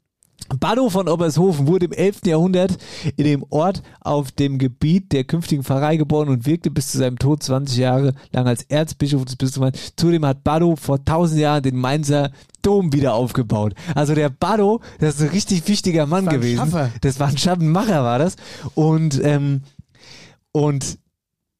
Bado 0.59 0.89
von 0.89 1.07
Obershofen 1.07 1.67
wurde 1.67 1.85
im 1.85 1.91
11. 1.91 2.21
Jahrhundert 2.25 2.77
in 3.15 3.25
dem 3.25 3.45
Ort 3.49 3.81
auf 4.01 4.31
dem 4.31 4.57
Gebiet 4.57 5.11
der 5.11 5.23
künftigen 5.23 5.63
Pfarrei 5.63 5.97
geboren 5.97 6.29
und 6.29 6.45
wirkte 6.45 6.71
bis 6.71 6.91
zu 6.91 6.97
seinem 6.97 7.19
Tod 7.19 7.43
20 7.43 7.77
Jahre 7.77 8.13
lang 8.31 8.47
als 8.47 8.63
Erzbischof 8.63 9.25
des 9.25 9.35
Bistums. 9.35 9.93
Zudem 9.95 10.25
hat 10.25 10.43
Bado 10.43 10.75
vor 10.75 10.99
1000 10.99 11.41
Jahren 11.41 11.63
den 11.63 11.75
Mainzer 11.75 12.31
Dom 12.61 12.91
wieder 12.93 13.13
aufgebaut. 13.13 13.73
Also 13.95 14.15
der 14.15 14.29
Bado, 14.29 14.81
das 14.99 15.15
ist 15.15 15.21
ein 15.21 15.29
richtig 15.29 15.67
wichtiger 15.67 16.05
Mann 16.05 16.27
ein 16.27 16.35
gewesen. 16.35 16.57
Schaffer. 16.57 16.91
Das 17.01 17.19
war 17.19 17.27
ein 17.27 17.37
Schattenmacher, 17.37 18.03
war 18.03 18.19
das. 18.19 18.35
Und, 18.75 19.23
ähm, 19.23 19.61
und 20.51 20.97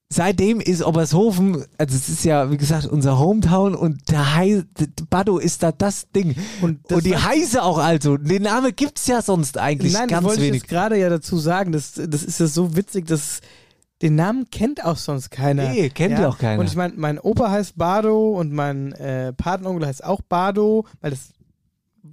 seitdem 0.10 0.60
ist 0.62 0.84
Obershofen, 0.84 1.66
also 1.78 1.95
es 1.95 2.08
ist 2.10 2.24
ja, 2.24 2.49
wie 2.49 2.58
gesagt, 2.58 2.86
unser 2.86 3.20
Hometown 3.20 3.76
und 3.76 4.10
der 4.10 4.36
Hei, 4.36 4.64
der 4.80 4.88
Bado 5.10 5.38
ist 5.38 5.64
da 5.64 5.72
das 5.72 6.10
Ding. 6.12 6.36
Und 6.62 6.80
Und, 6.80 6.91
das 6.91 7.03
die 7.03 7.12
war- 7.12 7.26
Heise 7.26 7.64
auch 7.64 7.78
also. 7.78 8.18
Den 8.18 8.43
Namen 8.43 8.74
gibt's 8.76 9.08
ja 9.08 9.22
sonst 9.22 9.58
eigentlich 9.58 9.93
Nein, 9.93 10.08
das 10.08 10.16
ganz 10.16 10.26
wollte 10.26 10.41
ich 10.41 10.47
wenig. 10.47 10.62
jetzt 10.64 10.70
gerade 10.70 10.97
ja 10.97 11.10
dazu 11.10 11.38
sagen. 11.38 11.72
Das, 11.74 11.93
das 11.93 12.24
ist 12.24 12.39
ja 12.39 12.47
so 12.47 12.76
witzig, 12.76 13.05
dass 13.08 13.41
den 14.01 14.16
Namen 14.16 14.45
kennt 14.51 14.86
auch 14.86 14.95
sonst 14.97 15.30
keiner. 15.32 15.70
Nee, 15.70 15.89
kennt 15.89 16.18
ja 16.20 16.30
auch 16.30 16.38
keiner. 16.38 16.60
Und 16.62 16.68
ich 16.68 16.76
meine, 16.76 16.93
mein 16.97 17.20
Opa 17.20 17.49
heißt 17.49 17.76
Bardo 17.78 18.30
und 18.39 18.53
mein 18.53 18.91
äh, 18.93 19.34
Patenonkel 19.34 19.88
heißt 19.88 20.03
auch 20.03 20.22
Bardo, 20.22 20.86
weil 21.01 21.12
das 21.12 21.30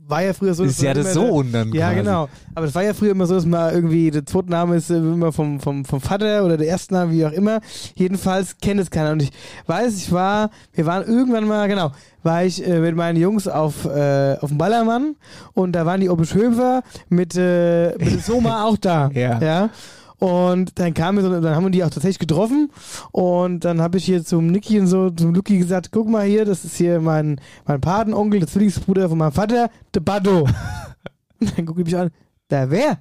war 0.06 0.22
ja 0.22 0.32
früher 0.32 0.54
so. 0.54 0.64
Ist 0.64 0.82
ja 0.82 0.92
immer- 0.92 1.02
Sohn 1.04 1.50
dann 1.52 1.72
Ja, 1.72 1.86
quasi. 1.88 1.96
genau. 2.00 2.28
Aber 2.54 2.66
das 2.66 2.74
war 2.74 2.82
ja 2.82 2.92
früher 2.94 3.12
immer 3.12 3.26
so, 3.26 3.34
dass 3.34 3.46
man 3.46 3.74
irgendwie, 3.74 4.10
der 4.10 4.26
zweite 4.26 4.50
Name 4.50 4.76
ist 4.76 4.90
äh, 4.90 4.96
immer 4.96 5.32
vom, 5.32 5.60
vom, 5.60 5.84
vom 5.84 6.00
Vater 6.00 6.44
oder 6.44 6.56
der 6.56 6.66
erste 6.66 6.94
Name, 6.94 7.12
wie 7.12 7.24
auch 7.26 7.32
immer. 7.32 7.60
Jedenfalls 7.94 8.56
kennt 8.58 8.80
es 8.80 8.90
keiner. 8.90 9.12
Und 9.12 9.22
ich 9.22 9.30
weiß, 9.66 9.96
ich 9.96 10.12
war, 10.12 10.50
wir 10.72 10.86
waren 10.86 11.04
irgendwann 11.06 11.46
mal, 11.48 11.68
genau, 11.68 11.92
war 12.22 12.44
ich 12.44 12.66
äh, 12.66 12.78
mit 12.80 12.96
meinen 12.96 13.16
Jungs 13.16 13.48
auf, 13.48 13.84
äh, 13.86 14.36
auf 14.40 14.48
dem 14.50 14.58
Ballermann 14.58 15.16
und 15.54 15.72
da 15.72 15.86
waren 15.86 16.00
die 16.00 16.08
Obischhöfer 16.10 16.82
mit, 17.08 17.36
äh, 17.36 17.96
mit 17.98 18.22
Soma 18.24 18.64
auch 18.64 18.76
da. 18.76 19.10
Ja. 19.14 19.38
ja. 19.40 19.70
Und 20.18 20.78
dann 20.78 20.94
kam 20.94 21.16
mir 21.16 21.22
so, 21.22 21.40
dann 21.40 21.54
haben 21.56 21.64
wir 21.64 21.70
die 21.70 21.82
auch 21.84 21.90
tatsächlich 21.90 22.18
getroffen 22.20 22.70
und 23.10 23.64
dann 23.64 23.80
habe 23.80 23.98
ich 23.98 24.04
hier 24.04 24.24
zum 24.24 24.46
Niki 24.46 24.78
und 24.80 24.86
so, 24.86 25.10
zum 25.10 25.34
Luki 25.34 25.58
gesagt, 25.58 25.90
guck 25.92 26.08
mal 26.08 26.24
hier, 26.24 26.44
das 26.44 26.64
ist 26.64 26.76
hier 26.76 27.00
mein, 27.00 27.40
mein 27.66 27.80
Patenonkel, 27.80 28.40
der 28.40 28.48
Zwillingsbruder 28.48 29.08
von 29.08 29.18
meinem 29.18 29.32
Vater, 29.32 29.70
der 29.92 30.00
Bado. 30.00 30.46
Und 31.40 31.58
dann 31.58 31.66
gucke 31.66 31.80
ich 31.80 31.86
mich 31.86 31.96
an, 31.96 32.10
der 32.48 32.70
wer? 32.70 32.98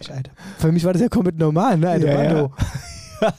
Ich, 0.00 0.10
Alter, 0.12 0.30
für 0.58 0.72
mich 0.72 0.84
war 0.84 0.92
das 0.92 1.02
ja 1.02 1.08
komplett 1.08 1.38
normal, 1.38 1.76
ne? 1.76 1.98
Der 1.98 2.14
Ja, 2.14 2.22
ja. 2.22 2.32
Bardo. 2.32 2.52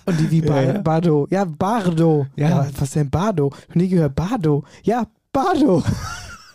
Und 0.05 0.19
die 0.19 0.29
wie 0.29 0.41
ba 0.41 0.61
Ja, 0.61 0.73
ja. 0.73 0.81
Bardo. 0.81 1.27
Ja, 1.31 1.45
Bardo. 1.45 2.27
Ja. 2.35 2.67
was 2.75 2.81
ist 2.89 2.95
denn 2.95 3.09
Bardo? 3.09 3.49
Noch 3.69 3.75
nie 3.75 3.87
gehört. 3.87 4.13
Bardo. 4.13 4.63
Ja, 4.83 5.07
Bardo. 5.31 5.81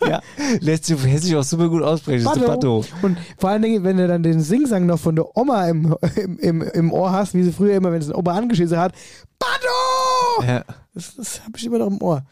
Ja. 0.05 0.21
Lässt 0.59 0.85
sich 0.85 1.03
Hessisch 1.03 1.35
auch 1.35 1.43
super 1.43 1.69
gut 1.69 1.83
aussprechen. 1.83 2.29
Der 2.35 2.47
Bado. 2.47 2.85
Und 3.01 3.17
vor 3.37 3.49
allen 3.49 3.61
Dingen, 3.61 3.83
wenn 3.83 3.97
du 3.97 4.07
dann 4.07 4.23
den 4.23 4.41
Singsang 4.41 4.85
noch 4.85 4.99
von 4.99 5.15
der 5.15 5.35
Oma 5.35 5.67
im, 5.67 5.95
im, 6.15 6.39
im, 6.39 6.61
im 6.61 6.93
Ohr 6.93 7.11
hast, 7.11 7.33
wie 7.33 7.43
sie 7.43 7.51
früher 7.51 7.75
immer, 7.75 7.91
wenn 7.91 8.01
es 8.01 8.07
eine 8.07 8.17
Oma 8.17 8.33
angeschissen 8.33 8.77
hat, 8.77 8.93
Bardo! 9.39 10.47
Ja. 10.47 10.63
Das, 10.93 11.15
das 11.15 11.41
habe 11.43 11.57
ich 11.57 11.65
immer 11.65 11.79
noch 11.79 11.87
im 11.87 12.01
Ohr. 12.01 12.23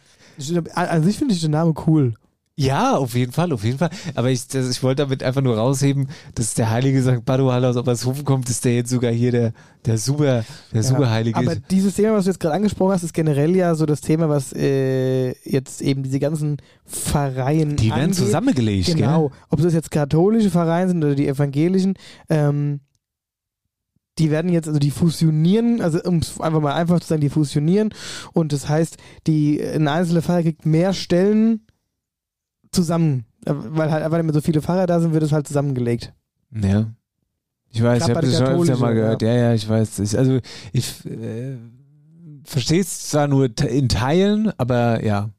An, 0.74 0.88
an 0.88 1.04
sich 1.04 1.18
finde 1.18 1.34
ich 1.34 1.42
den 1.42 1.52
Namen 1.52 1.74
cool. 1.88 2.14
Ja, 2.58 2.96
auf 2.96 3.16
jeden 3.16 3.34
Fall, 3.34 3.52
auf 3.52 3.66
jeden 3.66 3.78
Fall. 3.78 3.90
Aber 4.14 4.30
ich, 4.32 4.48
das, 4.48 4.70
ich 4.70 4.82
wollte 4.82 5.04
damit 5.04 5.24
einfach 5.24 5.42
nur 5.42 5.58
rausheben, 5.58 6.08
dass 6.36 6.54
der 6.54 6.70
heilige 6.70 7.02
St. 7.02 7.26
Bado 7.26 7.52
halt 7.52 7.66
aus 7.66 7.76
Obershofen 7.76 8.24
kommt, 8.24 8.50
ist 8.50 8.64
der 8.64 8.76
jetzt 8.76 8.90
sogar 8.92 9.12
hier 9.12 9.32
der, 9.34 9.54
der 9.86 9.98
super, 9.98 10.46
der 10.74 10.84
super 10.84 11.10
heilige 11.10 11.38
Aber 11.38 11.52
ist. 11.52 11.64
dieses 11.70 11.96
Thema, 11.96 12.14
was 12.14 12.24
du 12.24 12.32
jetzt 12.32 12.40
gerade 12.40 12.56
angesprochen 12.56 12.94
hast, 12.94 13.04
ist 13.04 13.14
generell 13.14 13.54
ja 13.58 13.76
so 13.76 13.86
das 13.86 14.00
Thema, 14.00 14.30
was 14.30 14.54
äh, 14.54 15.32
jetzt 15.44 15.82
eben 15.82 16.04
diese 16.04 16.20
ganzen 16.20 16.56
Pfarreien 16.86 17.76
Die 17.76 17.90
werden 17.90 18.00
angeht. 18.04 18.16
zusammengelegt, 18.16 18.86
Genau. 18.96 19.28
gell? 19.30 19.38
Ob 19.50 19.62
das 19.62 19.74
jetzt 19.74 19.92
katholische 19.92 20.50
Pfarreien 20.50 20.88
sind 20.88 21.04
oder 21.04 21.16
die 21.16 21.28
evangelischen, 21.28 21.96
ähm, 22.30 22.80
die 24.18 24.32
werden 24.32 24.50
jetzt, 24.50 24.68
also 24.70 24.80
die 24.80 24.92
fusionieren, 24.92 25.82
also 25.82 26.00
um 26.04 26.20
es 26.20 26.40
einfach 26.40 26.62
mal 26.62 26.74
einfach 26.74 27.02
zu 27.02 27.08
sagen, 27.10 27.20
die 27.20 27.30
fusionieren 27.30 27.94
und 28.32 28.54
das 28.54 28.70
heißt, 28.70 28.96
die 29.28 29.62
eine 29.62 29.92
einzelne 29.92 30.22
Pfarrer 30.22 30.44
kriegt 30.44 30.66
mehr 30.66 30.94
Stellen 30.94 31.65
zusammen. 32.76 33.26
Äh, 33.46 33.54
Weil 33.54 33.92
halt 33.92 34.04
einfach 34.04 34.22
mehr 34.22 34.34
so 34.34 34.42
viele 34.42 34.62
Pfarrer 34.62 34.86
da 34.86 35.00
sind, 35.00 35.14
wird 35.14 35.24
es 35.24 35.32
halt 35.32 35.48
zusammengelegt. 35.48 36.14
Ja. 36.52 36.92
Ich 37.70 37.84
weiß, 37.84 38.06
Gerade 38.06 38.12
ich 38.12 38.18
habe 38.18 38.28
das 38.28 38.38
schon 38.38 38.62
öfter 38.62 38.78
mal 38.78 38.94
gehört. 38.94 39.22
Ja, 39.22 39.34
ja, 39.34 39.54
ich 39.54 39.68
weiß. 39.68 40.00
Ich, 40.00 40.18
also 40.18 40.40
ich 40.72 41.06
äh, 41.06 41.58
verstehe 42.46 42.80
es 42.82 43.10
zwar 43.10 43.28
nur 43.28 43.50
in 43.68 43.90
Teilen, 43.90 44.52
aber 44.58 45.04
ja. 45.04 45.30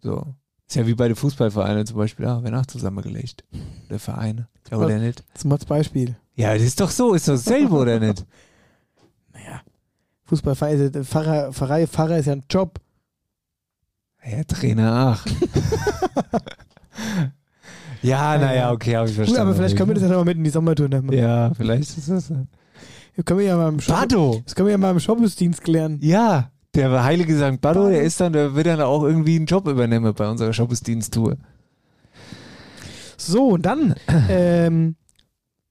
So. 0.00 0.34
Ist 0.66 0.76
ja 0.76 0.86
wie 0.86 0.94
bei 0.94 1.08
den 1.08 1.16
Fußballvereinen 1.16 1.84
zum 1.84 1.96
Beispiel. 1.96 2.24
Ja, 2.24 2.42
werden 2.42 2.54
auch 2.54 2.66
zusammengelegt. 2.66 3.44
Der 3.90 3.98
Vereine. 3.98 4.48
Ja, 4.70 4.78
oder 4.78 4.98
nicht? 4.98 5.24
Als 5.34 5.64
Beispiel. 5.66 6.16
Ja, 6.36 6.54
das 6.54 6.62
ist 6.62 6.80
doch 6.80 6.90
so. 6.90 7.12
Ist 7.14 7.28
doch 7.28 7.34
dasselbe, 7.34 7.74
oder 7.74 7.98
nicht? 7.98 8.24
Fußballverein, 10.24 10.78
ist 10.80 10.94
ja- 10.94 11.04
Pfarrer, 11.04 11.52
Pfarrei, 11.52 11.86
Pfarrer 11.86 12.18
ist 12.18 12.26
ja 12.26 12.34
ein 12.34 12.44
Job. 12.48 12.80
Ja, 14.30 14.44
Trainer, 14.44 14.92
ach. 14.92 15.26
ja, 18.02 18.36
naja, 18.38 18.70
okay, 18.70 18.96
habe 18.96 19.08
ich 19.08 19.12
Gut, 19.16 19.24
verstanden. 19.24 19.48
aber 19.48 19.54
vielleicht 19.54 19.76
können 19.76 19.88
wir 19.88 19.94
das 19.94 20.02
ja 20.02 20.10
noch 20.10 20.24
mit 20.24 20.36
in 20.36 20.44
die 20.44 20.50
Sommertour 20.50 20.88
nehmen. 20.88 21.12
Ja, 21.12 21.52
vielleicht 21.54 21.96
ist 21.96 22.08
das. 22.08 22.28
Das 22.28 23.24
können 23.24 23.40
wir 23.40 23.46
ja 23.46 23.56
mal 23.56 23.68
im 23.68 23.80
Shop, 23.80 23.96
Bado! 23.96 24.42
Das 24.44 24.54
können 24.54 24.66
wir 24.66 24.72
ja 24.72 24.78
mal 24.78 24.90
im 24.90 25.00
Shoppersdienst 25.00 25.62
klären. 25.62 25.98
Ja, 26.02 26.50
der 26.74 27.02
heilige 27.02 27.36
St. 27.36 27.60
Bado, 27.60 27.88
der 27.88 28.02
ist 28.02 28.20
dann, 28.20 28.32
der 28.32 28.54
wird 28.54 28.66
dann 28.66 28.80
auch 28.80 29.02
irgendwie 29.02 29.36
einen 29.36 29.46
Job 29.46 29.66
übernehmen 29.66 30.12
bei 30.14 30.28
unserer 30.28 30.52
Shoppesdienst-Tour. 30.52 31.36
So, 33.16 33.48
und 33.48 33.66
dann 33.66 33.94
ähm, 34.28 34.96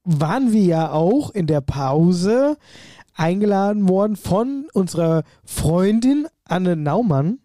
waren 0.04 0.52
wir 0.52 0.62
ja 0.62 0.92
auch 0.92 1.30
in 1.30 1.46
der 1.46 1.60
Pause 1.60 2.56
eingeladen 3.14 3.88
worden 3.88 4.16
von 4.16 4.66
unserer 4.72 5.24
Freundin 5.44 6.26
Anne 6.44 6.76
Naumann. 6.76 7.38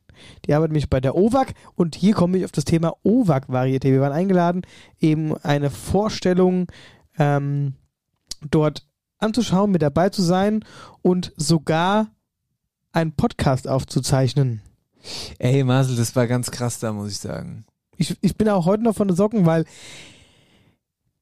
Die 0.45 0.53
arbeitet 0.53 0.71
nämlich 0.71 0.89
bei 0.89 0.99
der 0.99 1.15
OWAG 1.15 1.53
und 1.75 1.95
hier 1.95 2.13
komme 2.13 2.37
ich 2.37 2.45
auf 2.45 2.51
das 2.51 2.65
Thema 2.65 2.93
OWAG-Varieté. 3.03 3.85
Wir 3.85 4.01
waren 4.01 4.13
eingeladen, 4.13 4.61
eben 4.99 5.35
eine 5.37 5.69
Vorstellung 5.69 6.67
ähm, 7.17 7.73
dort 8.49 8.85
anzuschauen, 9.17 9.71
mit 9.71 9.81
dabei 9.81 10.09
zu 10.09 10.21
sein 10.21 10.63
und 11.01 11.33
sogar 11.37 12.07
einen 12.91 13.13
Podcast 13.13 13.67
aufzuzeichnen. 13.67 14.61
Ey, 15.37 15.63
Marcel, 15.63 15.95
das 15.95 16.15
war 16.15 16.27
ganz 16.27 16.51
krass 16.51 16.79
da, 16.79 16.93
muss 16.93 17.11
ich 17.11 17.19
sagen. 17.19 17.65
Ich, 17.97 18.15
ich 18.21 18.35
bin 18.35 18.49
auch 18.49 18.65
heute 18.65 18.83
noch 18.83 18.95
von 18.95 19.07
den 19.07 19.15
Socken, 19.15 19.45
weil 19.45 19.65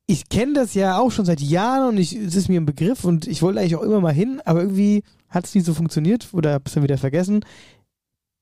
ich 0.06 0.30
kenne 0.30 0.54
das 0.54 0.74
ja 0.74 0.98
auch 0.98 1.12
schon 1.12 1.26
seit 1.26 1.39
Jahren 1.39 1.89
und 1.89 1.98
ich, 1.98 2.16
es 2.16 2.36
ist 2.36 2.50
mir 2.50 2.60
ein 2.60 2.66
Begriff 2.66 3.06
und 3.06 3.28
ich 3.28 3.41
wollte 3.41 3.60
eigentlich 3.60 3.76
auch 3.76 3.84
immer 3.84 4.02
mal 4.02 4.14
hin, 4.14 4.41
aber 4.46 4.62
irgendwie 4.62 5.04
hat 5.30 5.46
es 5.46 5.56
nie 5.56 5.62
so 5.62 5.74
funktioniert 5.74 6.30
oder 6.34 6.54
hab's 6.54 6.74
dann 6.74 6.84
wieder 6.84 6.98
vergessen. 6.98 7.46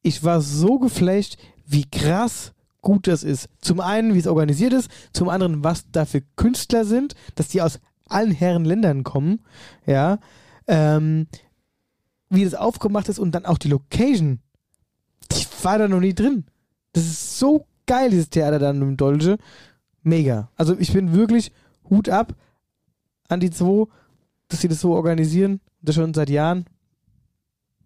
Ich 0.01 0.23
war 0.23 0.41
so 0.41 0.79
geflasht, 0.79 1.37
wie 1.65 1.89
krass 1.89 2.53
gut 2.81 3.07
das 3.07 3.23
ist. 3.23 3.49
Zum 3.59 3.79
einen, 3.79 4.13
wie 4.13 4.19
es 4.19 4.27
organisiert 4.27 4.73
ist, 4.73 4.89
zum 5.13 5.29
anderen, 5.29 5.63
was 5.63 5.85
da 5.91 6.05
für 6.05 6.21
Künstler 6.35 6.85
sind, 6.85 7.15
dass 7.35 7.49
die 7.49 7.61
aus 7.61 7.79
allen 8.07 8.31
Herren 8.31 8.65
Ländern 8.65 9.03
kommen, 9.03 9.41
ja, 9.85 10.19
ähm, 10.67 11.27
wie 12.29 12.43
das 12.43 12.55
aufgemacht 12.55 13.09
ist 13.09 13.19
und 13.19 13.33
dann 13.33 13.45
auch 13.45 13.57
die 13.57 13.69
Location. 13.69 14.39
Ich 15.31 15.47
war 15.63 15.77
da 15.77 15.87
noch 15.87 15.99
nie 15.99 16.13
drin. 16.13 16.45
Das 16.93 17.05
ist 17.05 17.39
so 17.39 17.67
geil, 17.85 18.09
dieses 18.09 18.29
Theater 18.29 18.59
dann 18.59 18.81
im 18.81 18.97
Dolce. 18.97 19.37
Mega. 20.03 20.49
Also 20.55 20.77
ich 20.77 20.91
bin 20.93 21.13
wirklich 21.13 21.51
Hut 21.89 22.09
ab 22.09 22.35
an 23.27 23.39
die 23.39 23.49
zwei, 23.49 23.85
dass 24.47 24.61
sie 24.61 24.67
das 24.67 24.81
so 24.81 24.93
organisieren. 24.93 25.61
Das 25.81 25.95
schon 25.95 26.13
seit 26.13 26.29
Jahren. 26.29 26.65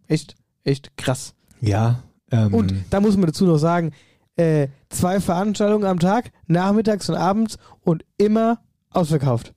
Echt, 0.08 0.36
echt 0.64 0.96
krass. 0.98 1.34
Ja. 1.62 2.04
Ähm, 2.32 2.54
Und 2.54 2.74
da 2.90 3.00
muss 3.02 3.16
man 3.18 3.28
dazu 3.28 3.46
noch 3.46 3.58
sagen, 3.58 3.92
äh, 4.36 4.68
zwei 4.90 5.20
Veranstaltungen 5.22 5.86
am 5.86 6.00
Tag, 6.00 6.32
nachmittags 6.48 7.10
und 7.10 7.16
abends 7.16 7.58
und 7.82 8.04
immer 8.18 8.60
ausverkauft. 8.90 9.54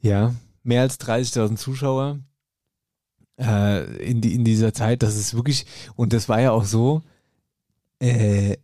ja, 0.00 0.34
mehr 0.62 0.82
als 0.82 0.98
30.000 1.00 1.56
Zuschauer. 1.56 2.18
äh, 3.40 3.84
in, 4.04 4.20
die, 4.20 4.34
in 4.34 4.44
dieser 4.44 4.72
Zeit, 4.74 5.02
dass 5.02 5.14
es 5.14 5.34
wirklich, 5.34 5.64
und 5.96 6.12
das 6.12 6.28
war 6.28 6.40
ja 6.40 6.50
auch 6.50 6.64
so, 6.64 7.02
äh, 8.00 8.56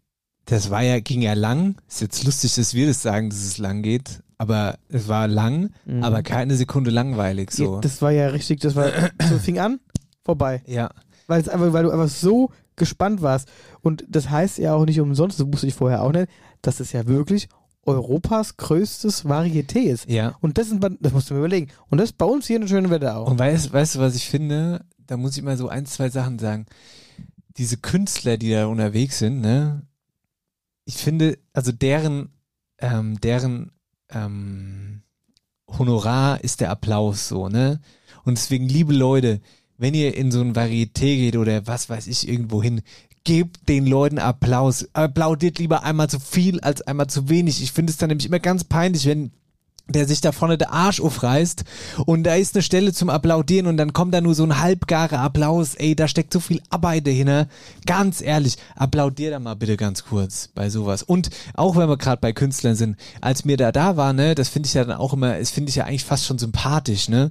das 0.46 0.68
war 0.70 0.82
ja, 0.82 1.00
ging 1.00 1.22
ja 1.22 1.32
lang. 1.34 1.76
Ist 1.88 2.00
jetzt 2.02 2.24
lustig, 2.24 2.54
dass 2.56 2.74
wir 2.74 2.86
das 2.88 3.00
sagen, 3.02 3.30
dass 3.30 3.38
es 3.38 3.58
lang 3.58 3.82
geht, 3.82 4.22
aber 4.36 4.76
es 4.88 5.08
war 5.08 5.26
lang, 5.28 5.70
Mhm. 5.86 6.02
aber 6.02 6.22
keine 6.22 6.54
Sekunde 6.56 6.90
langweilig 6.90 7.50
so. 7.52 7.76
Ja, 7.76 7.80
das 7.80 8.02
war 8.02 8.10
ja 8.10 8.28
richtig, 8.28 8.60
das 8.60 8.74
war, 8.76 8.90
so 9.28 9.38
fing 9.38 9.58
an, 9.58 9.80
vorbei. 10.24 10.62
ja. 10.66 10.90
Weil 11.26 11.40
es 11.40 11.48
einfach, 11.48 11.72
weil 11.72 11.84
du 11.84 11.90
einfach 11.90 12.08
so 12.10 12.50
gespannt 12.76 13.22
warst. 13.22 13.48
Und 13.80 14.04
das 14.08 14.30
heißt 14.30 14.58
ja 14.58 14.74
auch 14.74 14.84
nicht 14.84 15.00
umsonst, 15.00 15.40
das 15.40 15.46
wusste 15.46 15.66
ich 15.66 15.74
vorher 15.74 16.02
auch 16.02 16.12
nicht, 16.12 16.28
dass 16.62 16.80
es 16.80 16.92
ja 16.92 17.06
wirklich 17.06 17.48
Europas 17.86 18.56
größtes 18.56 19.24
Varieté 19.26 19.80
ist. 19.80 20.08
Ja. 20.08 20.36
Und 20.40 20.58
das, 20.58 20.68
sind, 20.68 20.84
das 21.00 21.12
musst 21.12 21.30
du 21.30 21.34
mir 21.34 21.40
überlegen. 21.40 21.70
Und 21.90 21.98
das 21.98 22.12
bei 22.12 22.26
uns 22.26 22.46
hier 22.46 22.56
in 22.56 22.68
schönen 22.68 22.90
Wetter 22.90 23.16
auch. 23.16 23.30
Und 23.30 23.38
weißt, 23.38 23.72
weißt 23.72 23.96
du, 23.96 23.98
was 24.00 24.14
ich 24.16 24.28
finde? 24.28 24.84
Da 25.06 25.16
muss 25.16 25.36
ich 25.36 25.42
mal 25.42 25.56
so 25.56 25.68
ein, 25.68 25.86
zwei 25.86 26.08
Sachen 26.08 26.38
sagen. 26.38 26.66
Diese 27.56 27.76
Künstler, 27.76 28.36
die 28.36 28.50
da 28.50 28.66
unterwegs 28.66 29.18
sind, 29.18 29.40
ne? 29.40 29.82
Ich 30.86 30.96
finde, 30.96 31.38
also 31.52 31.72
deren, 31.72 32.30
ähm, 32.78 33.20
deren 33.20 33.72
ähm, 34.10 35.02
Honorar 35.68 36.42
ist 36.42 36.60
der 36.60 36.70
Applaus 36.70 37.28
so, 37.28 37.48
ne? 37.48 37.80
Und 38.24 38.38
deswegen, 38.38 38.68
liebe 38.68 38.92
Leute, 38.92 39.40
wenn 39.78 39.94
ihr 39.94 40.16
in 40.16 40.30
so 40.30 40.40
ein 40.40 40.54
Varieté 40.54 41.16
geht 41.16 41.36
oder 41.36 41.66
was 41.66 41.88
weiß 41.88 42.06
ich 42.06 42.28
irgendwo 42.28 42.62
hin, 42.62 42.82
gebt 43.24 43.68
den 43.68 43.86
Leuten 43.86 44.18
Applaus. 44.18 44.88
Applaudiert 44.92 45.58
lieber 45.58 45.82
einmal 45.82 46.08
zu 46.08 46.20
viel 46.20 46.60
als 46.60 46.82
einmal 46.82 47.08
zu 47.08 47.28
wenig. 47.28 47.62
Ich 47.62 47.72
finde 47.72 47.90
es 47.90 47.96
dann 47.96 48.08
nämlich 48.08 48.26
immer 48.26 48.38
ganz 48.38 48.64
peinlich, 48.64 49.06
wenn 49.06 49.32
der 49.86 50.06
sich 50.06 50.22
da 50.22 50.32
vorne 50.32 50.56
der 50.56 50.72
Arsch 50.72 51.00
aufreißt 51.00 51.64
und 52.06 52.24
da 52.24 52.34
ist 52.36 52.54
eine 52.54 52.62
Stelle 52.62 52.94
zum 52.94 53.10
Applaudieren 53.10 53.66
und 53.66 53.76
dann 53.76 53.92
kommt 53.92 54.14
da 54.14 54.22
nur 54.22 54.34
so 54.34 54.42
ein 54.42 54.58
halbgarer 54.58 55.18
Applaus. 55.18 55.74
Ey, 55.74 55.94
da 55.94 56.08
steckt 56.08 56.32
so 56.32 56.40
viel 56.40 56.62
Arbeit 56.70 57.06
dahinter. 57.06 57.48
Ganz 57.84 58.22
ehrlich, 58.22 58.56
applaudier 58.76 59.30
da 59.30 59.40
mal 59.40 59.56
bitte 59.56 59.76
ganz 59.76 60.04
kurz 60.04 60.48
bei 60.54 60.70
sowas. 60.70 61.02
Und 61.02 61.28
auch 61.52 61.76
wenn 61.76 61.88
wir 61.88 61.98
gerade 61.98 62.20
bei 62.20 62.32
Künstlern 62.32 62.76
sind, 62.76 62.96
als 63.20 63.44
mir 63.44 63.58
da 63.58 63.72
da 63.72 63.98
war, 63.98 64.14
ne, 64.14 64.34
das 64.34 64.48
finde 64.48 64.68
ich 64.68 64.74
ja 64.74 64.84
dann 64.84 64.96
auch 64.96 65.12
immer, 65.12 65.38
das 65.38 65.50
finde 65.50 65.68
ich 65.68 65.76
ja 65.76 65.84
eigentlich 65.84 66.04
fast 66.04 66.24
schon 66.24 66.38
sympathisch, 66.38 67.10
ne, 67.10 67.30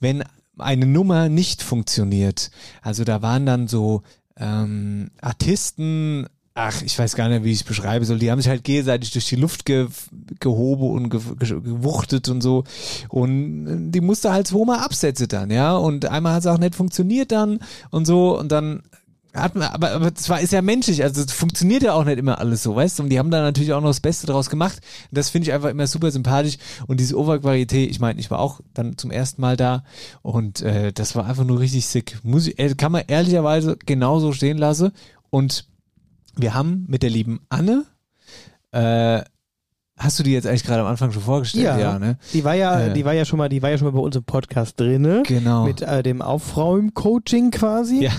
wenn 0.00 0.24
eine 0.58 0.86
Nummer 0.86 1.28
nicht 1.28 1.62
funktioniert. 1.62 2.50
Also 2.82 3.04
da 3.04 3.22
waren 3.22 3.46
dann 3.46 3.68
so 3.68 4.02
ähm, 4.36 5.10
Artisten, 5.20 6.26
ach, 6.54 6.82
ich 6.82 6.98
weiß 6.98 7.16
gar 7.16 7.28
nicht, 7.28 7.44
wie 7.44 7.52
ich 7.52 7.58
es 7.58 7.64
beschreiben 7.64 8.04
soll. 8.04 8.18
Die 8.18 8.30
haben 8.30 8.40
sich 8.40 8.48
halt 8.48 8.64
gegenseitig 8.64 9.12
durch 9.12 9.28
die 9.28 9.36
Luft 9.36 9.64
ge 9.64 9.88
gehoben 10.40 10.90
und 10.90 11.10
ge 11.10 11.20
ge 11.38 11.60
gewuchtet 11.60 12.28
und 12.28 12.40
so. 12.40 12.64
Und 13.08 13.90
die 13.90 14.00
musste 14.00 14.32
halt 14.32 14.46
zweimal 14.46 14.78
absetzen 14.78 15.28
dann, 15.28 15.50
ja. 15.50 15.76
Und 15.76 16.06
einmal 16.06 16.34
hat 16.34 16.40
es 16.40 16.46
auch 16.46 16.58
nicht 16.58 16.74
funktioniert 16.74 17.32
dann 17.32 17.60
und 17.90 18.06
so. 18.06 18.38
Und 18.38 18.52
dann 18.52 18.82
hat 19.34 19.54
man, 19.56 19.68
aber, 19.68 19.90
aber 19.90 20.14
zwar 20.14 20.40
ist 20.40 20.52
ja 20.52 20.62
menschlich, 20.62 21.02
also 21.02 21.20
es 21.22 21.32
funktioniert 21.32 21.82
ja 21.82 21.92
auch 21.92 22.04
nicht 22.04 22.18
immer 22.18 22.38
alles 22.38 22.62
so, 22.62 22.76
weißt 22.76 22.98
du? 22.98 23.02
Und 23.02 23.08
die 23.10 23.18
haben 23.18 23.30
da 23.30 23.42
natürlich 23.42 23.72
auch 23.72 23.80
noch 23.80 23.88
das 23.90 24.00
Beste 24.00 24.26
draus 24.26 24.48
gemacht. 24.48 24.78
Und 25.10 25.18
das 25.18 25.28
finde 25.30 25.48
ich 25.48 25.52
einfach 25.52 25.70
immer 25.70 25.86
super 25.86 26.10
sympathisch. 26.10 26.56
Und 26.86 27.00
diese 27.00 27.18
Overqualität, 27.18 27.90
ich 27.90 27.98
meine, 28.00 28.20
ich 28.20 28.30
war 28.30 28.38
auch 28.38 28.60
dann 28.74 28.96
zum 28.96 29.10
ersten 29.10 29.40
Mal 29.40 29.56
da 29.56 29.82
und 30.22 30.62
äh, 30.62 30.92
das 30.92 31.16
war 31.16 31.26
einfach 31.26 31.44
nur 31.44 31.58
richtig 31.60 31.86
sick. 31.86 32.18
Muss 32.22 32.46
ich, 32.46 32.58
äh, 32.58 32.74
kann 32.74 32.92
man 32.92 33.02
ehrlicherweise 33.08 33.76
genauso 33.84 34.32
stehen 34.32 34.58
lassen. 34.58 34.92
Und 35.30 35.66
wir 36.36 36.54
haben 36.54 36.84
mit 36.88 37.02
der 37.02 37.10
lieben 37.10 37.40
Anne, 37.48 37.84
äh, 38.72 39.22
hast 39.96 40.18
du 40.18 40.22
die 40.24 40.32
jetzt 40.32 40.46
eigentlich 40.46 40.64
gerade 40.64 40.80
am 40.82 40.86
Anfang 40.88 41.12
schon 41.12 41.22
vorgestellt? 41.22 41.64
Ja. 41.80 41.98
ne? 41.98 42.18
Die 42.32 42.44
war 42.44 42.54
ja, 42.54 42.86
Äh. 42.86 42.92
die 42.92 43.04
war 43.04 43.12
ja 43.14 43.24
schon 43.24 43.38
mal, 43.38 43.48
die 43.48 43.62
war 43.62 43.70
ja 43.70 43.78
schon 43.78 43.86
mal 43.86 43.92
bei 43.92 44.00
uns 44.00 44.16
im 44.16 44.24
Podcast 44.24 44.78
drinne. 44.80 45.22
Genau. 45.26 45.64
Mit 45.64 45.82
äh, 45.82 46.02
dem 46.02 46.22
Aufräum-Coaching 46.22 47.50
quasi. 47.50 48.04
Ja. 48.04 48.12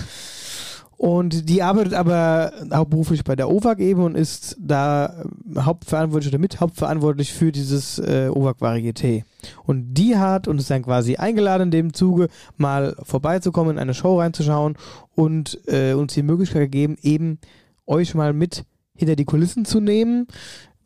Und 0.96 1.50
die 1.50 1.62
arbeitet 1.62 1.92
aber 1.92 2.52
hauptberuflich 2.72 3.22
bei 3.22 3.36
der 3.36 3.50
OVAG 3.50 3.80
eben 3.80 4.02
und 4.02 4.14
ist 4.14 4.56
da 4.58 5.24
hauptverantwortlich 5.56 6.32
oder 6.32 6.40
mit 6.40 6.60
hauptverantwortlich 6.60 7.34
für 7.34 7.52
dieses 7.52 7.98
äh, 7.98 8.30
OVAG 8.32 8.56
Varieté. 8.60 9.24
Und 9.64 9.94
die 9.94 10.16
hat 10.16 10.48
uns 10.48 10.68
dann 10.68 10.82
quasi 10.82 11.16
eingeladen 11.16 11.64
in 11.64 11.70
dem 11.70 11.92
Zuge 11.92 12.28
mal 12.56 12.96
vorbeizukommen, 13.02 13.76
in 13.76 13.78
eine 13.78 13.92
Show 13.92 14.18
reinzuschauen 14.18 14.76
und 15.14 15.60
äh, 15.66 15.92
uns 15.92 16.14
die 16.14 16.22
Möglichkeit 16.22 16.62
gegeben, 16.62 16.96
eben 17.02 17.40
euch 17.86 18.14
mal 18.14 18.32
mit 18.32 18.64
hinter 18.94 19.16
die 19.16 19.26
Kulissen 19.26 19.66
zu 19.66 19.80
nehmen, 19.80 20.26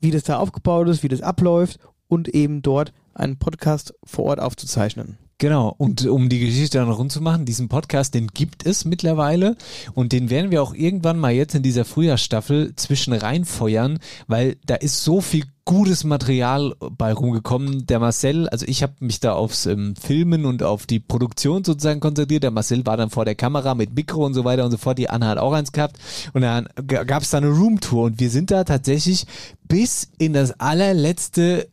wie 0.01 0.11
das 0.11 0.25
da 0.25 0.39
aufgebaut 0.39 0.89
ist, 0.89 1.05
wie 1.05 1.09
das 1.09 1.23
abläuft 1.23 1.79
und 2.09 2.29
eben 2.29 2.63
dort 2.63 2.93
einen 3.15 3.39
Podcast 3.39 3.95
vor 4.03 4.25
Ort 4.25 4.41
aufzuzeichnen. 4.41 5.19
Genau, 5.41 5.75
und 5.79 6.07
um 6.07 6.29
die 6.29 6.39
Geschichte 6.39 6.77
dann 6.77 6.91
rund 6.91 7.11
zu 7.11 7.23
machen, 7.23 7.47
diesen 7.47 7.71
Podcast, 7.71 8.13
den 8.13 8.27
gibt 8.27 8.67
es 8.67 8.85
mittlerweile 8.85 9.57
und 9.95 10.13
den 10.13 10.29
werden 10.29 10.51
wir 10.51 10.63
auch 10.63 10.75
irgendwann 10.75 11.19
mal 11.19 11.33
jetzt 11.33 11.55
in 11.55 11.63
dieser 11.63 11.87
Frühjahrsstaffel 11.87 12.77
zwischen 12.77 13.15
reinfeuern, 13.15 14.01
weil 14.27 14.59
da 14.67 14.75
ist 14.75 15.03
so 15.03 15.23
viel 15.23 15.45
gutes 15.65 16.05
Material 16.05 16.75
bei 16.79 17.15
rumgekommen. 17.15 17.87
Der 17.87 18.01
Marcel, 18.01 18.51
also 18.51 18.67
ich 18.69 18.83
habe 18.83 18.93
mich 19.01 19.21
da 19.21 19.33
aufs 19.33 19.65
ähm, 19.65 19.95
Filmen 19.97 20.45
und 20.45 20.63
auf 20.63 20.85
die 20.85 21.01
Produktion 21.01 21.65
sozusagen 21.65 22.01
konzentriert. 22.01 22.43
Der 22.43 22.51
Marcel 22.51 22.85
war 22.85 22.99
dann 22.99 23.09
vor 23.09 23.25
der 23.25 23.35
Kamera 23.35 23.75
mit 23.75 23.95
Mikro 23.95 24.27
und 24.27 24.35
so 24.35 24.45
weiter 24.45 24.67
und 24.67 24.73
so 24.73 24.77
fort. 24.77 24.99
Die 24.99 25.09
Anna 25.09 25.29
hat 25.29 25.39
auch 25.39 25.55
eins 25.55 25.73
gehabt 25.73 25.99
und 26.35 26.43
dann 26.43 26.69
gab 26.87 27.23
es 27.23 27.31
da 27.31 27.39
eine 27.39 27.49
Roomtour 27.49 28.05
und 28.05 28.21
wir 28.21 28.29
sind 28.29 28.51
da 28.51 28.65
tatsächlich 28.65 29.25
bis 29.67 30.11
in 30.19 30.35
das 30.35 30.61
allerletzte 30.61 31.71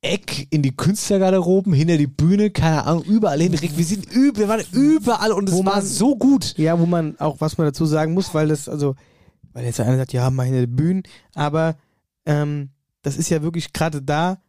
Eck 0.00 0.46
in 0.50 0.62
die 0.62 0.76
Künstlergarderoben, 0.76 1.72
hinter 1.72 1.96
die 1.96 2.06
Bühne, 2.06 2.50
keine 2.50 2.84
Ahnung, 2.84 3.02
überall 3.04 3.40
hin. 3.40 3.52
Wir 3.60 3.84
sind 3.84 4.12
üb, 4.14 4.38
wir 4.38 4.46
waren 4.48 4.62
überall 4.72 5.32
und 5.32 5.48
es 5.48 5.54
war 5.56 5.62
man- 5.76 5.84
so 5.84 6.16
gut. 6.16 6.54
Ja, 6.56 6.78
wo 6.78 6.86
man 6.86 7.18
auch, 7.18 7.40
was 7.40 7.58
man 7.58 7.66
dazu 7.66 7.84
sagen 7.84 8.14
muss, 8.14 8.32
weil 8.32 8.48
das, 8.48 8.68
also, 8.68 8.94
weil 9.52 9.64
jetzt 9.64 9.80
einer 9.80 9.96
sagt, 9.96 10.12
ja, 10.12 10.30
mal 10.30 10.44
hinter 10.44 10.60
die 10.60 10.66
Bühnen, 10.68 11.02
aber 11.34 11.76
ähm, 12.26 12.70
das 13.02 13.16
ist 13.16 13.28
ja 13.30 13.42
wirklich 13.42 13.72
gerade 13.72 14.00
da 14.00 14.40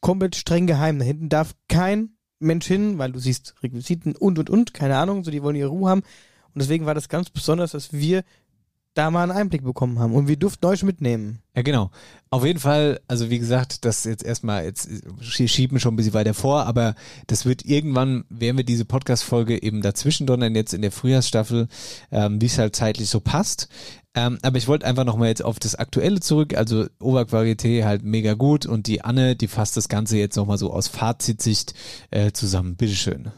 komplett 0.00 0.34
streng 0.34 0.66
geheim. 0.66 0.98
Da 0.98 1.04
hinten 1.04 1.28
darf 1.28 1.54
kein 1.68 2.10
Mensch 2.40 2.66
hin, 2.66 2.98
weil 2.98 3.12
du 3.12 3.20
siehst 3.20 3.54
Requisiten 3.62 4.16
und 4.16 4.38
und 4.40 4.50
und, 4.50 4.74
keine 4.74 4.96
Ahnung, 4.96 5.22
so 5.22 5.30
die 5.30 5.42
wollen 5.42 5.56
ihre 5.56 5.68
Ruhe 5.68 5.88
haben. 5.90 6.00
Und 6.52 6.62
deswegen 6.62 6.86
war 6.86 6.94
das 6.94 7.08
ganz 7.08 7.30
besonders, 7.30 7.72
dass 7.72 7.92
wir 7.92 8.24
da 8.94 9.10
mal 9.10 9.22
einen 9.22 9.32
Einblick 9.32 9.62
bekommen 9.62 9.98
haben 9.98 10.14
und 10.14 10.26
wir 10.26 10.36
durften 10.36 10.66
euch 10.66 10.82
mitnehmen. 10.82 11.38
Ja, 11.54 11.62
genau. 11.62 11.90
Auf 12.30 12.44
jeden 12.44 12.58
Fall, 12.58 13.00
also 13.08 13.30
wie 13.30 13.38
gesagt, 13.38 13.84
das 13.84 14.04
jetzt 14.04 14.24
erstmal, 14.24 14.64
jetzt 14.64 14.88
schie- 15.20 15.48
schieben 15.48 15.78
schon 15.78 15.94
ein 15.94 15.96
bisschen 15.96 16.14
weiter 16.14 16.34
vor, 16.34 16.66
aber 16.66 16.94
das 17.28 17.46
wird 17.46 17.64
irgendwann, 17.64 18.24
werden 18.28 18.56
wir 18.56 18.64
diese 18.64 18.84
Podcast-Folge 18.84 19.62
eben 19.62 19.80
dazwischen 19.80 20.26
donnern, 20.26 20.54
jetzt 20.54 20.74
in 20.74 20.82
der 20.82 20.92
Frühjahrsstaffel, 20.92 21.68
ähm, 22.10 22.40
wie 22.40 22.46
es 22.46 22.58
halt 22.58 22.74
zeitlich 22.74 23.08
so 23.08 23.20
passt. 23.20 23.68
Ähm, 24.14 24.38
aber 24.42 24.58
ich 24.58 24.66
wollte 24.66 24.86
einfach 24.86 25.04
nochmal 25.04 25.28
jetzt 25.28 25.44
auf 25.44 25.60
das 25.60 25.76
Aktuelle 25.76 26.18
zurück, 26.18 26.56
also 26.56 26.86
Oberg 27.00 27.30
Varieté 27.30 27.84
halt 27.84 28.02
mega 28.02 28.34
gut 28.34 28.66
und 28.66 28.88
die 28.88 29.02
Anne, 29.04 29.36
die 29.36 29.46
fasst 29.48 29.76
das 29.76 29.88
Ganze 29.88 30.18
jetzt 30.18 30.34
nochmal 30.36 30.58
so 30.58 30.72
aus 30.72 30.88
Fazitsicht 30.88 31.74
äh, 32.10 32.32
zusammen. 32.32 32.74
Bitteschön. 32.74 33.30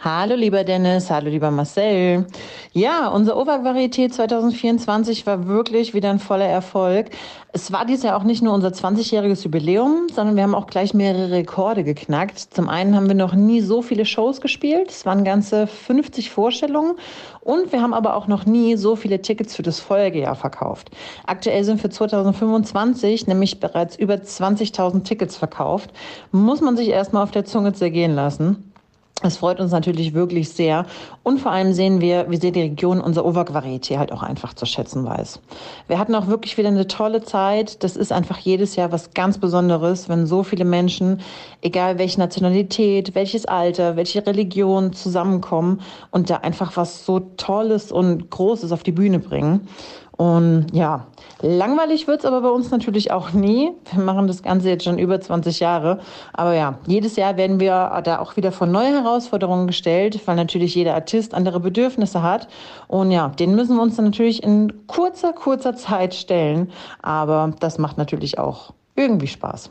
Hallo 0.00 0.36
lieber 0.36 0.62
Dennis, 0.62 1.10
hallo 1.10 1.28
lieber 1.28 1.50
Marcel. 1.50 2.24
Ja, 2.72 3.08
unser 3.08 3.36
OVAG 3.36 3.64
Varieté 3.64 4.08
2024 4.08 5.26
war 5.26 5.48
wirklich 5.48 5.92
wieder 5.92 6.08
ein 6.10 6.20
voller 6.20 6.46
Erfolg. 6.46 7.10
Es 7.52 7.72
war 7.72 7.84
dieses 7.84 8.04
Jahr 8.04 8.16
auch 8.16 8.22
nicht 8.22 8.40
nur 8.40 8.54
unser 8.54 8.68
20-jähriges 8.68 9.42
Jubiläum, 9.42 10.06
sondern 10.14 10.36
wir 10.36 10.44
haben 10.44 10.54
auch 10.54 10.68
gleich 10.68 10.94
mehrere 10.94 11.32
Rekorde 11.32 11.82
geknackt. 11.82 12.38
Zum 12.38 12.68
einen 12.68 12.94
haben 12.94 13.08
wir 13.08 13.16
noch 13.16 13.34
nie 13.34 13.60
so 13.60 13.82
viele 13.82 14.04
Shows 14.04 14.40
gespielt, 14.40 14.90
es 14.90 15.04
waren 15.04 15.24
ganze 15.24 15.66
50 15.66 16.30
Vorstellungen 16.30 16.94
und 17.40 17.72
wir 17.72 17.82
haben 17.82 17.94
aber 17.94 18.14
auch 18.14 18.28
noch 18.28 18.46
nie 18.46 18.76
so 18.76 18.94
viele 18.94 19.20
Tickets 19.20 19.56
für 19.56 19.62
das 19.62 19.80
Folgejahr 19.80 20.36
verkauft. 20.36 20.90
Aktuell 21.26 21.64
sind 21.64 21.80
für 21.80 21.90
2025 21.90 23.26
nämlich 23.26 23.58
bereits 23.58 23.96
über 23.96 24.14
20.000 24.14 25.02
Tickets 25.02 25.36
verkauft. 25.36 25.90
Muss 26.30 26.60
man 26.60 26.76
sich 26.76 26.88
erstmal 26.88 27.24
auf 27.24 27.32
der 27.32 27.46
Zunge 27.46 27.72
zergehen 27.72 28.14
lassen. 28.14 28.67
Es 29.20 29.38
freut 29.38 29.58
uns 29.58 29.72
natürlich 29.72 30.14
wirklich 30.14 30.50
sehr. 30.50 30.86
Und 31.24 31.40
vor 31.40 31.50
allem 31.50 31.72
sehen 31.72 32.00
wir, 32.00 32.30
wie 32.30 32.36
sehr 32.36 32.52
die 32.52 32.60
Region 32.60 33.00
unser 33.00 33.24
Ovak 33.24 33.50
Varieté 33.50 33.98
halt 33.98 34.12
auch 34.12 34.22
einfach 34.22 34.54
zu 34.54 34.64
schätzen 34.64 35.04
weiß. 35.04 35.40
Wir 35.88 35.98
hatten 35.98 36.14
auch 36.14 36.28
wirklich 36.28 36.56
wieder 36.56 36.68
eine 36.68 36.86
tolle 36.86 37.22
Zeit. 37.24 37.82
Das 37.82 37.96
ist 37.96 38.12
einfach 38.12 38.38
jedes 38.38 38.76
Jahr 38.76 38.92
was 38.92 39.14
ganz 39.14 39.38
Besonderes, 39.38 40.08
wenn 40.08 40.26
so 40.26 40.44
viele 40.44 40.64
Menschen, 40.64 41.20
egal 41.62 41.98
welche 41.98 42.20
Nationalität, 42.20 43.16
welches 43.16 43.44
Alter, 43.44 43.96
welche 43.96 44.24
Religion 44.24 44.92
zusammenkommen 44.92 45.80
und 46.12 46.30
da 46.30 46.36
einfach 46.36 46.76
was 46.76 47.04
so 47.04 47.18
Tolles 47.18 47.90
und 47.90 48.30
Großes 48.30 48.70
auf 48.70 48.84
die 48.84 48.92
Bühne 48.92 49.18
bringen. 49.18 49.66
Und 50.18 50.66
ja, 50.72 51.06
langweilig 51.42 52.08
wird's 52.08 52.24
aber 52.24 52.40
bei 52.40 52.48
uns 52.48 52.72
natürlich 52.72 53.12
auch 53.12 53.32
nie. 53.32 53.70
Wir 53.92 54.02
machen 54.02 54.26
das 54.26 54.42
Ganze 54.42 54.68
jetzt 54.68 54.82
schon 54.82 54.98
über 54.98 55.20
20 55.20 55.60
Jahre. 55.60 56.00
Aber 56.32 56.54
ja, 56.54 56.80
jedes 56.88 57.14
Jahr 57.14 57.36
werden 57.36 57.60
wir 57.60 58.00
da 58.02 58.18
auch 58.18 58.36
wieder 58.36 58.50
vor 58.50 58.66
neue 58.66 59.00
Herausforderungen 59.00 59.68
gestellt, 59.68 60.20
weil 60.26 60.34
natürlich 60.34 60.74
jeder 60.74 60.94
Artist 60.94 61.34
andere 61.34 61.60
Bedürfnisse 61.60 62.20
hat. 62.20 62.48
Und 62.88 63.12
ja, 63.12 63.28
denen 63.28 63.54
müssen 63.54 63.76
wir 63.76 63.82
uns 63.82 63.94
dann 63.94 64.06
natürlich 64.06 64.42
in 64.42 64.88
kurzer, 64.88 65.32
kurzer 65.32 65.76
Zeit 65.76 66.14
stellen. 66.14 66.72
Aber 67.00 67.52
das 67.60 67.78
macht 67.78 67.96
natürlich 67.96 68.40
auch 68.40 68.74
irgendwie 68.96 69.28
Spaß. 69.28 69.70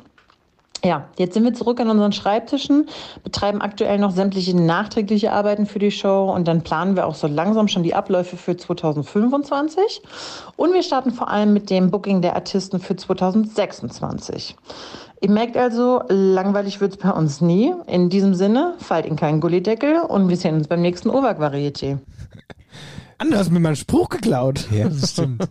Ja, 0.83 1.05
jetzt 1.17 1.33
sind 1.33 1.43
wir 1.43 1.53
zurück 1.55 1.79
an 1.79 1.89
unseren 1.89 2.11
Schreibtischen, 2.11 2.87
betreiben 3.23 3.61
aktuell 3.61 3.97
noch 3.97 4.11
sämtliche 4.11 4.55
nachträgliche 4.55 5.31
Arbeiten 5.31 5.65
für 5.65 5.79
die 5.79 5.89
Show 5.89 6.31
und 6.31 6.47
dann 6.47 6.61
planen 6.61 6.95
wir 6.95 7.07
auch 7.07 7.15
so 7.15 7.25
langsam 7.25 7.67
schon 7.67 7.81
die 7.81 7.95
Abläufe 7.95 8.37
für 8.37 8.55
2025. 8.55 10.03
Und 10.55 10.73
wir 10.73 10.83
starten 10.83 11.11
vor 11.11 11.29
allem 11.29 11.53
mit 11.53 11.71
dem 11.71 11.89
Booking 11.89 12.21
der 12.21 12.35
Artisten 12.35 12.79
für 12.79 12.95
2026. 12.95 14.55
Ihr 15.19 15.31
merkt 15.31 15.57
also, 15.57 16.03
langweilig 16.09 16.79
wird's 16.79 16.97
bei 16.97 17.09
uns 17.09 17.41
nie. 17.41 17.73
In 17.87 18.09
diesem 18.09 18.35
Sinne, 18.35 18.75
fallt 18.77 19.07
in 19.07 19.15
keinen 19.15 19.41
Gullideckel 19.41 20.01
und 20.01 20.29
wir 20.29 20.37
sehen 20.37 20.55
uns 20.55 20.67
beim 20.67 20.81
nächsten 20.81 21.09
Oberg-Varieté. 21.09 21.97
Anders 23.19 23.39
hast 23.39 23.49
mir 23.51 23.59
mal 23.59 23.69
einen 23.69 23.75
Spruch 23.75 24.09
geklaut. 24.09 24.67
Ja, 24.71 24.87
das 24.89 25.11
stimmt. 25.11 25.47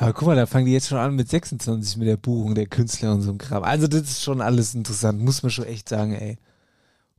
Aber 0.00 0.12
guck 0.12 0.26
mal, 0.26 0.34
da 0.36 0.46
fangen 0.46 0.66
die 0.66 0.72
jetzt 0.72 0.88
schon 0.88 0.98
an 0.98 1.14
mit 1.14 1.28
26 1.28 1.96
mit 1.98 2.08
der 2.08 2.16
Buchung 2.16 2.54
der 2.56 2.66
Künstler 2.66 3.12
und 3.12 3.22
so 3.22 3.30
ein 3.30 3.38
Kram. 3.38 3.62
Also 3.62 3.86
das 3.86 4.02
ist 4.02 4.22
schon 4.22 4.40
alles 4.40 4.74
interessant, 4.74 5.20
muss 5.20 5.42
man 5.42 5.50
schon 5.50 5.64
echt 5.66 5.88
sagen, 5.88 6.12
ey. 6.14 6.38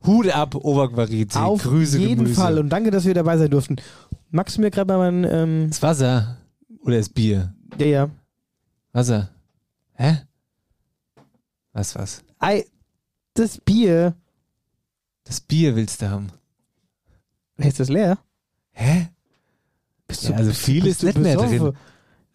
Hut 0.06 0.28
ab, 0.28 0.54
Oberquarité. 0.54 1.38
Auf 1.38 1.62
Grüße, 1.62 1.98
jeden 1.98 2.16
Gemüse. 2.24 2.34
Fall 2.34 2.58
und 2.58 2.68
danke, 2.68 2.90
dass 2.90 3.06
wir 3.06 3.14
dabei 3.14 3.38
sein 3.38 3.50
durften. 3.50 3.76
Magst 4.30 4.56
du 4.56 4.60
mir 4.60 4.70
gerade 4.70 4.92
mal 4.92 5.10
mein, 5.10 5.24
ähm, 5.32 5.66
Das 5.70 5.80
Wasser 5.80 6.36
oder 6.82 6.98
das 6.98 7.08
Bier? 7.08 7.54
ja, 7.78 7.86
ja. 7.86 8.10
Wasser. 8.92 9.30
Hä? 9.94 10.18
Was, 11.72 11.94
was? 11.94 12.22
Ei, 12.38 12.66
das 13.32 13.58
Bier, 13.58 14.14
Das 15.24 15.40
Bier 15.40 15.74
willst 15.74 16.02
du 16.02 16.10
haben. 16.10 16.28
ist 17.56 17.80
das 17.80 17.88
leer? 17.88 18.18
Hä? 18.72 19.08
Bist 20.20 20.28
Ja, 20.30 20.36
also 20.36 20.52
viel 20.52 20.86
ist 20.86 21.02
du 21.02 21.06
nicht 21.06 21.18
mehr 21.18 21.36
drin. 21.36 21.72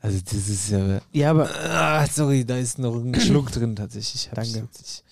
Also 0.02 0.20
das 0.24 0.34
ist 0.34 0.70
ja... 0.70 1.02
Ja, 1.12 1.32
aber 1.32 1.50
Ah, 1.70 2.08
sorry, 2.08 2.46
da 2.46 2.58
ist 2.58 2.80
noch 2.80 2.96
ein 2.96 3.14
Schluck 3.20 3.52
drin 3.52 3.76
tatsächlich. 3.76 4.30
Danke. 4.34 4.68
jetzt 4.72 5.04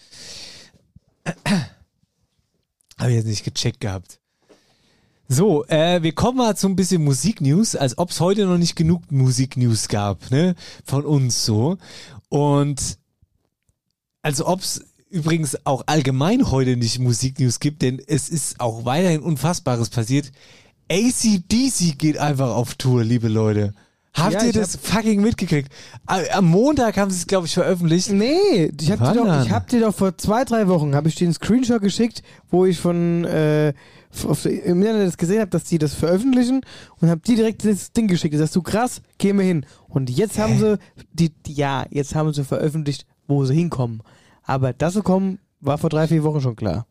Habe 2.98 3.10
ich 3.12 3.16
jetzt 3.18 3.28
nicht 3.28 3.44
gecheckt 3.44 3.82
gehabt. 3.82 4.20
So, 5.30 5.66
äh, 5.66 6.02
wir 6.04 6.14
kommen 6.14 6.38
mal 6.38 6.56
zu 6.56 6.68
ein 6.68 6.78
bisschen 6.78 7.04
Musiknews, 7.04 7.76
als 7.76 7.98
ob 7.98 8.12
es 8.12 8.22
heute 8.22 8.46
noch 8.46 8.58
nicht 8.58 8.78
genug 8.78 9.12
Musiknews 9.12 9.90
gab, 9.90 10.32
ne? 10.32 10.56
Von 10.86 11.06
uns 11.06 11.44
so. 11.44 11.78
Und 12.30 12.98
als 14.22 14.42
ob 14.42 14.62
es 14.62 14.86
übrigens 15.10 15.66
auch 15.66 15.84
allgemein 15.86 16.50
heute 16.50 16.78
nicht 16.78 17.00
Musiknews 17.00 17.60
gibt, 17.60 17.82
denn 17.82 18.02
es 18.08 18.30
ist 18.30 18.60
auch 18.62 18.86
weiterhin 18.86 19.22
Unfassbares 19.22 19.90
passiert. 19.90 20.32
ACDC 20.90 21.98
geht 21.98 22.18
einfach 22.18 22.50
auf 22.56 22.76
Tour, 22.76 23.04
liebe 23.04 23.28
Leute. 23.28 23.74
Habt 24.14 24.34
Ja, 24.34 24.44
ihr 24.46 24.54
das 24.54 24.76
fucking 24.78 25.22
mitgekriegt? 25.22 25.72
A- 26.08 26.22
Am 26.34 26.46
Montag 26.46 26.98
haben 26.98 27.12
sie 27.12 27.18
es, 27.20 27.28
glaube 27.28 27.46
ich, 27.46 27.54
veröffentlicht. 27.54 28.12
Nee, 28.12 28.72
ich 28.80 28.92
hab, 28.92 29.00
dir 29.00 29.14
doch, 29.24 29.46
ich 29.46 29.52
hab 29.52 29.68
dir 29.68 29.80
doch 29.82 29.94
vor 29.94 30.18
zwei, 30.18 30.44
drei 30.44 30.68
Wochen, 30.68 30.96
habe 30.96 31.08
ich 31.08 31.16
dir 31.16 31.26
einen 31.26 31.36
Screenshot 31.36 31.82
geschickt, 31.82 32.24
wo 32.50 32.66
ich 32.66 32.80
von 32.80 33.26
äh, 33.26 33.74
auf, 34.26 34.46
im 34.46 34.82
Internet 34.82 35.08
das 35.08 35.18
gesehen 35.18 35.40
habe, 35.42 35.52
dass 35.52 35.66
die 35.66 35.78
das 35.78 35.94
veröffentlichen 35.94 36.62
und 37.00 37.10
habe 37.10 37.22
dir 37.22 37.36
direkt 37.36 37.64
das 37.64 37.92
Ding 37.92 38.08
geschickt. 38.08 38.34
Da 38.34 38.40
sagst 38.40 38.56
du, 38.56 38.64
krass, 38.64 39.02
gehen 39.20 39.38
wir 39.38 39.46
hin. 39.46 39.66
Und 39.88 40.10
jetzt 40.10 40.40
haben 40.40 40.58
sie, 40.58 40.80
die, 41.14 41.30
die, 41.30 41.54
ja, 41.54 41.86
jetzt 41.92 42.16
haben 42.16 42.34
sie 42.34 42.44
veröffentlicht, 42.44 43.06
wo 43.28 43.46
sie 43.46 43.54
hinkommen. 43.54 44.02
Aber 44.42 44.74
dass 44.74 44.96
sie 44.96 45.04
kommen, 45.04 45.38
war 45.60 45.78
vor 45.78 45.92
drei, 45.92 46.08
vier 46.08 46.24
Wochen 46.24 46.42
schon 46.42 46.56
klar. 46.56 46.88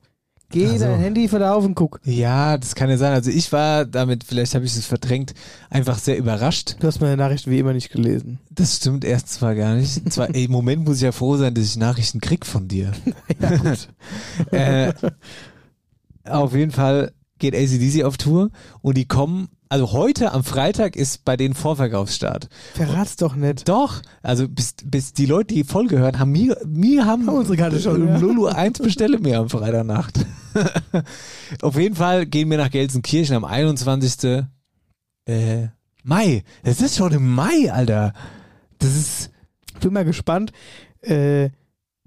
Geh 0.50 0.68
Ach 0.68 0.72
so. 0.72 0.78
dein 0.84 1.00
Handy 1.00 1.28
vor 1.28 1.40
auf 1.50 1.64
und 1.64 1.74
guck. 1.74 2.00
Ja, 2.04 2.56
das 2.56 2.74
kann 2.74 2.88
ja 2.88 2.96
sein. 2.96 3.12
Also 3.12 3.30
ich 3.30 3.50
war 3.50 3.84
damit, 3.84 4.22
vielleicht 4.22 4.54
habe 4.54 4.64
ich 4.64 4.76
es 4.76 4.86
verdrängt, 4.86 5.34
einfach 5.70 5.98
sehr 5.98 6.16
überrascht. 6.16 6.76
Du 6.78 6.86
hast 6.86 7.00
meine 7.00 7.16
Nachrichten 7.16 7.50
wie 7.50 7.58
immer 7.58 7.72
nicht 7.72 7.90
gelesen. 7.90 8.38
Das 8.50 8.76
stimmt 8.76 9.04
erst 9.04 9.28
zwar 9.32 9.54
gar 9.56 9.74
nicht. 9.74 10.12
Zwar, 10.12 10.32
im 10.34 10.50
Moment 10.52 10.84
muss 10.84 10.96
ich 10.96 11.02
ja 11.02 11.12
froh 11.12 11.36
sein, 11.36 11.54
dass 11.54 11.64
ich 11.64 11.76
Nachrichten 11.76 12.20
krieg 12.20 12.46
von 12.46 12.68
dir. 12.68 12.92
Ja, 13.40 13.56
gut. 13.56 13.88
äh, 14.52 14.92
auf 16.24 16.54
jeden 16.54 16.70
Fall 16.70 17.12
geht 17.38 17.54
ACDC 17.54 18.04
auf 18.04 18.16
Tour 18.16 18.50
und 18.82 18.96
die 18.96 19.06
kommen, 19.06 19.48
also 19.68 19.92
heute 19.92 20.32
am 20.32 20.44
Freitag 20.44 20.96
ist 20.96 21.24
bei 21.24 21.36
denen 21.36 21.54
Vorverkaufsstart. 21.54 22.48
Verrat's 22.74 23.16
doch 23.16 23.34
nicht. 23.34 23.68
Doch, 23.68 24.02
also 24.22 24.48
bis, 24.48 24.74
bis 24.84 25.12
die 25.12 25.26
Leute 25.26 25.54
die 25.54 25.64
Folge 25.64 25.98
hören, 25.98 26.18
haben 26.18 26.32
mir, 26.32 26.56
mir 26.66 27.04
haben 27.04 27.26
Haben 27.26 27.38
unsere 27.38 27.56
Karte 27.56 27.80
schon, 27.80 28.06
ja. 28.06 28.16
Lulu 28.18 28.46
1 28.46 28.78
bestelle 28.78 29.18
mir 29.18 29.40
am 29.40 29.48
Freitagnacht. 29.48 30.24
auf 31.62 31.76
jeden 31.76 31.96
Fall 31.96 32.26
gehen 32.26 32.50
wir 32.50 32.58
nach 32.58 32.70
Gelsenkirchen 32.70 33.36
am 33.36 33.44
21. 33.44 34.44
Äh, 35.26 35.68
Mai. 36.04 36.44
Es 36.62 36.80
ist 36.80 36.96
schon 36.96 37.12
im 37.12 37.34
Mai, 37.34 37.72
Alter. 37.72 38.12
Das 38.78 38.94
ist, 38.94 39.30
Bin 39.80 39.92
mal 39.92 40.04
gespannt. 40.04 40.52
Äh, 41.02 41.50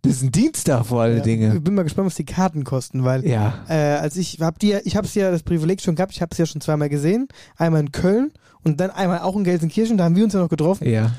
das 0.02 0.14
ist 0.14 0.24
ein 0.24 0.32
Dienstag 0.32 0.86
vor 0.86 1.02
alle 1.02 1.18
ja, 1.18 1.24
Dinge. 1.24 1.60
Bin 1.60 1.76
mal 1.76 1.84
gespannt, 1.84 2.08
was 2.08 2.16
die 2.16 2.26
Karten 2.26 2.64
kosten, 2.64 3.04
weil 3.04 3.26
Ja. 3.28 3.66
Äh, 3.68 3.98
als 4.00 4.16
ich 4.18 4.40
hab 4.40 4.60
die, 4.60 4.74
ich 4.84 4.96
habe 4.96 5.06
es 5.08 5.14
ja 5.16 5.32
das 5.32 5.44
Privileg 5.44 5.82
schon 5.82 5.96
gehabt, 5.96 6.14
ich 6.14 6.22
habe 6.22 6.30
es 6.32 6.38
ja 6.38 6.46
schon 6.46 6.62
zweimal 6.62 6.90
gesehen, 6.90 7.28
einmal 7.58 7.82
in 7.82 7.92
Köln 7.92 8.32
und 8.64 8.80
dann 8.80 8.92
einmal 8.92 9.20
auch 9.20 9.36
in 9.36 9.44
Gelsenkirchen, 9.44 9.98
da 9.98 10.06
haben 10.06 10.16
wir 10.16 10.24
uns 10.24 10.34
ja 10.34 10.40
noch 10.40 10.50
getroffen 10.50 10.88
Ja. 10.88 11.12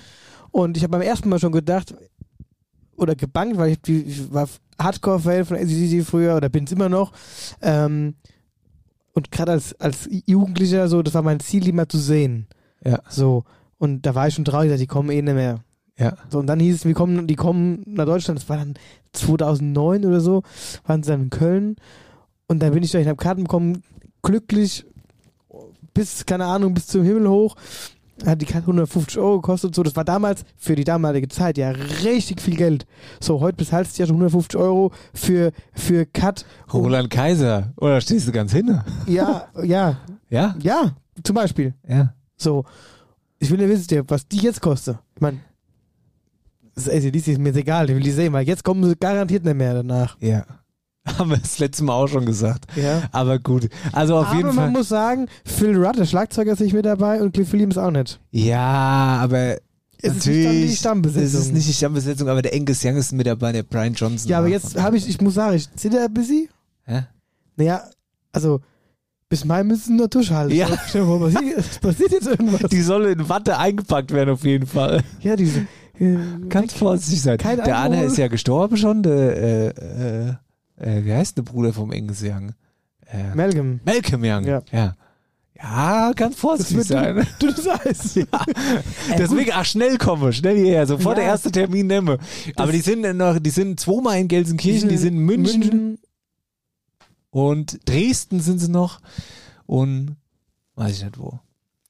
und 0.51 0.77
ich 0.77 0.82
habe 0.82 0.93
beim 0.93 1.02
ersten 1.02 1.28
Mal 1.28 1.39
schon 1.39 1.52
gedacht 1.52 1.94
oder 2.97 3.15
gebangt, 3.16 3.57
weil 3.57 3.70
ich, 3.73 3.81
die, 3.82 4.02
ich 4.02 4.32
war 4.32 4.48
Hardcore-Fan 4.81 5.44
von 5.44 5.57
ACDC 5.57 6.05
früher 6.05 6.36
oder 6.36 6.48
bin 6.48 6.65
es 6.65 6.73
immer 6.73 6.89
noch 6.89 7.12
ähm, 7.62 8.15
und 9.12 9.31
gerade 9.31 9.52
als, 9.52 9.78
als 9.81 10.09
Jugendlicher 10.27 10.89
so, 10.89 11.02
das 11.02 11.15
war 11.15 11.23
mein 11.23 11.40
Ziel, 11.40 11.61
die 11.62 11.73
mal 11.73 11.89
zu 11.89 11.98
sehen. 11.98 12.47
Ja. 12.85 13.01
So 13.09 13.44
und 13.78 14.07
da 14.07 14.15
war 14.15 14.28
ich 14.28 14.35
schon 14.35 14.44
traurig, 14.44 14.70
dass 14.70 14.78
die 14.81 14.86
kommen 14.86 15.11
eh 15.11 15.20
nicht 15.23 15.35
mehr. 15.35 15.61
Ja. 16.01 16.15
So, 16.31 16.39
und 16.39 16.47
dann 16.47 16.59
hieß 16.59 16.75
es, 16.77 16.85
wir 16.85 16.95
kommen, 16.95 17.27
die 17.27 17.37
kommen 17.37 17.83
nach 17.87 18.07
Deutschland, 18.07 18.41
das 18.41 18.49
war 18.49 18.57
dann 18.57 18.75
2009 19.13 20.07
oder 20.07 20.21
so, 20.21 20.43
waren 20.87 21.03
sie 21.03 21.11
dann 21.11 21.25
in 21.25 21.31
Köln 21.31 21.77
und 22.49 22.61
dann 22.63 22.73
bin 22.73 22.83
ich 22.83 22.91
da, 22.91 22.99
ich 22.99 23.07
habe 23.07 23.17
Karten 23.23 23.43
bekommen, 23.45 23.83
glücklich, 24.23 24.87
bis, 25.95 26.25
keine 26.25 26.47
Ahnung, 26.47 26.73
bis 26.75 26.87
zum 26.87 27.03
Himmel 27.03 27.29
hoch, 27.29 27.55
hat 28.25 28.41
die 28.41 28.47
Karte 28.47 28.63
150 28.63 29.19
Euro 29.19 29.41
gekostet, 29.41 29.75
so, 29.75 29.83
das 29.83 29.95
war 29.95 30.05
damals, 30.05 30.45
für 30.57 30.75
die 30.75 30.85
damalige 30.85 31.29
Zeit, 31.29 31.59
ja, 31.59 31.71
richtig 31.71 32.41
viel 32.41 32.57
Geld. 32.57 32.87
So, 33.21 33.41
heute 33.41 33.57
bezahlst 33.57 33.99
du 33.99 34.03
ja 34.03 34.07
schon 34.07 34.17
150 34.17 34.59
Euro 34.59 34.93
für, 35.15 35.53
für 35.75 36.07
Cut. 36.07 36.45
Roland 36.73 37.11
Kaiser. 37.11 37.73
Oder 37.77 38.01
stehst 38.01 38.27
du 38.29 38.33
ganz 38.33 38.53
hinten? 38.53 38.81
Ja, 39.07 39.49
ja, 39.63 39.99
Ja? 40.31 40.55
ja, 40.63 40.93
zum 41.23 41.35
Beispiel. 41.35 41.75
Ja. 41.89 42.15
So, 42.37 42.65
ich 43.39 43.51
will 43.51 43.61
ja 43.61 43.69
wissen, 43.69 44.05
was 44.09 44.29
die 44.29 44.39
jetzt 44.39 44.61
kostet. 44.61 44.99
Ich 45.15 45.21
meine, 45.21 45.41
ACDC 46.89 47.28
ist 47.28 47.39
mir 47.39 47.48
jetzt 47.48 47.59
egal, 47.59 47.89
ich 47.90 47.97
will 47.97 48.02
die 48.02 48.11
sehen, 48.11 48.32
weil 48.32 48.47
jetzt 48.47 48.65
kommen 48.65 48.85
sie 48.85 48.97
garantiert 48.97 49.44
nicht 49.44 49.57
mehr 49.57 49.74
danach. 49.74 50.16
Ja. 50.20 50.44
Haben 51.19 51.31
wir 51.31 51.39
das 51.39 51.59
letzte 51.59 51.82
Mal 51.85 51.94
auch 51.94 52.09
schon 52.09 52.27
gesagt. 52.27 52.66
Ja. 52.77 53.02
Aber 53.12 53.39
gut. 53.39 53.69
Also 53.93 54.16
auf 54.16 54.27
aber 54.27 54.36
jeden 54.36 54.48
man 54.48 54.57
Fall. 54.57 54.70
muss 54.70 54.89
sagen, 54.89 55.27
Phil 55.44 55.77
Rudd, 55.77 55.98
der 55.98 56.05
Schlagzeuger, 56.05 56.52
ist 56.52 56.61
nicht 56.61 56.74
mit 56.74 56.85
dabei 56.85 57.23
und 57.23 57.32
Cliff 57.32 57.52
Williams 57.52 57.78
auch 57.78 57.90
nicht. 57.90 58.20
Ja, 58.31 59.19
aber 59.23 59.57
Es 60.02 60.16
ist 60.16 60.27
nicht 60.27 60.70
die 60.73 60.77
Stammbesetzung. 60.77 61.24
Es 61.27 61.35
ist 61.35 61.52
nicht 61.55 61.69
die 61.69 61.73
Stammbesetzung, 61.73 62.28
aber 62.28 62.43
der 62.43 62.52
Angus 62.55 62.85
Young 62.85 62.97
ist 62.97 63.12
mit 63.12 63.27
dabei, 63.27 63.52
der 63.52 63.62
Brian 63.62 63.94
Johnson. 63.94 64.31
Ja, 64.31 64.39
aber 64.39 64.48
jetzt 64.48 64.81
habe 64.81 64.97
ich, 64.98 65.09
ich 65.09 65.20
muss 65.20 65.35
sagen, 65.35 65.57
ich 65.57 65.73
zitter 65.74 66.05
ein 66.05 66.12
bisschen. 66.15 66.48
Hä? 66.85 67.07
Naja, 67.57 67.82
also, 68.32 68.61
bis 69.28 69.44
Mai 69.44 69.65
müssen 69.65 69.97
nur 69.97 70.09
durchhalten. 70.09 70.55
Ja. 70.57 70.66
Vor, 70.66 71.20
passiert, 71.20 71.59
es 71.59 71.78
passiert 71.78 72.12
jetzt 72.12 72.27
irgendwas. 72.27 72.70
Die 72.70 72.82
soll 72.82 73.07
in 73.07 73.28
Watte 73.28 73.57
eingepackt 73.59 74.11
werden, 74.12 74.31
auf 74.31 74.44
jeden 74.44 74.66
Fall. 74.66 75.02
ja, 75.23 75.35
diese. 75.35 75.66
Ganz 76.49 76.73
vorsichtig 76.73 77.23
sein. 77.23 77.39
Kein 77.39 77.63
der 77.63 77.79
Alkohol. 77.79 78.05
ist 78.05 78.17
ja 78.17 78.29
gestorben 78.29 78.77
schon, 78.77 79.03
der, 79.03 79.37
äh, 79.37 79.69
äh, 79.69 80.29
äh, 80.79 81.05
wie 81.05 81.13
heißt 81.13 81.37
der 81.37 81.43
Bruder 81.43 81.73
vom 81.73 81.91
Angus 81.91 82.23
Young? 82.23 82.55
Äh, 83.07 83.35
Malcolm. 83.35 83.81
Malcolm 83.85 84.23
Young. 84.25 84.45
Ja. 84.45 84.63
ja. 84.73 84.95
Ja, 85.63 86.13
ganz 86.17 86.37
vorsichtig 86.37 86.85
sein. 86.85 87.27
du, 87.39 87.49
das 87.53 87.69
Eis. 87.69 88.15
Ja. 88.15 88.27
Deswegen, 89.19 89.51
ach, 89.53 89.67
schnell 89.67 89.99
komme, 89.99 90.33
schnell 90.33 90.57
hierher, 90.57 90.87
sofort 90.87 91.19
Ja. 91.19 91.25
der 91.25 91.33
erste 91.33 91.53
Termin 91.53 91.87
nehme. 91.87 92.17
Aber 92.57 92.73
die 92.73 92.81
sind 92.81 93.03
noch, 93.17 93.39
die 93.39 93.51
sind 93.51 93.79
zweimal 93.79 94.19
in 94.19 94.29
Gelsenkirchen, 94.29 94.89
die 94.89 94.97
sind 94.97 95.17
in 95.17 95.25
München, 95.27 95.99
und 97.31 97.89
Dresden 97.89 98.41
sind 98.41 98.59
sie 98.59 98.71
noch 98.71 99.01
und 99.67 100.17
weiß 100.75 100.97
ich 100.97 101.05
nicht 101.05 101.19
wo. 101.19 101.39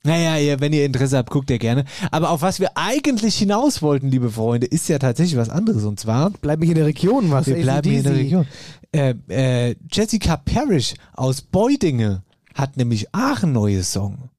Naja, 0.02 0.38
ihr, 0.38 0.60
wenn 0.60 0.72
ihr 0.72 0.86
Interesse 0.86 1.18
habt, 1.18 1.30
guckt 1.30 1.50
ihr 1.50 1.58
gerne. 1.58 1.84
Aber 2.10 2.30
auf 2.30 2.40
was 2.40 2.58
wir 2.58 2.70
eigentlich 2.74 3.36
hinaus 3.36 3.82
wollten, 3.82 4.10
liebe 4.10 4.30
Freunde, 4.30 4.66
ist 4.66 4.88
ja 4.88 4.98
tatsächlich 4.98 5.36
was 5.36 5.50
anderes. 5.50 5.84
Und 5.84 6.00
zwar, 6.00 6.30
Bleib 6.30 6.60
mich 6.60 6.70
in 6.70 6.76
der 6.76 6.86
Region, 6.86 7.30
was? 7.30 7.46
wir 7.46 7.56
bleiben 7.56 7.88
hier 7.90 7.98
in 7.98 8.04
der. 8.04 8.14
Region. 8.14 8.46
Äh, 8.92 9.14
äh, 9.28 9.76
Jessica 9.90 10.38
Parrish 10.38 10.94
aus 11.12 11.42
Beudinge 11.42 12.22
hat 12.54 12.76
nämlich 12.76 13.14
auch 13.14 13.42
ein 13.42 13.52
neues 13.52 13.92
Song. 13.92 14.30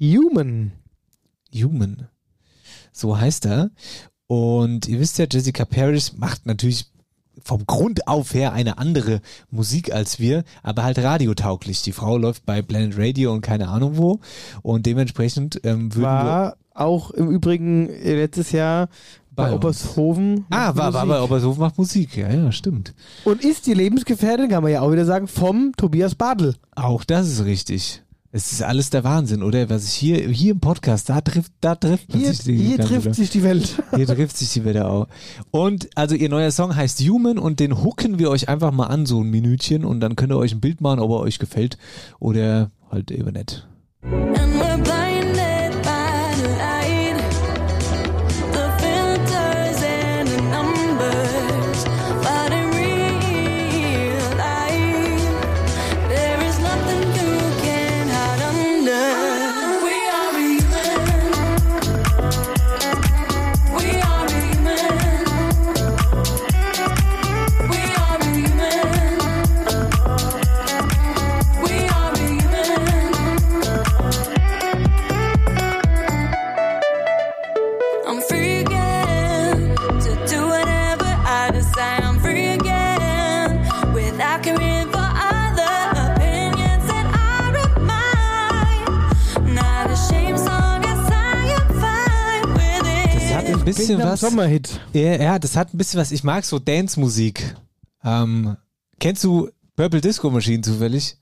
Human. 0.00 0.72
Human. 1.54 2.08
So 2.92 3.18
heißt 3.18 3.46
er. 3.46 3.70
Und 4.26 4.86
ihr 4.88 5.00
wisst 5.00 5.18
ja, 5.18 5.26
Jessica 5.30 5.64
Parrish 5.64 6.12
macht 6.14 6.44
natürlich 6.46 6.86
vom 7.42 7.66
Grund 7.66 8.08
auf 8.08 8.34
her 8.34 8.52
eine 8.52 8.78
andere 8.78 9.20
Musik 9.50 9.92
als 9.92 10.18
wir, 10.18 10.44
aber 10.62 10.82
halt 10.82 10.98
radiotauglich. 10.98 11.82
Die 11.82 11.92
Frau 11.92 12.16
läuft 12.18 12.46
bei 12.46 12.62
Planet 12.62 12.98
Radio 12.98 13.32
und 13.32 13.40
keine 13.40 13.68
Ahnung 13.68 13.96
wo. 13.96 14.20
Und 14.62 14.86
dementsprechend 14.86 15.60
ähm, 15.64 15.94
würden 15.94 16.02
wir. 16.02 16.24
War 16.24 16.56
auch 16.74 17.10
im 17.10 17.30
Übrigen 17.30 17.88
äh, 17.88 18.14
letztes 18.14 18.52
Jahr 18.52 18.88
bei 19.36 19.52
uns. 19.52 19.56
Obershofen. 19.56 20.46
Ah, 20.50 20.74
war, 20.74 20.94
war 20.94 21.06
bei 21.06 21.20
Obershofen 21.20 21.60
macht 21.60 21.78
Musik. 21.78 22.16
Ja, 22.16 22.32
ja, 22.32 22.50
stimmt. 22.52 22.94
Und 23.24 23.44
ist 23.44 23.66
die 23.66 23.74
Lebensgefährtin, 23.74 24.48
kann 24.48 24.62
man 24.62 24.72
ja 24.72 24.80
auch 24.80 24.90
wieder 24.90 25.04
sagen, 25.04 25.28
vom 25.28 25.72
Tobias 25.76 26.14
Bartel. 26.14 26.54
Auch 26.74 27.04
das 27.04 27.28
ist 27.28 27.44
richtig. 27.44 28.02
Es 28.36 28.52
ist 28.52 28.62
alles 28.62 28.90
der 28.90 29.02
Wahnsinn, 29.02 29.42
oder? 29.42 29.70
Was 29.70 29.86
ich 29.86 29.94
hier, 29.94 30.28
hier 30.28 30.52
im 30.52 30.60
Podcast, 30.60 31.08
da 31.08 31.22
trifft, 31.22 31.52
da 31.62 31.74
trifft 31.74 32.10
man 32.10 32.20
Hier, 32.20 32.34
sich 32.34 32.44
die 32.44 32.54
hier 32.54 32.76
trifft 32.76 33.06
Welt. 33.06 33.14
sich 33.14 33.30
die 33.30 33.42
Welt. 33.42 33.82
Hier 33.94 34.06
trifft 34.06 34.36
sich 34.36 34.52
die 34.52 34.62
Wette 34.66 34.86
auch. 34.90 35.08
Und 35.52 35.88
also 35.94 36.14
ihr 36.14 36.28
neuer 36.28 36.50
Song 36.50 36.76
heißt 36.76 37.00
Human 37.00 37.38
und 37.38 37.60
den 37.60 37.82
hooken 37.82 38.18
wir 38.18 38.28
euch 38.28 38.50
einfach 38.50 38.72
mal 38.72 38.88
an, 38.88 39.06
so 39.06 39.22
ein 39.22 39.30
Minütchen 39.30 39.86
und 39.86 40.00
dann 40.00 40.16
könnt 40.16 40.32
ihr 40.32 40.36
euch 40.36 40.52
ein 40.52 40.60
Bild 40.60 40.82
machen, 40.82 41.00
ob 41.00 41.12
er 41.12 41.20
euch 41.20 41.38
gefällt 41.38 41.78
oder 42.20 42.70
halt 42.90 43.10
eben 43.10 43.32
nicht. 43.32 43.66
Bisschen 93.66 93.98
was. 93.98 94.20
Sommerhit. 94.20 94.80
Ja, 94.92 95.16
ja, 95.22 95.38
das 95.38 95.56
hat 95.56 95.74
ein 95.74 95.78
bisschen 95.78 96.00
was. 96.00 96.12
Ich 96.12 96.24
mag 96.24 96.44
so 96.44 96.58
Dance-Musik. 96.58 97.54
Ähm, 98.04 98.56
kennst 98.98 99.22
du 99.24 99.48
Purple 99.76 100.00
Disco 100.00 100.30
Machine 100.30 100.62
zufällig? 100.62 101.16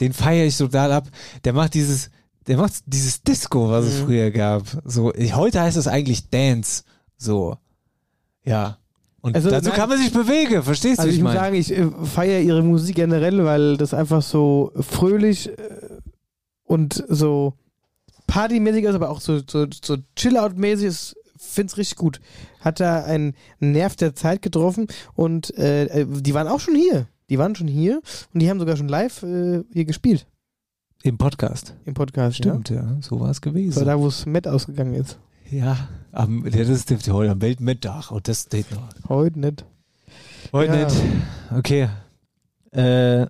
Den 0.00 0.12
feiere 0.12 0.46
ich 0.46 0.56
total 0.58 0.92
ab. 0.92 1.08
Der 1.44 1.52
macht 1.52 1.74
dieses, 1.74 2.10
der 2.46 2.56
macht 2.58 2.72
dieses 2.86 3.22
Disco, 3.22 3.70
was 3.70 3.84
es 3.86 4.00
Mhm. 4.00 4.04
früher 4.06 4.30
gab. 4.30 4.64
So, 4.84 5.12
heute 5.14 5.60
heißt 5.60 5.76
es 5.76 5.86
eigentlich 5.88 6.28
Dance. 6.28 6.82
So. 7.16 7.56
Ja. 8.44 8.78
Und 9.22 9.34
Also, 9.34 9.50
dazu 9.50 9.70
nein. 9.70 9.78
kann 9.78 9.88
man 9.88 9.98
sich 9.98 10.12
bewegen, 10.12 10.62
verstehst 10.62 10.98
Also 11.00 11.08
du? 11.08 11.14
ich 11.14 11.18
wie 11.20 11.24
muss 11.24 11.32
sagen, 11.32 11.54
ich 11.56 11.72
äh, 11.72 11.86
feiere 12.04 12.40
ihre 12.40 12.62
Musik 12.62 12.96
generell, 12.96 13.44
weil 13.44 13.76
das 13.76 13.92
einfach 13.94 14.22
so 14.22 14.70
fröhlich 14.78 15.48
äh, 15.48 15.54
und 16.64 17.02
so 17.08 17.54
partymäßig 18.28 18.84
ist, 18.84 18.94
aber 18.94 19.10
auch 19.10 19.20
so, 19.20 19.40
so, 19.48 19.66
so 19.82 19.96
Chill-Out-mäßig 20.16 20.86
ist. 20.86 21.16
Find's 21.56 21.76
richtig 21.78 21.96
gut. 21.96 22.20
Hat 22.60 22.80
da 22.80 23.02
einen 23.04 23.34
Nerv 23.60 23.96
der 23.96 24.14
Zeit 24.14 24.42
getroffen 24.42 24.86
und 25.14 25.56
äh, 25.58 25.86
äh, 25.86 26.06
die 26.06 26.34
waren 26.34 26.48
auch 26.48 26.60
schon 26.60 26.74
hier. 26.76 27.06
Die 27.30 27.38
waren 27.38 27.56
schon 27.56 27.66
hier 27.66 28.00
und 28.32 28.40
die 28.42 28.48
haben 28.50 28.60
sogar 28.60 28.76
schon 28.76 28.88
live 28.88 29.22
äh, 29.22 29.64
hier 29.72 29.84
gespielt 29.86 30.26
Im 31.02 31.16
Podcast. 31.18 31.74
im 31.86 31.94
Podcast. 31.94 32.36
Stimmt, 32.36 32.68
ja. 32.70 32.96
So 33.00 33.18
war 33.20 33.30
es 33.30 33.38
Ja? 33.38 33.50
gewesen. 33.50 33.76
War 33.76 33.84
da, 33.86 33.98
wo 33.98 34.06
es 34.08 34.26
Matt 34.26 34.46
ausgegangen 34.46 34.94
ist. 34.94 35.18
Ja, 35.50 35.88
am, 36.12 36.44
ja, 36.44 36.50
das 36.64 36.68
ist 36.68 37.08
heute 37.10 37.30
am 37.32 37.40
Weltmittag 37.40 38.10
und 38.10 38.28
das 38.28 38.42
steht 38.42 38.70
noch. 38.72 38.88
Heute 39.08 39.40
nicht. 39.40 39.64
Heute 40.52 40.76
Ja. 40.76 40.84
nicht. 40.84 40.96
Okay. 41.56 41.88
Äh, 42.72 43.26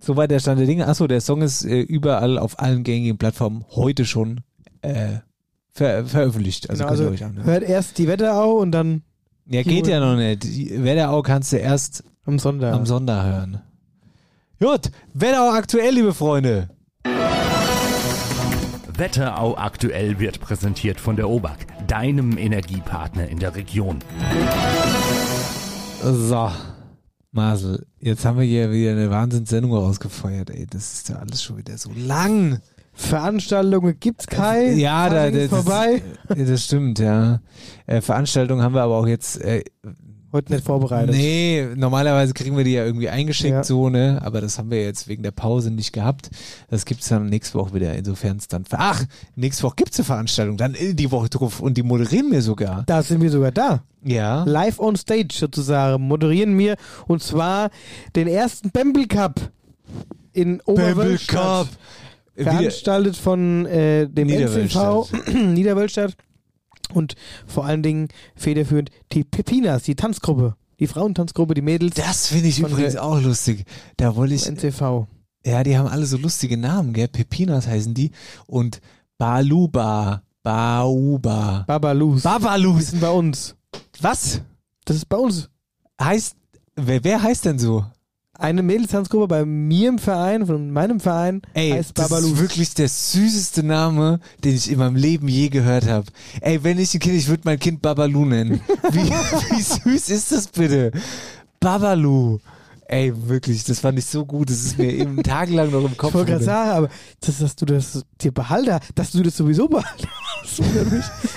soweit 0.00 0.30
der 0.30 0.38
Stand 0.40 0.60
der 0.60 0.66
Dinge. 0.66 0.86
Achso, 0.86 1.06
der 1.06 1.20
Song 1.20 1.40
ist 1.42 1.64
äh, 1.64 1.80
überall 1.80 2.38
auf 2.38 2.58
allen 2.60 2.82
gängigen 2.84 3.16
Plattformen 3.18 3.64
heute 3.70 4.04
schon 4.04 4.40
äh, 4.82 5.18
ver 5.74 6.06
veröffentlicht. 6.06 6.70
Also 6.70 6.82
Genau, 6.84 6.90
also 6.90 7.08
euch 7.08 7.24
anhören. 7.24 7.46
hört 7.46 7.62
erst 7.64 7.98
die 7.98 8.06
Wetterau 8.08 8.58
und 8.58 8.72
dann 8.72 9.02
Ja, 9.46 9.62
geht 9.62 9.86
ja 9.86 10.00
noch 10.00 10.16
nicht. 10.16 10.44
Die 10.44 10.82
Wetterau 10.84 11.22
kannst 11.22 11.52
du 11.52 11.56
erst 11.56 12.04
am 12.24 12.38
Sonntag. 12.38 12.72
am 12.74 12.86
Sonntag 12.86 13.24
hören. 13.26 13.60
Gut, 14.60 14.90
Wetterau 15.12 15.50
aktuell, 15.50 15.94
liebe 15.94 16.14
Freunde. 16.14 16.68
Wetterau 18.96 19.56
aktuell 19.56 20.20
wird 20.20 20.40
präsentiert 20.40 21.00
von 21.00 21.16
der 21.16 21.28
OBAK, 21.28 21.66
deinem 21.88 22.38
Energiepartner 22.38 23.28
in 23.28 23.40
der 23.40 23.56
Region. 23.56 23.98
So, 26.02 26.50
Marcel, 27.32 27.84
jetzt 27.98 28.24
haben 28.24 28.38
wir 28.38 28.44
hier 28.44 28.70
wieder 28.70 28.92
eine 28.92 29.10
Wahnsinnssendung 29.10 29.72
rausgefeuert, 29.74 30.50
ey. 30.50 30.66
Das 30.70 30.94
ist 30.94 31.08
ja 31.08 31.16
alles 31.16 31.42
schon 31.42 31.56
wieder 31.56 31.76
so 31.76 31.90
lang. 31.96 32.60
Veranstaltungen 32.94 33.96
gibt's 33.98 34.26
keine. 34.26 34.72
Ja, 34.74 35.08
da, 35.10 35.26
ist 35.26 35.50
vorbei. 35.50 36.02
Das, 36.28 36.38
das 36.48 36.64
stimmt, 36.64 36.98
ja. 37.00 37.40
Äh, 37.86 38.00
Veranstaltungen 38.00 38.62
haben 38.62 38.74
wir 38.74 38.82
aber 38.82 38.96
auch 38.96 39.06
jetzt. 39.06 39.40
Äh, 39.40 39.64
Heute 40.32 40.52
nicht 40.52 40.64
vorbereitet. 40.64 41.14
nee, 41.14 41.64
normalerweise 41.76 42.34
kriegen 42.34 42.56
wir 42.56 42.64
die 42.64 42.72
ja 42.72 42.84
irgendwie 42.84 43.08
eingeschickt, 43.08 43.52
Ja. 43.54 43.62
so, 43.62 43.88
ne? 43.88 44.20
Aber 44.24 44.40
das 44.40 44.58
haben 44.58 44.68
wir 44.68 44.82
jetzt 44.82 45.06
wegen 45.06 45.22
der 45.22 45.30
Pause 45.30 45.70
nicht 45.70 45.92
gehabt. 45.92 46.28
Das 46.68 46.84
gibt's 46.86 47.06
dann 47.08 47.28
nächste 47.28 47.56
Woche 47.56 47.72
wieder, 47.72 47.94
insofern 47.94 48.38
es 48.38 48.48
dann. 48.48 48.64
Ach, 48.72 49.04
nächste 49.36 49.62
Woche 49.62 49.74
gibt's 49.76 49.96
eine 50.00 50.06
Veranstaltung, 50.06 50.56
dann 50.56 50.74
äh, 50.74 50.92
die 50.94 51.12
Woche 51.12 51.28
drauf 51.28 51.60
und 51.60 51.76
die 51.76 51.84
moderieren 51.84 52.32
wir 52.32 52.42
sogar. 52.42 52.82
Da 52.86 53.04
sind 53.04 53.20
wir 53.22 53.30
sogar 53.30 53.52
da. 53.52 53.84
Ja. 54.02 54.42
Live 54.42 54.80
on 54.80 54.96
stage 54.96 55.28
sozusagen. 55.32 56.02
Moderieren 56.02 56.58
wir 56.58 56.74
und 57.06 57.22
zwar 57.22 57.70
den 58.16 58.26
ersten 58.26 58.72
Bamble 58.72 59.06
Cup 59.06 59.40
in 60.32 60.60
Oberwölstadt. 60.62 61.68
Wieder, 61.68 61.76
Veranstaltet 62.36 63.16
von 63.16 63.66
äh, 63.66 64.08
dem. 64.08 64.28
NCV 64.28 65.10
Niederwölstadt 65.32 66.16
und 66.92 67.14
vor 67.46 67.64
allen 67.64 67.82
Dingen 67.82 68.08
federführend 68.34 68.90
die 69.12 69.24
Pepinas, 69.24 69.84
die 69.84 69.94
Tanzgruppe, 69.94 70.56
die 70.80 70.86
Frauentanzgruppe, 70.86 71.54
die 71.54 71.62
Mädels 71.62 71.94
das 71.94 72.28
finde 72.28 72.48
ich 72.48 72.58
übrigens 72.58 72.96
auch 72.96 73.20
lustig. 73.20 73.64
Da 73.96 74.16
wollte 74.16 74.34
ich. 74.34 74.46
NCV. 74.46 75.06
Ja, 75.46 75.62
die 75.62 75.76
haben 75.76 75.88
alle 75.88 76.06
so 76.06 76.16
lustige 76.16 76.56
Namen, 76.56 76.92
gell? 76.92 77.08
Pepinas 77.08 77.66
heißen 77.66 77.94
die. 77.94 78.10
Und 78.46 78.80
Baluba. 79.18 80.22
Bauba. 80.44 81.64
Babalus. 81.66 82.20
Die 82.20 82.28
Babalus. 82.28 82.88
sind 82.88 83.00
bei 83.00 83.08
uns. 83.08 83.56
Was? 84.00 84.42
Das 84.84 84.96
ist 84.96 85.08
bei 85.08 85.16
uns. 85.16 85.48
Heißt, 86.00 86.36
wer, 86.76 87.02
wer 87.02 87.22
heißt 87.22 87.46
denn 87.46 87.58
so? 87.58 87.86
Eine 88.36 88.62
Mädelstanzgruppe 88.64 89.28
bei 89.28 89.44
mir 89.44 89.88
im 89.88 89.98
Verein, 89.98 90.46
von 90.46 90.70
meinem 90.70 90.98
Verein, 90.98 91.42
Ey, 91.54 91.70
heißt 91.70 91.96
das 91.96 92.08
Babalus. 92.08 92.32
ist 92.32 92.38
wirklich 92.40 92.74
der 92.74 92.88
süßeste 92.88 93.62
Name, 93.62 94.18
den 94.42 94.56
ich 94.56 94.70
in 94.70 94.78
meinem 94.78 94.96
Leben 94.96 95.28
je 95.28 95.48
gehört 95.50 95.86
habe. 95.86 96.06
Ey, 96.40 96.64
wenn 96.64 96.78
ich 96.78 96.92
ein 96.94 97.00
Kind, 97.00 97.14
ich 97.14 97.28
würde 97.28 97.42
mein 97.44 97.60
Kind 97.60 97.80
Babalu 97.80 98.24
nennen. 98.24 98.60
Wie, 98.90 98.98
wie 99.56 99.62
süß 99.62 100.08
ist 100.10 100.32
das 100.32 100.48
bitte? 100.48 100.90
Babalu. 101.60 102.40
Ey, 102.86 103.12
wirklich, 103.28 103.64
das 103.64 103.80
fand 103.80 103.98
ich 103.98 104.04
so 104.06 104.26
gut. 104.26 104.50
Das 104.50 104.58
ist 104.58 104.76
mir 104.78 104.92
eben 104.92 105.22
tagelang 105.22 105.70
noch 105.70 105.84
im 105.84 105.96
Kopf. 105.96 106.10
Ich 106.10 106.14
wollte 106.14 106.32
gerade 106.32 106.44
sagen, 106.44 106.70
aber 106.70 106.88
das, 107.20 107.38
dass 107.38 107.56
du 107.56 107.64
das 107.64 108.04
dir 108.20 108.32
behalten, 108.32 108.78
dass 108.94 109.12
du 109.12 109.22
das 109.22 109.36
sowieso 109.36 109.68
behalten 109.68 110.06
hast. 110.42 110.60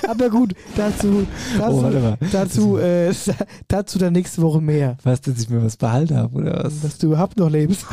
Aber 0.10 0.30
gut, 0.30 0.53
dazu, 0.76 1.26
dazu, 1.57 1.74
Oh, 1.78 1.82
warte 1.84 1.99
mal. 1.99 2.18
dazu, 2.32 2.78
äh, 2.78 3.14
dazu 3.68 3.98
dann 3.98 4.14
nächste 4.14 4.41
Woche 4.41 4.61
mehr. 4.61 4.98
Was, 5.03 5.22
dass 5.22 5.40
ich 5.40 5.49
mir 5.49 5.64
was 5.64 5.78
behalten 5.78 6.18
habe, 6.18 6.36
oder 6.38 6.64
was? 6.65 6.82
Dass 6.82 6.98
du 6.98 7.07
überhaupt 7.07 7.38
noch 7.38 7.49
lebst. 7.49 7.86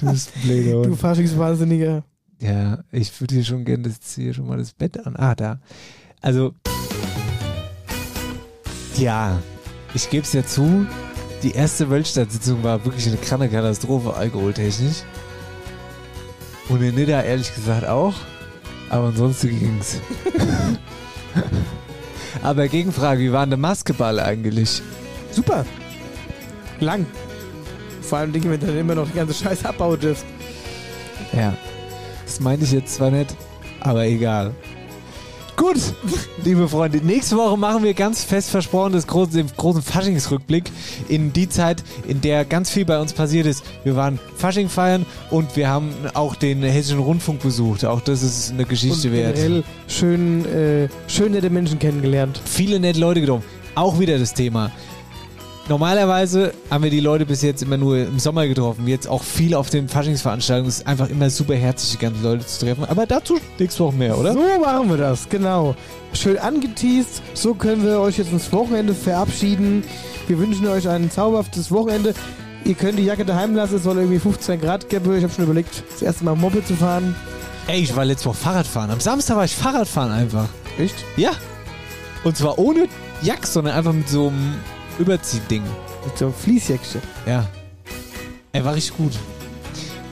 Du 0.00 0.10
bist 0.10 0.32
ein 0.44 0.82
Du. 0.82 0.94
Faschingswahnsinniger. 0.96 2.04
Ja, 2.40 2.80
ich 2.92 3.18
würde 3.20 3.34
hier 3.36 3.44
schon 3.44 3.64
gerne 3.64 3.84
das 3.84 4.14
hier 4.14 4.34
schon 4.34 4.46
mal 4.46 4.58
das 4.58 4.72
Bett 4.72 5.04
an. 5.06 5.16
Ah, 5.16 5.34
da. 5.34 5.60
Also, 6.20 6.52
ja, 8.96 9.38
ich 9.94 10.10
gebe 10.10 10.24
es 10.24 10.32
ja 10.32 10.44
zu, 10.44 10.86
die 11.44 11.52
erste 11.52 11.90
Weltstadtsitzung 11.90 12.62
war 12.62 12.82
wirklich 12.86 13.06
eine 13.06 13.18
kranke 13.18 13.50
Katastrophe, 13.50 14.14
alkoholtechnisch. 14.14 15.02
Und 16.70 16.82
in 16.82 16.94
Nidda 16.94 17.22
ehrlich 17.22 17.54
gesagt 17.54 17.86
auch. 17.86 18.14
Aber 18.88 19.08
ansonsten 19.08 19.48
ging's. 19.50 19.98
aber 22.42 22.66
Gegenfrage, 22.68 23.20
wie 23.20 23.32
war 23.32 23.44
denn 23.44 23.50
der 23.50 23.58
Maskeball 23.58 24.20
eigentlich? 24.20 24.80
Super. 25.30 25.66
Lang. 26.80 27.04
Vor 28.00 28.18
allem 28.18 28.32
Dinge, 28.32 28.50
wenn 28.50 28.60
du 28.60 28.66
dann 28.66 28.78
immer 28.78 28.94
noch 28.94 29.08
die 29.08 29.16
ganze 29.16 29.34
Scheiße 29.34 29.68
abbauen 29.68 30.00
dürft. 30.00 30.24
Ja. 31.32 31.54
Das 32.24 32.40
meinte 32.40 32.64
ich 32.64 32.72
jetzt 32.72 32.94
zwar 32.94 33.10
nicht, 33.10 33.36
aber 33.80 34.06
egal. 34.06 34.54
Gut, 35.56 35.76
liebe 36.44 36.68
Freunde, 36.68 36.98
nächste 36.98 37.36
Woche 37.36 37.56
machen 37.56 37.84
wir 37.84 37.94
ganz 37.94 38.24
fest 38.24 38.50
versprochen 38.50 38.92
das 38.92 39.06
große, 39.06 39.32
den 39.32 39.46
großen 39.56 39.82
Faschingsrückblick 39.82 40.64
in 41.08 41.32
die 41.32 41.48
Zeit, 41.48 41.84
in 42.08 42.20
der 42.20 42.44
ganz 42.44 42.70
viel 42.70 42.84
bei 42.84 43.00
uns 43.00 43.12
passiert 43.12 43.46
ist. 43.46 43.64
Wir 43.84 43.94
waren 43.94 44.18
Fasching 44.36 44.68
feiern 44.68 45.06
und 45.30 45.54
wir 45.56 45.68
haben 45.68 45.90
auch 46.14 46.34
den 46.34 46.62
Hessischen 46.62 46.98
Rundfunk 46.98 47.40
besucht. 47.40 47.84
Auch 47.84 48.00
das 48.00 48.22
ist 48.22 48.50
eine 48.50 48.64
Geschichte 48.64 49.08
Und 49.08 49.14
wert. 49.14 49.36
generell 49.36 49.64
schön, 49.86 50.44
äh, 50.46 50.88
schön 51.06 51.32
nette 51.32 51.50
Menschen 51.50 51.78
kennengelernt. 51.78 52.40
Viele 52.44 52.80
nette 52.80 52.98
Leute 52.98 53.20
getroffen. 53.20 53.44
Auch 53.76 53.98
wieder 54.00 54.18
das 54.18 54.34
Thema. 54.34 54.72
Normalerweise 55.66 56.52
haben 56.70 56.84
wir 56.84 56.90
die 56.90 57.00
Leute 57.00 57.24
bis 57.24 57.40
jetzt 57.40 57.62
immer 57.62 57.78
nur 57.78 57.96
im 57.96 58.18
Sommer 58.18 58.46
getroffen. 58.46 58.86
Jetzt 58.86 59.08
auch 59.08 59.22
viel 59.22 59.54
auf 59.54 59.70
den 59.70 59.88
Faschingsveranstaltungen. 59.88 60.68
Es 60.68 60.80
ist 60.80 60.86
einfach 60.86 61.08
immer 61.08 61.30
super 61.30 61.54
herzlich, 61.54 61.92
die 61.92 61.98
ganzen 62.04 62.22
Leute 62.22 62.44
zu 62.44 62.66
treffen. 62.66 62.84
Aber 62.84 63.06
dazu 63.06 63.38
nächste 63.58 63.84
Woche 63.84 63.96
mehr, 63.96 64.18
oder? 64.18 64.34
So 64.34 64.40
machen 64.60 64.90
wir 64.90 64.98
das, 64.98 65.26
genau. 65.26 65.74
Schön 66.12 66.36
angeteased. 66.36 67.22
So 67.32 67.54
können 67.54 67.82
wir 67.82 67.98
euch 68.00 68.18
jetzt 68.18 68.30
ins 68.30 68.52
Wochenende 68.52 68.94
verabschieden. 68.94 69.84
Wir 70.28 70.38
wünschen 70.38 70.68
euch 70.68 70.86
ein 70.86 71.10
zauberhaftes 71.10 71.70
Wochenende. 71.70 72.12
Ihr 72.66 72.74
könnt 72.74 72.98
die 72.98 73.04
Jacke 73.04 73.24
daheim 73.24 73.54
lassen, 73.54 73.76
es 73.76 73.84
soll 73.84 73.96
irgendwie 73.96 74.18
15 74.18 74.60
Grad 74.60 74.90
geben. 74.90 75.16
Ich 75.16 75.22
habe 75.22 75.32
schon 75.32 75.44
überlegt, 75.44 75.82
das 75.90 76.02
erste 76.02 76.24
Mal 76.24 76.36
Moped 76.36 76.66
zu 76.66 76.74
fahren. 76.74 77.14
Ey, 77.68 77.80
ich 77.80 77.96
war 77.96 78.04
letzte 78.04 78.26
Woche 78.26 78.36
Fahrradfahren. 78.36 78.90
Am 78.90 79.00
Samstag 79.00 79.36
war 79.36 79.44
ich 79.46 79.56
Fahrradfahren 79.56 80.12
einfach. 80.12 80.48
Echt? 80.78 80.94
Ja. 81.16 81.30
Und 82.22 82.36
zwar 82.36 82.58
ohne 82.58 82.86
Jack, 83.22 83.46
sondern 83.46 83.74
einfach 83.74 83.94
mit 83.94 84.08
so 84.08 84.28
einem 84.28 84.54
Überziehding. 84.98 85.62
Mit 86.04 86.18
so 86.18 86.26
einem 86.26 86.34
Fließjäckchen. 86.34 87.00
Ja. 87.26 87.46
Er 88.52 88.64
war 88.64 88.74
richtig 88.74 88.96
gut. 88.96 89.12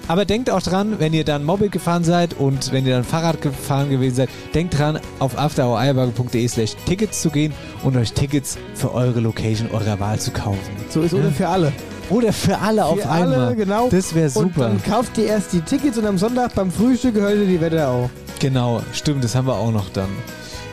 Aber 0.08 0.24
denkt 0.24 0.50
auch 0.50 0.60
dran, 0.60 0.96
wenn 0.98 1.12
ihr 1.12 1.24
dann 1.24 1.44
Moped 1.44 1.70
gefahren 1.70 2.02
seid 2.02 2.34
und 2.34 2.72
wenn 2.72 2.84
ihr 2.86 2.94
dann 2.96 3.04
Fahrrad 3.04 3.40
gefahren 3.40 3.88
gewesen 3.88 4.16
seid, 4.16 4.28
denkt 4.52 4.76
dran, 4.78 4.98
auf 5.20 5.38
afterhoureierberge.de 5.38 6.48
slash 6.48 6.72
Tickets 6.86 7.22
zu 7.22 7.30
gehen 7.30 7.52
und 7.84 7.96
euch 7.96 8.12
Tickets 8.12 8.58
für 8.74 8.92
eure 8.92 9.20
Location 9.20 9.70
eurer 9.70 10.00
Wahl 10.00 10.18
zu 10.18 10.32
kaufen. 10.32 10.58
So 10.90 11.02
ist 11.02 11.14
oder 11.14 11.30
für 11.30 11.48
alle. 11.48 11.72
Oder 12.10 12.32
für 12.32 12.58
alle 12.58 12.84
auf 12.84 13.00
für 13.00 13.08
einmal. 13.08 13.38
alle, 13.38 13.56
genau. 13.56 13.88
Das 13.88 14.12
wäre 14.14 14.26
Und 14.26 14.54
super. 14.54 14.68
dann 14.68 14.82
kauft 14.82 15.16
ihr 15.18 15.26
erst 15.26 15.52
die 15.52 15.60
Tickets 15.60 15.96
und 15.96 16.04
am 16.04 16.18
Sonntag 16.18 16.52
beim 16.54 16.70
Frühstück 16.70 17.14
hört 17.14 17.36
ihr 17.36 17.46
die 17.46 17.60
Wetterau. 17.60 18.10
Genau, 18.40 18.82
stimmt, 18.92 19.22
das 19.22 19.34
haben 19.36 19.46
wir 19.46 19.54
auch 19.54 19.70
noch 19.70 19.88
dann. 19.90 20.10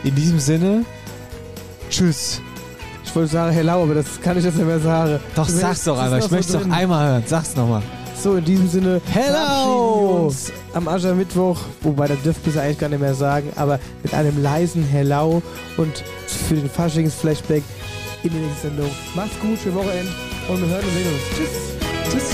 In 0.02 0.14
diesem 0.16 0.40
Sinne, 0.40 0.84
tschüss. 1.88 2.42
Ich 3.10 3.16
wollte 3.16 3.32
sagen 3.32 3.50
hello, 3.50 3.82
aber 3.82 3.94
das 3.96 4.20
kann 4.22 4.38
ich 4.38 4.44
jetzt 4.44 4.56
nicht 4.56 4.68
mehr 4.68 4.78
sagen. 4.78 5.18
Doch, 5.34 5.44
Das 5.44 5.58
sag's 5.58 5.82
doch 5.82 5.98
einfach. 5.98 6.18
Ich 6.18 6.30
möchte 6.30 6.56
es 6.56 6.62
doch 6.62 6.70
einmal 6.70 7.08
hören. 7.08 7.24
Sag's 7.26 7.56
nochmal. 7.56 7.82
So, 8.22 8.36
in 8.36 8.44
diesem 8.44 8.68
Sinne. 8.68 9.00
Hello! 9.10 10.26
uns 10.26 10.52
Am 10.74 10.86
Aschermittwoch, 10.86 11.58
wobei 11.80 12.06
das 12.06 12.22
dürft 12.22 12.46
ihr 12.46 12.62
eigentlich 12.62 12.78
gar 12.78 12.88
nicht 12.88 13.00
mehr 13.00 13.14
sagen, 13.14 13.50
aber 13.56 13.80
mit 14.04 14.14
einem 14.14 14.40
leisen 14.40 14.84
Hello 14.84 15.42
und 15.76 16.04
für 16.48 16.54
den 16.54 16.70
Faschings-Flashback 16.70 17.64
in 18.22 18.30
der 18.30 18.42
nächsten 18.42 18.68
Sendung. 18.68 18.90
Macht's 19.16 19.34
gut, 19.40 19.58
schöne 19.60 19.74
Wochenende 19.74 20.12
und 20.48 20.60
wir 20.60 20.68
hören 20.68 20.84
und 20.84 20.94
sehen 20.94 21.12
uns. 21.12 21.22
Tschüss. 21.36 22.12
Tschüss. 22.12 22.30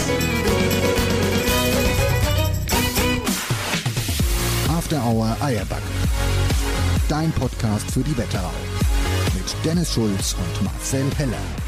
After 4.76 5.02
Hour 5.02 5.34
Eierback. 5.40 5.82
Dein 7.08 7.32
Podcast 7.32 7.90
für 7.92 8.00
die 8.00 8.18
Wetterau. 8.18 8.50
Dennis 9.64 9.92
Schulz 9.92 10.34
und 10.38 10.64
Marcel 10.64 11.04
Heller. 11.16 11.65